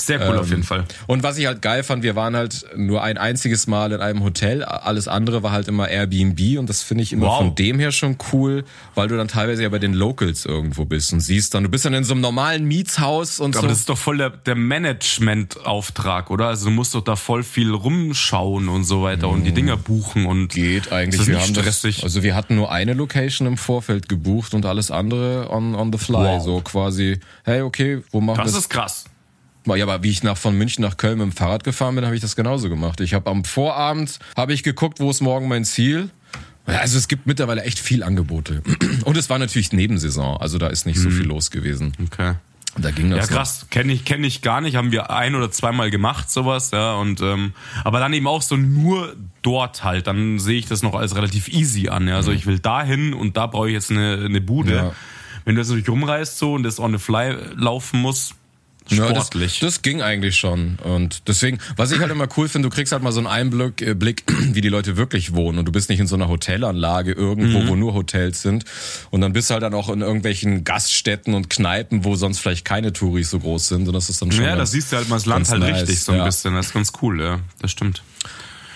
Sehr 0.00 0.20
cool 0.28 0.38
auf 0.38 0.48
jeden 0.50 0.62
Fall. 0.62 0.84
Und 1.06 1.22
was 1.22 1.36
ich 1.38 1.46
halt 1.46 1.60
geil 1.60 1.82
fand, 1.82 2.02
wir 2.02 2.16
waren 2.16 2.34
halt 2.36 2.64
nur 2.76 3.02
ein 3.02 3.18
einziges 3.18 3.66
Mal 3.66 3.92
in 3.92 4.00
einem 4.00 4.22
Hotel, 4.22 4.62
alles 4.64 5.08
andere 5.08 5.42
war 5.42 5.52
halt 5.52 5.68
immer 5.68 5.88
Airbnb 5.88 6.58
und 6.58 6.68
das 6.68 6.82
finde 6.82 7.02
ich 7.04 7.12
immer 7.12 7.26
Wow. 7.26 7.38
von 7.38 7.54
dem 7.54 7.78
her 7.78 7.92
schon 7.92 8.16
cool, 8.32 8.64
weil 8.94 9.08
du 9.08 9.16
dann 9.16 9.28
teilweise 9.28 9.62
ja 9.62 9.68
bei 9.68 9.78
den 9.78 9.92
Locals 9.94 10.44
irgendwo 10.46 10.84
bist 10.84 11.12
und 11.12 11.20
siehst 11.20 11.52
dann, 11.54 11.64
du 11.64 11.68
bist 11.68 11.84
dann 11.84 11.94
in 11.94 12.04
so 12.04 12.14
einem 12.14 12.20
normalen 12.22 12.64
Mietshaus 12.64 13.40
und 13.40 13.56
Aber 13.56 13.62
so. 13.62 13.68
das 13.68 13.78
ist 13.80 13.88
doch 13.88 13.98
voll 13.98 14.18
der, 14.18 14.30
der 14.30 14.54
Management-Auftrag, 14.54 16.30
oder? 16.30 16.46
Also 16.48 16.66
du 16.66 16.70
musst 16.70 16.94
doch 16.94 17.02
da 17.02 17.16
voll 17.16 17.42
viel 17.42 17.72
rumschauen 17.72 18.68
und 18.68 18.84
so 18.84 19.02
weiter 19.02 19.28
und 19.28 19.44
die 19.44 19.52
Dinger 19.52 19.76
buchen 19.76 20.26
und 20.26 20.48
Geht 20.48 20.92
eigentlich. 20.92 21.26
Wir 21.26 21.40
haben 21.40 21.54
stressig? 21.54 21.96
Das, 21.96 22.04
also 22.04 22.22
wir 22.22 22.34
hatten 22.34 22.54
nur 22.54 22.70
eine 22.72 22.94
Location 22.94 23.46
im 23.46 23.56
Vorfeld 23.56 24.08
gebucht 24.08 24.54
und 24.54 24.64
alles 24.66 24.90
andere 24.90 25.50
on, 25.50 25.74
on 25.74 25.92
the 25.92 25.98
fly. 25.98 26.16
Wow. 26.38 26.42
So 26.44 26.60
quasi, 26.60 27.20
hey, 27.44 27.62
okay, 27.62 28.02
wo 28.10 28.20
machen 28.20 28.38
wir 28.38 28.44
das 28.44 28.52
das? 28.52 28.62
ist 28.62 28.68
krass. 28.70 29.04
Ja, 29.76 29.84
aber 29.84 30.02
wie 30.02 30.10
ich 30.10 30.22
nach 30.22 30.36
von 30.36 30.56
München 30.56 30.82
nach 30.82 30.96
Köln 30.96 31.18
mit 31.18 31.26
dem 31.26 31.32
Fahrrad 31.32 31.64
gefahren 31.64 31.94
bin, 31.94 32.04
habe 32.04 32.14
ich 32.14 32.20
das 32.20 32.36
genauso 32.36 32.68
gemacht. 32.68 33.00
Ich 33.00 33.14
habe 33.14 33.30
am 33.30 33.44
Vorabend 33.44 34.18
habe 34.36 34.52
ich 34.52 34.62
geguckt, 34.62 35.00
wo 35.00 35.10
ist 35.10 35.20
morgen 35.20 35.48
mein 35.48 35.64
Ziel. 35.64 36.10
Ja, 36.66 36.78
Also 36.80 36.98
es 36.98 37.08
gibt 37.08 37.26
mittlerweile 37.26 37.62
echt 37.62 37.78
viel 37.78 38.02
Angebote. 38.02 38.62
Und 39.04 39.16
es 39.16 39.30
war 39.30 39.38
natürlich 39.38 39.72
Nebensaison, 39.72 40.36
also 40.38 40.58
da 40.58 40.66
ist 40.68 40.86
nicht 40.86 40.98
so 41.00 41.10
viel 41.10 41.24
los 41.26 41.50
gewesen. 41.50 41.92
Okay. 42.06 42.34
Da 42.80 42.90
ging 42.92 43.10
Ja, 43.10 43.16
das. 43.16 43.30
noch. 43.30 43.36
krass. 43.38 43.66
Kenne 43.70 43.92
ich, 43.92 44.04
kenn 44.04 44.22
ich 44.22 44.42
gar 44.42 44.60
nicht. 44.60 44.76
Haben 44.76 44.92
wir 44.92 45.10
ein 45.10 45.34
oder 45.34 45.50
zweimal 45.50 45.90
gemacht, 45.90 46.30
sowas, 46.30 46.70
ja. 46.70 46.94
Und, 46.94 47.20
ähm, 47.22 47.52
aber 47.82 47.98
dann 47.98 48.12
eben 48.12 48.26
auch 48.28 48.42
so 48.42 48.56
nur 48.56 49.16
dort 49.42 49.82
halt. 49.82 50.06
Dann 50.06 50.38
sehe 50.38 50.58
ich 50.58 50.66
das 50.66 50.82
noch 50.82 50.94
als 50.94 51.16
relativ 51.16 51.48
easy 51.48 51.88
an. 51.88 52.06
Ja. 52.06 52.16
Also 52.16 52.30
ich 52.30 52.46
will 52.46 52.58
dahin 52.60 53.14
und 53.14 53.36
da 53.36 53.46
brauche 53.48 53.68
ich 53.68 53.72
jetzt 53.74 53.90
eine, 53.90 54.22
eine 54.24 54.40
Bude. 54.40 54.74
Ja. 54.76 54.92
Wenn 55.44 55.54
du 55.54 55.60
jetzt 55.62 55.68
natürlich 55.70 55.88
rumreist 55.88 56.38
so 56.38 56.52
und 56.52 56.62
das 56.62 56.78
on 56.78 56.92
the 56.92 56.98
fly 56.98 57.34
laufen 57.56 58.00
muss, 58.00 58.34
Ja, 58.90 59.12
das, 59.12 59.26
sportlich. 59.26 59.60
das 59.60 59.82
ging 59.82 60.02
eigentlich 60.02 60.36
schon. 60.36 60.78
Und 60.84 61.28
deswegen, 61.28 61.58
was 61.76 61.90
ich 61.92 61.98
halt 62.00 62.10
immer 62.10 62.26
cool 62.36 62.48
finde, 62.48 62.68
du 62.68 62.74
kriegst 62.74 62.92
halt 62.92 63.02
mal 63.02 63.12
so 63.12 63.20
einen 63.20 63.26
Einblick, 63.26 63.82
äh, 63.82 63.94
Blick, 63.94 64.24
wie 64.52 64.60
die 64.60 64.68
Leute 64.68 64.96
wirklich 64.96 65.34
wohnen. 65.34 65.58
Und 65.58 65.64
du 65.66 65.72
bist 65.72 65.88
nicht 65.90 66.00
in 66.00 66.06
so 66.06 66.14
einer 66.14 66.28
Hotelanlage 66.28 67.12
irgendwo, 67.12 67.58
Mhm. 67.60 67.68
wo 67.68 67.76
nur 67.76 67.94
Hotels 67.94 68.42
sind. 68.42 68.64
Und 69.10 69.20
dann 69.20 69.32
bist 69.32 69.50
du 69.50 69.54
halt 69.54 69.62
dann 69.62 69.74
auch 69.74 69.88
in 69.88 70.00
irgendwelchen 70.00 70.64
Gaststätten 70.64 71.34
und 71.34 71.50
Kneipen, 71.50 72.04
wo 72.04 72.14
sonst 72.16 72.38
vielleicht 72.38 72.64
keine 72.64 72.92
Touris 72.92 73.30
so 73.30 73.38
groß 73.40 73.68
sind. 73.68 73.86
Und 73.88 73.94
das 73.94 74.08
ist 74.10 74.22
dann 74.22 74.32
schon. 74.32 74.44
ja, 74.44 74.56
das 74.56 74.70
siehst 74.72 74.92
du 74.92 74.96
halt 74.96 75.08
mal 75.08 75.16
das 75.16 75.26
Land 75.26 75.48
halt 75.48 75.60
nice, 75.60 75.82
richtig 75.82 76.00
so 76.02 76.12
ein 76.12 76.18
ja. 76.18 76.24
bisschen. 76.24 76.54
Das 76.54 76.66
ist 76.68 76.74
ganz 76.74 76.92
cool, 77.02 77.20
ja. 77.20 77.40
Das 77.60 77.70
stimmt. 77.70 78.02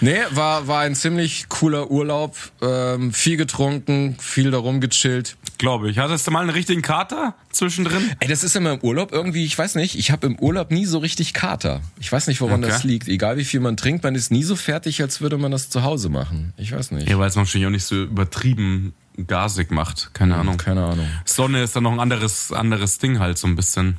Nee, 0.00 0.16
war, 0.30 0.66
war 0.66 0.80
ein 0.80 0.96
ziemlich 0.96 1.48
cooler 1.48 1.88
Urlaub. 1.90 2.36
Ähm, 2.60 3.12
viel 3.12 3.36
getrunken, 3.36 4.16
viel 4.18 4.50
darum 4.50 4.80
gechillt. 4.80 5.36
Glaube 5.62 5.88
ich. 5.90 5.98
Hattest 5.98 6.26
du 6.26 6.32
mal 6.32 6.40
einen 6.40 6.50
richtigen 6.50 6.82
Kater 6.82 7.34
zwischendrin? 7.52 8.10
Ey, 8.18 8.26
das 8.28 8.42
ist 8.42 8.56
immer 8.56 8.72
im 8.72 8.80
Urlaub 8.80 9.12
irgendwie, 9.12 9.44
ich 9.44 9.56
weiß 9.56 9.76
nicht, 9.76 9.96
ich 9.96 10.10
habe 10.10 10.26
im 10.26 10.36
Urlaub 10.38 10.72
nie 10.72 10.84
so 10.86 10.98
richtig 10.98 11.32
Kater. 11.34 11.80
Ich 12.00 12.10
weiß 12.10 12.26
nicht, 12.26 12.40
woran 12.40 12.62
Okay. 12.64 12.72
das 12.72 12.82
liegt. 12.82 13.06
Egal 13.06 13.36
wie 13.36 13.44
viel 13.44 13.60
man 13.60 13.76
trinkt, 13.76 14.02
man 14.02 14.16
ist 14.16 14.32
nie 14.32 14.42
so 14.42 14.56
fertig, 14.56 15.00
als 15.02 15.20
würde 15.20 15.38
man 15.38 15.52
das 15.52 15.70
zu 15.70 15.84
Hause 15.84 16.08
machen. 16.08 16.52
Ich 16.56 16.72
weiß 16.72 16.90
nicht. 16.90 17.08
Ja, 17.08 17.16
weil 17.18 17.28
es 17.28 17.36
wahrscheinlich 17.36 17.66
auch 17.66 17.70
nicht 17.70 17.84
so 17.84 18.02
übertrieben 18.02 18.92
gasig 19.26 19.70
macht. 19.70 20.10
Keine 20.14 20.34
Ahnung. 20.36 20.56
Keine 20.56 20.84
Ahnung. 20.84 21.06
Sonne 21.24 21.62
ist 21.62 21.76
dann 21.76 21.84
noch 21.84 21.92
ein 21.92 22.00
anderes, 22.00 22.50
anderes 22.52 22.98
Ding 22.98 23.20
halt 23.20 23.38
so 23.38 23.46
ein 23.46 23.54
bisschen. 23.54 23.98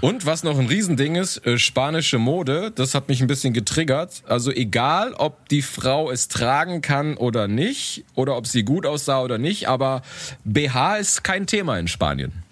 Und 0.00 0.26
was 0.26 0.44
noch 0.44 0.58
ein 0.58 0.66
Riesending 0.66 1.16
ist, 1.16 1.44
äh, 1.44 1.58
spanische 1.58 2.18
Mode, 2.18 2.70
das 2.72 2.94
hat 2.94 3.08
mich 3.08 3.20
ein 3.20 3.26
bisschen 3.26 3.52
getriggert. 3.52 4.22
Also 4.28 4.52
egal, 4.52 5.12
ob 5.14 5.48
die 5.48 5.62
Frau 5.62 6.10
es 6.10 6.28
tragen 6.28 6.82
kann 6.82 7.16
oder 7.16 7.48
nicht, 7.48 8.04
oder 8.14 8.36
ob 8.36 8.46
sie 8.46 8.62
gut 8.62 8.86
aussah 8.86 9.22
oder 9.22 9.38
nicht, 9.38 9.68
aber 9.68 10.02
BH 10.44 10.98
ist 10.98 11.24
kein 11.24 11.46
Thema 11.46 11.78
in 11.78 11.88
Spanien. 11.88 12.44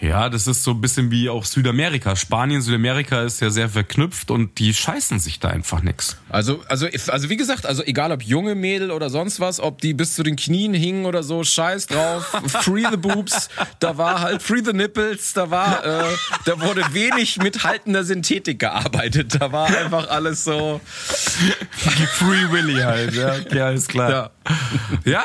Ja, 0.00 0.30
das 0.30 0.46
ist 0.46 0.64
so 0.64 0.70
ein 0.70 0.80
bisschen 0.80 1.10
wie 1.10 1.28
auch 1.28 1.44
Südamerika. 1.44 2.16
Spanien, 2.16 2.62
Südamerika 2.62 3.22
ist 3.22 3.40
ja 3.40 3.50
sehr 3.50 3.68
verknüpft 3.68 4.30
und 4.30 4.58
die 4.58 4.72
scheißen 4.72 5.20
sich 5.20 5.40
da 5.40 5.48
einfach 5.48 5.82
nix. 5.82 6.16
Also, 6.30 6.62
also, 6.68 6.86
also 7.08 7.28
wie 7.28 7.36
gesagt, 7.36 7.66
also 7.66 7.82
egal 7.84 8.10
ob 8.10 8.22
junge 8.22 8.54
Mädel 8.54 8.90
oder 8.92 9.10
sonst 9.10 9.40
was, 9.40 9.60
ob 9.60 9.80
die 9.82 9.92
bis 9.92 10.14
zu 10.14 10.22
den 10.22 10.36
Knien 10.36 10.72
hingen 10.72 11.04
oder 11.04 11.22
so, 11.22 11.44
scheiß 11.44 11.86
drauf, 11.86 12.24
free 12.46 12.84
the 12.90 12.96
boobs, 12.96 13.50
da 13.78 13.98
war 13.98 14.20
halt 14.20 14.42
free 14.42 14.62
the 14.64 14.72
nipples, 14.72 15.34
da 15.34 15.50
war, 15.50 15.84
äh, 15.84 16.04
da 16.46 16.60
wurde 16.60 16.82
wenig 16.92 17.36
mit 17.36 17.64
haltender 17.64 18.02
Synthetik 18.02 18.58
gearbeitet, 18.58 19.36
da 19.38 19.52
war 19.52 19.66
einfach 19.66 20.08
alles 20.08 20.44
so, 20.44 20.80
Free 22.12 22.50
Willy 22.50 22.80
halt, 22.80 23.14
ja. 23.14 23.34
Okay, 23.34 23.60
alles 23.60 23.86
klar. 23.86 24.10
ja. 24.10 24.30
Ja, 25.04 25.24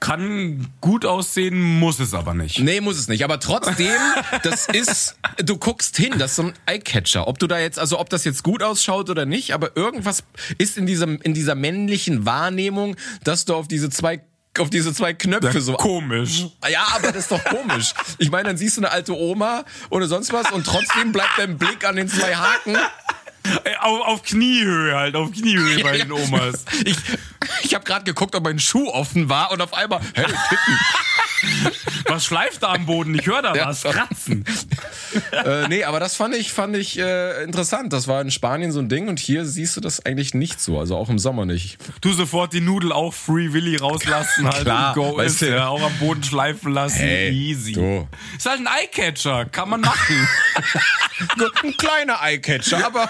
kann 0.00 0.68
gut 0.80 1.04
aussehen, 1.04 1.60
muss 1.78 2.00
es 2.00 2.14
aber 2.14 2.34
nicht. 2.34 2.58
Nee, 2.58 2.80
muss 2.80 2.98
es 2.98 3.08
nicht. 3.08 3.24
Aber 3.24 3.40
trotzdem, 3.40 3.96
das 4.42 4.66
ist, 4.66 5.16
du 5.38 5.56
guckst 5.56 5.96
hin, 5.96 6.14
das 6.18 6.32
ist 6.32 6.36
so 6.36 6.42
ein 6.44 6.52
Eyecatcher. 6.66 7.26
Ob 7.26 7.38
du 7.38 7.46
da 7.46 7.58
jetzt, 7.58 7.78
also 7.78 7.98
ob 7.98 8.10
das 8.10 8.24
jetzt 8.24 8.42
gut 8.42 8.62
ausschaut 8.62 9.10
oder 9.10 9.26
nicht, 9.26 9.54
aber 9.54 9.76
irgendwas 9.76 10.24
ist 10.58 10.76
in 10.76 10.86
diesem, 10.86 11.20
in 11.22 11.34
dieser 11.34 11.54
männlichen 11.54 12.26
Wahrnehmung, 12.26 12.96
dass 13.24 13.44
du 13.44 13.54
auf 13.54 13.68
diese 13.68 13.90
zwei 13.90 14.22
auf 14.58 14.68
diese 14.68 14.92
zwei 14.92 15.14
Knöpfe 15.14 15.62
so 15.62 15.72
Komisch. 15.72 16.46
ja, 16.70 16.86
aber 16.94 17.08
das 17.08 17.22
ist 17.22 17.32
doch 17.32 17.42
komisch. 17.42 17.94
Ich 18.18 18.30
meine, 18.30 18.48
dann 18.48 18.58
siehst 18.58 18.76
du 18.76 18.82
eine 18.82 18.90
alte 18.90 19.16
Oma 19.16 19.64
oder 19.88 20.06
sonst 20.06 20.30
was 20.34 20.50
und 20.52 20.66
trotzdem 20.66 21.10
bleibt 21.10 21.38
dein 21.38 21.56
Blick 21.56 21.86
an 21.86 21.96
den 21.96 22.06
zwei 22.06 22.34
Haken. 22.34 22.76
Ey, 23.64 23.74
Auf, 23.80 24.00
auf 24.06 24.22
Kniehöhe 24.22 24.94
halt, 24.96 25.16
auf 25.16 25.32
Kniehöhe 25.32 25.82
bei 25.82 25.98
den 25.98 26.12
Omas. 26.12 26.64
Ich, 26.84 26.96
ich 27.62 27.74
habe 27.74 27.84
gerade 27.84 28.04
geguckt, 28.04 28.34
ob 28.34 28.44
mein 28.44 28.58
Schuh 28.58 28.88
offen 28.88 29.28
war 29.28 29.50
und 29.50 29.60
auf 29.60 29.74
einmal, 29.74 30.00
hey, 30.14 30.24
Titten. 30.24 30.78
Was 32.06 32.24
schleift 32.24 32.62
da 32.62 32.72
am 32.72 32.86
Boden? 32.86 33.14
Ich 33.14 33.26
höre 33.26 33.42
da 33.42 33.54
Ja. 33.54 33.66
was. 33.68 33.82
Kratzen. 33.82 34.44
äh, 35.44 35.68
nee, 35.68 35.84
aber 35.84 36.00
das 36.00 36.16
fand 36.16 36.34
ich, 36.34 36.52
fand 36.52 36.76
ich 36.76 36.98
äh, 36.98 37.42
interessant. 37.44 37.92
Das 37.92 38.08
war 38.08 38.20
in 38.20 38.30
Spanien 38.30 38.72
so 38.72 38.80
ein 38.80 38.88
Ding 38.88 39.08
und 39.08 39.18
hier 39.18 39.44
siehst 39.44 39.76
du 39.76 39.80
das 39.80 40.04
eigentlich 40.04 40.34
nicht 40.34 40.60
so, 40.60 40.78
also 40.78 40.96
auch 40.96 41.08
im 41.08 41.18
Sommer 41.18 41.44
nicht. 41.46 41.78
Du 42.00 42.12
sofort 42.12 42.52
die 42.52 42.60
Nudel 42.60 42.92
auch 42.92 43.12
Free 43.14 43.52
Willy 43.52 43.76
rauslassen 43.76 44.46
halt 44.46 44.62
Klar, 44.64 44.96
und 44.96 45.02
go 45.10 45.16
weißt 45.16 45.42
ist, 45.42 45.48
ja, 45.48 45.68
auch 45.68 45.82
am 45.82 45.92
Boden 45.98 46.22
schleifen 46.22 46.72
lassen. 46.72 46.98
Hey, 46.98 47.30
Easy. 47.30 47.72
du. 47.72 48.08
Ist 48.36 48.46
halt 48.46 48.60
ein 48.60 48.68
Eyecatcher, 48.68 49.46
kann 49.46 49.68
man 49.70 49.80
machen. 49.80 50.28
Ein 51.62 51.76
kleiner 51.76 52.18
Eyecatcher, 52.20 52.84
aber 52.84 53.08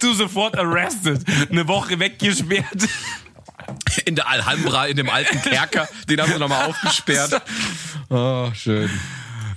du 0.00 0.12
sofort 0.14 0.56
arrested, 0.58 1.24
eine 1.50 1.66
Woche 1.66 1.98
weggesperrt. 1.98 2.66
In 4.04 4.14
der 4.14 4.28
Alhambra, 4.28 4.86
in 4.86 4.96
dem 4.96 5.08
alten 5.10 5.40
Kerker, 5.42 5.88
den 6.08 6.20
haben 6.20 6.32
sie 6.32 6.38
nochmal 6.38 6.66
aufgesperrt. 6.66 7.42
Oh, 8.08 8.50
schön. 8.54 8.90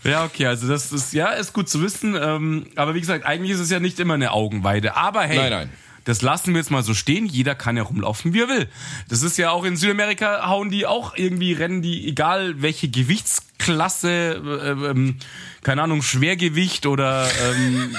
Ja, 0.04 0.25
okay, 0.25 0.47
also 0.47 0.67
das 0.67 0.91
ist 0.91 1.13
ja 1.13 1.27
ist 1.30 1.54
gut 1.54 1.69
zu 1.69 1.82
wissen. 1.82 2.15
Ähm, 2.19 2.67
aber 2.75 2.95
wie 2.95 2.99
gesagt, 2.99 3.25
eigentlich 3.25 3.51
ist 3.51 3.60
es 3.60 3.69
ja 3.69 3.80
nicht 3.80 3.99
immer 3.99 4.15
eine 4.15 4.32
Augenweide. 4.32 4.95
Aber 4.95 5.21
hey, 5.23 5.38
Nein, 5.38 5.51
nein. 5.51 5.69
das 6.06 6.23
lassen 6.23 6.54
wir 6.54 6.60
jetzt 6.60 6.71
mal 6.71 6.82
so 6.84 6.93
stehen. 6.95 7.27
Jeder 7.27 7.54
kann 7.54 7.77
ja 7.77 7.84
rumlaufen, 7.84 8.34
wie 8.34 8.41
er 8.41 8.47
will. 8.47 8.67
Das 9.10 9.21
ist 9.21 9.38
ja 9.38 9.51
auch 9.51 9.63
in 9.63 9.77
Südamerika 9.77 10.47
hauen 10.47 10.71
die 10.71 10.88
auch 10.88 11.15
irgendwie 11.15 11.54
rennen 11.54 11.82
die 11.84 12.08
egal 12.08 12.62
welche 12.63 12.89
Gewichtsklasse, 12.89 14.41
äh, 14.43 14.69
ähm, 14.89 15.17
keine 15.63 15.84
Ahnung 15.84 16.01
Schwergewicht 16.01 16.88
oder 16.88 17.27
ähm, 17.56 17.95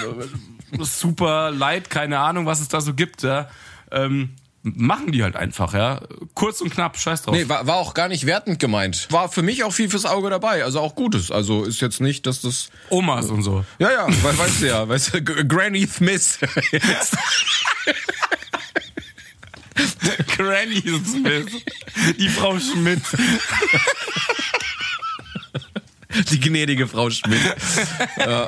äh, 0.72 0.78
super 0.84 1.52
light, 1.52 1.88
keine 1.88 2.18
Ahnung 2.18 2.46
was 2.46 2.60
es 2.60 2.66
da 2.68 2.80
so 2.80 2.94
gibt. 2.94 3.22
Ja, 3.22 3.48
ähm, 3.92 4.30
machen 4.62 5.12
die 5.12 5.22
halt 5.22 5.36
einfach, 5.36 5.74
ja. 5.74 6.00
Kurz 6.34 6.60
und 6.60 6.70
knapp, 6.70 6.96
scheiß 6.96 7.22
drauf. 7.22 7.34
Nee, 7.34 7.48
war, 7.48 7.66
war 7.66 7.76
auch 7.76 7.94
gar 7.94 8.08
nicht 8.08 8.26
wertend 8.26 8.58
gemeint. 8.58 9.08
War 9.10 9.28
für 9.28 9.42
mich 9.42 9.64
auch 9.64 9.72
viel 9.72 9.88
fürs 9.90 10.04
Auge 10.06 10.30
dabei, 10.30 10.64
also 10.64 10.80
auch 10.80 10.94
Gutes. 10.94 11.30
Also 11.30 11.64
ist 11.64 11.80
jetzt 11.80 12.00
nicht, 12.00 12.26
dass 12.26 12.40
das 12.40 12.70
Omas 12.88 13.30
und 13.30 13.42
so. 13.42 13.64
Ja, 13.78 13.90
ja, 13.90 14.06
we 14.08 14.38
weißt 14.38 14.62
du 14.62 14.66
ja, 14.66 14.88
weißt 14.88 15.14
du, 15.14 15.22
Granny 15.22 15.86
Smith. 15.86 16.38
Granny 20.36 20.82
Smith. 21.04 21.46
Die 22.18 22.28
Frau 22.28 22.58
Schmidt. 22.58 23.02
Die 26.30 26.40
gnädige 26.40 26.86
Frau 26.86 27.10
Schmidt. 27.10 27.40
ja. 28.18 28.46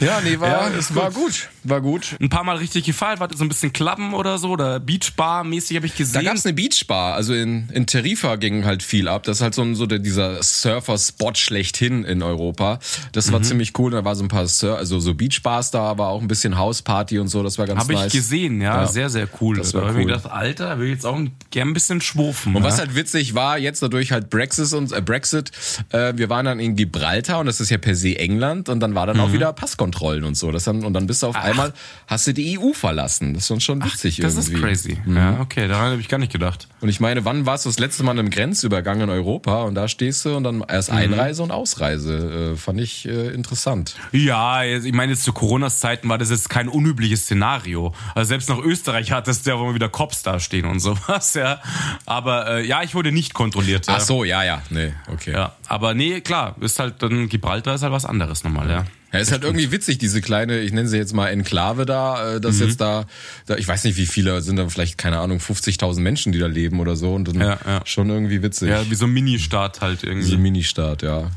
ja, 0.00 0.20
nee, 0.22 0.40
war, 0.40 0.70
Ja, 0.72 0.94
war 0.94 1.10
gut. 1.10 1.24
gut. 1.24 1.48
War 1.64 1.80
gut. 1.80 2.16
Ein 2.20 2.28
paar 2.28 2.44
Mal 2.44 2.56
richtig 2.56 2.84
gefeiert, 2.84 3.20
war 3.20 3.28
so 3.34 3.44
ein 3.44 3.48
bisschen 3.48 3.72
Klappen 3.72 4.14
oder 4.14 4.38
so 4.38 4.50
oder 4.50 4.78
Beachbar-mäßig 4.80 5.76
habe 5.76 5.86
ich 5.86 5.92
Da 5.92 5.98
gesehen. 5.98 6.24
gab's 6.24 6.44
eine 6.46 6.54
Beachbar, 6.54 7.14
also 7.14 7.34
in, 7.34 7.68
in 7.70 7.86
Tarifa 7.86 8.36
ging 8.36 8.64
halt 8.64 8.82
viel 8.82 9.08
ab. 9.08 9.24
Das 9.24 9.38
ist 9.38 9.42
halt 9.42 9.54
so, 9.54 9.62
ein, 9.62 9.74
so 9.74 9.86
der, 9.86 9.98
dieser 9.98 10.42
Surfer-Spot 10.42 11.34
schlechthin 11.34 12.04
in 12.04 12.22
Europa. 12.22 12.78
Das 13.12 13.32
war 13.32 13.42
ziemlich 13.42 13.78
cool. 13.78 13.90
Da 13.90 14.04
war 14.04 14.14
so 14.16 14.24
ein 14.24 14.28
paar 14.28 14.46
Sur 14.46 14.76
also 14.78 15.00
so 15.00 15.14
Beachbars 15.14 15.70
da, 15.70 15.98
war 15.98 16.08
auch 16.08 16.20
ein 16.22 16.28
bisschen 16.28 16.56
Hausparty 16.58 17.18
und 17.18 17.28
so. 17.28 17.42
Das 17.42 17.58
war 17.58 17.66
ganz 17.66 17.80
Habe 17.80 17.92
nice. 17.94 18.06
ich 18.06 18.12
gesehen, 18.12 18.60
ja, 18.60 18.82
Ja. 18.82 18.86
sehr, 18.86 19.10
sehr 19.10 19.28
cool. 19.40 19.56
Das 19.58 19.72
da 19.72 19.78
war 19.78 19.88
habe 19.88 19.92
ich 19.98 19.98
cool. 20.06 20.10
mir 20.12 20.16
gedacht, 20.16 20.32
Alter, 20.32 20.78
will 20.78 20.86
ich 20.86 20.92
jetzt 20.94 21.06
auch 21.06 21.18
gern 21.50 21.68
ein 21.68 21.74
bisschen 21.74 22.00
schwurfen. 22.00 22.54
Und 22.54 22.62
ja? 22.62 22.68
was 22.68 22.78
halt 22.78 22.94
witzig 22.94 23.34
war, 23.34 23.58
jetzt 23.58 23.82
dadurch 23.82 24.12
halt 24.12 24.30
Brexit 24.30 24.72
und 24.72 24.92
äh, 24.92 25.00
Brexit, 25.00 25.50
äh, 25.90 26.12
wir 26.16 26.28
waren 26.30 26.44
dann 26.46 26.60
in 26.60 26.76
Gibraltar 26.76 27.40
und 27.40 27.46
das 27.46 27.60
ist 27.60 27.70
ja 27.70 27.78
per 27.78 27.94
se 27.94 28.16
England 28.18 28.68
und 28.68 28.80
dann 28.80 28.94
war 28.94 29.06
dann 29.06 29.16
Mhm. 29.18 29.22
auch 29.24 29.32
wieder 29.32 29.52
Passkontrolle 29.52 29.88
Grenzkontrollen 29.88 30.24
und 30.24 30.36
so. 30.36 30.52
Das 30.52 30.64
dann, 30.64 30.84
und 30.84 30.92
dann 30.92 31.06
bist 31.06 31.22
du 31.22 31.28
auf 31.28 31.36
einmal, 31.50 31.72
hast 32.06 32.26
du 32.26 32.34
die 32.34 32.58
EU 32.58 32.72
verlassen. 32.72 33.34
Das 33.34 33.44
ist 33.44 33.48
schon, 33.48 33.60
schon 33.60 33.84
witzig 33.84 34.16
Das 34.18 34.34
irgendwie. 34.34 34.54
ist 34.54 34.60
crazy. 34.60 34.98
Ja, 35.06 35.40
okay, 35.40 35.68
daran 35.68 35.92
habe 35.92 36.00
ich 36.00 36.08
gar 36.08 36.18
nicht 36.18 36.32
gedacht. 36.32 36.68
Und 36.80 36.88
ich 36.88 37.00
meine, 37.00 37.24
wann 37.24 37.46
warst 37.46 37.64
du 37.64 37.68
das 37.68 37.78
letzte 37.78 38.02
Mal 38.04 38.12
einem 38.12 38.30
Grenzübergang 38.30 39.00
in 39.00 39.10
Europa 39.10 39.62
und 39.62 39.74
da 39.74 39.88
stehst 39.88 40.24
du 40.24 40.36
und 40.36 40.44
dann 40.44 40.64
erst 40.66 40.90
Einreise 40.90 41.42
und 41.42 41.50
Ausreise. 41.50 42.52
Äh, 42.54 42.56
fand 42.56 42.80
ich 42.80 43.06
äh, 43.08 43.28
interessant. 43.28 43.96
Ja, 44.12 44.64
ich 44.64 44.92
meine, 44.92 45.12
jetzt 45.12 45.24
zu 45.24 45.32
Coronas 45.32 45.80
Zeiten 45.80 46.08
war 46.08 46.18
das 46.18 46.30
jetzt 46.30 46.50
kein 46.50 46.68
unübliches 46.68 47.22
Szenario. 47.22 47.94
Also 48.14 48.28
selbst 48.28 48.48
nach 48.48 48.58
Österreich 48.58 49.12
hattest 49.12 49.46
du 49.46 49.50
ja, 49.50 49.58
wo 49.58 49.64
mal 49.64 49.74
wieder 49.74 49.88
Cops 49.88 50.22
da 50.22 50.40
stehen 50.40 50.66
und 50.66 50.80
sowas, 50.80 51.34
ja. 51.34 51.60
Aber 52.06 52.58
äh, 52.58 52.66
ja, 52.66 52.82
ich 52.82 52.94
wurde 52.94 53.12
nicht 53.12 53.34
kontrolliert. 53.34 53.86
Ach 53.88 54.00
so, 54.00 54.24
ja, 54.24 54.42
ja. 54.44 54.62
Nee, 54.70 54.92
okay. 55.12 55.32
Ja, 55.32 55.54
aber 55.66 55.94
nee, 55.94 56.20
klar, 56.20 56.56
ist 56.60 56.78
halt 56.78 57.02
dann 57.02 57.28
Gibraltar 57.28 57.74
ist 57.74 57.82
halt 57.82 57.92
was 57.92 58.04
anderes 58.04 58.44
nochmal, 58.44 58.70
ja. 58.70 58.84
Ja, 59.12 59.20
ist 59.20 59.32
halt 59.32 59.42
irgendwie 59.42 59.72
witzig, 59.72 59.96
diese 59.98 60.20
kleine, 60.20 60.60
ich 60.60 60.72
nenne 60.72 60.86
sie 60.88 60.98
jetzt 60.98 61.14
mal 61.14 61.28
Enklave 61.28 61.86
da, 61.86 62.34
äh, 62.36 62.40
dass 62.40 62.60
jetzt 62.60 62.80
da, 62.80 63.06
da, 63.46 63.56
ich 63.56 63.66
weiß 63.66 63.84
nicht, 63.84 63.96
wie 63.96 64.04
viele 64.04 64.42
sind 64.42 64.56
da 64.56 64.68
vielleicht, 64.68 64.98
keine 64.98 65.18
Ahnung, 65.18 65.38
50.000 65.38 66.00
Menschen, 66.00 66.32
die 66.32 66.38
da 66.38 66.46
leben 66.46 66.78
oder 66.78 66.94
so 66.94 67.14
und 67.14 67.26
dann 67.28 67.40
Ja, 67.40 67.58
ja. 67.66 67.80
schon 67.86 68.10
irgendwie 68.10 68.42
witzig. 68.42 68.68
Ja, 68.68 68.88
wie 68.90 68.94
so 68.94 69.06
ein 69.06 69.12
Mini-Staat 69.12 69.80
halt 69.80 70.04
irgendwie. 70.04 70.36
Mini-Staat, 70.36 71.02
ja. 71.02 71.30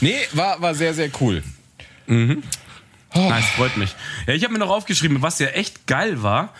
Nee, 0.00 0.16
war, 0.32 0.62
war 0.62 0.74
sehr, 0.74 0.94
sehr 0.94 1.10
cool. 1.20 1.42
Nice, 3.14 3.44
freut 3.56 3.76
mich. 3.76 3.94
Ja, 4.26 4.32
ich 4.32 4.42
habe 4.42 4.54
mir 4.54 4.58
noch 4.58 4.70
aufgeschrieben, 4.70 5.20
was 5.20 5.38
ja 5.38 5.48
echt 5.48 5.86
geil 5.86 6.22
war. 6.22 6.54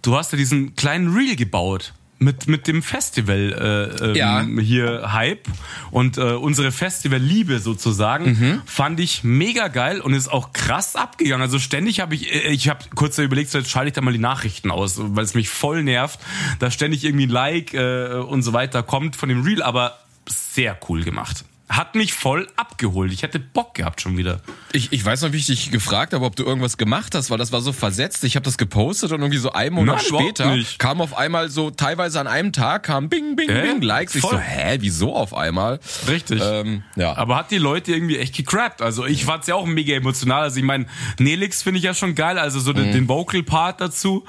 Du 0.00 0.16
hast 0.16 0.32
ja 0.32 0.38
diesen 0.38 0.74
kleinen 0.74 1.14
Reel 1.14 1.36
gebaut. 1.36 1.92
Mit, 2.20 2.48
mit 2.48 2.66
dem 2.66 2.82
Festival 2.82 3.92
äh, 4.02 4.04
ähm, 4.06 4.14
Ja. 4.16 4.42
hier 4.60 5.12
Hype 5.12 5.46
und 5.92 6.18
äh, 6.18 6.22
unsere 6.32 6.72
Festival-Liebe 6.72 7.60
sozusagen 7.60 8.24
Mhm. 8.32 8.62
fand 8.66 8.98
ich 8.98 9.22
mega 9.22 9.68
geil 9.68 10.00
und 10.00 10.14
ist 10.14 10.26
auch 10.26 10.52
krass 10.52 10.96
abgegangen. 10.96 11.42
Also 11.42 11.60
ständig 11.60 12.00
habe 12.00 12.16
ich, 12.16 12.34
äh, 12.34 12.48
ich 12.50 12.68
habe 12.68 12.80
kurz 12.96 13.18
überlegt, 13.18 13.50
so 13.50 13.58
jetzt 13.58 13.70
schalte 13.70 13.88
ich 13.88 13.94
da 13.94 14.00
mal 14.00 14.12
die 14.12 14.18
Nachrichten 14.18 14.72
aus, 14.72 14.96
weil 14.98 15.22
es 15.24 15.34
mich 15.34 15.48
voll 15.48 15.84
nervt, 15.84 16.18
da 16.58 16.72
ständig 16.72 17.04
irgendwie 17.04 17.26
ein 17.26 17.30
Like 17.30 17.72
äh, 17.74 18.14
und 18.14 18.42
so 18.42 18.52
weiter 18.52 18.82
kommt 18.82 19.14
von 19.14 19.28
dem 19.28 19.42
Reel, 19.42 19.62
aber 19.62 19.98
sehr 20.28 20.76
cool 20.88 21.04
gemacht. 21.04 21.44
Hat 21.68 21.94
mich 21.94 22.14
voll 22.14 22.48
abgeholt. 22.56 23.12
Ich 23.12 23.22
hätte 23.22 23.38
Bock 23.38 23.74
gehabt 23.74 24.00
schon 24.00 24.16
wieder. 24.16 24.40
Ich, 24.72 24.90
ich 24.92 25.04
weiß 25.04 25.20
noch, 25.22 25.32
wie 25.32 25.36
ich 25.36 25.46
dich 25.46 25.70
gefragt 25.70 26.14
habe, 26.14 26.24
ob 26.24 26.34
du 26.34 26.44
irgendwas 26.44 26.78
gemacht 26.78 27.14
hast, 27.14 27.30
weil 27.30 27.36
das 27.36 27.52
war 27.52 27.60
so 27.60 27.72
versetzt. 27.72 28.24
Ich 28.24 28.36
habe 28.36 28.44
das 28.44 28.56
gepostet 28.56 29.12
und 29.12 29.20
irgendwie 29.20 29.38
so 29.38 29.52
einen 29.52 29.74
Monat 29.74 30.02
Nein, 30.10 30.20
später 30.22 30.56
kam 30.78 31.00
auf 31.02 31.16
einmal 31.16 31.50
so, 31.50 31.70
teilweise 31.70 32.20
an 32.20 32.26
einem 32.26 32.52
Tag 32.52 32.84
kam 32.84 33.08
Bing, 33.10 33.36
Bing, 33.36 33.50
Hä? 33.50 33.62
Bing, 33.62 33.82
Likes. 33.82 34.14
Ich 34.14 34.22
Voll. 34.22 34.32
so, 34.32 34.38
hä, 34.38 34.78
wieso 34.80 35.14
auf 35.14 35.34
einmal? 35.34 35.78
Richtig. 36.08 36.40
Ähm, 36.42 36.84
ja. 36.96 37.14
Aber 37.16 37.36
hat 37.36 37.50
die 37.50 37.58
Leute 37.58 37.92
irgendwie 37.92 38.16
echt 38.18 38.34
gecrappt. 38.34 38.80
Also 38.80 39.04
ich 39.04 39.24
fand's 39.26 39.46
ja 39.46 39.54
auch 39.54 39.66
mega 39.66 39.94
emotional. 39.94 40.42
Also 40.44 40.56
ich 40.58 40.64
meine, 40.64 40.86
Nelix 41.18 41.62
finde 41.62 41.78
ich 41.78 41.84
ja 41.84 41.92
schon 41.94 42.14
geil, 42.14 42.38
also 42.38 42.60
so 42.60 42.72
Mhm. 42.72 42.76
den, 42.76 42.92
den 42.92 43.08
Vocal-Part 43.08 43.80
dazu. 43.80 44.24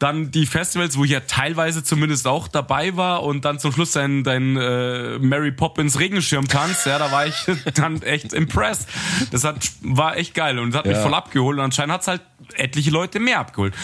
Dann 0.00 0.30
die 0.32 0.46
Festivals, 0.46 0.96
wo 0.96 1.04
ich 1.04 1.10
ja 1.12 1.20
teilweise 1.20 1.84
zumindest 1.84 2.26
auch 2.26 2.48
dabei 2.48 2.96
war 2.96 3.22
und 3.22 3.44
dann 3.44 3.58
zum 3.60 3.70
Schluss 3.70 3.92
dein, 3.92 4.24
dein 4.24 4.56
äh, 4.56 5.18
Mary 5.20 5.52
Poppins 5.52 5.98
Regenschirmtanz, 6.00 6.86
ja, 6.86 6.98
da 6.98 7.12
war 7.12 7.26
ich 7.26 7.34
dann 7.74 8.02
echt 8.02 8.32
impressed. 8.32 8.88
Das 9.30 9.44
hat, 9.44 9.56
war 9.82 10.16
echt 10.16 10.34
geil 10.34 10.58
und 10.58 10.70
das 10.72 10.78
hat 10.78 10.86
mich 10.86 10.96
Ja. 10.96 11.02
voll 11.02 11.14
abgeholt 11.14 11.58
und 11.58 11.64
anscheinend 11.64 11.92
hat's 11.92 12.08
halt 12.08 12.22
etliche 12.54 12.90
Leute 12.90 13.20
mehr 13.20 13.38
abgeholt. 13.40 13.74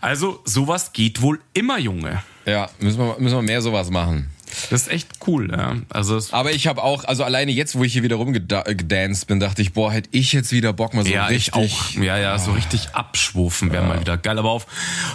Also 0.00 0.40
sowas 0.44 0.92
geht 0.92 1.22
wohl 1.22 1.40
immer, 1.54 1.78
Junge. 1.78 2.22
ja, 2.44 2.68
müssen 2.78 2.98
wir, 2.98 3.16
müssen 3.18 3.36
wir 3.36 3.42
mehr 3.42 3.62
sowas 3.62 3.90
machen. 3.90 4.30
Das 4.70 4.82
ist 4.82 4.88
echt 4.90 5.08
cool, 5.26 5.50
ja. 5.50 5.76
Also 5.90 6.18
Aber 6.30 6.52
ich 6.52 6.66
habe 6.66 6.82
auch, 6.82 7.04
also 7.04 7.24
alleine 7.24 7.52
jetzt, 7.52 7.74
wo 7.76 7.84
ich 7.84 7.92
hier 7.92 8.02
wieder 8.02 8.16
rumgedanced 8.16 9.26
bin, 9.26 9.40
dachte 9.40 9.62
ich, 9.62 9.72
boah, 9.72 9.92
hätte 9.92 10.08
ich 10.12 10.32
jetzt 10.32 10.52
wieder 10.52 10.72
Bock 10.72 10.94
mal 10.94 11.04
so 11.04 11.10
ja, 11.12 11.26
richtig. 11.26 11.48
ich 11.48 11.54
auch. 11.54 11.90
Ja, 12.02 12.18
ja, 12.18 12.38
so 12.38 12.52
richtig 12.52 12.90
abschwufen 12.94 13.72
wäre 13.72 13.84
mal 13.84 14.00
wieder 14.00 14.16
geil. 14.18 14.38
Aber 14.38 14.50
auf 14.50 14.66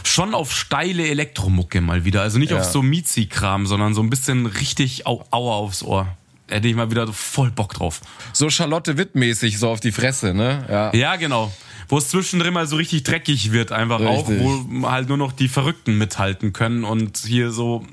schon 0.04 0.34
auf 0.34 0.54
steile 0.54 1.08
Elektromucke 1.08 1.82
mal 1.82 2.06
wieder. 2.06 2.22
Also 2.22 2.40
nicht 2.40 2.52
Ja. 2.52 2.58
auf 2.60 2.66
so 2.66 2.82
Mizi-Kram, 2.82 3.66
sondern 3.68 3.94
so 3.94 4.02
ein 4.02 4.10
bisschen 4.10 4.46
richtig 4.46 5.06
au 5.08 5.24
Aua 5.32 5.56
aufs 5.56 5.84
Ohr. 5.84 6.08
Hätte 6.50 6.68
ich 6.70 6.76
mal 6.76 6.90
wieder 6.90 7.08
voll 7.12 7.52
Bock 7.52 7.74
drauf. 7.74 8.00
So 8.32 8.50
Charlotte 8.50 8.98
Witt-mäßig, 8.98 9.60
so 9.60 9.70
auf 9.70 9.82
die 9.82 9.92
Fresse, 9.92 10.34
ne? 10.34 10.64
Ja. 10.70 10.94
Ja, 10.96 11.16
genau. 11.18 11.52
Wo 11.90 11.98
es 11.98 12.10
zwischendrin 12.10 12.54
mal 12.54 12.68
so 12.68 12.76
richtig 12.76 13.04
dreckig 13.04 13.52
wird, 13.54 13.72
einfach 13.72 14.02
auch, 14.02 14.28
Richtig. 14.30 14.46
wo 14.46 14.90
halt 14.90 15.08
nur 15.08 15.18
noch 15.18 15.32
die 15.32 15.48
Verrückten 15.48 15.98
mithalten 15.98 16.52
können 16.54 16.84
und 16.84 17.18
hier 17.18 17.52
so, 17.52 17.86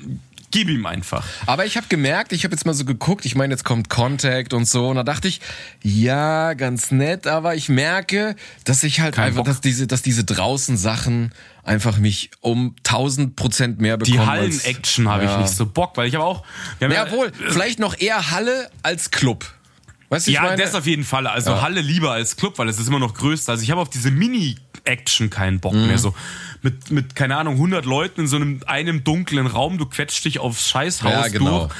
gib 0.54 0.68
ihm 0.68 0.86
einfach. 0.86 1.26
Aber 1.46 1.66
ich 1.66 1.76
habe 1.76 1.88
gemerkt, 1.88 2.32
ich 2.32 2.44
habe 2.44 2.54
jetzt 2.54 2.64
mal 2.64 2.74
so 2.74 2.84
geguckt, 2.84 3.26
ich 3.26 3.34
meine, 3.34 3.52
jetzt 3.52 3.64
kommt 3.64 3.88
Contact 3.90 4.52
und 4.54 4.68
so, 4.68 4.86
und 4.88 4.94
da 4.94 5.02
dachte 5.02 5.26
ich, 5.26 5.40
ja, 5.82 6.54
ganz 6.54 6.92
nett, 6.92 7.26
aber 7.26 7.56
ich 7.56 7.68
merke, 7.68 8.36
dass 8.64 8.84
ich 8.84 9.00
halt 9.00 9.16
Kein 9.16 9.24
einfach, 9.24 9.38
Bock. 9.38 9.46
dass 9.46 9.60
diese, 9.60 9.88
dass 9.88 10.02
diese 10.02 10.22
draußen 10.22 10.76
Sachen 10.76 11.32
einfach 11.64 11.98
mich 11.98 12.30
um 12.40 12.76
1000 12.86 13.34
Prozent 13.34 13.80
mehr 13.80 13.96
bekommen. 13.96 14.16
Die 14.16 14.24
Hallen-Action 14.24 15.08
habe 15.08 15.24
ich 15.24 15.30
Ja. 15.30 15.38
nicht 15.40 15.50
so 15.56 15.66
Bock, 15.66 15.96
weil 15.96 16.06
ich 16.06 16.14
habe 16.14 16.24
auch. 16.24 16.44
Wir 16.78 16.86
haben 16.88 16.94
Jawohl, 16.94 17.32
vielleicht 17.48 17.80
noch 17.80 17.98
eher 17.98 18.30
Halle 18.30 18.70
als 18.84 19.10
Club. 19.10 19.44
Weißt 20.10 20.28
du, 20.28 20.30
ich 20.30 20.36
Ja, 20.36 20.42
meine? 20.42 20.62
das 20.62 20.76
auf 20.76 20.86
jeden 20.86 21.02
Fall. 21.02 21.26
Also 21.26 21.62
Halle 21.62 21.80
lieber 21.80 22.12
als 22.12 22.36
Club, 22.36 22.58
weil 22.58 22.68
es 22.68 22.78
ist 22.78 22.86
immer 22.86 23.00
noch 23.00 23.14
größer. 23.14 23.50
Also 23.50 23.64
ich 23.64 23.72
habe 23.72 23.80
auf 23.80 23.90
diese 23.90 24.12
Mini-Action 24.12 25.30
keinen 25.30 25.58
Bock 25.58 25.74
Mhm. 25.74 25.86
mehr. 25.88 25.98
So 25.98 26.14
mit, 26.64 26.90
mit, 26.90 27.14
keine 27.14 27.36
Ahnung, 27.36 27.54
100 27.54 27.84
Leuten 27.84 28.22
in 28.22 28.26
so 28.26 28.36
einem, 28.36 28.60
einem 28.66 29.04
dunklen 29.04 29.46
Raum, 29.46 29.76
du 29.76 29.84
quetscht 29.86 30.24
dich 30.24 30.40
aufs 30.40 30.66
Scheißhaus 30.68 31.12
Ja, 31.12 31.28
genau. 31.28 31.66
durch. 31.66 31.74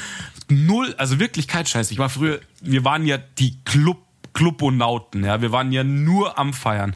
Null, 0.47 0.93
also 0.97 1.19
wirklich 1.19 1.47
kein 1.47 1.65
Scheiß. 1.65 1.89
Ich 1.89 1.97
war 1.97 2.09
früher, 2.09 2.39
wir 2.61 2.85
waren 2.85 3.07
ja 3.07 3.17
die 3.17 3.57
Club, 3.65 3.97
Clubonauten, 4.33 5.23
ja. 5.25 5.41
Wir 5.41 5.51
waren 5.51 5.71
ja 5.71 5.83
nur 5.83 6.37
am 6.37 6.53
Feiern. 6.53 6.95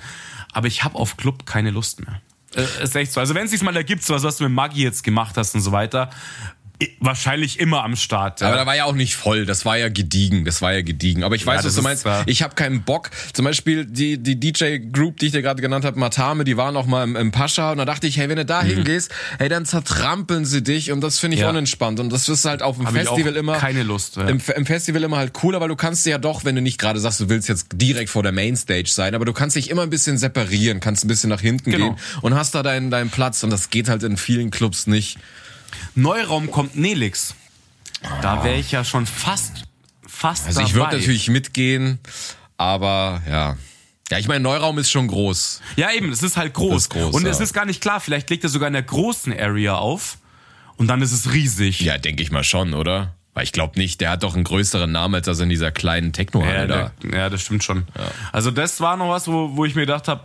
Aber 0.53 0.67
ich 0.67 0.83
habe 0.83 0.95
auf 0.95 1.17
Club 1.17 1.47
keine 1.47 1.71
Lust 1.71 2.01
mehr. 2.01 2.21
Äh, 2.55 2.83
ist 2.83 2.95
echt 2.95 3.11
so. 3.11 3.19
Also 3.19 3.33
wenn 3.33 3.45
es 3.45 3.51
sich 3.51 3.63
mal 3.63 3.75
ergibt, 3.75 4.03
so 4.03 4.13
was, 4.13 4.23
was 4.23 4.37
du 4.37 4.43
mit 4.43 4.53
Maggi 4.53 4.83
jetzt 4.83 5.03
gemacht 5.03 5.35
hast 5.37 5.55
und 5.55 5.61
so 5.61 5.71
weiter, 5.71 6.11
wahrscheinlich 7.01 7.59
immer 7.59 7.83
am 7.83 7.95
Start. 7.95 8.41
Aber 8.41 8.51
ja. 8.51 8.57
da 8.61 8.65
war 8.65 8.75
ja 8.75 8.85
auch 8.85 8.93
nicht 8.95 9.15
voll, 9.15 9.45
das 9.45 9.65
war 9.65 9.77
ja 9.77 9.89
gediegen, 9.89 10.45
das 10.45 10.61
war 10.61 10.73
ja 10.73 10.81
gediegen. 10.81 11.23
Aber 11.23 11.35
ich 11.35 11.45
weiß, 11.45 11.57
das 11.63 11.65
was 11.73 11.75
du 11.75 11.81
meinst. 11.81 12.01
zwar- 12.03 12.27
Ich 12.27 12.41
habe 12.41 12.55
keinen 12.55 12.83
Bock. 12.83 13.09
Zum 13.33 13.43
Beispiel 13.45 13.85
die, 13.85 14.17
die 14.17 14.39
DJ-Group, 14.39 15.17
die 15.17 15.27
ich 15.27 15.31
dir 15.33 15.41
gerade 15.41 15.61
genannt 15.61 15.83
habe, 15.85 15.99
Matame, 15.99 16.43
die 16.45 16.55
waren 16.57 16.77
auch 16.77 16.85
mal 16.85 17.03
im, 17.03 17.15
im 17.15 17.31
Pascha 17.31 17.71
und 17.71 17.79
da 17.79 17.85
dachte 17.85 18.07
ich, 18.07 18.17
hey, 18.17 18.29
wenn 18.29 18.37
du 18.37 18.45
da 18.45 18.61
hingehst, 18.63 19.11
hey, 19.39 19.49
dann 19.49 19.65
zertrampeln 19.65 20.45
sie 20.45 20.63
dich 20.63 20.91
und 20.91 21.01
das 21.01 21.19
finde 21.19 21.35
ich 21.35 21.39
Mhm. 21.41 21.43
Ja. 21.45 21.49
unentspannt. 21.49 21.99
Und 21.99 22.11
das 22.11 22.27
ist 22.29 22.45
halt 22.45 22.61
auf 22.61 22.77
dem 22.77 22.85
Hab 22.87 22.93
Festival 22.93 23.35
immer. 23.35 23.57
keine 23.57 23.83
Lust, 23.83 24.15
ja. 24.17 24.27
Im, 24.27 24.41
Im 24.55 24.65
Festival 24.65 25.03
immer 25.03 25.17
halt 25.17 25.33
cool, 25.43 25.55
aber 25.55 25.67
du 25.67 25.75
kannst 25.75 26.05
ja 26.05 26.17
doch, 26.17 26.45
wenn 26.45 26.55
du 26.55 26.61
nicht 26.61 26.79
gerade 26.79 26.99
sagst, 26.99 27.19
du 27.19 27.29
willst 27.29 27.49
jetzt 27.49 27.67
direkt 27.73 28.09
vor 28.09 28.23
der 28.23 28.31
Mainstage 28.31 28.89
sein, 28.89 29.15
aber 29.15 29.25
du 29.25 29.33
kannst 29.33 29.55
dich 29.55 29.69
immer 29.69 29.83
ein 29.83 29.89
bisschen 29.89 30.17
separieren, 30.17 30.79
kannst 30.79 31.03
ein 31.03 31.07
bisschen 31.09 31.29
nach 31.29 31.41
hinten 31.41 31.71
Genau. 31.71 31.89
gehen 31.89 31.95
und 32.21 32.35
hast 32.35 32.55
da 32.55 32.63
deinen, 32.63 32.89
deinen 32.89 33.09
Platz 33.09 33.43
und 33.43 33.49
das 33.49 33.69
geht 33.69 33.89
halt 33.89 34.03
in 34.03 34.15
vielen 34.17 34.49
Clubs 34.51 34.87
nicht. 34.87 35.17
Neuraum 35.95 36.51
kommt 36.51 36.75
Nelix. 36.75 37.35
Da 38.21 38.43
wäre 38.43 38.57
ich 38.57 38.71
ja 38.71 38.83
schon 38.83 39.05
fast, 39.05 39.65
fast 40.07 40.47
Also 40.47 40.61
ich 40.61 40.73
würde 40.73 40.97
natürlich 40.97 41.29
mitgehen, 41.29 41.99
aber 42.57 43.21
ja. 43.29 43.57
Ja, 44.11 44.17
ich 44.17 44.27
meine, 44.27 44.39
Neuraum 44.39 44.79
ist 44.79 44.89
schon 44.89 45.07
groß. 45.07 45.61
Ja, 45.75 45.91
eben, 45.91 46.11
es 46.11 46.23
ist 46.23 46.35
halt 46.35 46.53
groß. 46.55 46.83
Ist 46.83 46.89
groß, 46.89 47.13
und 47.13 47.23
ja. 47.25 47.29
es 47.29 47.39
ist 47.39 47.53
gar 47.53 47.65
nicht 47.65 47.81
klar, 47.81 47.99
vielleicht 47.99 48.29
legt 48.29 48.43
er 48.43 48.49
sogar 48.49 48.67
in 48.67 48.73
der 48.73 48.83
großen 48.83 49.37
Area 49.37 49.75
auf 49.75 50.17
und 50.77 50.87
dann 50.87 51.01
ist 51.01 51.11
es 51.11 51.31
riesig. 51.31 51.81
Ja, 51.81 51.97
denke 51.97 52.23
ich 52.23 52.31
mal 52.31 52.43
schon, 52.43 52.73
oder? 52.73 53.13
Weil 53.35 53.43
ich 53.43 53.51
glaube 53.51 53.77
nicht, 53.77 54.01
der 54.01 54.09
hat 54.11 54.23
doch 54.23 54.33
einen 54.33 54.43
größeren 54.43 54.91
Namen 54.91 55.15
als 55.15 55.25
das 55.27 55.39
in 55.39 55.49
dieser 55.49 55.71
kleinen 55.71 56.11
Techno-Halle 56.11 56.59
Ja, 56.59 56.65
da. 56.65 56.91
der, 57.03 57.19
ja, 57.19 57.29
das 57.29 57.41
stimmt 57.41 57.63
schon. 57.63 57.87
Also 58.31 58.49
das 58.49 58.81
war 58.81 58.97
noch 58.97 59.09
was, 59.09 59.27
wo, 59.27 59.55
wo 59.55 59.65
ich 59.65 59.75
mir 59.75 59.81
gedacht 59.81 60.07
habe, 60.07 60.23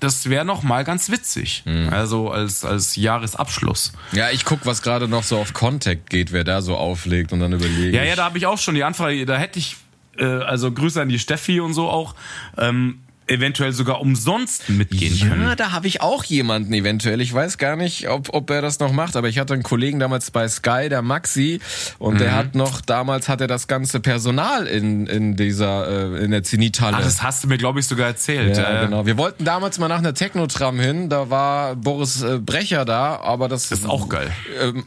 das 0.00 0.28
wäre 0.28 0.44
noch 0.44 0.62
mal 0.62 0.84
ganz 0.84 1.10
witzig. 1.10 1.62
Mhm. 1.66 1.88
Also 1.90 2.30
als, 2.30 2.64
als 2.64 2.96
Jahresabschluss. 2.96 3.92
Ja, 4.12 4.30
ich 4.30 4.44
guck, 4.44 4.66
was 4.66 4.82
gerade 4.82 5.08
noch 5.08 5.22
so 5.22 5.38
auf 5.38 5.52
Contact 5.52 6.10
geht, 6.10 6.32
wer 6.32 6.44
da 6.44 6.62
so 6.62 6.76
auflegt 6.76 7.32
und 7.32 7.40
dann 7.40 7.52
überlege 7.52 7.96
Ja, 7.96 8.04
ja, 8.04 8.16
da 8.16 8.24
habe 8.24 8.38
ich 8.38 8.46
auch 8.46 8.58
schon 8.58 8.74
die 8.74 8.84
Anfrage, 8.84 9.24
da 9.26 9.36
hätte 9.36 9.58
ich, 9.58 9.76
äh, 10.18 10.24
also 10.24 10.70
Grüße 10.72 11.00
an 11.00 11.08
die 11.08 11.18
Steffi 11.18 11.60
und 11.60 11.74
so 11.74 11.88
auch, 11.88 12.14
ähm, 12.56 13.00
eventuell 13.28 13.72
sogar 13.72 14.00
umsonst 14.00 14.68
mitgehen 14.68 15.18
können. 15.18 15.42
Ja, 15.42 15.54
da 15.56 15.72
habe 15.72 15.86
ich 15.86 16.00
auch 16.00 16.24
jemanden 16.24 16.72
eventuell. 16.72 17.20
Ich 17.20 17.32
weiß 17.32 17.58
gar 17.58 17.76
nicht, 17.76 18.08
ob, 18.08 18.32
ob 18.34 18.50
er 18.50 18.62
das 18.62 18.78
noch 18.80 18.92
macht, 18.92 19.16
aber 19.16 19.28
ich 19.28 19.38
hatte 19.38 19.54
einen 19.54 19.62
Kollegen 19.62 19.98
damals 19.98 20.30
bei 20.30 20.48
Sky, 20.48 20.88
der 20.88 21.02
Maxi, 21.02 21.60
und 21.98 22.14
Mhm. 22.14 22.18
der 22.18 22.34
hat 22.34 22.54
noch, 22.54 22.80
damals 22.80 23.28
hat 23.28 23.40
er 23.40 23.46
das 23.46 23.66
ganze 23.68 24.00
Personal 24.00 24.66
in, 24.66 25.06
in 25.06 25.36
dieser, 25.36 26.14
äh, 26.14 26.24
in 26.24 26.30
der 26.30 26.42
Zenithalle. 26.42 26.96
Ach, 26.98 27.02
das 27.04 27.22
hast 27.22 27.44
du 27.44 27.48
mir, 27.48 27.58
glaube 27.58 27.80
ich, 27.80 27.86
sogar 27.86 28.06
erzählt. 28.08 28.56
Ja, 28.56 28.82
Äh, 28.82 28.84
genau. 28.86 29.06
Wir 29.06 29.16
wollten 29.18 29.44
damals 29.44 29.78
mal 29.78 29.88
nach 29.88 29.98
einer 29.98 30.14
Technotram 30.14 30.80
hin, 30.80 31.08
da 31.08 31.30
war 31.30 31.76
Boris 31.76 32.22
äh, 32.22 32.38
Brecher 32.38 32.84
da, 32.84 33.16
aber 33.16 33.48
das, 33.48 33.68
Das 33.68 33.80
ist 33.80 33.86
auch 33.86 34.08
geil. 34.08 34.30
ähm, 34.60 34.84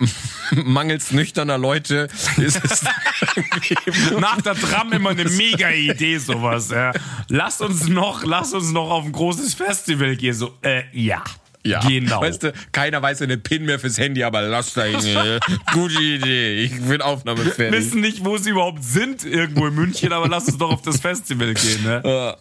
mangels 0.66 1.12
nüchterner 1.12 1.58
Leute 1.58 2.08
ist 2.38 2.60
es 2.64 2.84
Nach 4.20 4.42
der 4.42 4.56
Tram 4.56 4.92
immer 4.94 5.12
eine 5.12 5.26
mega 5.26 5.70
Idee, 5.70 6.18
sowas. 6.18 6.70
Ja. 6.70 6.92
Lass 7.28 7.62
uns 7.62 7.88
noch, 7.88 8.24
lass 8.32 8.54
uns 8.54 8.72
noch 8.72 8.90
auf 8.90 9.06
ein 9.06 9.12
großes 9.12 9.54
Festival 9.54 10.16
gehen. 10.16 10.34
So, 10.34 10.58
äh, 10.62 10.84
ja. 10.94 11.24
Ja, 11.64 11.80
Genau. 11.82 12.22
Weißt 12.22 12.42
du, 12.42 12.54
keiner 12.72 13.04
weiß 13.04 13.22
eine 13.22 13.38
PIN 13.38 13.66
mehr 13.66 13.78
fürs 13.78 14.00
Handy, 14.00 14.24
aber 14.24 14.42
lass 14.42 14.74
da 14.74 14.84
hängen. 14.84 15.40
Gute 15.74 16.02
Idee. 16.02 16.64
Ich 16.64 16.82
bin 16.82 17.02
aufnahmefähig. 17.02 17.72
Wissen 17.72 18.02
nicht, 18.02 18.26
wo 18.26 18.38
sie 18.38 18.50
überhaupt 18.50 18.84
sind, 18.84 19.24
irgendwo 19.26 19.68
in 19.68 19.76
München, 19.76 20.12
aber 20.12 20.28
lass 20.28 20.48
uns 20.48 20.58
doch 20.58 20.72
auf 20.72 20.82
das 20.82 21.00
Festival 21.00 21.54
gehen. 21.54 21.84
Ne? 21.84 22.02
Ja, 22.04 22.36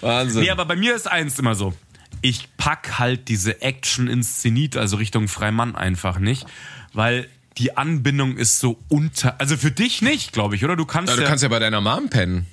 Wahnsinn. 0.00 0.42
Nee, 0.42 0.50
aber 0.50 0.64
bei 0.64 0.76
mir 0.76 0.94
ist 0.94 1.10
eins 1.10 1.40
immer 1.40 1.56
so. 1.56 1.74
Ich 2.20 2.48
pack 2.56 3.00
halt 3.00 3.26
diese 3.26 3.62
Action 3.62 4.06
ins 4.06 4.38
Zenit, 4.38 4.76
also 4.76 4.96
Richtung 4.96 5.26
Freimann 5.26 5.74
einfach 5.74 6.20
nicht, 6.20 6.46
weil 6.92 7.26
die 7.58 7.76
Anbindung 7.76 8.36
ist 8.36 8.60
so 8.60 8.78
unter. 8.88 9.40
Also 9.40 9.56
für 9.56 9.72
dich 9.72 10.02
nicht, 10.02 10.32
glaube 10.32 10.54
ich, 10.54 10.64
oder? 10.64 10.76
Du 10.76 10.84
kannst 10.84 11.08
Ja, 11.12 11.16
ja. 11.16 11.22
du 11.22 11.28
kannst 11.28 11.42
ja 11.42 11.48
bei 11.48 11.58
deiner 11.58 11.80
Mom 11.80 12.10
pennen. 12.10 12.46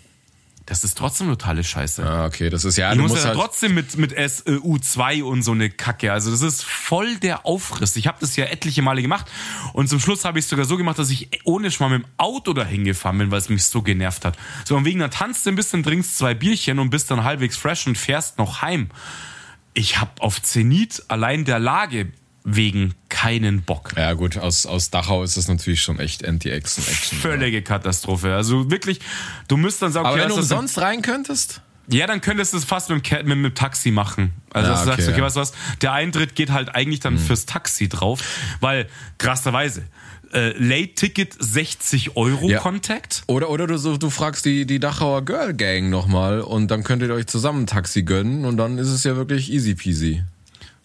Das 0.70 0.84
ist 0.84 0.98
trotzdem 0.98 1.28
totale 1.28 1.64
Scheiße. 1.64 2.06
Ah, 2.06 2.26
okay, 2.26 2.52
das 2.52 2.64
ist 2.64 2.78
ja, 2.78 2.92
Ich 2.94 3.00
muss 3.00 3.12
musst 3.12 3.24
ja 3.24 3.30
halt, 3.30 3.40
trotzdem 3.40 3.74
mit, 3.74 3.98
mit 3.98 4.16
SU2 4.16 5.24
und 5.24 5.42
so 5.42 5.52
eine 5.52 5.72
Kacke. 5.72 6.14
Also 6.14 6.30
das 6.30 6.44
ist 6.44 6.64
voll 6.64 7.18
der 7.18 7.46
Aufriss. 7.48 7.96
Ich 7.96 8.06
habe 8.06 8.18
das 8.22 8.36
ja 8.36 8.46
etliche 8.46 8.84
Male 8.84 9.02
gemacht 9.02 9.26
und 9.74 9.90
zum 9.90 10.00
Schluss 10.00 10.26
habe 10.26 10.38
ich 10.38 10.46
es 10.46 10.50
sogar 10.50 10.66
so 10.66 10.78
gemacht, 10.78 11.00
dass 11.00 11.10
ich 11.10 11.30
ohne 11.44 11.72
Schmarrn 11.72 11.94
mit 11.94 12.04
dem 12.04 12.10
Auto 12.18 12.54
dahin 12.54 12.84
gefahren 12.84 13.18
bin, 13.18 13.32
weil 13.32 13.40
es 13.40 13.50
mich 13.50 13.66
so 13.66 13.82
genervt 13.82 14.26
hat. 14.26 14.38
So 14.64 14.78
und 14.78 14.86
wegen 14.86 15.00
dann 15.00 15.10
tanzt 15.10 15.46
du 15.46 15.50
ein 15.50 15.56
bisschen, 15.56 15.82
trinkst 15.82 16.18
zwei 16.18 16.36
Bierchen 16.36 16.78
und 16.78 16.92
bist 16.92 17.10
dann 17.10 17.24
halbwegs 17.24 17.58
fresh 17.58 17.88
und 17.88 17.98
fährst 17.98 18.38
noch 18.38 18.62
heim. 18.62 18.90
Ich 19.74 20.00
habe 20.00 20.22
auf 20.22 20.42
Zenit 20.42 21.04
allein 21.08 21.46
der 21.46 21.58
Lage 21.58 22.12
wegen 22.44 22.94
keinen 23.10 23.62
Bock. 23.64 23.92
ja 23.98 24.14
gut, 24.14 24.38
aus, 24.38 24.66
aus 24.66 24.90
Dachau 24.90 25.24
ist 25.24 25.38
das 25.38 25.48
natürlich 25.48 25.82
schon 25.82 26.00
echt 26.00 26.26
Anti-Action-Action. 26.26 27.20
Völlige 27.20 27.62
Katastrophe. 27.62 28.34
Also 28.36 28.72
wirklich, 28.72 29.00
du 29.48 29.58
müsst 29.58 29.82
dann 29.82 29.92
sagen, 29.92 30.06
Aber 30.06 30.16
okay, 30.16 30.24
wenn 30.24 30.30
du 30.30 30.36
umsonst 30.36 30.80
rein 30.80 31.02
könntest? 31.02 31.62
Ja, 31.92 32.06
dann 32.06 32.22
könntest 32.22 32.54
du 32.54 32.58
es 32.58 32.66
fast 32.66 32.90
mit 32.92 33.10
dem, 33.12 33.28
mit, 33.28 33.38
mit 33.40 33.56
Taxi 33.56 33.90
machen. 33.92 34.32
Also 34.52 34.68
Ja, 34.68 34.74
dass 34.74 34.82
du 34.84 34.86
sagst, 34.90 35.00
okay, 35.02 35.12
okay, 35.12 35.20
ja. 35.20 35.26
weißt 35.26 35.36
du 35.36 35.40
was, 35.42 35.54
der 35.82 35.94
Eintritt 35.94 36.36
geht 36.36 36.52
halt 36.52 36.76
eigentlich 36.76 37.00
dann 37.00 37.18
fürs 37.18 37.46
Taxi 37.48 37.90
drauf, 37.90 38.22
weil 38.62 38.88
krasserweise, 39.18 39.84
äh, 40.32 40.50
Late-Ticket 40.58 41.36
60 41.40 42.16
Euro 42.16 42.48
Ja. 42.48 42.60
Contact. 42.60 43.24
Oder, 43.26 43.50
oder 43.50 43.66
du, 43.66 43.78
so, 43.80 43.98
du 43.98 44.12
fragst 44.12 44.46
die, 44.46 44.68
die 44.68 44.80
Dachauer 44.80 45.26
Girl 45.26 45.56
Gang 45.56 45.90
nochmal 45.90 46.42
und 46.42 46.70
dann 46.70 46.84
könntet 46.84 47.10
ihr 47.10 47.16
euch 47.16 47.26
zusammen 47.26 47.64
ein 47.64 47.68
Taxi 47.68 48.04
gönnen 48.04 48.46
und 48.46 48.58
dann 48.58 48.78
ist 48.78 48.90
es 48.90 49.04
ja 49.04 49.16
wirklich 49.16 49.52
easy 49.52 49.74
peasy. 49.74 50.24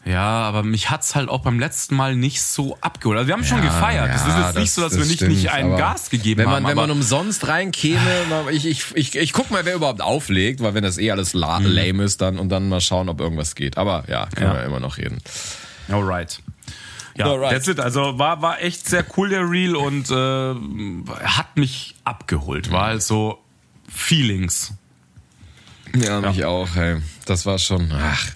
Ja, 0.07 0.21
aber 0.43 0.63
mich 0.63 0.91
hat's 0.91 1.15
halt 1.15 1.31
auch 1.31 1.41
beim 1.41 1.59
letzten 1.59 1.97
Mal 1.97 2.15
nicht 2.15 2.43
so 2.43 2.77
abgeholt. 2.83 3.17
Also 3.17 3.29
wir 3.29 3.35
haben 3.35 3.45
schon 3.45 3.59
Ja, 3.59 3.65
gefeiert. 3.65 4.11
es 4.15 4.21
ist 4.23 4.29
ja, 4.29 4.47
jetzt 4.49 4.55
nicht 4.57 4.67
das- 4.67 4.75
so, 4.75 4.81
dass 4.83 4.91
das 4.93 4.99
wir 5.01 5.07
nicht, 5.07 5.17
stimmt, 5.17 5.33
nicht 5.33 5.51
einen 5.51 5.77
Gas 5.79 6.11
gegeben 6.11 6.41
wenn 6.41 6.45
man, 6.47 6.57
haben. 6.57 6.67
Wenn 6.69 6.77
man 6.77 6.91
umsonst 6.91 7.49
reinkäme, 7.49 8.01
ich, 8.51 8.67
ich, 8.67 8.85
ich, 8.95 9.15
ich 9.17 9.33
guck 9.33 9.51
mal, 9.51 9.65
wer 9.65 9.75
überhaupt 9.75 10.03
auflegt, 10.03 10.61
weil 10.63 10.75
wenn 10.75 10.83
das 10.85 10.99
eh 10.99 11.11
alles 11.11 11.33
la 11.33 11.57
lame 11.59 12.03
ist, 12.05 12.21
dann 12.21 12.39
und 12.39 12.51
dann 12.51 12.69
mal 12.69 12.83
schauen, 12.83 13.09
ob 13.09 13.19
irgendwas 13.21 13.55
geht. 13.55 13.79
Aber 13.79 14.05
ja, 14.09 14.27
können 14.27 14.49
Ja. 14.53 14.55
wir 14.59 14.65
immer 14.65 14.81
noch 14.81 14.99
reden. 14.99 15.19
Alright. 15.91 16.41
Ja, 17.17 17.27
Alright. 17.27 17.53
that's 17.53 17.69
it. 17.69 17.81
Also 17.81 18.19
war, 18.19 18.43
war 18.43 18.61
echt 18.61 18.87
sehr 18.89 19.07
cool, 19.17 19.29
der 19.31 19.49
Reel, 19.49 19.75
und 19.77 20.11
äh, 20.11 20.55
hat 21.25 21.57
mich 21.57 21.95
abgeholt. 22.05 22.71
War 22.73 22.87
halt 22.89 23.03
so 23.03 23.39
Feelings. 23.89 24.73
Ja, 25.97 26.21
mich 26.21 26.45
auch, 26.45 26.69
hey. 26.75 26.97
Das 27.25 27.47
war 27.47 27.59
schon, 27.59 27.91
ach. 27.93 28.27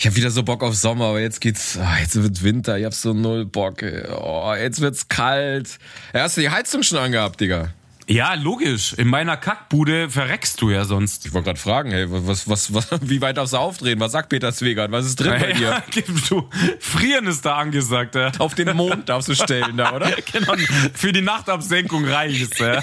Ich 0.00 0.06
habe 0.06 0.16
wieder 0.16 0.30
so 0.30 0.42
Bock 0.42 0.62
auf 0.62 0.74
Sommer, 0.74 1.08
aber 1.08 1.20
jetzt 1.20 1.42
geht's, 1.42 1.76
ah, 1.76 1.98
jetzt 2.00 2.16
wird 2.22 2.42
Winter, 2.42 2.78
ich 2.78 2.86
hab 2.86 2.94
so 2.94 3.12
null 3.12 3.44
Bock. 3.44 3.82
Oh, 3.82 4.54
jetzt 4.58 4.80
wird's 4.80 5.08
kalt. 5.08 5.78
Ja, 6.14 6.22
hast 6.22 6.38
du 6.38 6.40
die 6.40 6.48
Heizung 6.48 6.82
schon 6.82 6.96
angehabt, 6.96 7.38
Digga? 7.38 7.74
Ja, 8.06 8.34
logisch. 8.34 8.92
In 8.94 9.08
meiner 9.08 9.36
Kackbude 9.36 10.10
verreckst 10.10 10.60
du 10.60 10.70
ja 10.70 10.84
sonst. 10.84 11.26
Ich 11.26 11.32
wollte 11.32 11.46
gerade 11.46 11.60
fragen, 11.60 11.90
hey, 11.90 12.06
was, 12.08 12.48
was, 12.48 12.74
was, 12.74 12.88
wie 13.02 13.20
weit 13.20 13.36
darfst 13.36 13.52
du 13.52 13.58
aufdrehen? 13.58 14.00
Was 14.00 14.12
sagt 14.12 14.30
Peter 14.30 14.52
Zwegert? 14.52 14.90
Was 14.90 15.06
ist 15.06 15.16
drin 15.16 15.34
bei 15.40 15.52
dir? 15.52 15.60
Ja, 15.70 16.02
du, 16.28 16.48
frieren 16.78 17.26
ist 17.26 17.44
da 17.44 17.56
angesagt. 17.56 18.14
Ja. 18.14 18.32
Auf 18.38 18.54
den 18.54 18.76
Mond 18.76 19.08
darfst 19.08 19.28
du 19.28 19.34
stellen 19.34 19.76
da, 19.76 19.92
oder? 19.92 20.10
Genau, 20.32 20.54
für 20.94 21.12
die 21.12 21.22
Nachtabsenkung 21.22 22.04
reicht 22.04 22.58
ja. 22.60 22.82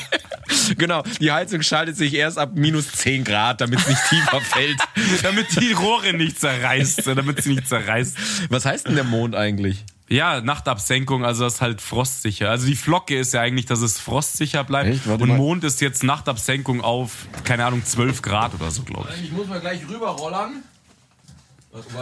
genau, 0.78 1.04
die 1.20 1.32
Heizung 1.32 1.62
schaltet 1.62 1.98
sich 1.98 2.14
erst 2.14 2.38
ab 2.38 2.52
minus 2.56 2.92
10 2.92 3.24
Grad, 3.24 3.62
damit 3.62 3.80
es 3.80 3.88
nicht 3.88 4.02
tiefer 4.10 4.42
fällt. 4.42 4.78
Damit 5.24 5.48
die 5.60 5.72
Rohre 5.72 6.14
nicht 6.14 6.40
zerreißt, 6.40 7.08
damit 7.08 7.44
sie 7.44 7.56
nicht 7.56 7.68
zerreißt. 7.68 8.18
Was 8.50 8.66
heißt 8.66 8.88
denn 8.88 8.96
der 8.96 9.04
Mond 9.04 9.36
eigentlich? 9.36 9.84
Ja, 10.10 10.40
Nachtabsenkung, 10.40 11.26
also 11.26 11.44
das 11.44 11.56
ist 11.56 11.62
halt 11.62 11.82
frostsicher. 11.82 12.50
Also 12.50 12.66
die 12.66 12.76
Flocke 12.76 13.18
ist 13.18 13.34
ja 13.34 13.42
eigentlich, 13.42 13.66
dass 13.66 13.82
es 13.82 14.00
frostsicher 14.00 14.64
bleibt. 14.64 15.06
Und 15.06 15.28
mal. 15.28 15.38
Mond 15.38 15.64
ist 15.66 15.82
jetzt 15.82 16.04
Nachtabsenkung 16.04 16.82
auf, 16.82 17.28
keine 17.44 17.66
Ahnung, 17.66 17.84
12 17.84 18.22
Grad 18.22 18.54
oder 18.54 18.72
so, 18.72 18.84
glaube 18.84 19.10
ich. 19.16 19.26
Ich 19.26 19.32
muss 19.32 19.48
mal 19.48 19.60
gleich 19.60 19.82
rüberrollern. 19.88 20.64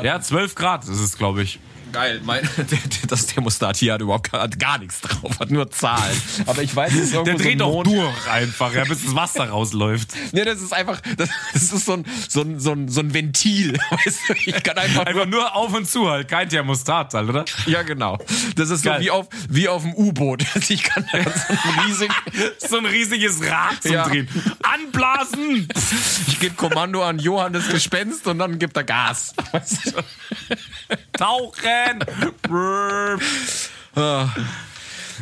Ja, 0.03 0.21
12 0.21 0.55
Grad 0.55 0.83
ist 0.83 0.99
es, 0.99 1.17
glaube 1.17 1.41
ich. 1.41 1.59
Geil, 1.91 2.19
mein, 2.23 2.47
das 3.07 3.27
Thermostat 3.27 3.77
hier 3.77 3.93
hat 3.93 4.01
überhaupt 4.01 4.31
gar, 4.31 4.41
hat 4.43 4.59
gar 4.59 4.77
nichts 4.79 5.01
drauf, 5.01 5.39
hat 5.39 5.49
nur 5.51 5.69
Zahlen. 5.71 6.21
Aber 6.45 6.61
ich 6.61 6.75
weiß, 6.75 6.91
es 6.93 6.99
ist 6.99 7.13
Der 7.13 7.35
dreht 7.35 7.59
so 7.59 7.83
doch 7.83 7.83
durch 7.83 8.27
einfach, 8.29 8.73
ja, 8.73 8.83
bis 8.83 9.03
das 9.05 9.15
Wasser 9.15 9.49
rausläuft. 9.49 10.09
Nee, 10.31 10.43
das 10.43 10.61
ist 10.61 10.73
einfach, 10.73 10.99
das, 11.17 11.29
das 11.53 11.71
ist 11.71 11.85
so 11.85 11.93
ein, 11.93 12.05
so 12.27 12.41
ein, 12.41 12.59
so 12.59 12.71
ein, 12.71 12.89
so 12.89 12.99
ein 12.99 13.13
Ventil. 13.13 13.77
Weißt 13.91 14.19
du, 14.27 14.33
ich 14.33 14.63
kann 14.63 14.77
einfach, 14.77 15.05
Einfach 15.05 15.25
nur 15.25 15.55
auf 15.55 15.73
und 15.73 15.87
zu 15.87 16.09
halt, 16.09 16.27
kein 16.27 16.49
Thermostat 16.49 17.13
halt, 17.13 17.29
oder? 17.29 17.45
ja 17.67 17.83
genau. 17.83 18.17
Das 18.55 18.69
ist 18.69 18.83
Geil. 18.83 18.97
so 18.99 19.03
wie 19.05 19.11
auf, 19.11 19.27
wie 19.49 19.67
auf 19.69 19.83
dem 19.83 19.93
U-Boot. 19.93 20.43
Ich 20.69 20.83
kann 20.83 21.05
da 21.11 21.19
so 21.23 21.29
ein 21.53 21.79
riesig, 21.85 22.11
So 22.67 22.77
ein 22.77 22.85
riesiges 22.85 23.41
Rad 23.43 23.81
zum 23.81 23.91
Ja. 23.93 24.07
Drehen. 24.09 24.27
Anblasen! 24.63 25.67
ich 26.27 26.39
gebe 26.39 26.55
Kommando 26.55 27.03
an 27.03 27.19
Johann 27.19 27.53
das 27.53 27.69
Gespenst 27.69 28.27
und 28.27 28.39
dann 28.39 28.59
gibt 28.59 28.75
er 28.75 28.83
Gas. 28.83 29.33
Weißt 29.51 29.93
du? 29.93 30.55
Tauchen! 31.13 31.74
Brrr. 32.43 33.19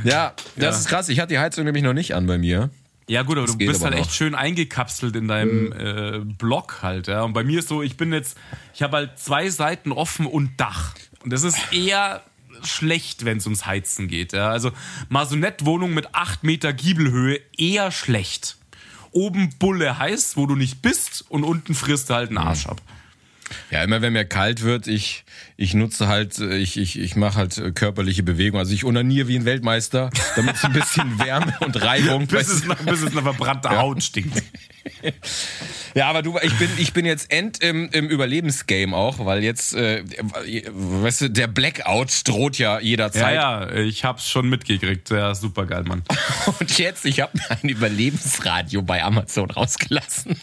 Ja, 0.04 0.34
das 0.56 0.80
ist 0.80 0.88
krass. 0.88 1.10
Ich 1.10 1.20
hatte 1.20 1.34
die 1.34 1.40
Heizung 1.40 1.66
nämlich 1.66 1.84
noch 1.84 1.94
nicht 1.94 2.16
an 2.16 2.26
bei 2.26 2.38
mir. 2.38 2.70
Ja 3.08 3.24
gut, 3.24 3.38
aber 3.38 3.48
du 3.48 3.58
geht 3.58 3.68
bist 3.68 3.82
aber 3.82 3.92
halt 3.92 4.00
noch. 4.00 4.06
echt 4.08 4.16
schön 4.16 4.34
eingekapselt 4.34 5.16
in 5.16 5.28
deinem 5.28 5.74
äh, 5.74 6.20
Block 6.20 6.80
halt, 6.82 7.08
ja. 7.08 7.24
Und 7.24 7.34
bei 7.34 7.44
mir 7.44 7.60
ist 7.60 7.68
so, 7.68 7.82
ich 7.84 7.98
bin 7.98 8.14
jetzt, 8.14 8.38
ich 8.74 8.82
habe 8.82 8.98
halt 8.98 9.20
zwei 9.20 9.50
Seiten 9.50 9.92
offen 9.92 10.26
und 10.26 10.52
Dach. 10.58 10.94
Und 11.22 11.34
das 11.34 11.44
ist 11.44 11.58
eher 11.72 12.24
schlecht, 12.64 13.26
wenn 13.26 13.38
es 13.40 13.46
ums 13.46 13.66
Heizen 13.66 14.08
geht. 14.08 14.32
Ja. 14.32 14.50
Also 14.50 14.72
Masonettwohnung 15.10 15.94
mit 15.94 16.16
8 16.16 16.44
Meter 16.44 16.72
Giebelhöhe 16.72 17.40
eher 17.58 17.92
schlecht. 17.92 18.58
Oben 19.12 19.50
Bulle 19.60 20.00
heiß, 20.00 20.38
wo 20.38 20.46
du 20.46 20.56
nicht 20.56 20.82
bist, 20.82 21.26
und 21.30 21.44
unten 21.44 21.76
frisst 21.76 22.10
du 22.10 22.16
halt 22.16 22.30
einen 22.30 22.38
Arsch 22.40 22.68
ab. 22.68 22.82
Ja, 23.72 23.84
immer 23.84 24.02
wenn 24.02 24.14
mir 24.14 24.26
kalt 24.26 24.62
wird, 24.62 24.88
ich, 24.88 25.24
ich 25.58 25.74
nutze 25.74 26.08
halt, 26.08 26.40
äh, 26.40 26.58
ich, 26.58 26.78
ich, 26.78 27.00
ich 27.00 27.16
mache 27.16 27.36
halt 27.36 27.58
äh, 27.58 27.72
körperliche 27.72 28.24
Bewegung. 28.24 28.60
Also 28.60 28.74
ich 28.74 28.86
onaniere 28.86 29.28
wie 29.28 29.38
ein 29.38 29.46
Weltmeister, 29.46 30.10
damit 30.36 30.56
es 30.56 30.64
ein 30.64 30.74
bisschen 30.74 31.20
Wärme 31.26 31.54
und 31.60 31.82
Reibung. 31.82 32.28
Bis 32.28 32.50
es, 32.50 32.66
nach, 32.66 32.78
bis 32.84 33.02
es 33.02 33.14
nach 33.14 33.24
verbrannter 33.24 33.78
Haut 33.78 34.04
stinkt. 34.04 34.42
Ja, 35.96 36.08
aber 36.10 36.24
du, 36.24 36.38
ich 36.42 36.58
bin, 36.58 36.70
ich 36.78 36.92
bin 36.92 37.06
jetzt 37.06 37.32
end 37.32 37.64
im, 37.64 37.90
im 37.92 38.10
Überlebensgame 38.10 38.96
auch, 38.96 39.24
weil 39.24 39.44
jetzt, 39.44 39.74
äh, 39.76 40.04
weißt 40.04 41.22
du, 41.22 41.30
der 41.30 41.48
Blackout 41.48 42.28
droht 42.28 42.58
ja 42.58 42.80
Ja, 42.80 42.80
jederzeit. 42.80 43.36
ja, 43.36 43.72
ich 43.72 44.04
hab's 44.04 44.28
schon 44.28 44.50
mitgekriegt. 44.50 45.10
Ja, 45.12 45.36
super 45.36 45.66
geil, 45.68 45.84
Mann. 45.84 46.02
Und 46.60 46.78
jetzt, 46.80 47.06
ich 47.06 47.20
habe 47.22 47.38
mir 47.38 47.52
ein 47.52 47.70
Überlebensradio 47.70 48.82
bei 48.82 49.04
Amazon 49.04 49.52
rausgelassen. 49.52 50.36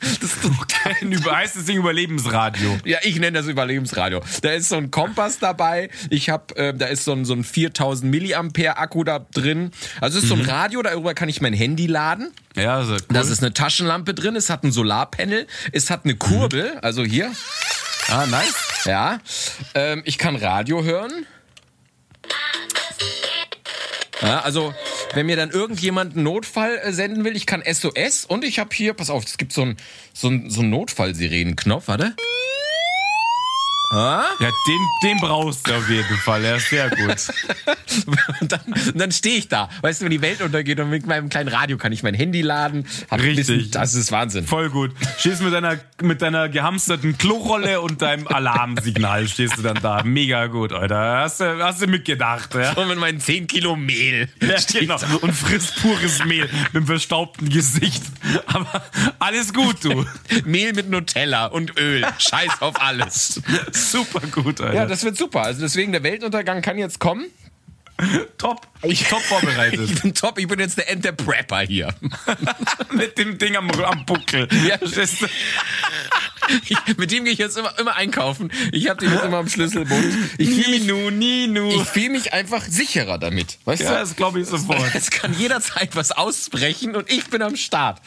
das 0.00 0.22
ist 0.22 0.44
doch 0.44 0.66
Ein 0.84 1.12
über, 1.12 1.36
heißt 1.36 1.56
das 1.56 1.66
Ding 1.66 1.76
Überlebensradio. 1.76 2.45
Ja, 2.84 2.98
ich 3.02 3.18
nenne 3.18 3.38
das 3.38 3.46
Überlebensradio. 3.46 4.20
Da 4.42 4.50
ist 4.50 4.68
so 4.68 4.76
ein 4.76 4.90
Kompass 4.90 5.38
dabei. 5.38 5.90
Ich 6.10 6.30
habe, 6.30 6.54
äh, 6.56 6.74
da 6.74 6.86
ist 6.86 7.04
so 7.04 7.12
ein, 7.12 7.24
so 7.24 7.34
ein 7.34 7.44
4000 7.44 8.10
Milliampere 8.10 8.76
Akku 8.78 9.02
da 9.04 9.18
drin. 9.18 9.70
Also 10.00 10.18
es 10.18 10.24
ist 10.24 10.30
so 10.30 10.36
ein 10.36 10.42
Radio, 10.42 10.82
darüber 10.82 11.14
kann 11.14 11.28
ich 11.28 11.40
mein 11.40 11.52
Handy 11.52 11.86
laden. 11.86 12.32
Ja, 12.54 12.84
sehr 12.84 12.96
cool. 12.96 13.06
Da 13.08 13.20
ist 13.20 13.42
eine 13.42 13.52
Taschenlampe 13.52 14.14
drin. 14.14 14.36
Es 14.36 14.50
hat 14.50 14.64
ein 14.64 14.72
Solarpanel. 14.72 15.46
Es 15.72 15.90
hat 15.90 16.04
eine 16.04 16.14
Kurbel. 16.16 16.78
Also 16.82 17.04
hier. 17.04 17.32
ah, 18.08 18.26
nice. 18.26 18.54
Ja. 18.84 19.18
Ähm, 19.74 20.02
ich 20.04 20.18
kann 20.18 20.36
Radio 20.36 20.84
hören. 20.84 21.26
Ja, 24.22 24.40
also, 24.40 24.74
wenn 25.14 25.26
mir 25.26 25.36
dann 25.36 25.50
irgendjemand 25.50 26.14
einen 26.14 26.24
Notfall 26.24 26.78
äh, 26.82 26.92
senden 26.92 27.24
will, 27.24 27.36
ich 27.36 27.46
kann 27.46 27.62
SOS 27.64 28.24
und 28.26 28.44
ich 28.44 28.58
habe 28.58 28.70
hier, 28.74 28.92
pass 28.94 29.10
auf, 29.10 29.24
es 29.24 29.38
gibt 29.38 29.52
so 29.52 29.62
einen 29.62 29.76
so 30.12 30.28
einen- 30.28 30.50
so 30.50 30.60
einen 30.60 30.70
Notfallsirenenknopf, 30.70 31.88
warte. 31.88 32.14
Ja, 33.92 34.24
den, 34.40 34.88
den 35.02 35.18
brauchst 35.18 35.68
du 35.68 35.74
auf 35.74 35.88
jeden 35.88 36.16
Fall. 36.18 36.44
Er 36.44 36.56
ist 36.56 36.70
sehr 36.70 36.90
gut. 36.90 37.16
Und 38.40 38.52
dann, 38.52 38.60
dann 38.94 39.12
stehe 39.12 39.38
ich 39.38 39.48
da. 39.48 39.68
Weißt 39.80 40.00
du, 40.00 40.04
wenn 40.04 40.10
die 40.10 40.22
Welt 40.22 40.42
untergeht 40.42 40.78
und 40.80 40.90
mit 40.90 41.06
meinem 41.06 41.28
kleinen 41.28 41.48
Radio 41.48 41.78
kann 41.78 41.92
ich 41.92 42.02
mein 42.02 42.14
Handy 42.14 42.42
laden. 42.42 42.86
Richtig. 43.12 43.36
Bisschen, 43.36 43.70
das 43.70 43.94
ist 43.94 44.12
Wahnsinn. 44.12 44.46
Voll 44.46 44.70
gut. 44.70 44.92
Stehst 45.18 45.42
mit 45.42 45.52
deiner, 45.52 45.78
mit 46.02 46.20
deiner 46.20 46.48
gehamsterten 46.48 47.16
Klorolle 47.16 47.80
und 47.80 48.02
deinem 48.02 48.26
Alarmsignal 48.28 49.28
stehst 49.28 49.56
du 49.58 49.62
dann 49.62 49.78
da. 49.80 50.02
Mega 50.02 50.46
gut, 50.46 50.72
Alter. 50.72 51.20
Hast 51.20 51.40
du, 51.40 51.62
hast 51.62 51.80
du 51.80 51.86
mitgedacht, 51.86 52.54
ja? 52.54 52.72
Und 52.72 52.88
mit 52.88 52.98
meinen 52.98 53.20
10 53.20 53.46
Kilo 53.46 53.76
Mehl. 53.76 54.28
Ja, 54.42 54.56
genau. 54.72 54.98
Und 55.20 55.32
frisst 55.32 55.80
pures 55.80 56.24
Mehl 56.24 56.44
mit 56.44 56.76
einem 56.76 56.86
verstaubten 56.86 57.48
Gesicht. 57.48 58.02
Aber 58.46 58.82
alles 59.18 59.52
gut, 59.54 59.84
du. 59.84 60.04
Mehl 60.44 60.72
mit 60.72 60.90
Nutella 60.90 61.46
und 61.46 61.78
Öl. 61.78 62.04
Scheiß 62.18 62.60
auf 62.60 62.80
alles. 62.80 63.40
Super 63.76 64.20
gut, 64.26 64.60
Alter. 64.60 64.74
Ja, 64.74 64.86
das 64.86 65.04
wird 65.04 65.16
super. 65.16 65.42
Also 65.42 65.60
deswegen, 65.60 65.92
der 65.92 66.02
Weltuntergang 66.02 66.62
kann 66.62 66.78
jetzt 66.78 66.98
kommen. 66.98 67.26
top. 68.38 68.66
Ich 68.82 69.04
top 69.04 69.22
vorbereitet. 69.22 69.80
Ich 69.90 70.02
bin 70.02 70.14
top, 70.14 70.38
ich 70.38 70.46
bin 70.46 70.58
jetzt 70.60 70.76
der 70.76 70.90
End 70.90 71.04
der 71.04 71.12
Prepper 71.12 71.60
hier. 71.60 71.94
Mit 72.92 73.16
dem 73.18 73.38
Ding 73.38 73.56
am, 73.56 73.70
am 73.70 74.04
Buckel. 74.04 74.48
Ja, 74.66 74.76
ich, 76.68 76.96
mit 76.96 77.10
dem 77.10 77.24
gehe 77.24 77.32
ich 77.32 77.38
jetzt 77.40 77.56
immer, 77.56 77.76
immer 77.78 77.96
einkaufen. 77.96 78.52
Ich 78.70 78.88
habe 78.88 79.00
den 79.00 79.12
jetzt 79.12 79.24
immer 79.24 79.38
am 79.38 79.48
Schlüsselbund. 79.48 80.14
Ich 80.38 80.48
fühle 80.48 80.68
mich, 80.70 80.82
Ninu, 80.84 81.10
Ninu. 81.10 81.68
ich 81.70 81.82
fühl 81.88 82.10
mich 82.10 82.32
einfach 82.32 82.62
sicherer 82.62 83.18
damit. 83.18 83.58
Weißt 83.64 83.82
Ja, 83.82 83.94
du? 83.94 83.98
das 83.98 84.14
glaube 84.14 84.40
ich 84.40 84.46
sofort. 84.46 84.94
Es 84.94 85.10
kann 85.10 85.36
jederzeit 85.36 85.96
was 85.96 86.12
ausbrechen 86.12 86.94
und 86.94 87.10
ich 87.10 87.26
bin 87.30 87.42
am 87.42 87.56
Start. 87.56 88.00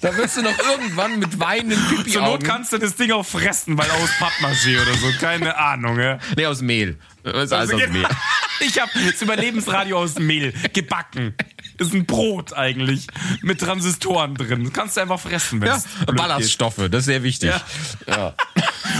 Da 0.00 0.16
wirst 0.16 0.36
du 0.36 0.42
noch 0.42 0.56
irgendwann 0.58 1.18
mit 1.18 1.40
weinenden 1.40 1.84
pipi 1.88 2.12
Zur 2.12 2.22
Not 2.22 2.44
kannst 2.44 2.72
du 2.72 2.78
das 2.78 2.94
Ding 2.94 3.10
auch 3.10 3.26
fressen, 3.26 3.76
weil 3.76 3.90
aus 3.90 4.10
Pappmaché 4.20 4.80
oder 4.80 4.94
so. 4.94 5.06
Keine 5.20 5.56
Ahnung, 5.56 5.98
ja. 5.98 6.18
Nee, 6.36 6.46
aus 6.46 6.60
Mehl. 6.60 6.98
Alles 7.24 7.52
Also, 7.52 7.74
aus 7.76 7.88
Mehl. 7.88 8.06
Ich 8.60 8.80
habe 8.80 8.90
das 9.08 9.22
Überlebensradio 9.22 9.98
aus 9.98 10.18
Mehl 10.18 10.52
gebacken. 10.72 11.34
Ist 11.78 11.94
ein 11.94 12.06
Brot 12.06 12.52
eigentlich 12.52 13.06
mit 13.40 13.60
Transistoren 13.60 14.34
drin. 14.34 14.64
Das 14.64 14.72
kannst 14.72 14.96
du 14.96 15.00
einfach 15.00 15.20
fressen, 15.20 15.60
wenn 15.60 15.68
Ja. 15.68 15.80
Ballaststoffe, 16.12 16.88
das 16.90 17.00
ist 17.00 17.04
sehr 17.04 17.22
wichtig. 17.22 17.50
Ja. 17.50 17.62
Ja. 18.08 18.34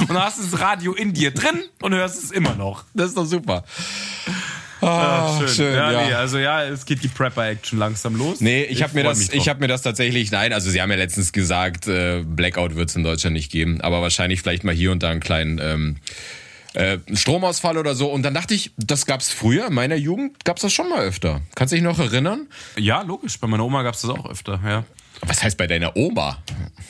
Und 0.03 0.11
dann 0.11 0.23
hast 0.23 0.39
du 0.39 0.45
das 0.49 0.61
Radio 0.61 0.93
in 0.95 1.13
dir 1.13 1.33
drin 1.33 1.61
und 1.83 1.93
hörst 1.93 2.23
es 2.23 2.31
immer 2.31 2.55
noch. 2.55 2.85
Das 2.95 3.09
ist 3.09 3.17
doch 3.17 3.25
super. 3.25 3.65
Ah, 4.81 5.41
schön, 5.47 5.75
ja, 5.75 5.93
ja. 5.93 6.07
Nee, 6.07 6.15
also 6.15 6.39
ja, 6.39 6.65
es 6.65 6.87
geht 6.87 7.03
die 7.03 7.09
Prepper-Action 7.09 7.79
langsam 7.79 8.17
los. 8.17 8.41
Nee, 8.41 8.65
ich, 8.65 8.83
habe 8.83 8.95
mir 8.95 9.03
das, 9.03 9.31
ich 9.31 9.49
habe 9.49 9.61
mir 9.61 9.69
das 9.69 9.83
tatsächlich, 9.83 10.31
nein, 10.31 10.53
also 10.53 10.71
sie 10.71 10.81
haben 10.81 10.91
ja 10.91 10.97
letztens 10.97 11.33
gesagt, 11.33 11.89
äh, 11.89 12.23
Blackout 12.25 12.77
wird 12.77 12.91
es 12.91 12.97
in 12.97 13.03
Deutschland 13.03 13.35
nicht 13.35 13.51
geben, 13.51 13.81
aber 13.81 14.03
wahrscheinlich 14.03 14.43
vielleicht 14.43 14.65
mal 14.65 14.75
hier 14.75 14.93
und 14.93 15.03
da 15.03 15.11
einen 15.11 15.21
kleinen 15.21 15.59
ähm, 15.61 15.97
äh, 16.75 16.99
Stromausfall 17.13 17.77
oder 17.77 17.95
so. 17.95 18.11
Und 18.11 18.23
dann 18.23 18.35
dachte 18.35 18.55
ich, 18.55 18.73
das 18.77 19.07
gab's 19.07 19.31
früher, 19.31 19.67
in 19.67 19.75
meiner 19.75 19.97
Jugend 19.97 20.45
gab's 20.45 20.63
das 20.63 20.73
schon 20.73 20.89
mal 20.89 21.05
öfter. 21.05 21.41
Kannst 21.55 21.73
du 21.73 21.77
dich 21.77 21.85
noch 21.85 21.99
erinnern? 21.99 22.47
Ja, 22.77 23.03
logisch. 23.03 23.39
Bei 23.41 23.47
meiner 23.47 23.65
Oma 23.65 23.83
gab's 23.83 24.03
das 24.03 24.11
auch 24.11 24.31
öfter, 24.31 24.61
ja. 24.65 24.85
Was 25.27 25.43
heißt 25.43 25.57
bei 25.59 25.67
deiner 25.67 25.97
Oma? 25.97 26.39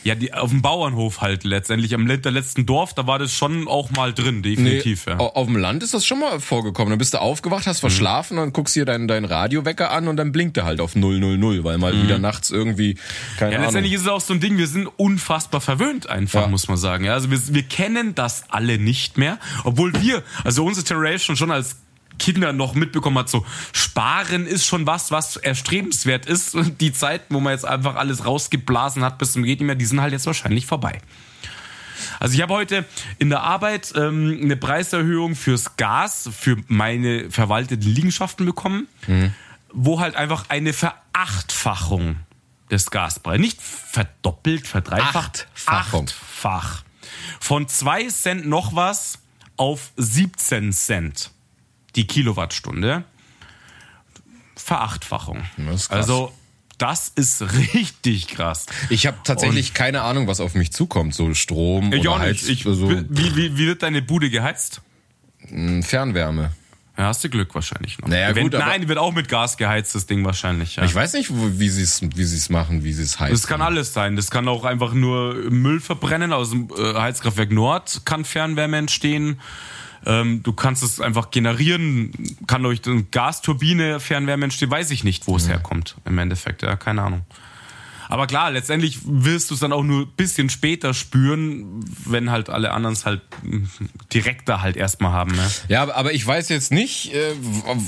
Ja, 0.05 0.15
die, 0.15 0.33
auf 0.33 0.51
dem 0.51 0.63
Bauernhof 0.63 1.21
halt 1.21 1.45
letztendlich, 1.45 1.95
am 1.95 2.07
letzten 2.07 2.67
Dorf, 2.67 2.95
da 2.95 3.07
war 3.07 3.19
das 3.19 3.33
schon 3.33 3.67
auch 3.67 3.91
mal 3.91 4.13
drin, 4.13 4.43
definitiv, 4.43 5.07
ja. 5.07 5.19
au- 5.19 5.35
Auf 5.35 5.47
dem 5.47 5.57
Land 5.57 5.83
ist 5.83 5.93
das 5.95 6.07
schon 6.07 6.21
mal 6.21 6.39
vorgekommen. 6.39 6.91
Dann 6.91 6.99
bist 6.99 7.15
du 7.15 7.21
aufgewacht, 7.21 7.67
hast 7.67 7.81
verschlafen, 7.81 8.37
dann 8.37 8.53
guckst 8.53 8.77
dir 8.77 8.85
deinen 8.85 9.09
dein 9.09 9.25
Radiowecker 9.25 9.91
an 9.91 10.07
und 10.09 10.17
dann 10.17 10.31
blinkt 10.31 10.57
er 10.57 10.65
halt 10.67 10.81
auf 10.81 10.95
000, 10.95 11.65
weil 11.65 11.79
mal 11.79 12.01
wieder 12.03 12.19
nachts 12.19 12.51
irgendwie, 12.51 12.97
keine 13.39 13.53
Ja, 13.53 13.57
Ahnung. 13.59 13.65
letztendlich 13.67 13.95
ist 13.95 14.03
es 14.03 14.09
auch 14.09 14.21
so 14.21 14.35
ein 14.35 14.41
Ding, 14.41 14.57
wir 14.59 14.67
sind 14.69 14.87
unfassbar 14.87 15.61
verwöhnt 15.61 16.09
einfach, 16.09 16.43
Ja. 16.43 16.49
muss 16.49 16.69
man 16.69 16.77
sagen. 16.77 17.05
Ja, 17.05 17.15
also 17.15 17.31
wir, 17.31 17.41
wir 17.55 17.63
kennen 17.63 18.15
das 18.15 18.45
alle 18.51 18.79
nicht 18.79 19.19
mehr, 19.19 19.39
obwohl 19.65 19.93
wir, 20.01 20.23
also 20.45 20.65
unsere 20.65 20.87
Generation 20.87 21.37
schon 21.37 21.51
als 21.51 21.77
Kinder 22.19 22.53
noch 22.53 22.75
mitbekommen 22.75 23.19
hat, 23.19 23.29
so 23.29 23.47
sparen 23.73 24.47
ist 24.47 24.67
schon 24.67 24.87
was, 24.87 25.11
was 25.11 25.37
erstrebenswert 25.37 26.27
ist. 26.27 26.55
Und 26.55 26.81
die 26.81 26.93
Zeit, 26.93 27.23
wo 27.31 27.41
man 27.41 27.53
jetzt 27.53 27.65
einfach 27.65 27.97
alles 27.97 28.25
rausgeblasen 28.25 29.05
hat 29.05 29.19
bis 29.19 29.33
zum 29.33 29.45
geht 29.45 29.61
nicht 29.61 29.67
mehr, 29.67 29.77
die 29.77 29.87
sind 29.87 30.01
halt 30.01 30.13
jetzt 30.13 30.27
wahrscheinlich 30.27 30.67
vorbei. 30.67 31.01
Also 32.21 32.35
ich 32.35 32.43
habe 32.43 32.55
heute 32.55 32.85
in 33.19 33.29
der 33.29 33.43
Arbeit 33.43 33.93
ähm, 33.97 34.39
eine 34.43 34.57
Preiserhöhung 34.57 35.35
fürs 35.35 35.77
Gas 35.77 36.29
für 36.37 36.57
meine 36.69 37.31
verwalteten 37.31 37.89
Liegenschaften 37.89 38.47
bekommen, 38.47 38.89
wo 39.73 40.01
halt 40.01 40.17
einfach 40.17 40.47
eine 40.49 40.73
Verachtfachung 40.73 42.17
des 42.71 42.91
Gaspreises, 42.91 43.41
nicht 43.41 43.63
verdoppelt, 43.63 44.67
verdreifacht, 44.67 45.49
Achtfachung. 45.55 46.07
achtfach. 46.07 46.83
Von 47.41 47.69
2 47.69 48.09
Cent 48.09 48.47
noch 48.47 48.75
was 48.75 49.21
auf 49.57 49.91
17 49.97 50.73
Cent 50.73 51.31
die 51.97 52.07
Kilowattstunde. 52.07 53.05
Verachtfachung. 54.57 55.45
Das 55.57 55.91
also 55.91 56.33
das 56.79 57.09
ist 57.09 57.43
richtig 57.75 58.29
krass. 58.29 58.67
Ich 58.89 59.07
habe 59.07 59.19
tatsächlich 59.25 59.75
keine 59.75 60.03
Ahnung, 60.03 60.27
was 60.27 60.41
auf 60.41 60.55
mich 60.55 60.73
zukommt. 60.73 61.15
So 61.15 61.35
Strom 61.35 61.93
Ich 61.93 62.01
oder 62.01 62.19
Heiz. 62.19 62.49
Ich, 62.49 62.63
so 62.63 62.91
wie, 62.91 63.37
wie, 63.37 63.57
wie 63.57 63.67
wird 63.67 63.83
deine 63.83 64.03
Bude 64.03 64.31
geheizt? 64.31 64.81
Fernwärme. 65.83 66.53
Ja, 66.97 67.05
hast 67.05 67.23
du 67.23 67.29
Glück 67.29 67.55
wahrscheinlich 67.55 67.97
noch. 68.01 68.09
Naja, 68.09 68.35
Wenn- 68.35 68.43
gut, 68.51 68.53
Nein, 68.55 68.81
die 68.81 68.89
wird 68.89 68.99
auch 68.99 69.13
mit 69.13 69.29
Gas 69.29 69.57
geheizt, 69.57 69.95
das 69.95 70.07
Ding 70.07 70.25
wahrscheinlich. 70.25 70.77
Ja. 70.77 70.85
Ich 70.85 70.93
weiß 70.93 71.13
nicht, 71.13 71.31
wie 71.33 71.69
sie 71.69 71.83
es 71.83 72.03
wie 72.03 72.25
sie's 72.25 72.51
machen, 72.51 72.83
wie 72.83 72.93
sie 72.93 73.05
es 73.05 73.21
heißen. 73.21 73.33
Das 73.33 73.47
kann 73.47 73.63
alles 73.63 73.93
sein. 73.93 74.17
Das 74.17 74.33
kann 74.33 74.49
auch 74.49 74.65
einfach 74.65 74.95
nur 74.95 75.35
Müll 75.49 75.81
verbrennen. 75.81 76.33
Aus 76.33 76.51
dem 76.51 76.69
äh, 76.77 76.95
Heizkraftwerk 76.95 77.53
Nord 77.53 78.03
kann 78.05 78.25
Fernwärme 78.25 78.79
entstehen. 78.79 79.41
Ähm, 80.07 80.43
du 80.43 80.53
kannst 80.53 80.83
es 80.83 81.01
einfach 81.01 81.31
generieren. 81.31 82.13
Kann 82.47 82.63
durch 82.63 82.87
eine 82.87 83.05
Gasturbine 83.05 84.01
Fernwärme 84.01 84.45
entstehen. 84.45 84.71
Weiß 84.71 84.91
ich 84.91 85.05
nicht, 85.05 85.27
wo 85.27 85.37
es 85.37 85.49
herkommt. 85.49 85.97
Im 86.05 86.19
Endeffekt, 86.19 86.63
ja, 86.63 86.77
keine 86.77 87.03
Ahnung. 87.03 87.23
Aber 88.09 88.27
klar, 88.27 88.51
letztendlich 88.51 88.99
wirst 89.05 89.51
du 89.51 89.55
es 89.55 89.61
dann 89.61 89.73
auch 89.73 89.83
nur 89.85 90.03
ein 90.07 90.13
bisschen 90.17 90.49
später 90.51 90.95
spüren, 90.95 91.85
wenn 92.07 92.31
halt 92.31 92.49
alle 92.51 92.73
anderen 92.73 92.95
es 92.95 93.05
halt 93.05 93.21
mm, 93.43 93.65
direkter 94.13 94.63
halt 94.63 94.77
erstmal 94.77 95.13
haben. 95.13 95.33
Ne? 95.35 95.47
Ja, 95.69 95.83
aber- 95.95 96.13
ich 96.15 96.27
weiß 96.27 96.49
jetzt 96.49 96.73
nicht, 96.73 97.13
äh, 97.15 97.33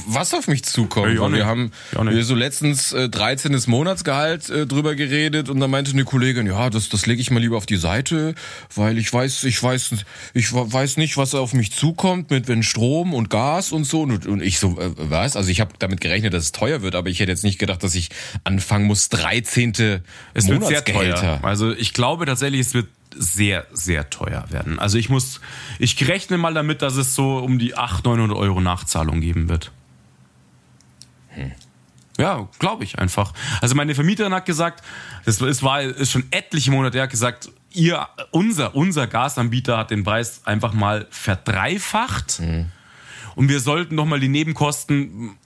was 0.07 0.35
auf 0.35 0.47
mich 0.47 0.65
zukommt. 0.65 1.07
Weil 1.07 1.33
wir 1.33 1.47
haben 1.47 1.73
wir 1.93 2.25
so 2.25 2.35
letztens 2.35 2.93
äh, 2.93 3.09
13. 3.09 3.59
Monatsgehalt 3.67 4.51
äh, 4.51 4.67
drüber 4.67 4.95
geredet 4.95 5.49
und 5.49 5.59
dann 5.61 5.71
meinte 5.71 5.93
eine 5.93 6.05
Kollegin, 6.05 6.47
ja, 6.47 6.69
das, 6.71 6.89
das 6.91 7.07
lege 7.07 7.21
ich 7.21 7.31
mal 7.31 7.41
lieber 7.41 7.57
auf 7.57 7.67
die 7.67 7.77
Seite, 7.77 8.35
weil 8.75 8.99
ich 8.99 9.13
weiß, 9.13 9.45
ich 9.45 9.63
weiß, 9.63 9.95
ich 10.35 10.53
weiß 10.53 10.97
nicht, 10.99 11.17
was 11.17 11.35
auf 11.35 11.55
mich 11.55 11.73
zukommt 11.73 12.31
mit 12.31 12.47
wenn 12.49 12.63
Strom 12.63 13.15
und 13.15 13.31
Gas 13.31 13.73
und 13.73 13.85
so. 13.85 14.03
Und, 14.03 14.27
und 14.27 14.43
ich 14.43 14.59
so, 14.59 14.79
äh, 14.81 14.91
was? 14.97 15.37
Also 15.37 15.51
ich 15.51 15.61
habe 15.61 15.73
damit 15.79 16.01
gerechnet, 16.01 16.35
dass 16.35 16.45
es 16.45 16.53
teuer 16.53 16.83
wird, 16.83 16.95
aber 16.95 17.09
ich 17.09 17.21
hätte 17.21 17.33
jetzt 17.33 17.45
nicht 17.45 17.59
gedacht, 17.59 17.83
dass 17.83 17.95
ich 17.95 18.11
anfangen 18.45 18.87
muss, 18.87 19.09
13. 19.09 20.01
Es 20.35 20.49
wird 20.49 20.65
sehr 20.67 20.85
teuer. 20.85 21.41
Also 21.43 21.73
ich 21.73 21.93
glaube 21.93 22.27
tatsächlich, 22.27 22.61
es 22.61 22.75
wird 22.75 22.89
sehr, 23.17 23.67
sehr 23.73 24.09
teuer 24.11 24.45
werden. 24.51 24.79
Also 24.79 24.99
ich 24.99 25.09
muss, 25.09 25.41
ich 25.79 26.07
rechne 26.09 26.39
mal 26.39 26.55
damit, 26.55 26.83
dass 26.83 26.97
es 26.97 27.15
so 27.15 27.39
um 27.39 27.59
die 27.59 27.77
800, 27.77 28.05
900 28.05 28.39
Euro 28.39 28.61
Nachzahlung 28.61 29.21
geben 29.21 29.49
wird. 29.49 29.73
Ja, 32.19 32.49
glaube 32.59 32.85
ich 32.85 32.99
einfach. 32.99 33.33
Also 33.61 33.75
meine 33.75 33.95
Vermieterin 33.95 34.35
hat 34.35 34.45
gesagt, 34.45 34.85
das 35.25 35.41
ist, 35.41 35.63
war 35.63 35.81
ist 35.81 36.11
schon 36.11 36.25
etliche 36.31 36.71
Monate 36.71 36.99
her, 36.99 37.05
hat 37.05 37.11
gesagt, 37.11 37.51
ihr, 37.73 38.07
unser, 38.31 38.75
unser 38.75 39.07
Gasanbieter 39.07 39.79
hat 39.79 39.91
den 39.91 40.05
Preis 40.05 40.43
einfach 40.45 40.73
mal 40.73 41.07
verdreifacht. 41.11 42.41
Und 43.37 43.49
wir 43.49 43.61
sollten 43.61 43.95
noch 43.95 44.07
mal 44.07 44.21
die 44.21 44.29
Nebenkosten 44.29 45.39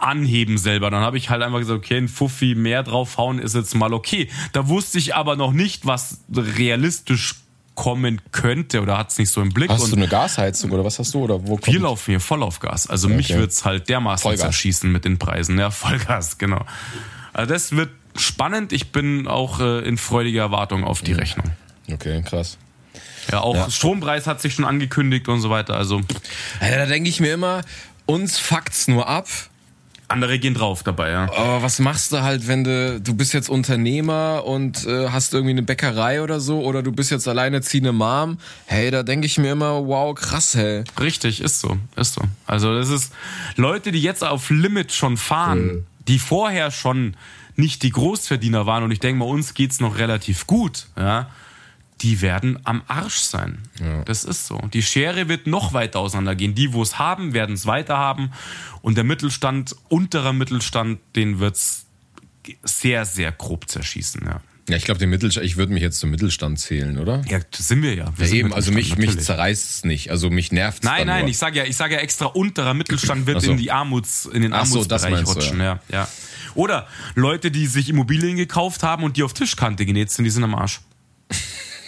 anheben 0.00 0.58
selber. 0.58 0.90
Dann 0.90 1.02
habe 1.02 1.16
ich 1.18 1.30
halt 1.30 1.42
einfach 1.42 1.58
gesagt, 1.58 1.78
okay, 1.78 1.96
ein 1.98 2.08
Fuffi 2.08 2.54
mehr 2.54 2.82
draufhauen 2.82 3.38
ist 3.38 3.54
jetzt 3.54 3.74
mal 3.74 3.92
okay. 3.92 4.28
Da 4.52 4.68
wusste 4.68 4.98
ich 4.98 5.14
aber 5.14 5.36
noch 5.36 5.52
nicht, 5.52 5.86
was 5.86 6.20
realistisch 6.34 7.36
kommen 7.74 8.20
könnte 8.32 8.82
oder 8.82 8.98
hat 8.98 9.10
es 9.12 9.18
nicht 9.18 9.30
so 9.30 9.40
im 9.40 9.50
Blick. 9.50 9.70
Hast 9.70 9.82
Und 9.84 9.92
du 9.92 9.96
eine 9.96 10.08
Gasheizung 10.08 10.72
oder 10.72 10.84
was 10.84 10.98
hast 10.98 11.14
du 11.14 11.20
oder 11.20 11.46
wo 11.46 11.60
wir 11.62 11.78
laufen 11.80 12.10
hier 12.10 12.20
voll 12.20 12.42
auf 12.42 12.58
Gas. 12.58 12.88
Also 12.88 13.08
mich 13.08 13.30
Okay. 13.30 13.38
wird's 13.40 13.64
halt 13.64 13.88
dermaßen 13.88 14.22
Vollgas. 14.22 14.40
zerschießen 14.46 14.90
mit 14.90 15.04
den 15.04 15.18
Preisen. 15.18 15.58
Ja, 15.60 15.70
Vollgas, 15.70 16.38
genau. 16.38 16.64
Also 17.32 17.52
das 17.52 17.72
wird 17.72 17.90
spannend. 18.16 18.72
Ich 18.72 18.90
bin 18.90 19.28
auch 19.28 19.60
äh, 19.60 19.78
in 19.86 19.96
freudiger 19.96 20.42
Erwartung 20.42 20.82
auf 20.82 21.02
Mhm. 21.02 21.04
die 21.06 21.12
Rechnung. 21.12 21.46
Okay, 21.92 22.20
krass. 22.22 22.58
Ja, 23.30 23.40
auch 23.42 23.54
Ja. 23.54 23.70
Strompreis 23.70 24.26
hat 24.26 24.40
sich 24.40 24.54
schon 24.54 24.64
angekündigt 24.64 25.28
und 25.28 25.40
so 25.40 25.48
weiter. 25.50 25.74
Also 25.76 26.00
Ja, 26.60 26.78
da 26.78 26.86
denke 26.86 27.08
ich 27.08 27.20
mir 27.20 27.32
immer, 27.32 27.60
uns 28.06 28.40
fuckt's 28.40 28.88
nur 28.88 29.06
ab. 29.08 29.28
Andere 30.08 30.38
gehen 30.38 30.54
drauf 30.54 30.82
dabei, 30.82 31.10
ja. 31.10 31.24
Aber 31.24 31.62
was 31.62 31.78
machst 31.78 32.12
du 32.12 32.22
halt, 32.22 32.48
wenn 32.48 32.64
du, 32.64 33.00
du 33.00 33.14
bist 33.14 33.34
jetzt 33.34 33.48
Unternehmer 33.48 34.44
und 34.46 34.86
äh, 34.86 35.10
hast 35.10 35.34
irgendwie 35.34 35.52
eine 35.52 35.62
Bäckerei 35.62 36.22
oder 36.22 36.40
so 36.40 36.62
oder 36.62 36.82
du 36.82 36.92
bist 36.92 37.10
jetzt 37.10 37.28
alleinerziehende 37.28 37.92
Mom? 37.92 38.38
Hey, 38.66 38.90
da 38.90 39.02
denke 39.02 39.26
ich 39.26 39.38
mir 39.38 39.52
immer, 39.52 39.86
wow, 39.86 40.14
krass, 40.14 40.54
hey. 40.54 40.84
Richtig, 40.98 41.40
ist 41.40 41.60
so, 41.60 41.76
ist 41.96 42.14
so. 42.14 42.22
Also 42.46 42.74
das 42.74 42.88
ist 42.88 43.12
Leute, 43.56 43.92
die 43.92 44.02
jetzt 44.02 44.24
auf 44.24 44.50
Limit 44.50 44.92
schon 44.92 45.16
fahren, 45.16 45.86
die 46.08 46.18
vorher 46.18 46.70
schon 46.70 47.14
nicht 47.56 47.82
die 47.82 47.90
Großverdiener 47.90 48.66
waren 48.66 48.84
und 48.84 48.90
ich 48.92 49.00
denke 49.00 49.18
mal, 49.18 49.26
uns 49.26 49.52
geht's 49.52 49.80
noch 49.80 49.98
relativ 49.98 50.46
gut, 50.46 50.86
ja. 50.96 51.28
Die 52.00 52.20
werden 52.20 52.58
am 52.64 52.82
Arsch 52.86 53.18
sein. 53.18 53.58
Das 54.04 54.24
ist 54.24 54.46
so. 54.46 54.60
Die 54.72 54.82
Schere 54.82 55.28
wird 55.28 55.46
noch 55.46 55.72
weiter 55.72 55.98
auseinandergehen. 55.98 56.54
Die, 56.54 56.72
wo 56.72 56.82
es 56.82 56.98
haben, 56.98 57.34
werden 57.34 57.54
es 57.54 57.66
weiter 57.66 57.96
haben. 57.96 58.32
Und 58.82 58.96
der 58.96 59.04
Mittelstand, 59.04 59.74
unterer 59.88 60.32
Mittelstand, 60.32 61.00
den 61.16 61.40
wird's 61.40 61.86
sehr, 62.62 63.04
sehr 63.04 63.32
grob 63.32 63.68
zerschießen. 63.68 64.22
Ja, 64.24 64.40
Ja, 64.68 64.76
ich 64.76 64.84
glaube, 64.84 65.00
den 65.00 65.10
Mittelstand, 65.10 65.46
ich 65.46 65.56
würde 65.56 65.72
mich 65.72 65.82
jetzt 65.82 65.98
zum 65.98 66.10
Mittelstand 66.10 66.58
zählen, 66.58 66.98
oder? 66.98 67.22
ja 67.28 67.40
sind 67.54 67.82
wir 67.82 67.94
ja. 67.94 68.12
Wir 68.16 68.26
Ja, 68.26 68.34
eben, 68.34 68.52
also 68.52 68.70
mich, 68.70 68.96
mich 68.96 69.18
zerreißt 69.18 69.70
es 69.70 69.84
nicht. 69.84 70.10
Also 70.10 70.30
mich 70.30 70.52
nervt 70.52 70.84
Nein, 70.84 71.06
nein, 71.06 71.26
ich 71.28 71.38
sage 71.38 71.58
ja, 71.58 71.64
ich 71.64 71.76
sage 71.76 71.94
ja 71.94 72.00
extra 72.00 72.26
unterer 72.26 72.74
Mittelstand 72.74 73.26
wird 73.26 73.42
so. 73.42 73.50
in 73.50 73.56
die 73.56 73.70
Armuts, 73.70 74.26
in 74.26 74.42
den 74.42 74.52
Ach 74.52 74.66
so, 74.66 74.84
das 74.84 75.04
Armutsbereich 75.04 75.26
meinst 75.26 75.34
du, 75.34 75.40
rutschen, 75.40 75.60
ja. 75.60 75.80
ja. 75.90 76.08
Oder 76.54 76.86
Leute, 77.14 77.50
die 77.50 77.66
sich 77.66 77.88
Immobilien 77.88 78.36
gekauft 78.36 78.82
haben 78.82 79.04
und 79.04 79.16
die 79.16 79.22
auf 79.22 79.32
Tischkante 79.32 79.86
genäht 79.86 80.10
sind, 80.10 80.24
die 80.24 80.30
sind 80.30 80.44
am 80.44 80.54
Arsch. 80.54 80.80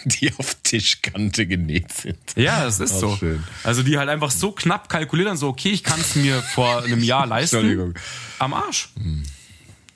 die 0.21 0.33
auf 0.37 0.55
Tischkante 0.63 1.45
genäht 1.45 1.91
sind. 1.91 2.17
Ja, 2.35 2.63
das 2.65 2.79
ist 2.79 2.93
Auch 2.95 2.99
so. 3.11 3.15
schön. 3.17 3.43
Also 3.63 3.83
die 3.83 3.97
halt 3.97 4.09
einfach 4.09 4.31
so 4.31 4.51
knapp 4.51 4.89
kalkulieren, 4.89 5.37
so 5.37 5.47
okay, 5.49 5.69
ich 5.69 5.83
kann 5.83 5.99
es 5.99 6.15
mir 6.15 6.41
vor 6.41 6.83
einem 6.83 7.03
Jahr 7.03 7.25
leisten. 7.27 7.57
Entschuldigung. 7.57 7.93
Am 8.39 8.53
Arsch. 8.53 8.89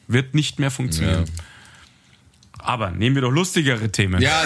Wird 0.08 0.36
nicht 0.36 0.60
mehr 0.60 0.72
funktionieren. 0.72 1.26
Ja. 1.26 1.43
Aber 2.60 2.89
nehmen 2.89 3.16
wir 3.16 3.22
doch 3.22 3.32
lustigere 3.32 3.91
Themen. 3.91 4.20
Ja. 4.22 4.43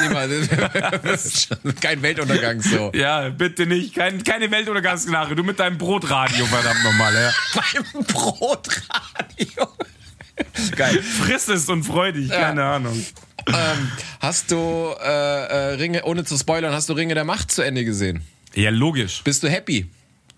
Das 1.03 1.25
ist 1.25 1.47
schon 1.47 1.75
kein 1.75 2.01
Weltuntergang 2.01 2.61
so. 2.61 2.91
Ja, 2.95 3.29
bitte 3.29 3.65
nicht. 3.65 3.95
Kein, 3.95 4.23
keine 4.25 4.51
Weltuntergangsnachricht. 4.51 5.39
Du 5.39 5.43
mit 5.43 5.57
deinem 5.57 5.77
Brotradio, 5.77 6.45
verdammt 6.45 6.83
nochmal. 6.83 7.13
Ja. 7.13 7.31
Beim 7.55 8.03
Brotradio. 8.03 9.67
Geil. 10.75 11.01
Friss 11.01 11.47
es 11.47 11.69
und 11.69 11.83
freu 11.83 12.11
dich, 12.11 12.29
keine 12.29 12.63
Ahnung. 12.63 13.05
Ähm, 13.47 13.91
hast 14.19 14.51
du 14.51 14.93
äh, 15.01 15.07
äh, 15.07 15.55
Ringe, 15.75 16.03
ohne 16.03 16.23
zu 16.23 16.37
spoilern, 16.37 16.73
hast 16.73 16.89
du 16.89 16.93
Ringe 16.93 17.13
der 17.15 17.23
Macht 17.23 17.51
zu 17.51 17.61
Ende 17.61 17.85
gesehen? 17.85 18.21
Ja, 18.53 18.69
logisch. 18.69 19.21
Bist 19.23 19.43
du 19.43 19.49
happy? 19.49 19.89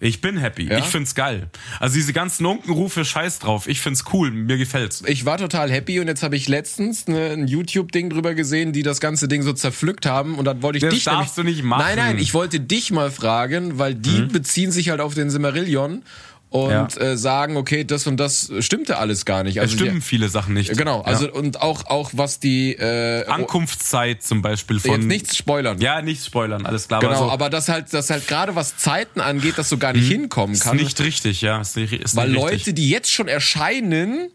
Ich 0.04 0.20
bin 0.20 0.38
happy. 0.38 0.68
Ja? 0.68 0.80
Ich 0.80 0.86
find's 0.86 1.14
geil. 1.14 1.48
Also 1.80 1.94
diese 1.94 2.12
ganzen 2.12 2.48
Unkenrufe, 2.48 3.06
scheiß 3.06 3.38
drauf. 3.38 3.68
Ich 3.68 3.82
find's 3.82 4.04
cool. 4.12 4.32
Mir 4.32 4.58
gefällt's. 4.58 5.04
Ich 5.06 5.26
war 5.26 5.38
total 5.38 5.70
happy 5.70 6.00
und 6.00 6.08
jetzt 6.08 6.24
habe 6.24 6.36
ich 6.36 6.48
letztens 6.48 7.08
ne, 7.08 7.34
ein 7.34 7.48
YouTube-Ding 7.48 8.10
drüber 8.10 8.34
gesehen, 8.34 8.74
die 8.74 8.82
das 8.82 9.00
ganze 9.00 9.28
Ding 9.28 9.44
so 9.44 9.54
zerpflückt 9.54 10.08
haben 10.08 10.40
und 10.40 10.46
dann 10.46 10.64
wollte 10.64 10.80
ich 10.80 10.84
Das 10.84 10.94
dich 10.96 11.04
darfst 11.04 11.38
nämlich, 11.38 11.58
du 11.58 11.62
nicht 11.62 11.70
machen. 11.70 11.84
Nein, 11.84 11.98
nein, 11.98 12.18
ich 12.18 12.34
wollte 12.34 12.60
dich 12.60 12.90
mal 12.90 13.12
fragen, 13.12 13.78
weil 13.78 13.94
die 13.94 14.22
beziehen 14.24 14.72
sich 14.72 14.90
halt 14.90 15.02
auf 15.02 15.14
den 15.14 15.30
Simmerillion 15.30 16.02
und 16.52 16.70
Ja. 16.70 16.88
äh, 16.98 17.18
sagen, 17.18 17.56
okay, 17.58 17.86
das 17.86 18.06
und 18.08 18.18
das 18.18 18.52
stimmte 18.60 18.98
alles 18.98 19.24
gar 19.26 19.42
nicht. 19.44 19.56
Es 19.58 19.62
Also 19.64 19.76
stimmen 19.78 19.96
die, 19.96 20.02
viele 20.02 20.28
Sachen 20.30 20.54
nicht. 20.54 20.78
Genau, 20.78 21.02
also 21.02 21.26
ja. 21.26 21.32
und 21.32 21.62
auch 21.62 21.86
auch 21.88 22.12
was 22.14 22.40
die 22.40 22.74
äh, 22.74 23.26
Ankunftszeit 23.26 24.22
zum 24.22 24.42
Beispiel 24.42 24.80
von. 24.82 24.92
jetzt 24.92 25.06
nichts 25.06 25.38
spoilern. 25.38 25.80
Ja, 25.80 26.02
nicht 26.02 26.24
spoilern, 26.26 26.66
alles 26.66 26.90
klar. 26.90 27.00
Genau, 27.00 27.14
aber, 27.14 27.26
so, 27.26 27.32
aber 27.32 27.50
das 27.50 27.70
halt, 27.70 27.94
das 27.94 28.10
halt 28.10 28.28
gerade 28.28 28.54
was 28.54 28.76
Zeiten 28.78 29.22
angeht, 29.22 29.58
dass 29.58 29.70
du 29.70 29.78
gar 29.78 29.94
nicht 29.94 30.08
hinkommen 30.10 30.50
Mhm. 30.50 30.54
ist 30.56 30.64
kannst. 30.64 30.84
nicht 30.84 31.00
richtig, 31.00 31.42
ja. 31.42 31.62
Ist 31.62 31.78
nicht, 31.78 31.94
ist 31.94 32.16
Weil 32.18 32.28
nicht 32.30 32.38
Leute, 32.42 32.56
richtig. 32.56 32.76
die 32.76 32.90
jetzt 32.90 33.12
schon 33.12 33.30
erscheinen, 33.30 34.30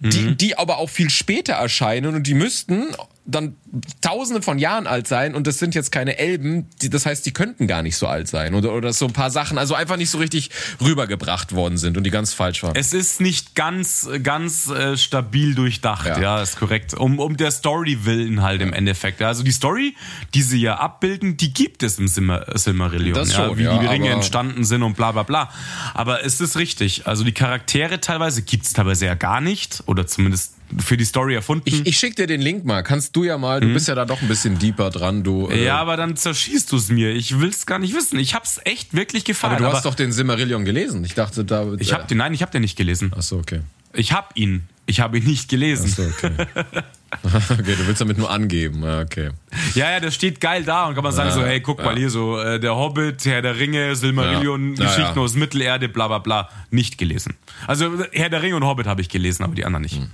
die, 0.00 0.18
Mhm. 0.20 0.36
die 0.36 0.58
aber 0.58 0.76
auch 0.76 0.90
viel 0.90 1.08
später 1.08 1.54
erscheinen 1.54 2.14
und 2.14 2.26
die 2.26 2.34
müssten 2.34 2.88
dann 3.26 3.56
tausende 4.02 4.42
von 4.42 4.58
Jahren 4.58 4.86
alt 4.86 5.08
sein 5.08 5.34
und 5.34 5.46
das 5.46 5.58
sind 5.58 5.74
jetzt 5.74 5.90
keine 5.90 6.18
Elben, 6.18 6.68
die, 6.82 6.90
das 6.90 7.06
heißt, 7.06 7.24
die 7.24 7.32
könnten 7.32 7.66
gar 7.66 7.82
nicht 7.82 7.96
so 7.96 8.06
alt 8.06 8.28
sein 8.28 8.54
oder, 8.54 8.72
oder 8.74 8.92
so 8.92 9.06
ein 9.06 9.12
paar 9.12 9.30
Sachen, 9.30 9.56
also 9.56 9.74
einfach 9.74 9.96
nicht 9.96 10.10
so 10.10 10.18
richtig 10.18 10.50
rübergebracht 10.80 11.54
worden 11.54 11.78
sind 11.78 11.96
und 11.96 12.04
die 12.04 12.10
ganz 12.10 12.34
falsch 12.34 12.62
waren. 12.62 12.76
Es 12.76 12.92
ist 12.92 13.20
nicht 13.20 13.54
ganz, 13.54 14.08
ganz 14.22 14.68
äh, 14.68 14.96
stabil 14.96 15.54
durchdacht, 15.54 16.06
Ja. 16.06 16.20
ja. 16.20 16.42
ist 16.42 16.58
korrekt. 16.58 16.94
Um, 16.94 17.18
um 17.18 17.36
der 17.36 17.50
Story 17.50 18.04
willen 18.04 18.42
halt 18.42 18.60
im 18.60 18.72
Endeffekt. 18.72 19.20
Ja. 19.20 19.28
Also 19.28 19.42
die 19.42 19.52
Story, 19.52 19.96
die 20.34 20.42
sie 20.42 20.60
ja 20.60 20.76
abbilden, 20.76 21.36
die 21.36 21.52
gibt 21.52 21.82
es 21.82 21.98
im 21.98 22.08
Silmar 22.08 22.46
Silmarillion. 22.58 23.14
Das 23.14 23.32
ja, 23.32 23.46
schon, 23.46 23.58
wie 23.58 23.64
ja, 23.64 23.78
die 23.78 23.86
Ringe 23.86 24.10
entstanden 24.10 24.64
sind 24.64 24.82
und 24.82 24.96
bla 24.96 25.12
bla 25.12 25.22
bla. 25.22 25.50
Aber 25.94 26.24
es 26.24 26.40
ist 26.40 26.56
richtig. 26.56 27.06
Also 27.06 27.24
die 27.24 27.32
Charaktere 27.32 28.00
teilweise 28.00 28.42
gibt's 28.42 28.72
teilweise 28.72 29.06
ja 29.06 29.14
gar 29.14 29.40
nicht. 29.40 29.82
Oder 29.86 30.06
zumindest 30.06 30.53
für 30.80 30.96
die 30.96 31.04
Story 31.04 31.34
erfunden. 31.34 31.64
Ich, 31.66 31.86
ich 31.86 31.98
schick 31.98 32.16
dir 32.16 32.26
den 32.26 32.40
Link 32.40 32.64
mal, 32.64 32.82
kannst 32.82 33.14
du 33.16 33.24
ja 33.24 33.38
mal, 33.38 33.60
du 33.60 33.72
bist 33.72 33.88
ja 33.88 33.94
da 33.94 34.04
doch 34.04 34.20
ein 34.22 34.28
bisschen 34.28 34.58
deeper 34.58 34.90
dran, 34.90 35.22
du. 35.22 35.48
äh, 35.48 35.56
Mhm. 35.58 35.62
ja, 35.64 35.76
aber 35.78 35.96
dann 35.96 36.16
zerschießt 36.16 36.70
du 36.72 36.76
es 36.76 36.88
mir. 36.88 37.10
Ich 37.14 37.38
will's 37.40 37.66
gar 37.66 37.78
nicht 37.78 37.94
wissen. 37.94 38.18
Ich 38.18 38.34
hab's 38.34 38.60
echt 38.64 38.94
wirklich 38.94 39.24
gefallen. 39.24 39.54
aber 39.56 39.66
du 39.66 39.72
hast 39.72 39.84
doch 39.84 39.94
den 39.94 40.12
Simmerillion 40.12 40.64
gelesen. 40.64 41.04
Ich 41.04 41.14
dachte, 41.14 41.44
da. 41.44 41.66
ich 41.78 41.92
hab 41.92 42.08
den, 42.08 42.18
nein, 42.18 42.32
ich 42.34 42.42
hab 42.42 42.50
den 42.50 42.62
nicht 42.62 42.76
gelesen. 42.76 43.12
Achso, 43.14 43.38
okay. 43.38 43.60
Ich 43.92 44.12
hab 44.12 44.36
ihn. 44.36 44.64
Ich 44.86 45.00
habe 45.00 45.16
ihn 45.18 45.24
nicht 45.24 45.48
gelesen. 45.48 45.86
Achso, 45.86 46.02
okay. 46.02 46.32
okay, 47.22 47.76
du 47.78 47.86
willst 47.86 48.00
damit 48.00 48.18
nur 48.18 48.28
angeben. 48.28 48.82
Ja, 48.82 49.00
okay. 49.00 49.30
Ja, 49.76 49.88
ja, 49.92 50.00
das 50.00 50.16
steht 50.16 50.40
geil 50.40 50.64
da 50.64 50.86
und 50.86 50.96
kann 50.96 51.04
man 51.04 51.12
sagen 51.12 51.30
so, 51.30 51.42
hey, 51.44 51.60
guck 51.60 51.78
mal 51.82 51.96
hier 51.96 52.10
so, 52.10 52.38
äh, 52.40 52.58
der 52.58 52.74
Hobbit, 52.74 53.24
Herr 53.24 53.40
der 53.40 53.56
Ringe, 53.56 53.94
Silmarillion, 53.94 54.74
Ja. 54.74 54.82
Ja, 54.82 54.90
Geschichten 54.90 55.16
ja. 55.18 55.22
aus 55.24 55.34
Mittelerde, 55.34 55.88
bla 55.88 56.08
bla 56.08 56.18
bla, 56.18 56.48
nicht 56.70 56.98
gelesen. 56.98 57.34
Also 57.68 57.88
Herr 58.12 58.30
der 58.30 58.42
Ringe 58.42 58.56
und 58.56 58.64
Hobbit 58.64 58.86
habe 58.86 59.00
ich 59.00 59.08
gelesen, 59.08 59.44
aber 59.44 59.54
die 59.54 59.64
anderen 59.64 59.82
nicht. 59.84 59.98
Hm. 59.98 60.08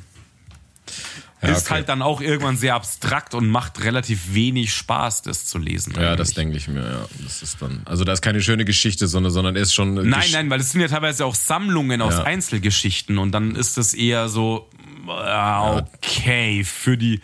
Ja, 1.43 1.49
Ist 1.49 1.67
okay. 1.67 1.75
halt 1.77 1.89
dann 1.89 2.03
auch 2.03 2.21
irgendwann 2.21 2.59
sehr 2.59 2.75
abstrakt 2.75 3.35
und 3.35 3.49
macht 3.49 3.83
relativ 3.83 4.35
wenig 4.35 4.75
Spaß, 4.75 5.23
das 5.23 5.47
zu 5.47 5.57
lesen. 5.57 5.95
Ja, 5.95 6.15
das 6.15 6.29
eigentlich. 6.29 6.35
denke 6.35 6.57
ich 6.59 6.69
mir, 6.69 6.83
ja. 6.83 7.07
Das 7.25 7.41
ist 7.41 7.63
dann, 7.63 7.81
also 7.87 8.05
da 8.05 8.13
ist 8.13 8.21
keine 8.21 8.43
schöne 8.43 8.67
Geschichte, 8.67 9.07
sondern, 9.09 9.33
sondern 9.33 9.57
ist 9.57 9.73
schon. 9.73 9.95
Nein, 9.95 10.29
nein, 10.33 10.51
weil 10.51 10.61
es 10.61 10.73
sind 10.73 10.83
ja 10.83 10.89
teilweise 10.89 11.25
auch 11.25 11.35
Sammlungen 11.35 12.03
aus 12.03 12.15
Ja. 12.15 12.25
Einzelgeschichten 12.25 13.17
und 13.17 13.33
dann 13.33 13.57
ist 13.57 13.79
das 13.79 13.95
eher 13.95 14.29
so, 14.29 14.69
äh, 15.09 15.81
okay, 15.81 16.63
für 16.65 16.99
die 16.99 17.21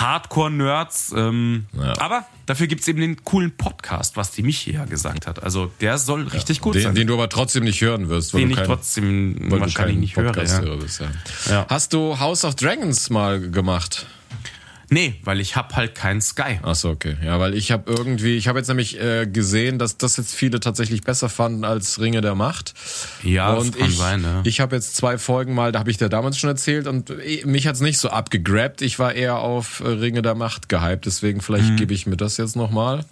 Hardcore-Nerds. 0.00 1.12
Ähm, 1.16 1.66
Ja. 1.72 1.94
Aber 1.98 2.26
dafür 2.46 2.66
gibt's 2.66 2.86
eben 2.88 3.00
den 3.00 3.24
coolen 3.24 3.56
Podcast, 3.56 4.16
was 4.16 4.30
die 4.30 4.42
Michi 4.42 4.72
ja 4.72 4.84
gesagt 4.84 5.26
hat. 5.26 5.42
Also 5.42 5.70
der 5.80 5.98
soll 5.98 6.22
richtig 6.28 6.60
gut 6.60 6.74
Den, 6.74 6.82
sein. 6.82 6.94
den 6.94 7.06
du 7.06 7.14
aber 7.14 7.28
trotzdem 7.28 7.64
nicht 7.64 7.80
hören 7.80 8.08
wirst, 8.08 8.34
weil 8.34 8.40
den 8.40 8.48
du 8.48 8.52
ich 8.54 8.58
kein, 8.58 8.66
trotzdem 8.66 9.36
weil 9.40 9.50
du 9.50 9.60
wahrscheinlich 9.60 9.74
kein 9.94 10.00
nicht 10.00 10.16
höre. 10.16 10.36
Ja. 10.70 10.76
Bist. 10.76 11.00
Ja. 11.00 11.10
Ja. 11.52 11.66
Hast 11.68 11.92
du 11.92 12.18
House 12.18 12.44
of 12.44 12.54
Dragons 12.54 13.10
mal 13.10 13.40
gemacht? 13.50 14.06
Nee, 14.94 15.16
weil 15.24 15.40
ich 15.40 15.56
hab 15.56 15.74
halt 15.74 15.96
kein 15.96 16.20
Sky. 16.20 16.60
Achso, 16.62 16.90
okay. 16.90 17.16
Ja, 17.24 17.40
weil 17.40 17.54
ich 17.54 17.72
habe 17.72 17.90
irgendwie, 17.90 18.36
ich 18.36 18.46
habe 18.46 18.60
jetzt 18.60 18.68
nämlich 18.68 19.00
äh, 19.00 19.26
gesehen, 19.26 19.80
dass 19.80 19.98
das 19.98 20.16
jetzt 20.18 20.36
viele 20.36 20.60
tatsächlich 20.60 21.02
besser 21.02 21.28
fanden 21.28 21.64
als 21.64 22.00
Ringe 22.00 22.20
der 22.20 22.36
Macht. 22.36 22.74
Ja, 23.24 23.56
das 23.56 23.64
und 23.64 23.76
kann 23.76 23.88
ich, 23.88 23.96
sein, 23.96 24.22
ja. 24.22 24.42
ich 24.44 24.60
habe 24.60 24.76
jetzt 24.76 24.94
zwei 24.94 25.18
Folgen 25.18 25.52
mal, 25.52 25.72
da 25.72 25.80
habe 25.80 25.90
ich 25.90 25.96
dir 25.96 26.08
damals 26.08 26.38
schon 26.38 26.48
erzählt 26.48 26.86
und 26.86 27.10
eh, 27.10 27.44
mich 27.44 27.66
hat's 27.66 27.80
nicht 27.80 27.98
so 27.98 28.08
abgegrabt. 28.08 28.82
Ich 28.82 29.00
war 29.00 29.12
eher 29.14 29.38
auf 29.38 29.80
äh, 29.80 29.88
Ringe 29.88 30.22
der 30.22 30.36
Macht 30.36 30.68
gehypt, 30.68 31.06
deswegen 31.06 31.40
vielleicht 31.40 31.70
Mhm. 31.70 31.76
gebe 31.76 31.92
ich 31.92 32.06
mir 32.06 32.16
das 32.16 32.36
jetzt 32.36 32.54
nochmal. 32.54 33.04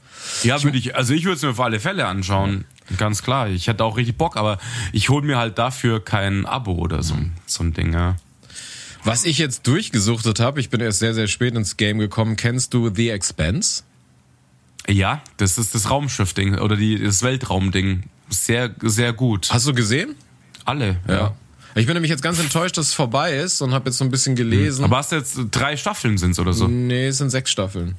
Ja, 0.44 0.62
würde 0.62 0.78
ich, 0.78 0.94
also 0.94 1.12
ich 1.14 1.24
würde 1.24 1.34
es 1.34 1.42
mir 1.42 1.50
auf 1.50 1.58
alle 1.60 1.80
Fälle 1.80 2.06
anschauen. 2.06 2.64
Ganz 2.96 3.24
klar. 3.24 3.48
Ich 3.48 3.66
hätte 3.66 3.82
auch 3.82 3.96
richtig 3.96 4.16
Bock, 4.16 4.36
aber 4.36 4.58
ich 4.92 5.08
hole 5.08 5.26
mir 5.26 5.36
halt 5.36 5.58
dafür 5.58 6.04
kein 6.04 6.46
Abo 6.46 6.74
oder 6.74 7.02
so, 7.02 7.16
so 7.44 7.64
ein 7.64 7.72
Ding, 7.72 7.92
ja. 7.92 8.14
Was 9.04 9.24
ich 9.24 9.38
jetzt 9.38 9.66
durchgesuchtet 9.66 10.38
habe, 10.38 10.60
ich 10.60 10.70
bin 10.70 10.80
erst 10.80 11.00
sehr, 11.00 11.14
sehr 11.14 11.26
spät 11.26 11.54
ins 11.54 11.76
Game 11.76 11.98
gekommen. 11.98 12.36
Kennst 12.36 12.72
du 12.72 12.94
The 12.94 13.10
Expanse? 13.10 13.82
Ja, 14.88 15.22
das 15.36 15.58
ist 15.58 15.74
das 15.74 15.90
Raumschiff-Ding 15.90 16.58
oder 16.58 16.76
die, 16.76 17.02
das 17.02 17.22
Weltraumding. 17.22 18.04
Sehr, 18.28 18.74
sehr 18.82 19.12
gut. 19.12 19.52
Hast 19.52 19.66
du 19.66 19.74
gesehen? 19.74 20.14
Alle, 20.64 21.00
ja. 21.08 21.34
Ich 21.74 21.86
bin 21.86 21.94
nämlich 21.94 22.10
jetzt 22.10 22.22
ganz 22.22 22.38
enttäuscht, 22.38 22.76
dass 22.76 22.88
es 22.88 22.94
vorbei 22.94 23.36
ist 23.36 23.62
und 23.62 23.72
habe 23.72 23.88
jetzt 23.88 23.98
so 23.98 24.04
ein 24.04 24.10
bisschen 24.10 24.36
gelesen. 24.36 24.84
Aber 24.84 24.98
hast 24.98 25.12
du 25.12 25.16
jetzt 25.16 25.38
drei 25.50 25.76
Staffeln 25.76 26.18
sind's 26.18 26.38
oder 26.38 26.52
so? 26.52 26.68
nee, 26.68 27.08
es 27.08 27.18
sind 27.18 27.30
sechs 27.30 27.50
Staffeln. 27.50 27.96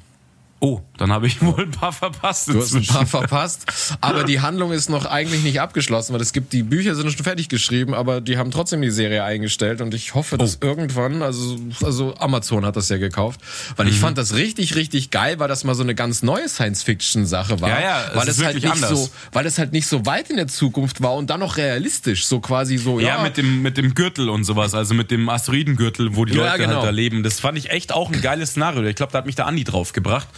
Oh, 0.66 0.80
dann 0.96 1.12
habe 1.12 1.26
ich 1.26 1.42
wohl 1.42 1.64
ein 1.64 1.70
paar 1.72 1.92
verpasst 1.92 2.48
Du 2.48 2.52
hast 2.58 2.72
ein 2.72 2.78
inzwischen. 2.78 2.94
paar 2.94 3.06
verpasst. 3.06 3.66
Aber 4.00 4.24
die 4.24 4.40
Handlung 4.40 4.72
ist 4.72 4.88
noch 4.88 5.04
eigentlich 5.04 5.42
nicht 5.42 5.60
abgeschlossen, 5.60 6.14
weil 6.14 6.22
es 6.22 6.32
gibt, 6.32 6.54
die 6.54 6.62
Bücher 6.62 6.94
sind 6.94 7.10
schon 7.12 7.22
fertig 7.22 7.50
geschrieben, 7.50 7.92
aber 7.92 8.22
die 8.22 8.38
haben 8.38 8.50
trotzdem 8.50 8.80
die 8.80 8.88
Serie 8.90 9.24
eingestellt 9.24 9.82
und 9.82 9.92
ich 9.92 10.14
hoffe, 10.14 10.38
dass 10.38 10.56
Oh. 10.62 10.66
irgendwann, 10.66 11.20
also, 11.22 11.58
also 11.82 12.14
Amazon 12.16 12.64
hat 12.64 12.76
das 12.76 12.88
ja 12.88 12.96
gekauft, 12.96 13.40
weil 13.76 13.84
Mhm. 13.84 13.92
ich 13.92 13.98
fand 13.98 14.16
das 14.16 14.34
richtig, 14.36 14.74
richtig 14.74 15.10
geil, 15.10 15.38
weil 15.38 15.48
das 15.48 15.64
mal 15.64 15.74
so 15.74 15.82
eine 15.82 15.94
ganz 15.94 16.22
neue 16.22 16.48
Science-Fiction-Sache 16.48 17.60
war. 17.60 17.68
Ja, 17.68 17.80
ja, 17.80 18.04
es 18.08 18.16
weil 18.16 18.28
ist 18.28 18.38
es 18.38 18.44
halt 18.44 18.54
nicht 18.54 18.70
anders. 18.70 18.88
so, 18.90 19.10
weil 19.32 19.44
es 19.44 19.58
halt 19.58 19.72
nicht 19.72 19.86
so 19.86 20.06
weit 20.06 20.30
in 20.30 20.36
der 20.36 20.48
Zukunft 20.48 21.02
war 21.02 21.12
und 21.14 21.28
dann 21.28 21.40
noch 21.40 21.58
realistisch, 21.58 22.24
so 22.24 22.40
quasi 22.40 22.78
so, 22.78 23.00
ja, 23.00 23.16
Ja, 23.16 23.22
mit 23.22 23.36
dem, 23.36 23.60
mit 23.60 23.76
dem 23.76 23.94
Gürtel 23.94 24.30
und 24.30 24.44
sowas, 24.44 24.72
also 24.74 24.94
mit 24.94 25.10
dem 25.10 25.28
Asteroidengürtel, 25.28 26.16
wo 26.16 26.24
die 26.24 26.34
Ja, 26.34 26.46
Leute 26.52 26.58
genau. 26.64 26.76
halt 26.76 26.84
da 26.86 26.90
leben. 26.90 27.22
Das 27.22 27.38
fand 27.40 27.58
ich 27.58 27.68
echt 27.70 27.92
auch 27.92 28.10
ein 28.10 28.22
geiles 28.22 28.50
Szenario. 28.52 28.82
Ich 28.84 28.96
glaube, 28.96 29.12
da 29.12 29.18
hat 29.18 29.26
mich 29.26 29.34
der 29.34 29.46
Andi 29.46 29.64
drauf 29.64 29.92
gebracht. 29.92 30.28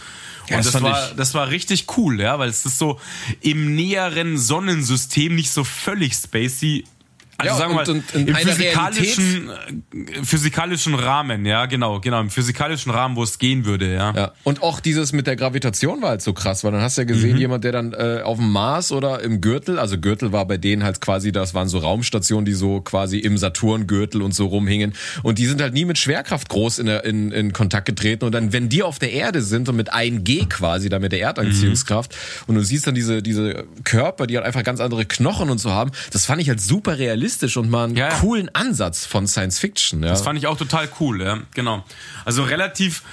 Ja, 0.49 0.57
und 0.57 0.65
das 0.65 0.73
das, 0.73 0.81
war, 0.81 1.11
das 1.15 1.33
war 1.33 1.49
richtig 1.49 1.85
cool, 1.97 2.21
ja, 2.21 2.39
weil 2.39 2.49
es 2.49 2.65
ist 2.65 2.77
so 2.77 2.99
im 3.41 3.75
näheren 3.75 4.37
Sonnensystem 4.37 5.35
nicht 5.35 5.51
so 5.51 5.63
völlig 5.63 6.13
spacey. 6.13 6.85
Also 7.39 7.53
Ja, 7.53 7.57
sagen 7.59 7.73
wir 7.75 7.79
und- 7.81 7.87
mal, 7.87 7.95
und 7.95 8.15
in 8.15 8.27
im 8.29 8.35
physikalischen, 8.35 9.49
äh, 9.49 10.23
physikalischen 10.23 10.95
Rahmen, 10.95 11.45
ja, 11.45 11.67
genau, 11.67 11.99
genau, 11.99 12.19
im 12.19 12.29
physikalischen 12.31 12.91
Rahmen, 12.91 13.15
wo 13.15 13.21
es 13.23 13.37
gehen 13.37 13.65
würde, 13.65 13.93
ja. 13.93 14.11
Ja, 14.15 14.31
und 14.43 14.63
auch 14.63 14.79
dieses 14.79 15.13
mit 15.13 15.27
der 15.27 15.35
Gravitation 15.35 16.01
war 16.01 16.09
halt 16.09 16.21
so 16.23 16.33
krass, 16.33 16.63
weil 16.63 16.71
dann 16.71 16.81
hast 16.81 16.97
du 16.97 17.01
ja 17.01 17.05
gesehen, 17.05 17.33
Mhm. 17.33 17.39
jemand, 17.39 17.63
der 17.63 17.71
dann 17.73 17.93
äh, 17.93 18.21
auf 18.23 18.37
dem 18.37 18.51
Mars 18.51 18.91
oder 18.91 19.21
im 19.21 19.39
Gürtel, 19.39 19.77
also 19.77 19.99
Gürtel 19.99 20.31
war 20.31 20.45
bei 20.47 20.57
denen 20.57 20.83
halt 20.83 20.99
quasi, 20.99 21.31
das 21.31 21.53
waren 21.53 21.67
so 21.67 21.77
Raumstationen, 21.77 22.45
die 22.45 22.53
so 22.53 22.81
quasi 22.81 23.19
im 23.19 23.37
Saturngürtel 23.37 24.23
und 24.23 24.33
so 24.33 24.47
rumhingen 24.47 24.93
und 25.21 25.37
die 25.37 25.45
sind 25.45 25.61
halt 25.61 25.73
nie 25.75 25.85
mit 25.85 25.99
Schwerkraft 25.99 26.49
groß 26.49 26.79
in, 26.79 26.87
der, 26.87 27.05
in, 27.05 27.31
in 27.31 27.53
Kontakt 27.53 27.85
getreten 27.85 28.25
und 28.25 28.31
dann, 28.31 28.51
wenn 28.51 28.67
die 28.67 28.81
auf 28.81 28.97
der 28.97 29.11
Erde 29.11 29.43
sind 29.43 29.69
und 29.69 29.75
mit 29.75 29.93
1G 29.93 30.49
quasi, 30.49 30.89
da 30.89 30.97
mit 30.97 31.11
der 31.11 31.21
Erdanziehungskraft 31.21 32.15
und 32.47 32.55
du 32.55 32.63
siehst 32.63 32.87
dann 32.87 32.95
diese, 32.95 33.21
diese 33.21 33.65
Körper, 33.83 34.25
die 34.25 34.37
halt 34.37 34.45
einfach 34.47 34.63
ganz 34.63 34.79
andere 34.79 35.05
Knochen 35.05 35.51
und 35.51 35.59
so 35.59 35.69
haben, 35.71 35.91
das 36.11 36.25
fand 36.25 36.41
ich 36.41 36.49
halt 36.49 36.59
super 36.61 36.97
realistisch 36.97 37.26
und 37.57 37.69
mal 37.69 37.85
einen 37.85 37.95
ja. 37.95 38.09
coolen 38.19 38.49
Ansatz 38.53 39.05
von 39.05 39.27
Science 39.27 39.59
Fiction. 39.59 40.01
Ja. 40.03 40.09
Das 40.09 40.21
fand 40.21 40.39
ich 40.39 40.47
auch 40.47 40.57
total 40.57 40.89
cool, 40.99 41.21
ja, 41.21 41.39
genau. 41.53 41.83
Also 42.25 42.43
relativ 42.43 43.03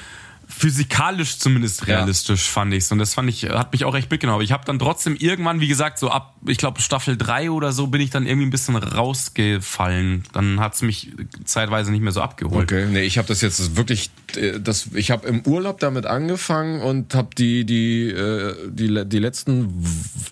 physikalisch 0.56 1.38
zumindest 1.38 1.86
realistisch 1.86 2.48
fand 2.48 2.72
ich's 2.74 2.90
und 2.92 2.98
das 2.98 3.14
fand 3.14 3.28
ich 3.28 3.44
hat 3.44 3.72
mich 3.72 3.84
auch 3.84 3.94
echt 3.94 4.10
mitgenommen. 4.10 4.36
Aber 4.36 4.44
ich 4.44 4.52
habe 4.52 4.64
dann 4.64 4.78
trotzdem 4.78 5.16
irgendwann, 5.16 5.60
wie 5.60 5.68
gesagt, 5.68 5.98
so 5.98 6.10
ab 6.10 6.34
ich 6.46 6.58
glaube 6.58 6.80
Staffel 6.80 7.16
3 7.16 7.50
oder 7.50 7.72
so 7.72 7.86
bin 7.86 8.00
ich 8.00 8.10
dann 8.10 8.26
irgendwie 8.26 8.46
ein 8.46 8.50
bisschen 8.50 8.76
rausgefallen. 8.76 10.24
Dann 10.32 10.60
hat's 10.60 10.82
mich 10.82 11.12
zeitweise 11.44 11.90
nicht 11.90 12.02
mehr 12.02 12.12
so 12.12 12.20
abgeholt. 12.20 12.70
Okay, 12.72 12.86
nee, 12.90 13.02
ich 13.02 13.18
habe 13.18 13.28
das 13.28 13.40
jetzt 13.40 13.76
wirklich 13.76 14.10
äh, 14.36 14.60
das 14.60 14.88
ich 14.94 15.10
habe 15.10 15.26
im 15.28 15.40
Urlaub 15.42 15.80
damit 15.80 16.06
angefangen 16.06 16.80
und 16.80 17.14
habe 17.14 17.28
die 17.36 17.64
die 17.64 18.08
äh, 18.10 18.54
die 18.70 19.04
die 19.06 19.18
letzten 19.18 19.84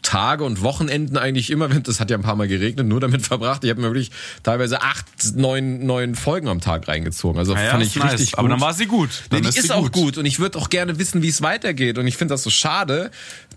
Tage 0.03 0.45
und 0.45 0.63
Wochenenden 0.63 1.17
eigentlich 1.17 1.51
immer, 1.51 1.71
wenn 1.71 1.83
das 1.83 2.01
hat 2.01 2.11
ja 2.11 2.17
ein 2.17 2.23
paar 2.23 2.37
mal 2.37 2.49
geregnet, 2.49 2.87
nur 2.87 3.01
damit 3.01 3.23
verbracht. 3.27 3.65
Ich 3.65 3.71
habe 3.71 3.81
mir 3.81 3.89
wirklich 3.89 4.11
teilweise 4.43 4.83
acht, 4.83 5.07
neun, 5.35 5.85
neun 5.87 6.15
Folgen 6.15 6.49
am 6.49 6.61
Tag 6.61 6.89
reingezogen. 6.89 7.39
Also 7.39 7.55
Ja, 7.55 7.71
fand 7.71 7.83
ist 7.83 7.97
ich 7.97 8.03
nice. 8.03 8.13
richtig 8.13 8.33
gut. 8.33 8.39
Aber 8.39 8.49
dann 8.49 8.61
war 8.61 8.75
sie 8.75 8.87
gut. 8.87 9.11
Nee, 9.31 9.41
Dann 9.41 9.51
die 9.53 9.59
ist, 9.59 9.67
sie 9.69 9.75
auch 9.75 9.91
gut 9.91 10.12
und 10.19 10.27
ich 10.27 10.39
würde 10.39 10.59
auch 10.59 10.71
gerne 10.71 10.99
wissen, 10.99 11.23
wie 11.23 11.29
es 11.29 11.43
weitergeht. 11.43 11.99
Und 11.99 12.07
ich 12.07 12.17
finde 12.17 12.35
das 12.35 12.43
so 12.43 12.51
schade, 12.51 13.11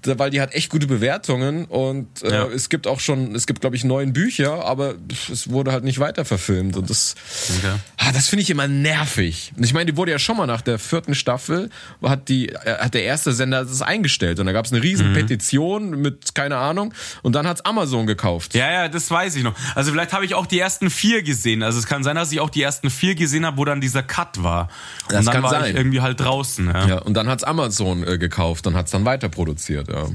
weil 0.03 0.29
die 0.29 0.39
hat 0.41 0.53
echt 0.53 0.69
gute 0.69 0.85
Bewertungen 0.87 1.65
und 1.65 2.21
äh, 2.23 2.31
Ja. 2.31 2.45
es 2.47 2.69
gibt 2.69 2.85
auch 2.85 2.99
schon, 2.99 3.33
es 3.33 3.47
gibt 3.47 3.61
glaube 3.61 3.75
ich 3.75 3.83
neun 3.83 4.13
Bücher, 4.13 4.65
aber 4.65 4.95
es 5.31 5.49
wurde 5.49 5.71
halt 5.71 5.83
nicht 5.83 5.99
weiter 5.99 6.25
verfilmt 6.25 6.77
und 6.77 6.89
das, 6.89 7.15
Okay. 7.59 7.73
ah, 7.97 8.11
das 8.11 8.27
finde 8.27 8.43
ich 8.43 8.49
immer 8.51 8.67
nervig. 8.67 9.51
Ich 9.59 9.73
meine, 9.73 9.91
die 9.91 9.97
wurde 9.97 10.11
ja 10.11 10.19
schon 10.19 10.37
mal 10.37 10.45
nach 10.45 10.61
der 10.61 10.77
vierten 10.79 11.15
Staffel 11.15 11.69
hat 12.03 12.29
die 12.29 12.49
äh, 12.49 12.77
hat 12.79 12.93
der 12.93 13.03
erste 13.03 13.31
Sender 13.33 13.65
das 13.65 13.81
eingestellt 13.81 14.39
und 14.39 14.45
da 14.45 14.51
gab 14.51 14.65
es 14.65 14.71
eine 14.71 14.83
riesen 14.83 15.09
Mhm. 15.09 15.13
Petition 15.15 15.89
mit 16.01 16.35
keine 16.35 16.57
Ahnung 16.57 16.93
und 17.23 17.33
dann 17.33 17.47
hat's 17.47 17.61
Amazon 17.61 18.05
gekauft. 18.05 18.53
Ja, 18.53 18.71
ja, 18.71 18.87
das 18.89 19.09
weiß 19.09 19.35
ich 19.37 19.43
noch. 19.43 19.55
Also 19.73 19.91
vielleicht 19.91 20.13
habe 20.13 20.23
ich 20.25 20.35
auch 20.35 20.45
die 20.45 20.59
ersten 20.59 20.89
vier 20.91 21.23
gesehen. 21.23 21.63
Also 21.63 21.79
es 21.79 21.87
kann 21.87 22.03
sein, 22.03 22.15
dass 22.15 22.31
ich 22.31 22.39
auch 22.41 22.49
die 22.51 22.61
ersten 22.61 22.89
vier 22.91 23.15
gesehen 23.15 23.45
habe, 23.45 23.57
wo 23.57 23.65
dann 23.65 23.81
dieser 23.81 24.03
Cut 24.03 24.43
war. 24.43 24.69
Das 25.09 25.19
und 25.19 25.25
dann 25.25 25.33
kann 25.33 25.43
war 25.43 25.49
sein. 25.49 25.71
ich 25.71 25.75
irgendwie 25.77 26.01
halt 26.01 26.19
draußen. 26.19 26.44
Ja. 26.57 26.87
Ja, 26.87 26.97
und 26.99 27.13
dann 27.15 27.27
hat's 27.27 27.43
Amazon 27.43 28.05
äh, 28.05 28.17
gekauft 28.17 28.67
und 28.67 28.75
hat's 28.75 28.91
dann 28.91 29.05
weiter 29.05 29.29
produziert. 29.29 29.87
Ja, 29.89 30.07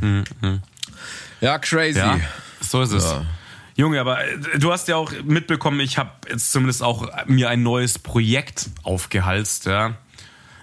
ja 1.41 1.59
crazy. 1.59 1.99
Ja, 1.99 2.19
so 2.61 2.83
ist 2.83 2.93
es. 2.93 3.15
Junge, 3.77 4.01
aber 4.01 4.25
äh, 4.25 4.59
du 4.59 4.73
hast 4.73 4.89
ja 4.89 4.97
auch 4.97 5.13
mitbekommen, 5.25 5.81
ich 5.81 5.99
habe 5.99 6.11
jetzt 6.29 6.53
zumindest 6.53 6.83
auch 6.83 7.09
mir 7.27 7.49
ein 7.49 7.63
neues 7.63 7.99
Projekt 7.99 8.71
aufgehalst, 8.83 9.67
ja. 9.67 9.95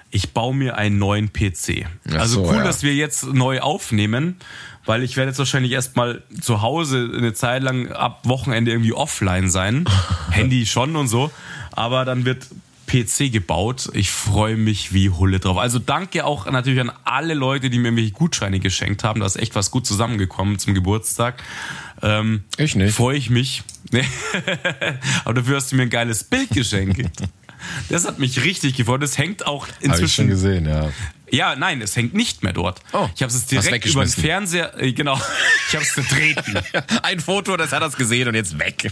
Ich 0.10 0.32
baue 0.32 0.56
mir 0.56 0.78
einen 0.78 1.00
neuen 1.00 1.34
PC. 1.34 1.86
Ach 2.10 2.14
also 2.14 2.44
so, 2.44 2.50
cool, 2.50 2.58
ja. 2.58 2.64
dass 2.64 2.82
wir 2.82 2.96
jetzt 2.96 3.26
neu 3.26 3.60
aufnehmen, 3.60 4.38
weil 4.86 5.04
ich 5.04 5.18
werde 5.18 5.32
jetzt 5.32 5.40
wahrscheinlich 5.40 5.74
erstmal 5.74 6.24
zu 6.40 6.62
Hause 6.62 7.12
eine 7.14 7.34
Zeit 7.34 7.62
lang 7.62 7.92
ab 7.92 8.22
Wochenende 8.24 8.72
irgendwie 8.72 8.94
offline 8.94 9.50
sein. 9.50 9.86
Handy 10.32 10.66
schon 10.66 10.96
und 10.96 11.10
so. 11.10 11.30
Aber 11.72 12.06
dann 12.06 12.24
wird 12.24 12.48
PC 12.88 13.32
gebaut. 13.32 13.90
Ich 13.94 14.10
freue 14.10 14.58
mich 14.58 14.94
wie 14.94 15.10
Hulle 15.10 15.40
drauf. 15.40 15.58
Also 15.58 15.78
danke 15.78 16.26
auch 16.26 16.50
natürlich 16.50 16.80
an 16.82 16.92
alle 17.04 17.34
Leute, 17.34 17.70
die 17.70 17.78
mir 17.78 17.90
irgendwelche 17.90 18.12
Gutscheine 18.14 18.60
geschenkt 18.60 19.04
haben. 19.04 19.20
Da 19.20 19.26
ist 19.26 19.36
echt 19.36 19.54
was 19.56 19.70
gut 19.72 19.86
zusammengekommen 19.86 20.58
zum 20.58 20.74
Geburtstag. 20.74 21.44
Ähm, 22.02 22.44
Ich 22.58 22.76
nicht. 22.76 22.96
Freue 22.96 23.18
ich 23.18 23.30
mich. 23.30 23.64
Aber 25.26 25.34
dafür 25.36 25.58
hast 25.58 25.72
du 25.72 25.76
mir 25.76 25.84
ein 25.84 25.90
geiles 25.90 26.24
Bild 26.24 26.50
geschenkt. 26.50 27.02
Das 27.90 28.06
hat 28.06 28.20
mich 28.20 28.44
richtig 28.44 28.76
gefreut. 28.78 29.02
Das 29.02 29.18
hängt 29.18 29.48
auch 29.48 29.66
Habe 29.68 29.74
ich 29.80 29.86
schon 29.88 29.92
inzwischen. 29.94 30.28
gesehen, 30.28 30.66
ja. 30.68 30.92
Ja, 31.30 31.56
nein, 31.56 31.82
es 31.82 31.96
hängt 31.96 32.14
nicht 32.14 32.44
mehr 32.44 32.54
dort. 32.54 32.82
Oh, 32.94 33.10
ich 33.16 33.22
habe 33.22 33.32
es 33.32 33.46
direkt 33.46 33.86
über 33.86 34.04
den. 34.04 34.10
Fernseher. 34.10 34.80
Äh, 34.80 34.94
genau. 34.94 35.20
Ich 35.70 35.76
habe 35.76 35.84
es 35.84 35.94
zertreten. 35.96 36.58
Ein 37.04 37.20
Foto, 37.20 37.58
das 37.58 37.74
hat 37.74 37.82
er 37.82 37.90
gesehen 37.90 38.30
und 38.30 38.36
jetzt 38.36 38.58
weg. 38.58 38.90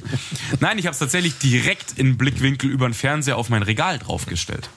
Nein, 0.60 0.78
ich 0.78 0.88
habe 0.88 0.92
es 0.92 1.00
tatsächlich 1.00 1.38
direkt 1.38 1.98
in 1.98 2.18
Blickwinkel 2.18 2.70
über 2.70 2.86
den 2.86 2.94
Fernseher 2.94 3.38
auf 3.38 3.48
mein 3.48 3.64
Regal 3.64 3.98
draufgestellt. 3.98 4.70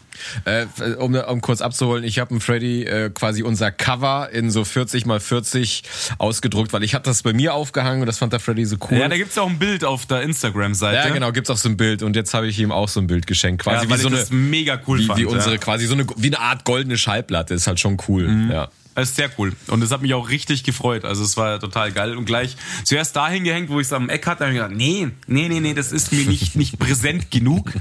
Äh, 0.45 0.67
um, 0.99 1.15
um 1.15 1.41
kurz 1.41 1.61
abzuholen, 1.61 2.05
ich 2.05 2.19
habe 2.19 2.35
ein 2.35 2.41
Freddy 2.41 2.85
äh, 2.85 3.11
quasi 3.11 3.43
unser 3.43 3.71
Cover 3.71 4.29
in 4.33 4.51
so 4.51 4.65
40 4.65 5.07
mal 5.07 5.21
40 5.21 5.83
ausgedruckt, 6.19 6.73
weil 6.73 6.83
ich 6.83 6.95
hatte 6.95 7.11
das 7.11 7.23
bei 7.23 7.33
mir 7.33 7.55
aufgehangen 7.55 8.01
und 8.01 8.07
das 8.07 8.19
fand 8.19 8.33
der 8.33 8.41
Freddy 8.41 8.65
so 8.65 8.77
cool. 8.91 8.99
Ja, 8.99 9.09
da 9.09 9.17
gibt's 9.17 9.37
auch 9.39 9.49
ein 9.49 9.59
Bild 9.59 9.85
auf 9.85 10.07
der 10.07 10.23
Instagram-Seite. 10.23 11.09
Ja, 11.09 11.15
genau, 11.15 11.33
gibt's 11.33 11.51
auch 11.51 11.57
so 11.57 11.69
ein 11.69 11.77
Bild 11.77 12.03
und 12.03 12.17
jetzt 12.17 12.35
habe 12.35 12.47
ich 12.49 12.59
ihm 12.59 12.73
auch 12.73 12.89
so 12.89 13.01
ein 13.01 13.07
Bild 13.07 13.27
geschenkt, 13.27 13.63
quasi 13.63 13.87
Ja, 13.87 13.95
wie 13.95 14.01
so 14.01 14.09
eine 14.09 14.25
mega 14.31 14.81
cool 14.87 14.99
wie, 15.01 15.07
fand. 15.07 15.21
wie 15.21 15.25
unsere 15.25 15.53
ja. 15.53 15.59
quasi 15.59 15.87
so 15.87 15.95
eine 15.95 16.07
wie 16.17 16.29
eine 16.29 16.41
Art 16.41 16.65
goldene 16.65 16.97
Schallplatte, 16.99 17.55
ist 17.55 17.67
halt 17.67 17.81
schon 17.81 17.97
cool, 18.09 18.29
Mhm. 18.29 18.51
ja. 18.51 18.69
Das 18.95 19.11
ist 19.11 19.17
sehr 19.17 19.31
cool. 19.39 19.53
Und 19.69 19.81
das 19.81 19.93
hat 19.93 20.03
mich 20.03 20.13
auch 20.13 20.29
richtig 20.29 20.65
gefreut. 20.65 21.05
Also 21.05 21.23
es 21.23 21.37
war 21.37 21.61
total 21.61 21.93
geil. 21.93 22.17
Und 22.17 22.25
gleich 22.25 22.57
zuerst 22.83 23.15
dahin 23.15 23.45
gehängt, 23.45 23.69
wo 23.69 23.79
ich 23.79 23.87
es 23.87 23.93
am 23.93 24.09
Eck 24.09 24.27
hatte, 24.27 24.41
habe 24.45 24.53
ich 24.53 24.59
gedacht, 24.59 24.75
nee, 24.77 25.07
nee, 25.29 25.49
nee, 25.49 25.61
nee, 25.61 25.73
das 25.73 25.93
ist 25.93 26.11
mir 26.11 26.25
nicht, 26.27 26.57
nicht 26.57 26.81
präsent 26.81 27.31
genug. 27.31 27.73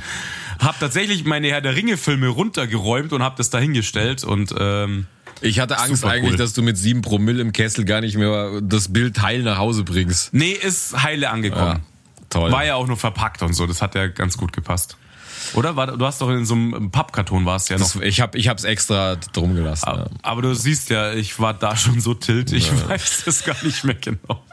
Hab 0.60 0.80
tatsächlich 0.80 1.26
meine 1.26 1.50
Herr 1.50 1.62
der 1.62 1.76
Ringe-Filme 1.76 2.28
runtergeräumt 2.28 3.14
und 3.14 3.24
hab 3.24 3.36
das 3.36 3.50
dahingestellt 3.50 4.24
und 4.24 4.54
ähm, 4.58 5.08
Ich 5.42 5.60
hatte 5.60 5.78
Angst 5.80 6.02
Super 6.02 6.14
eigentlich, 6.14 6.32
cool. 6.32 6.38
dass 6.38 6.54
du 6.54 6.62
mit 6.62 6.78
sieben 6.78 7.02
Promille 7.02 7.42
im 7.42 7.54
Kessel 7.54 7.86
gar 7.86 8.02
nicht 8.02 8.18
mehr 8.18 8.62
das 8.62 8.92
Bild 8.92 9.22
heil 9.22 9.44
nach 9.44 9.58
Hause 9.58 9.84
bringst. 9.84 10.34
nee, 10.34 10.52
ist 10.52 11.04
heile 11.04 11.30
angekommen. 11.30 11.82
Toll. 12.30 12.52
War 12.52 12.66
ja 12.66 12.76
auch 12.76 12.88
nur 12.88 12.98
verpackt 12.98 13.42
und 13.42 13.54
so, 13.54 13.68
das 13.68 13.82
hat 13.82 13.96
ja 13.96 14.08
ganz 14.08 14.38
gut 14.38 14.52
gepasst. 14.52 14.98
Oder? 15.54 15.76
War, 15.78 15.88
du 15.88 16.06
hast 16.06 16.20
doch 16.20 16.30
in 16.30 16.46
so 16.46 16.56
einem 16.56 16.92
Pappkarton 16.92 17.46
warst 17.46 17.70
ja 17.70 17.78
noch. 17.78 17.94
das, 17.94 18.02
ich 18.02 18.20
habe 18.20 18.38
ich 18.38 18.50
hab's 18.50 18.66
extra 18.66 19.16
drum 19.34 19.56
gelassen. 19.56 19.86
ja. 19.88 19.94
Aber, 19.94 20.10
aber 20.24 20.42
du 20.42 20.54
siehst 20.54 20.90
ja, 20.90 21.14
ich 21.14 21.40
war 21.40 21.54
da 21.54 21.78
schon 21.78 22.02
so 22.02 22.14
tilt, 22.14 22.52
ich 22.52 22.70
weiß 22.90 23.28
es 23.28 23.44
gar 23.46 23.56
nicht 23.64 23.84
mehr 23.86 23.96
genau. 23.96 24.44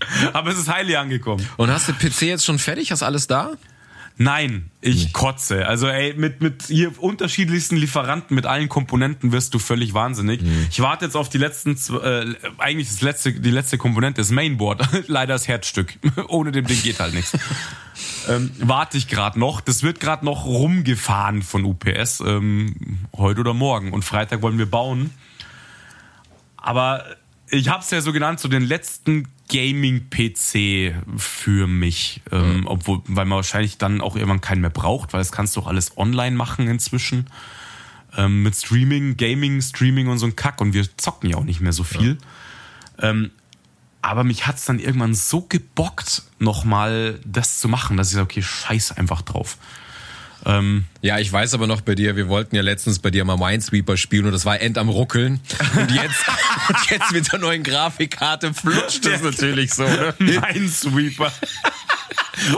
Aber 0.32 0.50
es 0.52 0.58
ist 0.58 0.68
heilig 0.72 0.96
angekommen. 0.96 1.44
Und 1.56 1.70
hast 1.72 1.88
du 1.88 1.92
PC 1.92 2.22
jetzt 2.22 2.44
schon 2.44 2.60
fertig? 2.60 2.92
Hast 2.92 3.02
alles 3.02 3.26
da? 3.26 3.54
Nein, 4.20 4.72
ich 4.80 5.12
kotze. 5.12 5.66
Also 5.66 5.86
ey, 5.86 6.12
mit, 6.14 6.40
mit 6.40 6.64
hier 6.64 6.90
unterschiedlichsten 7.00 7.76
Lieferanten, 7.76 8.34
mit 8.34 8.46
allen 8.46 8.68
Komponenten 8.68 9.30
wirst 9.30 9.54
du 9.54 9.60
völlig 9.60 9.94
wahnsinnig. 9.94 10.40
Ich 10.70 10.80
warte 10.80 11.04
jetzt 11.04 11.14
auf 11.16 11.28
die 11.28 11.38
letzten, 11.38 11.78
äh, 12.02 12.34
eigentlich 12.58 12.88
das 12.88 13.00
letzte, 13.00 13.32
die 13.32 13.50
letzte 13.50 13.78
Komponente, 13.78 14.20
das 14.20 14.30
Mainboard. 14.30 14.84
Leider 15.06 15.34
das 15.34 15.46
Herzstück. 15.46 15.94
Ohne 16.28 16.50
dem 16.50 16.66
Ding 16.66 16.82
geht 16.82 16.98
halt 16.98 17.14
nichts. 17.14 17.38
ähm, 18.28 18.50
warte 18.58 18.98
ich 18.98 19.06
gerade 19.06 19.38
noch. 19.38 19.60
Das 19.60 19.84
wird 19.84 20.00
gerade 20.00 20.24
noch 20.24 20.44
rumgefahren 20.46 21.42
von 21.42 21.64
UPS, 21.64 22.20
ähm, 22.26 22.98
heute 23.16 23.40
oder 23.40 23.54
morgen. 23.54 23.92
Und 23.92 24.04
Freitag 24.04 24.42
wollen 24.42 24.58
wir 24.58 24.68
bauen. 24.68 25.10
Aber 26.56 27.04
ich 27.50 27.68
habe 27.68 27.84
es 27.84 27.90
ja 27.90 28.00
so 28.00 28.12
genannt, 28.12 28.40
so 28.40 28.48
den 28.48 28.62
letzten 28.62 29.28
Gaming-PC 29.48 30.94
für 31.16 31.66
mich. 31.66 32.22
Ähm, 32.30 32.66
obwohl, 32.66 33.02
weil 33.06 33.24
man 33.24 33.36
wahrscheinlich 33.36 33.78
dann 33.78 34.00
auch 34.00 34.16
irgendwann 34.16 34.40
keinen 34.40 34.60
mehr 34.60 34.70
braucht, 34.70 35.12
weil 35.12 35.20
das 35.20 35.32
kannst 35.32 35.56
du 35.56 35.60
auch 35.60 35.66
alles 35.66 35.96
online 35.96 36.36
machen 36.36 36.68
inzwischen. 36.68 37.26
Ähm, 38.16 38.42
mit 38.42 38.56
Streaming, 38.56 39.16
Gaming, 39.16 39.60
Streaming 39.60 40.08
und 40.08 40.18
so 40.18 40.26
ein 40.26 40.36
Kack. 40.36 40.60
Und 40.60 40.72
wir 40.74 40.84
zocken 40.96 41.30
ja 41.30 41.36
auch 41.36 41.44
nicht 41.44 41.60
mehr 41.60 41.72
so 41.72 41.84
viel. 41.84 42.18
Ähm, 42.98 43.30
aber 44.02 44.24
mich 44.24 44.46
hat's 44.46 44.64
dann 44.64 44.78
irgendwann 44.78 45.14
so 45.14 45.42
gebockt, 45.42 46.22
nochmal 46.38 47.20
das 47.24 47.58
zu 47.58 47.68
machen, 47.68 47.96
dass 47.96 48.08
ich 48.08 48.14
sage, 48.14 48.24
okay, 48.24 48.42
scheiß 48.42 48.92
einfach 48.92 49.22
drauf. 49.22 49.58
Ähm, 50.46 50.84
Ja, 51.02 51.18
ich 51.18 51.32
weiß 51.32 51.54
aber 51.54 51.66
noch 51.66 51.80
bei 51.80 51.94
dir, 51.94 52.16
wir 52.16 52.28
wollten 52.28 52.54
ja 52.56 52.62
letztens 52.62 52.98
bei 52.98 53.10
dir 53.10 53.24
mal 53.24 53.36
Minesweeper 53.36 53.96
spielen 53.96 54.26
und 54.26 54.32
das 54.32 54.44
war 54.44 54.60
end 54.60 54.78
am 54.78 54.88
Ruckeln. 54.88 55.40
Und 55.76 55.90
jetzt, 55.90 56.24
und 56.68 56.90
jetzt 56.90 57.12
mit 57.12 57.32
der 57.32 57.38
neuen 57.38 57.62
Grafikkarte 57.62 58.54
flutscht 58.54 59.04
das 59.04 59.22
natürlich 59.22 59.74
so, 59.74 59.84
ne? 59.84 60.14
Minesweeper. 60.18 61.32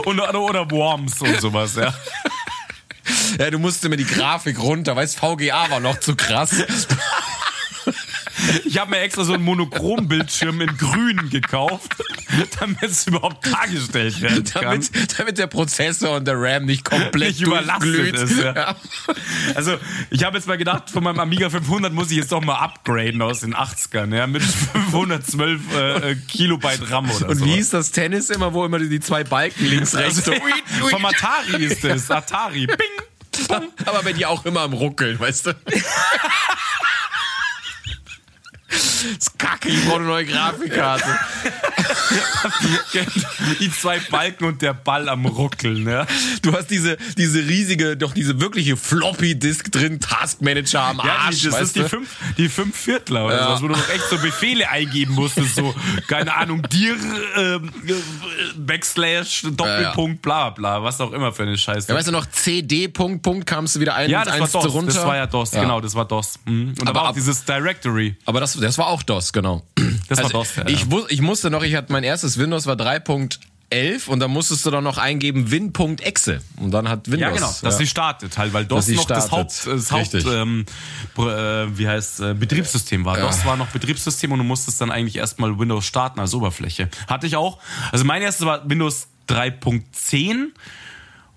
und, 0.05 0.19
oder, 0.19 0.39
oder 0.39 0.71
Worms 0.71 1.21
und 1.21 1.39
sowas, 1.41 1.75
ja. 1.75 1.93
Ja, 3.39 3.49
du 3.49 3.59
musst 3.59 3.83
immer 3.83 3.97
die 3.97 4.05
Grafik 4.05 4.59
runter, 4.59 4.95
weißt, 4.95 5.17
VGA 5.17 5.69
war 5.69 5.79
noch 5.79 5.99
zu 5.99 6.15
krass. 6.15 6.65
Ich 8.65 8.77
habe 8.79 8.91
mir 8.91 8.99
extra 8.99 9.23
so 9.23 9.33
einen 9.33 9.43
Monochrom-Bildschirm 9.43 10.61
in 10.61 10.77
grün 10.77 11.29
gekauft, 11.29 11.95
damit 12.59 12.83
es 12.83 13.07
überhaupt 13.07 13.45
dargestellt 13.45 14.21
werden 14.21 14.43
kann. 14.43 14.63
Damit, 14.63 15.19
damit 15.19 15.37
der 15.37 15.47
Prozessor 15.47 16.17
und 16.17 16.27
der 16.27 16.35
RAM 16.37 16.65
nicht 16.65 16.85
komplett 16.85 17.29
Nicht 17.29 17.41
überlastet 17.41 18.15
ist, 18.15 18.37
ja. 18.37 18.75
Also, 19.55 19.77
ich 20.09 20.23
habe 20.23 20.37
jetzt 20.37 20.47
mal 20.47 20.57
gedacht, 20.57 20.89
von 20.89 21.03
meinem 21.03 21.19
Amiga 21.19 21.49
500 21.49 21.93
muss 21.93 22.11
ich 22.11 22.17
jetzt 22.17 22.31
doch 22.31 22.41
mal 22.41 22.55
upgraden 22.55 23.21
aus 23.21 23.41
den 23.41 23.55
80ern, 23.55 24.15
ja, 24.15 24.27
mit 24.27 24.43
512 24.43 25.75
äh, 25.75 26.15
Kilobyte 26.27 26.89
RAM 26.89 27.09
oder 27.11 27.29
Und 27.29 27.37
so. 27.37 27.45
wie 27.45 27.57
ist 27.57 27.73
das 27.73 27.91
Tennis 27.91 28.29
immer, 28.29 28.53
wo 28.53 28.65
immer 28.65 28.79
die 28.79 28.99
zwei 28.99 29.23
Balken 29.23 29.65
links, 29.65 29.95
rechts 29.95 30.25
so. 30.25 30.31
Also, 30.31 30.43
vom 30.89 31.05
Atari 31.05 31.65
ist 31.65 31.83
es. 31.83 32.09
Atari. 32.09 32.67
Bing. 32.67 32.77
Aber 33.85 34.03
bei 34.03 34.13
dir 34.13 34.29
auch 34.29 34.45
immer 34.45 34.61
am 34.61 34.73
Ruckeln, 34.73 35.19
weißt 35.19 35.47
du? 35.47 35.55
Das 39.03 39.27
ist 39.27 39.39
kacke, 39.39 39.69
ich 39.69 39.83
brauche 39.85 39.97
eine 39.97 40.05
neue 40.05 40.25
Grafikkarte. 40.25 41.05
Die 43.59 43.71
zwei 43.71 43.99
Balken 43.99 44.45
und 44.45 44.61
der 44.61 44.73
Ball 44.73 45.09
am 45.09 45.25
Ruckeln, 45.25 45.83
ne? 45.83 46.05
Du 46.41 46.53
hast 46.53 46.67
diese, 46.69 46.97
diese 47.17 47.39
riesige, 47.39 47.97
doch 47.97 48.13
diese 48.13 48.39
wirkliche 48.39 48.77
Floppy-Disk 48.77 49.71
drin, 49.71 49.99
Taskmanager 49.99 50.81
am 50.81 50.97
Ja, 50.97 51.03
Arsch. 51.25 51.39
die, 51.41 51.49
das 51.49 51.61
ist 51.61 51.75
die 51.75 51.83
fünf, 51.83 52.09
die 52.37 52.49
fünf 52.49 52.75
Viertler 52.75 53.25
oder 53.25 53.37
Ja. 53.37 53.43
sowas, 53.47 53.61
wo 53.63 53.67
du 53.67 53.73
noch 53.73 53.89
echt 53.89 54.03
so 54.09 54.17
Befehle 54.17 54.69
eingeben 54.69 55.13
musstest, 55.15 55.55
so, 55.55 55.73
keine 56.07 56.35
Ahnung, 56.35 56.61
dir, 56.69 56.93
äh, 57.35 57.59
Backslash, 58.57 59.43
Doppelpunkt, 59.51 60.21
bla, 60.21 60.49
bla, 60.49 60.83
was 60.83 60.99
auch 61.01 61.11
immer 61.11 61.31
für 61.31 61.43
eine 61.43 61.57
Scheiße. 61.57 61.89
Ja, 61.89 61.95
weißt 61.97 62.07
du 62.07 62.11
noch, 62.11 62.25
CD, 62.27 62.87
Punkt, 62.87 63.23
Punkt, 63.23 63.45
kamst 63.47 63.75
du 63.75 63.79
wieder 63.79 63.95
ein, 63.95 64.09
Ja, 64.09 64.23
das 64.23 64.33
war 64.35 64.41
eins 64.43 64.51
DOS, 64.51 64.73
runter. 64.73 64.93
das 64.93 65.05
war 65.05 65.15
ja 65.15 65.27
DOS, 65.27 65.51
genau, 65.51 65.79
das 65.81 65.95
war 65.95 66.05
DOS. 66.05 66.39
Mhm. 66.45 66.69
Und 66.69 66.79
da 66.81 66.89
Aber 66.89 66.95
war 66.95 67.03
auch 67.03 67.07
ab- 67.09 67.15
dieses 67.15 67.43
Directory. 67.45 68.15
Aber 68.25 68.39
das, 68.39 68.53
das 68.59 68.77
war 68.77 68.87
auch 68.87 68.90
DOS, 68.99 69.33
genau. 69.33 69.63
Das 70.09 70.21
war 70.21 70.29
DOS, 70.29 70.55
ja, 70.57 70.67
ich, 70.67 70.85
ja. 70.85 70.99
ich 71.09 71.21
musste 71.21 71.49
noch, 71.49 71.63
ich 71.63 71.75
hatte 71.75 71.91
mein 71.91 72.03
erstes 72.03 72.37
Windows 72.37 72.65
war 72.65 72.75
3.11 72.75 74.07
und 74.07 74.19
da 74.19 74.27
musstest 74.27 74.65
du 74.65 74.71
dann 74.71 74.83
noch 74.83 74.97
eingeben 74.97 75.51
Win.exe 75.51 76.41
und 76.57 76.71
dann 76.71 76.89
hat 76.89 77.09
Windows. 77.09 77.21
Ja, 77.21 77.29
genau, 77.29 77.53
dass 77.61 77.77
sie 77.77 77.87
startet 77.87 78.37
halt, 78.37 78.51
weil 78.53 78.65
DOS 78.65 78.89
noch 78.89 79.05
das. 79.05 79.31
Haupt, 79.31 79.65
das 79.65 79.91
Haupt 79.91 80.13
ähm, 80.13 80.65
äh, 81.17 81.21
wie 81.21 81.87
heißt, 81.87 82.19
äh, 82.19 82.33
Betriebssystem 82.33 83.05
war. 83.05 83.17
DOS 83.17 83.45
war 83.45 83.55
noch 83.55 83.67
Betriebssystem 83.67 84.31
und 84.31 84.39
du 84.39 84.45
musstest 84.45 84.81
dann 84.81 84.91
eigentlich 84.91 85.15
erstmal 85.15 85.57
Windows 85.57 85.85
starten 85.85 86.19
als 86.19 86.33
Oberfläche. 86.33 86.89
Hatte 87.07 87.27
ich 87.27 87.37
auch. 87.37 87.59
Also 87.91 88.03
mein 88.03 88.21
erstes 88.21 88.45
war 88.45 88.69
Windows 88.69 89.07
3.10 89.29 90.51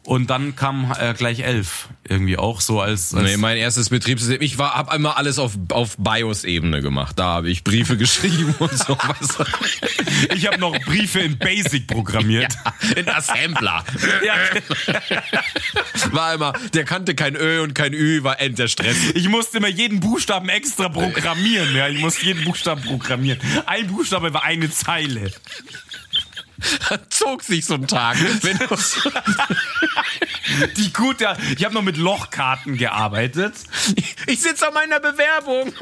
und 0.07 0.28
dann 0.28 0.55
kam 0.55 0.92
äh, 0.98 1.14
gleich 1.14 1.40
11 1.40 1.88
irgendwie 2.07 2.36
auch 2.36 2.61
so 2.61 2.80
als, 2.80 3.14
als 3.14 3.24
Nee, 3.24 3.36
mein 3.38 3.57
erstes 3.57 3.88
Betriebssystem. 3.88 4.42
Ich 4.42 4.59
war, 4.59 4.74
hab 4.74 4.90
einmal 4.90 5.14
alles 5.14 5.38
auf, 5.38 5.57
auf 5.70 5.96
BIOS-Ebene 5.96 6.82
gemacht. 6.82 7.18
Da 7.18 7.24
habe 7.24 7.50
ich 7.50 7.64
Briefe 7.64 7.96
geschrieben 7.96 8.55
und 8.59 8.76
sowas. 8.76 9.38
ich 10.34 10.46
habe 10.46 10.59
noch 10.59 10.78
Briefe 10.80 11.20
in 11.20 11.38
Basic 11.38 11.86
programmiert. 11.86 12.55
In 12.96 13.09
Assembler. 13.09 13.82
Ja. 14.24 14.34
War 16.12 16.34
immer, 16.34 16.52
der 16.74 16.84
kannte 16.84 17.14
kein 17.14 17.34
Ö 17.34 17.62
und 17.62 17.74
kein 17.74 17.94
Ü, 17.94 18.22
war 18.22 18.40
end 18.40 18.59
der 18.59 18.68
Stress. 18.68 18.96
Ich 19.14 19.28
musste 19.28 19.57
immer 19.57 19.68
jeden 19.68 20.00
Buchstaben 20.00 20.48
extra 20.50 20.88
programmieren. 20.90 21.74
Ja, 21.74 21.88
ich 21.88 22.00
musste 22.00 22.26
jeden 22.26 22.44
Buchstaben 22.44 22.82
programmieren. 22.82 23.40
Ein 23.66 23.86
Buchstabe 23.86 24.34
war 24.34 24.44
eine 24.44 24.70
Zeile. 24.70 25.32
Zog 27.11 27.42
sich 27.42 27.66
so 27.66 27.74
ein 27.74 27.86
Tag. 27.86 28.16
Die 30.76 30.92
gute, 30.92 31.36
ich 31.57 31.64
habe 31.64 31.74
noch 31.74 31.82
mit 31.82 31.96
Lochkarten 31.96 32.76
gearbeitet. 32.76 33.55
ich 34.26 34.40
sitze 34.40 34.68
an 34.68 34.74
meiner 34.74 35.00
Bewerbung. 35.00 35.68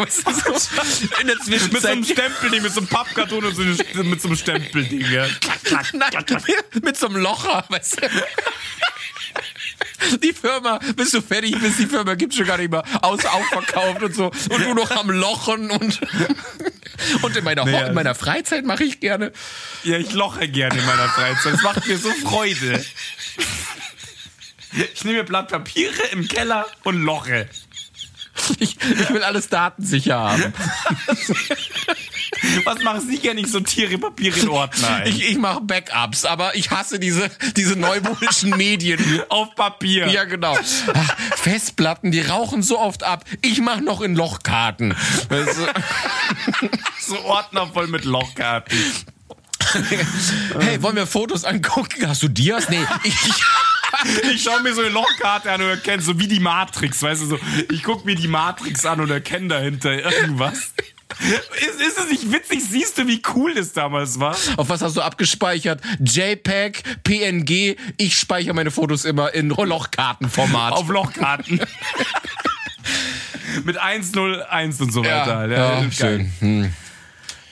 In 1.21 1.27
der 1.27 1.37
Mit 1.37 1.45
so 1.45 1.51
Zwischenzeit. 1.51 1.93
einem 1.93 2.05
Stempelding, 2.05 2.63
mit 2.63 2.73
so 2.73 2.81
einem 2.81 2.89
Pappkarton 2.89 3.45
und 3.45 3.55
so 3.55 3.63
mit 3.63 4.21
so 4.21 4.29
einem 4.29 4.37
Stempelding. 4.37 5.11
Ja. 5.11 5.27
Nein, 5.93 6.25
mit 6.83 6.97
so 6.97 7.07
einem 7.07 7.17
Locher, 7.17 7.65
weißt 7.69 8.03
du. 8.03 8.09
Die 10.23 10.33
Firma, 10.33 10.79
bis 10.97 11.11
du 11.13 11.21
fertig 11.23 11.59
bist, 11.61 11.79
die 11.79 11.87
Firma 11.87 12.15
gibt's 12.15 12.37
schon 12.37 12.47
gar 12.47 12.59
nicht 12.59 12.71
mehr 12.71 12.83
aus, 13.03 13.25
aufverkauft 13.25 14.03
und 14.03 14.15
so. 14.15 14.27
Und 14.51 14.65
du 14.65 14.75
noch 14.75 14.91
am 14.91 15.11
Lochen 15.11 15.71
und, 15.71 16.01
und 17.23 17.37
in 17.37 17.45
meiner, 17.45 17.65
Naja. 17.65 17.87
in 17.87 17.95
meiner 17.95 18.15
Freizeit 18.15 18.65
mache 18.65 18.85
ich 18.85 19.01
gerne. 19.01 19.33
ja, 19.85 19.97
ich 19.99 20.13
loche 20.13 20.49
gerne 20.49 20.79
in 20.79 20.87
meiner 20.87 21.09
Freizeit. 21.09 21.55
Das 21.55 21.63
macht 21.63 21.87
mir 21.87 21.97
so 21.99 22.11
Freude. 22.11 22.85
Ich 24.95 25.05
nehme 25.05 25.23
Blatt 25.25 25.49
Papiere 25.49 26.03
im 26.13 26.27
Keller 26.29 26.67
und 26.85 27.03
loche. 27.03 27.49
Ich, 28.59 28.77
ich 28.81 29.11
will 29.11 29.23
alles 29.23 29.49
datensicher 29.51 30.19
haben. 30.19 30.55
Was 32.65 32.83
machen 32.83 33.07
Sie 33.09 33.19
gerne? 33.19 33.41
Ich 33.41 33.49
sortiere 33.49 33.99
Papiere 33.99 34.39
in 34.39 34.49
Ordner. 34.49 35.07
Ich, 35.07 35.31
ich 35.31 35.39
mache 35.39 35.61
Backups, 35.61 36.25
aber 36.25 36.55
ich 36.55 36.71
hasse 36.71 36.99
diese, 36.99 37.31
diese 37.57 37.77
neumodischen 37.77 38.51
Medien. 38.57 38.99
auf 39.29 39.55
Papier. 39.55 40.09
Ja, 40.09 40.25
genau. 40.25 40.57
Ach, 40.95 41.17
Festplatten, 41.37 42.11
die 42.11 42.21
rauchen 42.21 42.63
so 42.63 42.79
oft 42.79 43.03
ab. 43.05 43.25
Ich 43.43 43.61
mache 43.61 43.83
noch 43.83 44.01
in 44.01 44.15
Lochkarten. 44.17 44.95
So 47.01 47.19
Ordner 47.25 47.67
voll 47.67 47.89
mit 47.89 48.05
Lochkarten. 48.05 48.79
Hey, 50.61 50.83
wollen 50.83 50.97
wir 50.97 51.07
Fotos 51.07 51.45
angucken? 51.45 52.07
Hast 52.09 52.23
du 52.23 52.29
Dias? 52.29 52.69
Nee, 52.69 52.85
ich, 53.05 53.15
ich 53.27 53.43
Ich 54.33 54.43
schaue 54.43 54.63
mir 54.63 54.75
so 54.75 54.81
eine 54.81 54.91
Lochkarte 54.91 55.51
an 55.51 55.61
und 55.63 55.69
erkenne 55.69 56.03
so 56.03 56.19
wie 56.19 56.27
die 56.27 56.41
Matrix, 56.41 57.03
weißt 57.03 57.23
du 57.23 57.27
so. 57.27 57.39
Ich 57.71 57.83
gucke 57.83 58.05
mir 58.07 58.15
die 58.15 58.29
Matrix 58.29 58.85
an 58.87 59.01
und 59.01 59.11
erkenne 59.11 59.49
dahinter 59.49 59.93
irgendwas. 59.93 60.73
Ist, 61.21 61.81
ist 61.81 61.99
es 61.99 62.11
nicht 62.11 62.33
witzig? 62.33 62.61
Siehst 62.71 62.99
du, 62.99 63.07
wie 63.07 63.23
cool 63.35 63.55
das 63.55 63.73
damals 63.73 64.19
war? 64.21 64.37
Auf 64.57 64.69
was 64.69 64.83
hast 64.83 64.97
du 64.97 65.03
abgespeichert? 65.03 65.81
JPEG, 66.01 66.83
PNG. 67.05 67.77
Ich 67.97 68.19
speichere 68.19 68.55
meine 68.55 68.71
Fotos 68.71 69.05
immer 69.05 69.33
in 69.35 69.49
Lochkartenformat. 69.49 70.73
Auf 70.73 70.89
Lochkarten. 70.89 71.61
Mit 73.65 73.77
101 73.77 74.81
und 74.81 74.93
so 74.93 75.05
weiter. 75.05 75.47
ja, 75.47 75.81
geil. 75.81 75.93
schön. 75.93 76.33
Hm. 76.41 76.73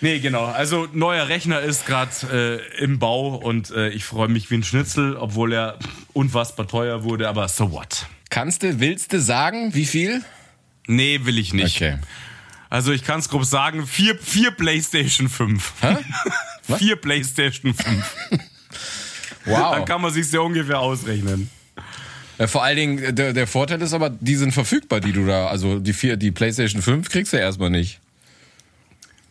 Nee, 0.00 0.18
genau. 0.20 0.46
Also 0.46 0.88
neuer 0.92 1.28
Rechner 1.28 1.60
ist 1.60 1.86
gerade 1.86 2.62
äh, 2.78 2.82
im 2.82 2.98
Bau 2.98 3.34
und 3.36 3.70
äh, 3.70 3.90
ich 3.90 4.04
freue 4.04 4.28
mich 4.28 4.50
wie 4.50 4.54
ein 4.54 4.64
Schnitzel, 4.64 5.16
obwohl 5.16 5.52
er 5.52 5.78
unfassbar 6.14 6.66
teuer 6.66 7.04
wurde, 7.04 7.28
aber 7.28 7.48
so 7.48 7.70
what? 7.70 8.06
Kannst 8.30 8.62
du, 8.62 8.80
willst 8.80 9.12
du 9.12 9.20
sagen, 9.20 9.74
wie 9.74 9.84
viel? 9.84 10.22
Nee, 10.86 11.20
will 11.24 11.38
ich 11.38 11.52
nicht. 11.52 11.82
Also 12.70 12.92
ich 12.92 13.04
kann 13.04 13.18
es 13.18 13.28
grob 13.28 13.44
sagen, 13.44 13.86
vier, 13.86 14.16
vier 14.16 14.52
PlayStation 14.52 15.28
5. 15.28 15.72
Hä? 15.80 15.96
Vier 16.78 16.94
PlayStation 16.94 17.74
5. 17.74 18.16
Wow. 19.44 19.74
Dann 19.74 19.84
kann 19.84 20.00
man 20.00 20.12
sich 20.12 20.30
ja 20.30 20.38
ungefähr 20.38 20.78
ausrechnen. 20.78 21.50
Ja, 22.38 22.46
vor 22.46 22.62
allen 22.62 22.76
Dingen, 22.76 22.98
äh, 22.98 23.12
der, 23.12 23.32
der 23.32 23.48
Vorteil 23.48 23.82
ist 23.82 23.92
aber, 23.92 24.08
die 24.08 24.36
sind 24.36 24.52
verfügbar, 24.52 25.00
die 25.00 25.12
du 25.12 25.26
da, 25.26 25.48
also 25.48 25.80
die 25.80 25.92
vier, 25.92 26.16
die 26.16 26.30
PlayStation 26.30 26.80
5 26.80 27.08
kriegst 27.10 27.32
du 27.32 27.38
ja 27.38 27.42
erstmal 27.42 27.70
nicht. 27.70 27.98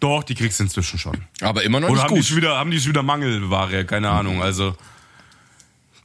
Doch, 0.02 0.24
die 0.24 0.36
kriegst 0.36 0.60
du 0.60 0.66
inzwischen 0.66 1.00
schon. 1.00 1.18
Aber 1.42 1.64
immer 1.64 1.80
noch 1.80 1.90
Oder 1.90 1.96
nicht 1.96 2.04
haben 2.04 2.16
die, 2.16 2.20
gut. 2.22 2.28
schon 2.28 2.38
wieder, 2.38 2.58
haben 2.58 2.72
die 2.72 2.80
schon 2.80 2.90
wieder 2.90 3.04
Mangelware? 3.04 3.86
Keine 3.86 4.10
Ahnung. 4.10 4.42
Also, 4.42 4.76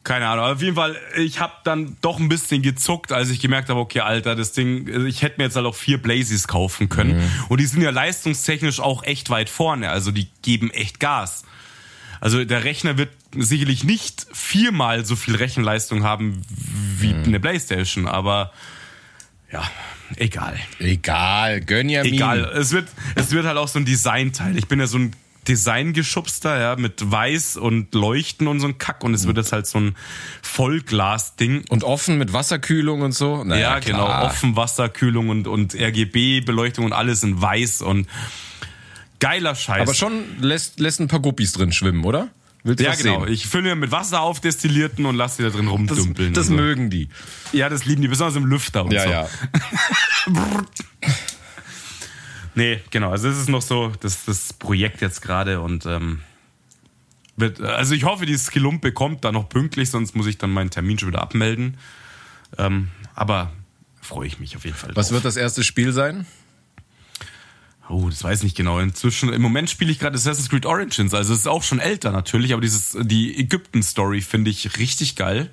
keine 0.05 0.29
Ahnung. 0.29 0.45
Aber 0.45 0.55
auf 0.55 0.63
jeden 0.63 0.77
Fall, 0.77 0.97
ich 1.17 1.41
habe 1.41 1.55
dann 1.65 1.97
doch 2.03 2.21
ein 2.21 2.29
bisschen 2.29 2.63
gezuckt, 2.63 3.11
als 3.11 3.31
ich 3.31 3.41
gemerkt 3.41 3.71
habe, 3.71 3.81
okay, 3.81 4.01
Alter, 4.01 4.37
das 4.37 4.53
Ding, 4.53 4.89
also 4.93 5.07
ich 5.07 5.23
hätte 5.23 5.39
mir 5.39 5.45
jetzt 5.45 5.57
halt 5.57 5.67
auch 5.67 5.75
vier 5.75 6.01
Blazes 6.01 6.47
kaufen 6.47 6.89
können. 6.91 7.31
Und 7.49 7.61
die 7.61 7.67
sind 7.67 7.81
ja 7.81 7.91
leistungstechnisch 7.91 8.81
auch 8.81 9.03
echt 9.03 9.31
weit 9.31 9.49
vorne. 9.49 9.91
Also, 9.91 10.11
die 10.11 10.29
geben 10.43 10.71
echt 10.71 11.01
Gas. 11.01 11.45
Also, 12.21 12.45
der 12.45 12.65
Rechner 12.65 12.99
wird 12.99 13.11
sicherlich 13.37 13.83
nicht 13.83 14.27
viermal 14.33 15.05
so 15.05 15.17
viel 15.17 15.37
Rechenleistung 15.37 16.05
haben 16.05 16.43
wie 16.99 17.15
eine 17.15 17.41
Playstation, 17.41 18.07
aber 18.07 18.53
ja, 19.51 19.63
egal. 20.17 20.59
Egal, 20.79 21.61
gönn 21.61 21.89
ja 21.89 22.03
Egal, 22.03 22.45
es 22.57 22.73
wird, 22.73 22.89
es 23.15 23.31
wird 23.31 23.47
halt 23.47 23.57
auch 23.57 23.69
so 23.69 23.79
ein 23.79 23.85
Designteil. 23.85 24.57
Ich 24.59 24.69
bin 24.69 24.81
ja 24.81 24.87
so 24.87 24.99
ein 24.99 25.15
Designgeschubster, 25.49 26.59
ja, 26.61 26.77
mit 26.77 27.11
Weiß 27.11 27.57
und 27.57 27.95
Leuchten 27.95 28.47
und 28.49 28.61
so 28.61 28.67
ein 28.67 28.79
Kack 28.79 29.05
und 29.05 29.15
es 29.15 29.27
wird 29.27 29.37
jetzt 29.37 29.53
halt 29.53 29.67
so 29.67 29.79
ein 29.79 29.97
Vollglas-Ding. 30.43 31.65
Und 31.69 31.85
offen 31.85 32.19
mit 32.19 32.33
Wasserkühlung 32.33 33.03
und 33.03 33.13
so. 33.13 33.39
Ja, 33.39 33.45
Naja, 33.45 33.79
genau, 33.81 34.07
klar. 34.07 34.25
offen 34.25 34.57
Wasserkühlung 34.57 35.29
und, 35.29 35.47
und 35.47 35.75
RGB-Beleuchtung 35.75 36.85
und 36.85 36.93
alles 36.93 37.23
in 37.23 37.41
Weiß 37.41 37.83
und 37.83 38.09
geiler 39.21 39.55
Scheiß. 39.55 39.83
Aber 39.83 39.95
schon 39.95 40.25
lässt, 40.41 40.81
lässt 40.81 41.01
ein 41.01 41.09
paar 41.09 41.21
Guppis 41.21 41.53
drin 41.53 41.73
schwimmen, 41.73 42.05
oder? 42.05 42.29
Willst 42.67 42.81
du 42.81 42.85
ja, 42.85 42.95
genau. 42.95 43.25
sehen? 43.25 43.33
Ich 43.35 43.47
fülle 43.47 43.65
mir 43.65 43.75
mit 43.75 43.91
Wasser 43.91 44.23
auf, 44.23 44.41
destillierten 44.41 45.05
und 45.05 45.17
lasse 45.17 45.43
die 45.43 45.43
da 45.43 45.51
drin 45.51 45.67
Das, 45.67 45.73
rumdümpeln. 45.73 46.33
das 46.33 46.49
und 46.49 46.57
so. 46.57 46.63
mögen 46.63 46.89
die. 46.89 47.11
Ja, 47.53 47.69
das 47.69 47.85
lieben 47.85 48.01
die, 48.01 48.09
besonders 48.09 48.37
im 48.37 48.47
Lüfter 48.47 48.85
und 48.87 48.93
so. 48.93 48.97
Nee, 52.55 52.81
genau. 52.91 53.11
Also 53.11 53.29
das 53.29 53.39
ist 53.39 53.49
noch 53.49 53.63
so 53.63 53.93
das, 54.01 54.25
das 54.25 54.53
Projekt 54.53 55.01
jetzt 55.01 55.23
gerade 55.23 55.61
und 55.61 55.87
ähm, 55.87 56.21
wird, 57.37 57.61
also 57.61 57.95
ich 57.95 58.05
hoffe, 58.05 58.27
dieses 58.27 58.47
Skilumpe 58.47 58.93
kommt 58.93 59.25
da 59.25 59.33
noch 59.33 59.49
pünktlich, 59.49 59.91
sonst 59.91 60.15
muss 60.15 60.27
ich 60.27 60.39
dann 60.39 60.53
meinen 60.53 60.71
Termin 60.71 60.99
schon 60.99 61.09
wieder 61.09 61.23
abmelden. 61.23 61.77
Ähm, 62.59 62.89
aber 63.15 63.53
freue 64.01 64.27
ich 64.27 64.39
mich 64.39 64.57
auf 64.57 64.65
jeden 64.65 64.77
Fall. 64.77 64.91
Was 64.95 65.09
drauf. 65.09 65.15
wird 65.15 65.25
das 65.25 65.37
erste 65.37 65.65
Spiel 65.65 65.93
sein? 65.93 66.27
Oh, 67.89 68.09
das 68.09 68.23
weiß 68.23 68.39
ich 68.39 68.45
nicht 68.45 68.57
genau. 68.57 68.79
Inzwischen, 68.79 69.33
im 69.33 69.43
Moment 69.43 69.69
spiele 69.69 69.91
ich 69.91 69.99
gerade 69.99 70.15
Assassin's 70.15 70.49
Creed 70.49 70.65
Origins, 70.65 71.13
also 71.13 71.33
es 71.33 71.41
ist 71.41 71.47
auch 71.47 71.63
schon 71.63 71.81
älter 71.81 72.13
natürlich, 72.13 72.53
aber 72.53 72.63
dieses, 72.63 72.97
die 73.01 73.37
Ägypten-Story 73.39 74.21
finde 74.23 74.51
ich 74.51 74.79
richtig 74.79 75.17
geil. 75.17 75.51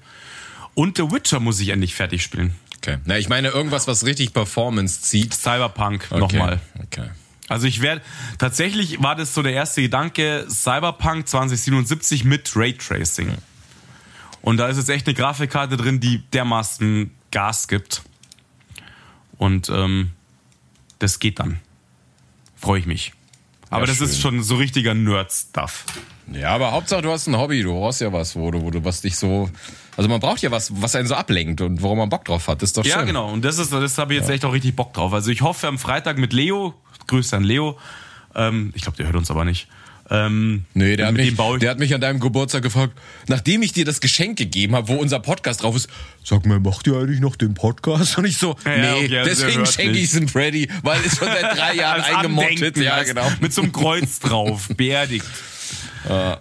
Und 0.73 0.97
The 0.97 1.11
Witcher 1.11 1.41
muss 1.41 1.59
ich 1.59 1.69
endlich 1.69 1.95
fertig 1.95 2.23
spielen. 2.23 2.55
Okay. 2.83 2.97
Na, 3.05 3.17
ich 3.17 3.29
meine 3.29 3.49
irgendwas, 3.49 3.87
was 3.87 4.05
richtig 4.05 4.33
Performance 4.33 5.01
zieht. 5.01 5.33
Cyberpunk 5.33 6.07
Okay. 6.09 6.19
nochmal. 6.19 6.59
Okay. 6.83 7.09
Also 7.47 7.67
ich 7.67 7.81
werde, 7.81 8.01
tatsächlich 8.39 9.03
war 9.03 9.15
das 9.15 9.33
so 9.33 9.43
der 9.43 9.53
erste 9.53 9.81
Gedanke, 9.81 10.45
Cyberpunk 10.49 11.27
2077 11.27 12.23
mit 12.23 12.51
Raytracing. 12.55 13.35
Und 14.41 14.57
da 14.57 14.67
ist 14.67 14.77
jetzt 14.77 14.89
echt 14.89 15.05
eine 15.05 15.13
Grafikkarte 15.13 15.77
drin, 15.77 15.99
die 15.99 16.23
dermaßen 16.31 17.11
Gas 17.29 17.67
gibt. 17.67 18.01
Und 19.37 19.69
ähm, 19.69 20.11
das 20.99 21.19
geht 21.19 21.39
dann. 21.39 21.59
Freue 22.55 22.79
ich 22.79 22.85
mich. 22.85 23.13
Aber 23.69 23.81
Ja, 23.81 23.87
das 23.87 24.01
ist 24.01 24.13
schön. 24.21 24.35
schon 24.35 24.43
so 24.43 24.55
richtiger 24.55 24.93
Nerd-Stuff. 24.93 25.85
Ja, 26.31 26.49
aber 26.49 26.71
Hauptsache 26.71 27.01
du 27.01 27.11
hast 27.11 27.27
ein 27.27 27.37
Hobby, 27.37 27.61
du 27.63 27.73
brauchst 27.73 28.01
ja 28.01 28.11
was, 28.13 28.35
wo 28.35 28.49
du, 28.51 28.61
wo 28.61 28.71
du 28.71 28.83
was 28.83 29.01
dich 29.01 29.15
so. 29.17 29.49
Also 29.97 30.09
man 30.09 30.19
braucht 30.19 30.41
ja 30.41 30.51
was, 30.51 30.71
was 30.81 30.95
einen 30.95 31.07
so 31.07 31.15
ablenkt 31.15 31.61
und 31.61 31.81
worum 31.81 31.97
man 31.97 32.09
Bock 32.09 32.25
drauf 32.25 32.47
hat. 32.47 32.61
Das 32.61 32.69
ist 32.69 32.77
doch 32.77 32.83
schön. 32.83 32.91
Ja, 32.91 33.03
genau. 33.03 33.31
Und 33.31 33.43
das 33.43 33.57
ist, 33.57 33.71
das 33.73 33.97
habe 33.97 34.13
ich 34.13 34.19
jetzt 34.21 34.29
echt 34.29 34.45
auch 34.45 34.53
richtig 34.53 34.75
Bock 34.75 34.93
drauf. 34.93 35.13
Also 35.13 35.31
ich 35.31 35.41
hoffe 35.41 35.67
am 35.67 35.77
Freitag 35.77 36.17
mit 36.17 36.31
Leo, 36.33 36.73
Grüße 37.07 37.35
an 37.35 37.43
Leo. 37.43 37.77
Ähm, 38.35 38.71
ich 38.75 38.83
glaube, 38.83 38.97
der 38.97 39.07
hört 39.07 39.15
uns 39.17 39.29
aber 39.29 39.43
nicht. 39.45 39.67
Ähm, 40.09 40.65
Nee, 40.73 40.97
der 40.97 41.07
hat, 41.07 41.13
mich, 41.13 41.35
der 41.59 41.69
hat 41.69 41.79
mich 41.79 41.93
an 41.95 42.01
deinem 42.01 42.19
Geburtstag 42.19 42.63
gefragt, 42.63 42.97
nachdem 43.27 43.61
ich 43.61 43.71
dir 43.71 43.85
das 43.85 44.01
Geschenk 44.01 44.37
gegeben 44.37 44.75
habe, 44.75 44.89
wo 44.89 44.95
unser 44.95 45.19
Podcast 45.19 45.63
drauf 45.63 45.73
ist, 45.75 45.87
sag 46.23 46.45
mal, 46.45 46.59
macht 46.59 46.85
ihr 46.87 46.95
eigentlich 46.97 47.21
noch 47.21 47.37
den 47.37 47.53
Podcast? 47.53 48.17
Und 48.17 48.25
ich 48.25 48.37
so, 48.37 48.55
Ja, 48.65 48.77
nee, 48.77 49.05
okay, 49.05 49.17
also 49.19 49.29
deswegen 49.29 49.65
schenke 49.65 49.97
ich 49.97 50.05
es 50.05 50.11
dem 50.11 50.27
Freddy, 50.27 50.69
weil 50.83 50.99
es 51.05 51.17
schon 51.17 51.27
seit 51.29 51.57
drei 51.57 51.75
Jahren 51.75 52.01
eingemottet. 52.01 52.75
Ja, 52.77 52.95
als- 52.95 53.07
genau. 53.09 53.25
Mit 53.39 53.53
so 53.53 53.61
einem 53.61 53.71
Kreuz 53.71 54.19
drauf, 54.19 54.67
beerdigt. 54.75 55.25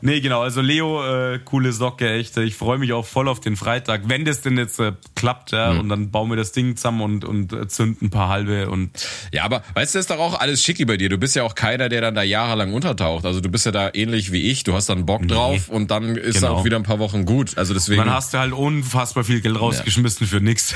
Nee, 0.00 0.20
genau. 0.20 0.40
Also 0.42 0.61
Leo, 0.61 1.04
äh, 1.04 1.38
coole 1.44 1.72
Socke, 1.72 2.11
echt. 2.12 2.36
Ich 2.38 2.54
freue 2.56 2.78
mich 2.78 2.92
auch 2.92 3.04
voll 3.06 3.28
auf 3.28 3.40
den 3.40 3.56
Freitag, 3.56 4.02
wenn 4.06 4.24
das 4.24 4.40
denn 4.40 4.56
jetzt 4.56 4.80
äh, 4.80 4.92
klappt, 5.14 5.52
ja. 5.52 5.72
Mhm. 5.72 5.80
Und 5.80 5.88
dann 5.90 6.11
bauen 6.11 6.30
wir 6.30 6.36
das 6.36 6.52
Ding 6.52 6.76
zusammen 6.76 7.00
und, 7.02 7.24
und 7.24 7.52
äh, 7.52 7.68
zünden 7.68 8.06
ein 8.06 8.11
paar 8.11 8.28
halbe 8.28 8.70
und 8.70 8.90
Ja, 9.32 9.44
aber 9.44 9.62
weißt 9.74 9.94
du, 9.94 9.98
ist 9.98 10.11
doch 10.11 10.18
auch 10.18 10.38
alles 10.40 10.62
schicki 10.62 10.84
bei 10.84 10.96
dir. 10.96 11.08
Du 11.08 11.18
bist 11.18 11.36
ja 11.36 11.42
auch 11.42 11.54
keiner, 11.54 11.88
der 11.88 12.00
dann 12.00 12.14
da 12.14 12.22
jahrelang 12.22 12.72
untertaucht. 12.72 13.24
Also 13.26 13.40
du 13.40 13.48
bist 13.50 13.66
ja 13.66 13.72
da 13.72 13.90
ähnlich 13.92 14.32
wie 14.32 14.50
ich. 14.50 14.64
Du 14.64 14.74
hast 14.74 14.88
dann 14.88 15.04
Bock 15.06 15.26
drauf 15.28 15.68
und 15.68 15.90
dann 15.90 16.16
ist 16.16 16.40
Genau. 16.40 16.54
auch 16.54 16.64
wieder 16.64 16.76
ein 16.76 16.82
paar 16.84 16.98
Wochen 16.98 17.24
gut. 17.26 17.58
Also 17.58 17.74
deswegen. 17.74 18.00
dann 18.02 18.12
hast 18.14 18.32
du 18.34 18.38
halt 18.38 18.52
unfassbar 18.52 19.24
viel 19.24 19.40
Geld 19.40 19.61
rausgeschmissen 19.61 20.26
für 20.26 20.40
nix. 20.40 20.74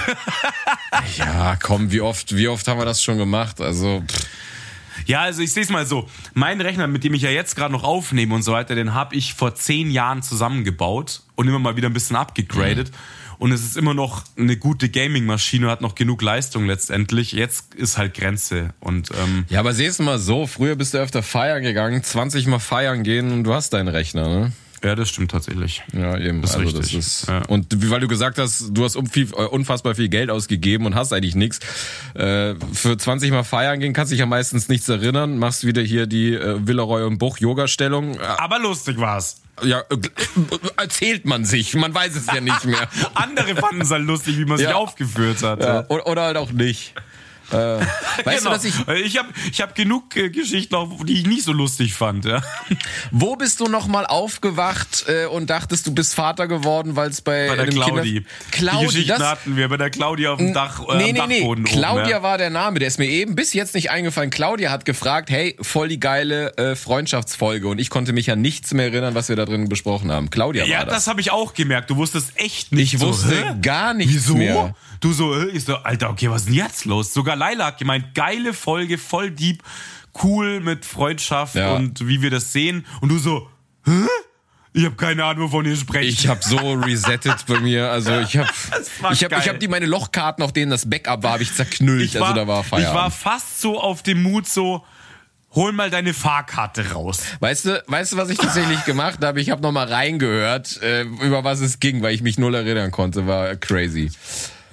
ja, 1.17 1.57
komm, 1.57 1.91
wie 1.93 2.01
oft, 2.01 2.35
wie 2.37 2.49
oft 2.49 2.67
haben 2.69 2.79
wir 2.79 2.85
das 2.85 3.03
schon 3.03 3.19
gemacht? 3.19 3.61
Also, 3.61 4.03
pff, 4.07 4.27
Ja, 5.07 5.23
also 5.23 5.43
ich 5.43 5.53
sehe 5.53 5.63
es 5.63 5.71
mal 5.71 5.87
so. 5.87 6.09
Mein 6.35 6.61
Rechner, 6.61 6.87
mit 6.87 7.05
dem 7.05 7.15
ich 7.15 7.23
ja 7.23 7.31
jetzt 7.31 7.57
gerade 7.57 7.73
noch 7.73 7.85
aufnehme 7.85 8.35
und 8.35 8.43
so 8.43 8.53
weiter, 8.53 8.75
den 8.75 8.95
habe 8.95 9.15
ich 9.15 9.35
vor 9.35 9.55
zehn 9.55 9.91
Jahren 9.91 10.23
zusammengebaut 10.23 11.23
und 11.35 11.49
immer 11.49 11.59
mal 11.59 11.77
wieder 11.77 11.89
ein 11.89 11.95
bisschen 11.95 12.17
abgegradet. 12.17 12.91
Und 13.39 13.53
es 13.53 13.63
ist 13.65 13.77
immer 13.77 13.95
noch 13.95 14.23
eine 14.39 14.57
gute 14.57 14.89
Gaming-Maschine, 14.89 15.69
hat 15.69 15.81
noch 15.81 15.95
genug 15.95 16.23
Leistung 16.23 16.67
letztendlich. 16.67 17.33
Jetzt 17.33 17.75
ist 17.75 17.99
halt 17.99 18.15
Grenze. 18.15 18.73
Und 18.81 19.11
ähm, 19.11 19.45
ja, 19.49 19.61
aber 19.61 19.75
siehst 19.75 19.99
du 19.99 20.05
mal 20.05 20.19
so, 20.19 20.47
früher 20.47 20.77
bist 20.77 20.95
du 20.95 20.99
öfter 20.99 21.23
feiern 21.23 21.63
gegangen, 21.63 22.03
20 22.03 22.47
mal 22.47 22.59
feiern 22.59 23.03
gehen 23.03 23.33
und 23.33 23.45
du 23.45 23.53
hast 23.53 23.73
deinen 23.73 23.89
Rechner, 23.89 24.29
ne? 24.29 24.53
Ja, 24.85 24.95
das 24.95 25.09
stimmt 25.09 25.31
tatsächlich. 25.31 25.83
Ja, 25.93 26.17
eben. 26.19 26.43
Das 26.43 26.51
ist 26.51 26.57
also 26.57 26.77
richtig. 26.77 26.97
das 26.97 27.07
ist 27.07 27.29
Ja. 27.29 27.43
und 27.49 27.83
wie- 27.83 27.91
weil 27.91 28.01
du 28.01 28.09
gesagt 28.09 28.39
hast, 28.39 28.69
du 28.71 28.85
hast 28.85 28.97
um 28.97 29.07
viel, 29.07 29.29
äh, 29.33 29.45
unfassbar 29.47 29.95
viel 29.95 30.09
Geld 30.09 30.31
ausgegeben 30.31 30.87
und 30.87 30.95
hast 30.95 31.13
eigentlich 31.13 31.35
nichts. 31.35 31.61
Äh, 32.15 32.55
für 32.73 32.97
20 32.97 33.31
mal 33.31 33.43
feiern 33.45 33.81
gehen 33.81 33.93
kannst 33.93 34.13
dich 34.13 34.19
ja 34.21 34.27
meistens 34.27 34.69
nichts 34.69 34.89
erinnern. 34.89 35.39
Machst 35.39 35.67
wieder 35.67 35.83
hier 35.83 36.07
die 36.07 36.35
äh, 36.35 36.67
Villeroy 36.67 37.03
und 37.05 37.19
Buch 37.19 37.39
Yoga 37.39 37.67
Stellung. 37.69 38.15
Äh, 38.15 38.23
Aber 38.39 38.59
lustig 38.59 38.99
war's. 38.99 39.41
ja, 39.63 39.81
äh, 39.81 39.95
äh, 39.95 40.01
erzählt 40.77 41.25
man 41.25 41.45
sich, 41.45 41.75
man 41.75 41.95
weiß 41.95 42.15
es 42.17 42.27
ja 42.27 42.41
nicht 42.41 42.65
mehr. 42.65 42.89
Andere 43.15 43.55
fanden 43.57 43.81
es 43.83 43.91
halt 43.91 44.05
lustig, 44.05 44.37
wie 44.39 44.45
man 44.45 44.59
sich 44.59 44.69
Ja. 44.69 44.75
aufgeführt 44.75 45.43
hat. 45.43 45.61
ja, 45.63 45.87
oder, 45.89 46.07
oder 46.07 46.23
halt 46.23 46.37
auch 46.37 46.51
nicht. 46.53 46.93
Äh, 47.51 47.57
weißt 48.25 48.39
genau. 48.39 48.41
du, 48.43 48.49
dass 48.51 48.65
ich 48.65 48.75
ich 49.05 49.19
habe 49.19 49.29
ich 49.51 49.61
hab 49.61 49.75
genug 49.75 50.17
äh, 50.17 50.31
Geschichten, 50.31 50.75
auch, 50.75 51.05
die 51.05 51.21
ich 51.21 51.27
nicht 51.27 51.45
so 51.45 51.53
lustig 51.53 51.95
fand. 51.95 52.25
Ja. 52.25 52.43
Wo 53.11 53.37
bist 53.37 53.61
du 53.61 53.67
nochmal 53.69 54.07
aufgewacht 54.07 55.05
äh, 55.09 55.27
und 55.27 55.51
dachtest, 55.51 55.87
du 55.87 55.95
bist 55.95 56.15
Vater 56.15 56.49
geworden, 56.49 56.97
weil 56.97 57.11
es 57.11 57.21
bei, 57.21 57.49
Bei 57.49 57.57
der 57.57 57.67
Claudi. 57.67 57.85
Kinder... 57.91 58.03
die 58.03 58.25
Claudi, 58.51 58.87
Geschichten 58.87 59.09
das... 59.19 59.23
hatten 59.23 59.57
wir 59.57 59.69
bei 59.69 59.77
der 59.77 59.91
Claudia 59.91 60.33
auf 60.33 60.39
dem 60.39 60.53
Dach, 60.53 60.81
äh, 60.89 60.97
Nee, 60.97 61.13
nee, 61.13 61.21
nee. 61.27 61.39
Dachboden 61.41 61.65
Claudia 61.65 62.03
oben. 62.03 62.11
Ja. 62.11 62.23
war 62.23 62.39
der 62.39 62.51
Name, 62.51 62.79
der 62.79 62.89
ist 62.89 62.99
mir 62.99 63.09
eben 63.09 63.35
bis 63.35 63.53
jetzt 63.53 63.75
nicht 63.75 63.91
eingefallen. 63.91 64.31
Claudia 64.31 64.71
hat 64.71 64.85
gefragt, 64.85 65.31
hey, 65.31 65.57
voll 65.61 65.89
die 65.89 66.01
geile 66.01 66.57
äh, 66.57 66.77
Freundschaftsfolge 66.77 67.69
und 67.69 67.79
ich 67.79 67.91
konnte 67.91 68.13
mich 68.13 68.31
an 68.31 68.41
nichts 68.41 68.73
mehr 68.75 68.87
erinnern, 68.87 69.15
was 69.15 69.29
wir 69.29 69.37
da 69.37 69.45
drin 69.45 69.69
besprochen 69.69 70.11
haben. 70.11 70.31
Claudia 70.31 70.65
Ja, 70.65 70.79
war 70.79 70.85
das 70.87 70.95
das. 70.95 71.07
habe 71.09 71.21
ich 71.21 71.31
auch 71.31 71.55
gemerkt. 71.55 71.91
Du 71.91 71.97
wusstest 71.97 72.33
echt 72.37 72.73
nicht. 72.73 72.95
Ich 72.95 73.01
so, 73.01 73.09
wusste 73.09 73.35
hä? 73.37 73.55
gar 73.61 73.95
nichts 73.95 74.15
Wieso? 74.15 74.35
mehr. 74.35 74.75
Du 75.01 75.13
so, 75.13 75.35
äh, 75.35 75.49
ich 75.51 75.65
so, 75.65 75.77
Alter, 75.77 76.11
okay, 76.11 76.31
was 76.31 76.43
ist 76.43 76.49
denn 76.49 76.55
jetzt 76.55 76.85
los? 76.87 77.13
Sogar 77.13 77.37
Laila 77.45 77.67
hat 77.67 77.79
gemeint, 77.79 78.15
geile 78.15 78.55
Folge, 78.55 78.97
voll 78.99 79.31
deep, 79.31 79.63
cool 80.23 80.61
mit 80.61 80.85
Freundschaft 80.87 81.55
Ja. 81.57 81.75
und 81.75 82.07
wie 82.09 82.23
wir 82.23 82.31
das 82.31 82.53
sehen. 82.53 82.87
Und 83.01 83.11
du 83.11 83.19
so, 83.19 83.49
hä? 83.85 83.93
Ich 84.77 84.85
habe 84.85 84.97
keine 84.97 85.25
Ahnung, 85.25 85.45
wovon 85.45 85.67
ihr 85.67 85.77
sprecht. 85.77 86.09
Ich 86.09 86.27
habe 86.27 86.41
so 86.43 86.57
resettet 86.73 87.45
bei 87.47 87.61
mir, 87.61 87.91
also 87.91 88.19
ich 88.21 88.37
habe 88.37 88.49
war 89.01 89.13
ich 89.13 89.23
habe 89.23 89.37
ich 89.39 89.49
habe 89.49 89.59
die 89.59 89.69
meine 89.69 89.87
Lochkarten, 89.87 90.43
auf 90.43 90.53
denen 90.53 90.71
das 90.71 90.89
Backup 90.89 91.23
war, 91.23 91.33
habe 91.35 91.43
ich 91.45 91.55
zerknüllt, 91.55 92.17
also 92.17 92.33
da 92.35 92.47
war 92.49 92.65
ich 92.65 92.71
war 92.73 92.81
Feierabend. 92.81 93.15
fast 93.15 93.61
so 93.61 93.79
auf 93.81 94.03
dem 94.03 94.23
Mut 94.25 94.49
so, 94.49 94.85
hol 95.55 95.71
mal 95.73 95.91
deine 95.91 96.13
Fahrkarte 96.15 96.91
raus. 96.93 97.21
Weißt 97.39 97.67
du, 97.67 97.83
weißt 97.87 98.15
du, 98.15 98.17
was 98.17 98.31
ich 98.31 98.39
tatsächlich 98.39 98.85
gemacht 98.87 99.23
habe? 99.23 99.41
Ich 99.41 99.51
habe 99.51 99.63
noch 99.63 99.71
mal 99.71 99.87
reingehört, 99.87 100.81
äh, 100.83 101.03
über 101.03 101.45
was 101.45 101.61
es 101.61 101.79
ging, 101.79 102.03
weil 102.03 102.15
ich 102.15 102.23
mich 102.23 102.39
null 102.39 102.55
erinnern 102.57 102.91
konnte, 102.91 103.27
war 103.29 103.55
crazy. 103.55 104.11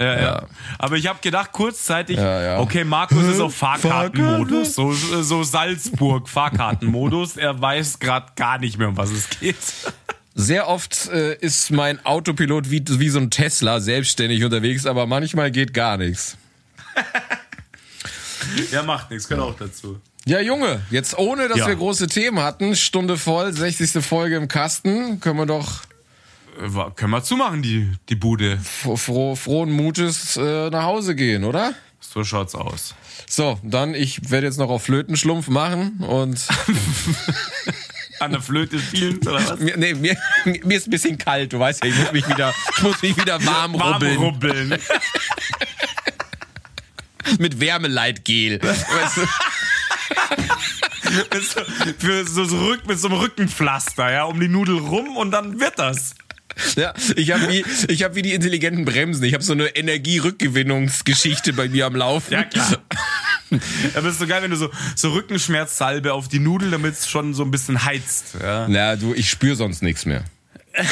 Ja, 0.02 0.16
ja. 0.16 0.22
Ja. 0.22 0.48
Aber 0.80 0.98
ich 0.98 1.08
habe 1.08 1.20
gedacht 1.22 1.52
kurzzeitig, 1.52 2.18
Ja, 2.18 2.42
ja. 2.42 2.60
okay, 2.60 2.84
Markus 2.84 3.24
ist 3.24 3.40
auf 3.40 3.56
Fahrkartenmodus, 3.56 4.76
so, 4.76 4.92
so 4.94 5.44
Salzburg 5.44 6.28
Fahrkartenmodus. 6.28 7.38
Er 7.38 7.62
weiß 7.62 8.00
gerade 8.00 8.28
gar 8.36 8.58
nicht 8.58 8.78
mehr, 8.78 8.90
um 8.90 8.98
was 8.98 9.12
es 9.12 9.30
geht. 9.30 9.56
Sehr 10.34 10.68
oft 10.68 11.10
äh, 11.10 11.36
ist 11.36 11.72
mein 11.72 12.04
Autopilot 12.06 12.72
wie, 12.72 12.84
wie 12.88 13.10
so 13.10 13.20
ein 13.20 13.30
Tesla 13.30 13.80
selbstständig 13.80 14.44
unterwegs, 14.44 14.86
aber 14.86 15.06
manchmal 15.06 15.52
geht 15.52 15.74
gar 15.74 15.98
nichts. 15.98 16.38
Ja, 18.72 18.84
macht 18.84 19.12
nichts, 19.12 19.28
gehört 19.28 19.48
auch 19.48 19.56
dazu. 19.56 20.02
Ja, 20.26 20.40
Junge, 20.40 20.82
jetzt 20.92 21.18
ohne, 21.18 21.48
dass 21.48 21.66
wir 21.66 21.76
große 21.76 22.08
Themen 22.08 22.40
hatten, 22.40 22.76
Stunde 22.76 23.18
voll, 23.18 23.54
60. 23.54 24.04
Folge 24.04 24.36
im 24.36 24.48
Kasten, 24.48 25.20
können 25.20 25.38
wir 25.38 25.46
doch 25.46 25.82
Können 26.96 27.12
wir 27.12 27.24
zumachen, 27.24 27.62
die, 27.62 27.90
die 28.10 28.16
Bude. 28.16 28.58
fro 28.60 28.96
froh, 28.96 29.36
frohen 29.36 29.72
Mutes 29.72 30.38
äh, 30.38 30.70
nach 30.70 30.84
Hause 30.84 31.16
gehen, 31.16 31.44
oder? 31.44 31.74
So 32.00 32.24
schaut's 32.24 32.56
aus. 32.56 32.94
So, 33.28 33.60
dann, 33.64 33.96
ich 33.96 34.30
werde 34.30 34.48
jetzt 34.48 34.58
noch 34.58 34.70
auf 34.70 34.84
Flötenschlumpf 34.84 35.48
machen 35.48 36.00
und 36.02 36.40
An 38.20 38.32
der 38.34 38.42
Flöte 38.42 38.78
spielen 38.80 39.18
oder 39.28 39.48
was? 39.50 39.60
mir, 39.60 39.78
nee, 39.78 39.94
mir, 39.96 40.16
mir 40.46 40.78
ist 40.78 40.88
ein 40.88 40.92
bisschen 40.92 41.18
kalt, 41.18 41.54
du 41.54 41.60
weißt 41.60 41.84
ja, 41.84 41.90
ich 41.90 41.98
muss 41.98 42.12
mich 42.12 42.28
wieder, 42.30 42.54
ich 42.78 42.84
muss 42.84 43.02
mich 43.02 43.18
wieder 43.18 43.44
warm 43.46 43.74
Warm 43.80 43.94
rubbeln 43.94 44.18
rubbeln. 44.18 44.78
mit 47.40 47.60
Wärmeleitgel. 47.60 48.62
Weißt 48.62 49.18
du? 49.18 49.22
Mit 51.34 51.44
so- 51.44 51.62
Für 52.00 52.26
so, 52.28 52.46
so 52.46 52.58
Rück, 52.66 52.88
mit 52.88 53.00
so 53.00 53.08
einem 53.10 53.18
Rückenpflaster, 53.18 54.12
ja, 54.12 54.24
um 54.26 54.40
die 54.40 54.48
Nudel 54.48 54.78
rum 54.78 55.18
und 55.18 55.32
dann 55.32 55.60
wird 55.60 55.78
das. 55.78 56.16
Ja, 56.76 56.94
ich 57.16 57.32
habe 57.32 57.50
wie, 57.50 57.66
ich 57.88 58.04
hab 58.04 58.16
wie 58.16 58.22
die 58.22 58.34
intelligenten 58.34 58.86
Bremsen. 58.86 59.24
Ich 59.24 59.34
habe 59.34 59.44
so 59.44 59.54
eine 59.54 59.68
Energierückgewinnungsgeschichte 59.68 61.54
bei 61.54 61.70
mir 61.70 61.86
am 61.86 61.96
Laufen. 61.96 62.34
Ja, 62.34 62.44
klar. 62.44 62.78
Aber 63.96 64.08
es 64.08 64.14
ist 64.14 64.20
so 64.20 64.28
geil, 64.28 64.42
wenn 64.44 64.52
du 64.52 64.58
so, 64.58 64.70
so 64.96 65.12
Rückenschmerzsalbe 65.12 66.14
auf 66.14 66.28
die 66.28 66.40
Nudel, 66.40 66.72
damit 66.72 66.94
es 66.94 67.10
schon 67.10 67.34
so 67.34 67.44
ein 67.44 67.52
bisschen 67.52 67.84
heizt. 67.84 68.36
Ja. 68.42 68.68
Na, 68.70 68.96
du, 68.96 69.14
ich 69.14 69.30
spüre 69.30 69.56
sonst 69.56 69.82
nichts 69.82 70.06
mehr. 70.06 70.24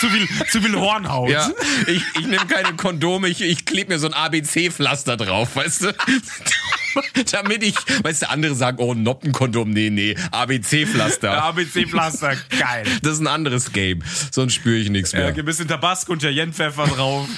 Zu 0.00 0.10
viel, 0.10 0.28
zu 0.50 0.60
viel 0.60 0.76
Hornhaut. 0.76 1.30
Ja, 1.30 1.50
ich, 1.86 2.02
ich 2.18 2.26
nehme 2.26 2.46
keine 2.46 2.76
Kondome, 2.76 3.28
ich, 3.28 3.40
ich 3.40 3.64
klebe 3.64 3.94
mir 3.94 3.98
so 3.98 4.06
ein 4.06 4.12
ABC-Pflaster 4.12 5.16
drauf, 5.16 5.56
weißt 5.56 5.84
du? 5.84 5.94
Damit 7.32 7.62
ich, 7.62 7.74
weißt 8.02 8.22
du, 8.22 8.30
andere 8.30 8.54
sagen, 8.54 8.78
oh, 8.80 8.94
Noppenkondom, 8.94 9.70
nee, 9.70 9.90
nee, 9.90 10.16
ABC-Pflaster. 10.30 11.42
ABC-Pflaster, 11.44 12.34
geil. 12.58 12.86
Das 13.02 13.14
ist 13.14 13.20
ein 13.20 13.26
anderes 13.26 13.72
Game. 13.72 14.02
Sonst 14.30 14.54
spüre 14.54 14.76
ich 14.78 14.90
nichts 14.90 15.12
Ja, 15.12 15.18
mehr. 15.20 15.28
ein 15.34 15.44
bisschen 15.44 15.68
Tabasco 15.68 16.12
und 16.12 16.22
Cayennepfeffer 16.22 16.86
drauf. 16.86 17.28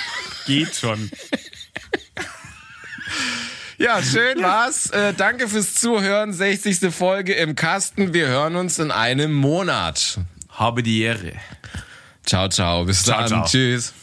Geht 0.47 0.75
schon. 0.75 1.11
Ja, 3.79 4.03
schön 4.03 4.43
war's. 4.43 4.91
Äh, 4.91 5.15
danke 5.15 5.47
fürs 5.49 5.75
Zuhören. 5.75 6.33
60. 6.33 6.93
Folge 6.93 7.35
im 7.35 7.55
Kasten. 7.55 8.13
Wir 8.13 8.27
hören 8.27 8.57
uns 8.57 8.79
in 8.81 8.91
einem 8.91 9.33
Monat. 9.33 10.19
Habe 10.51 10.83
die 10.83 11.03
Ehre. 11.03 11.33
Ciao, 12.27 12.49
ciao. 12.49 12.85
Bis 12.85 13.05
Ciao, 13.05 13.21
dann. 13.21 13.29
ciao. 13.29 13.47
Tschüss. 13.47 13.95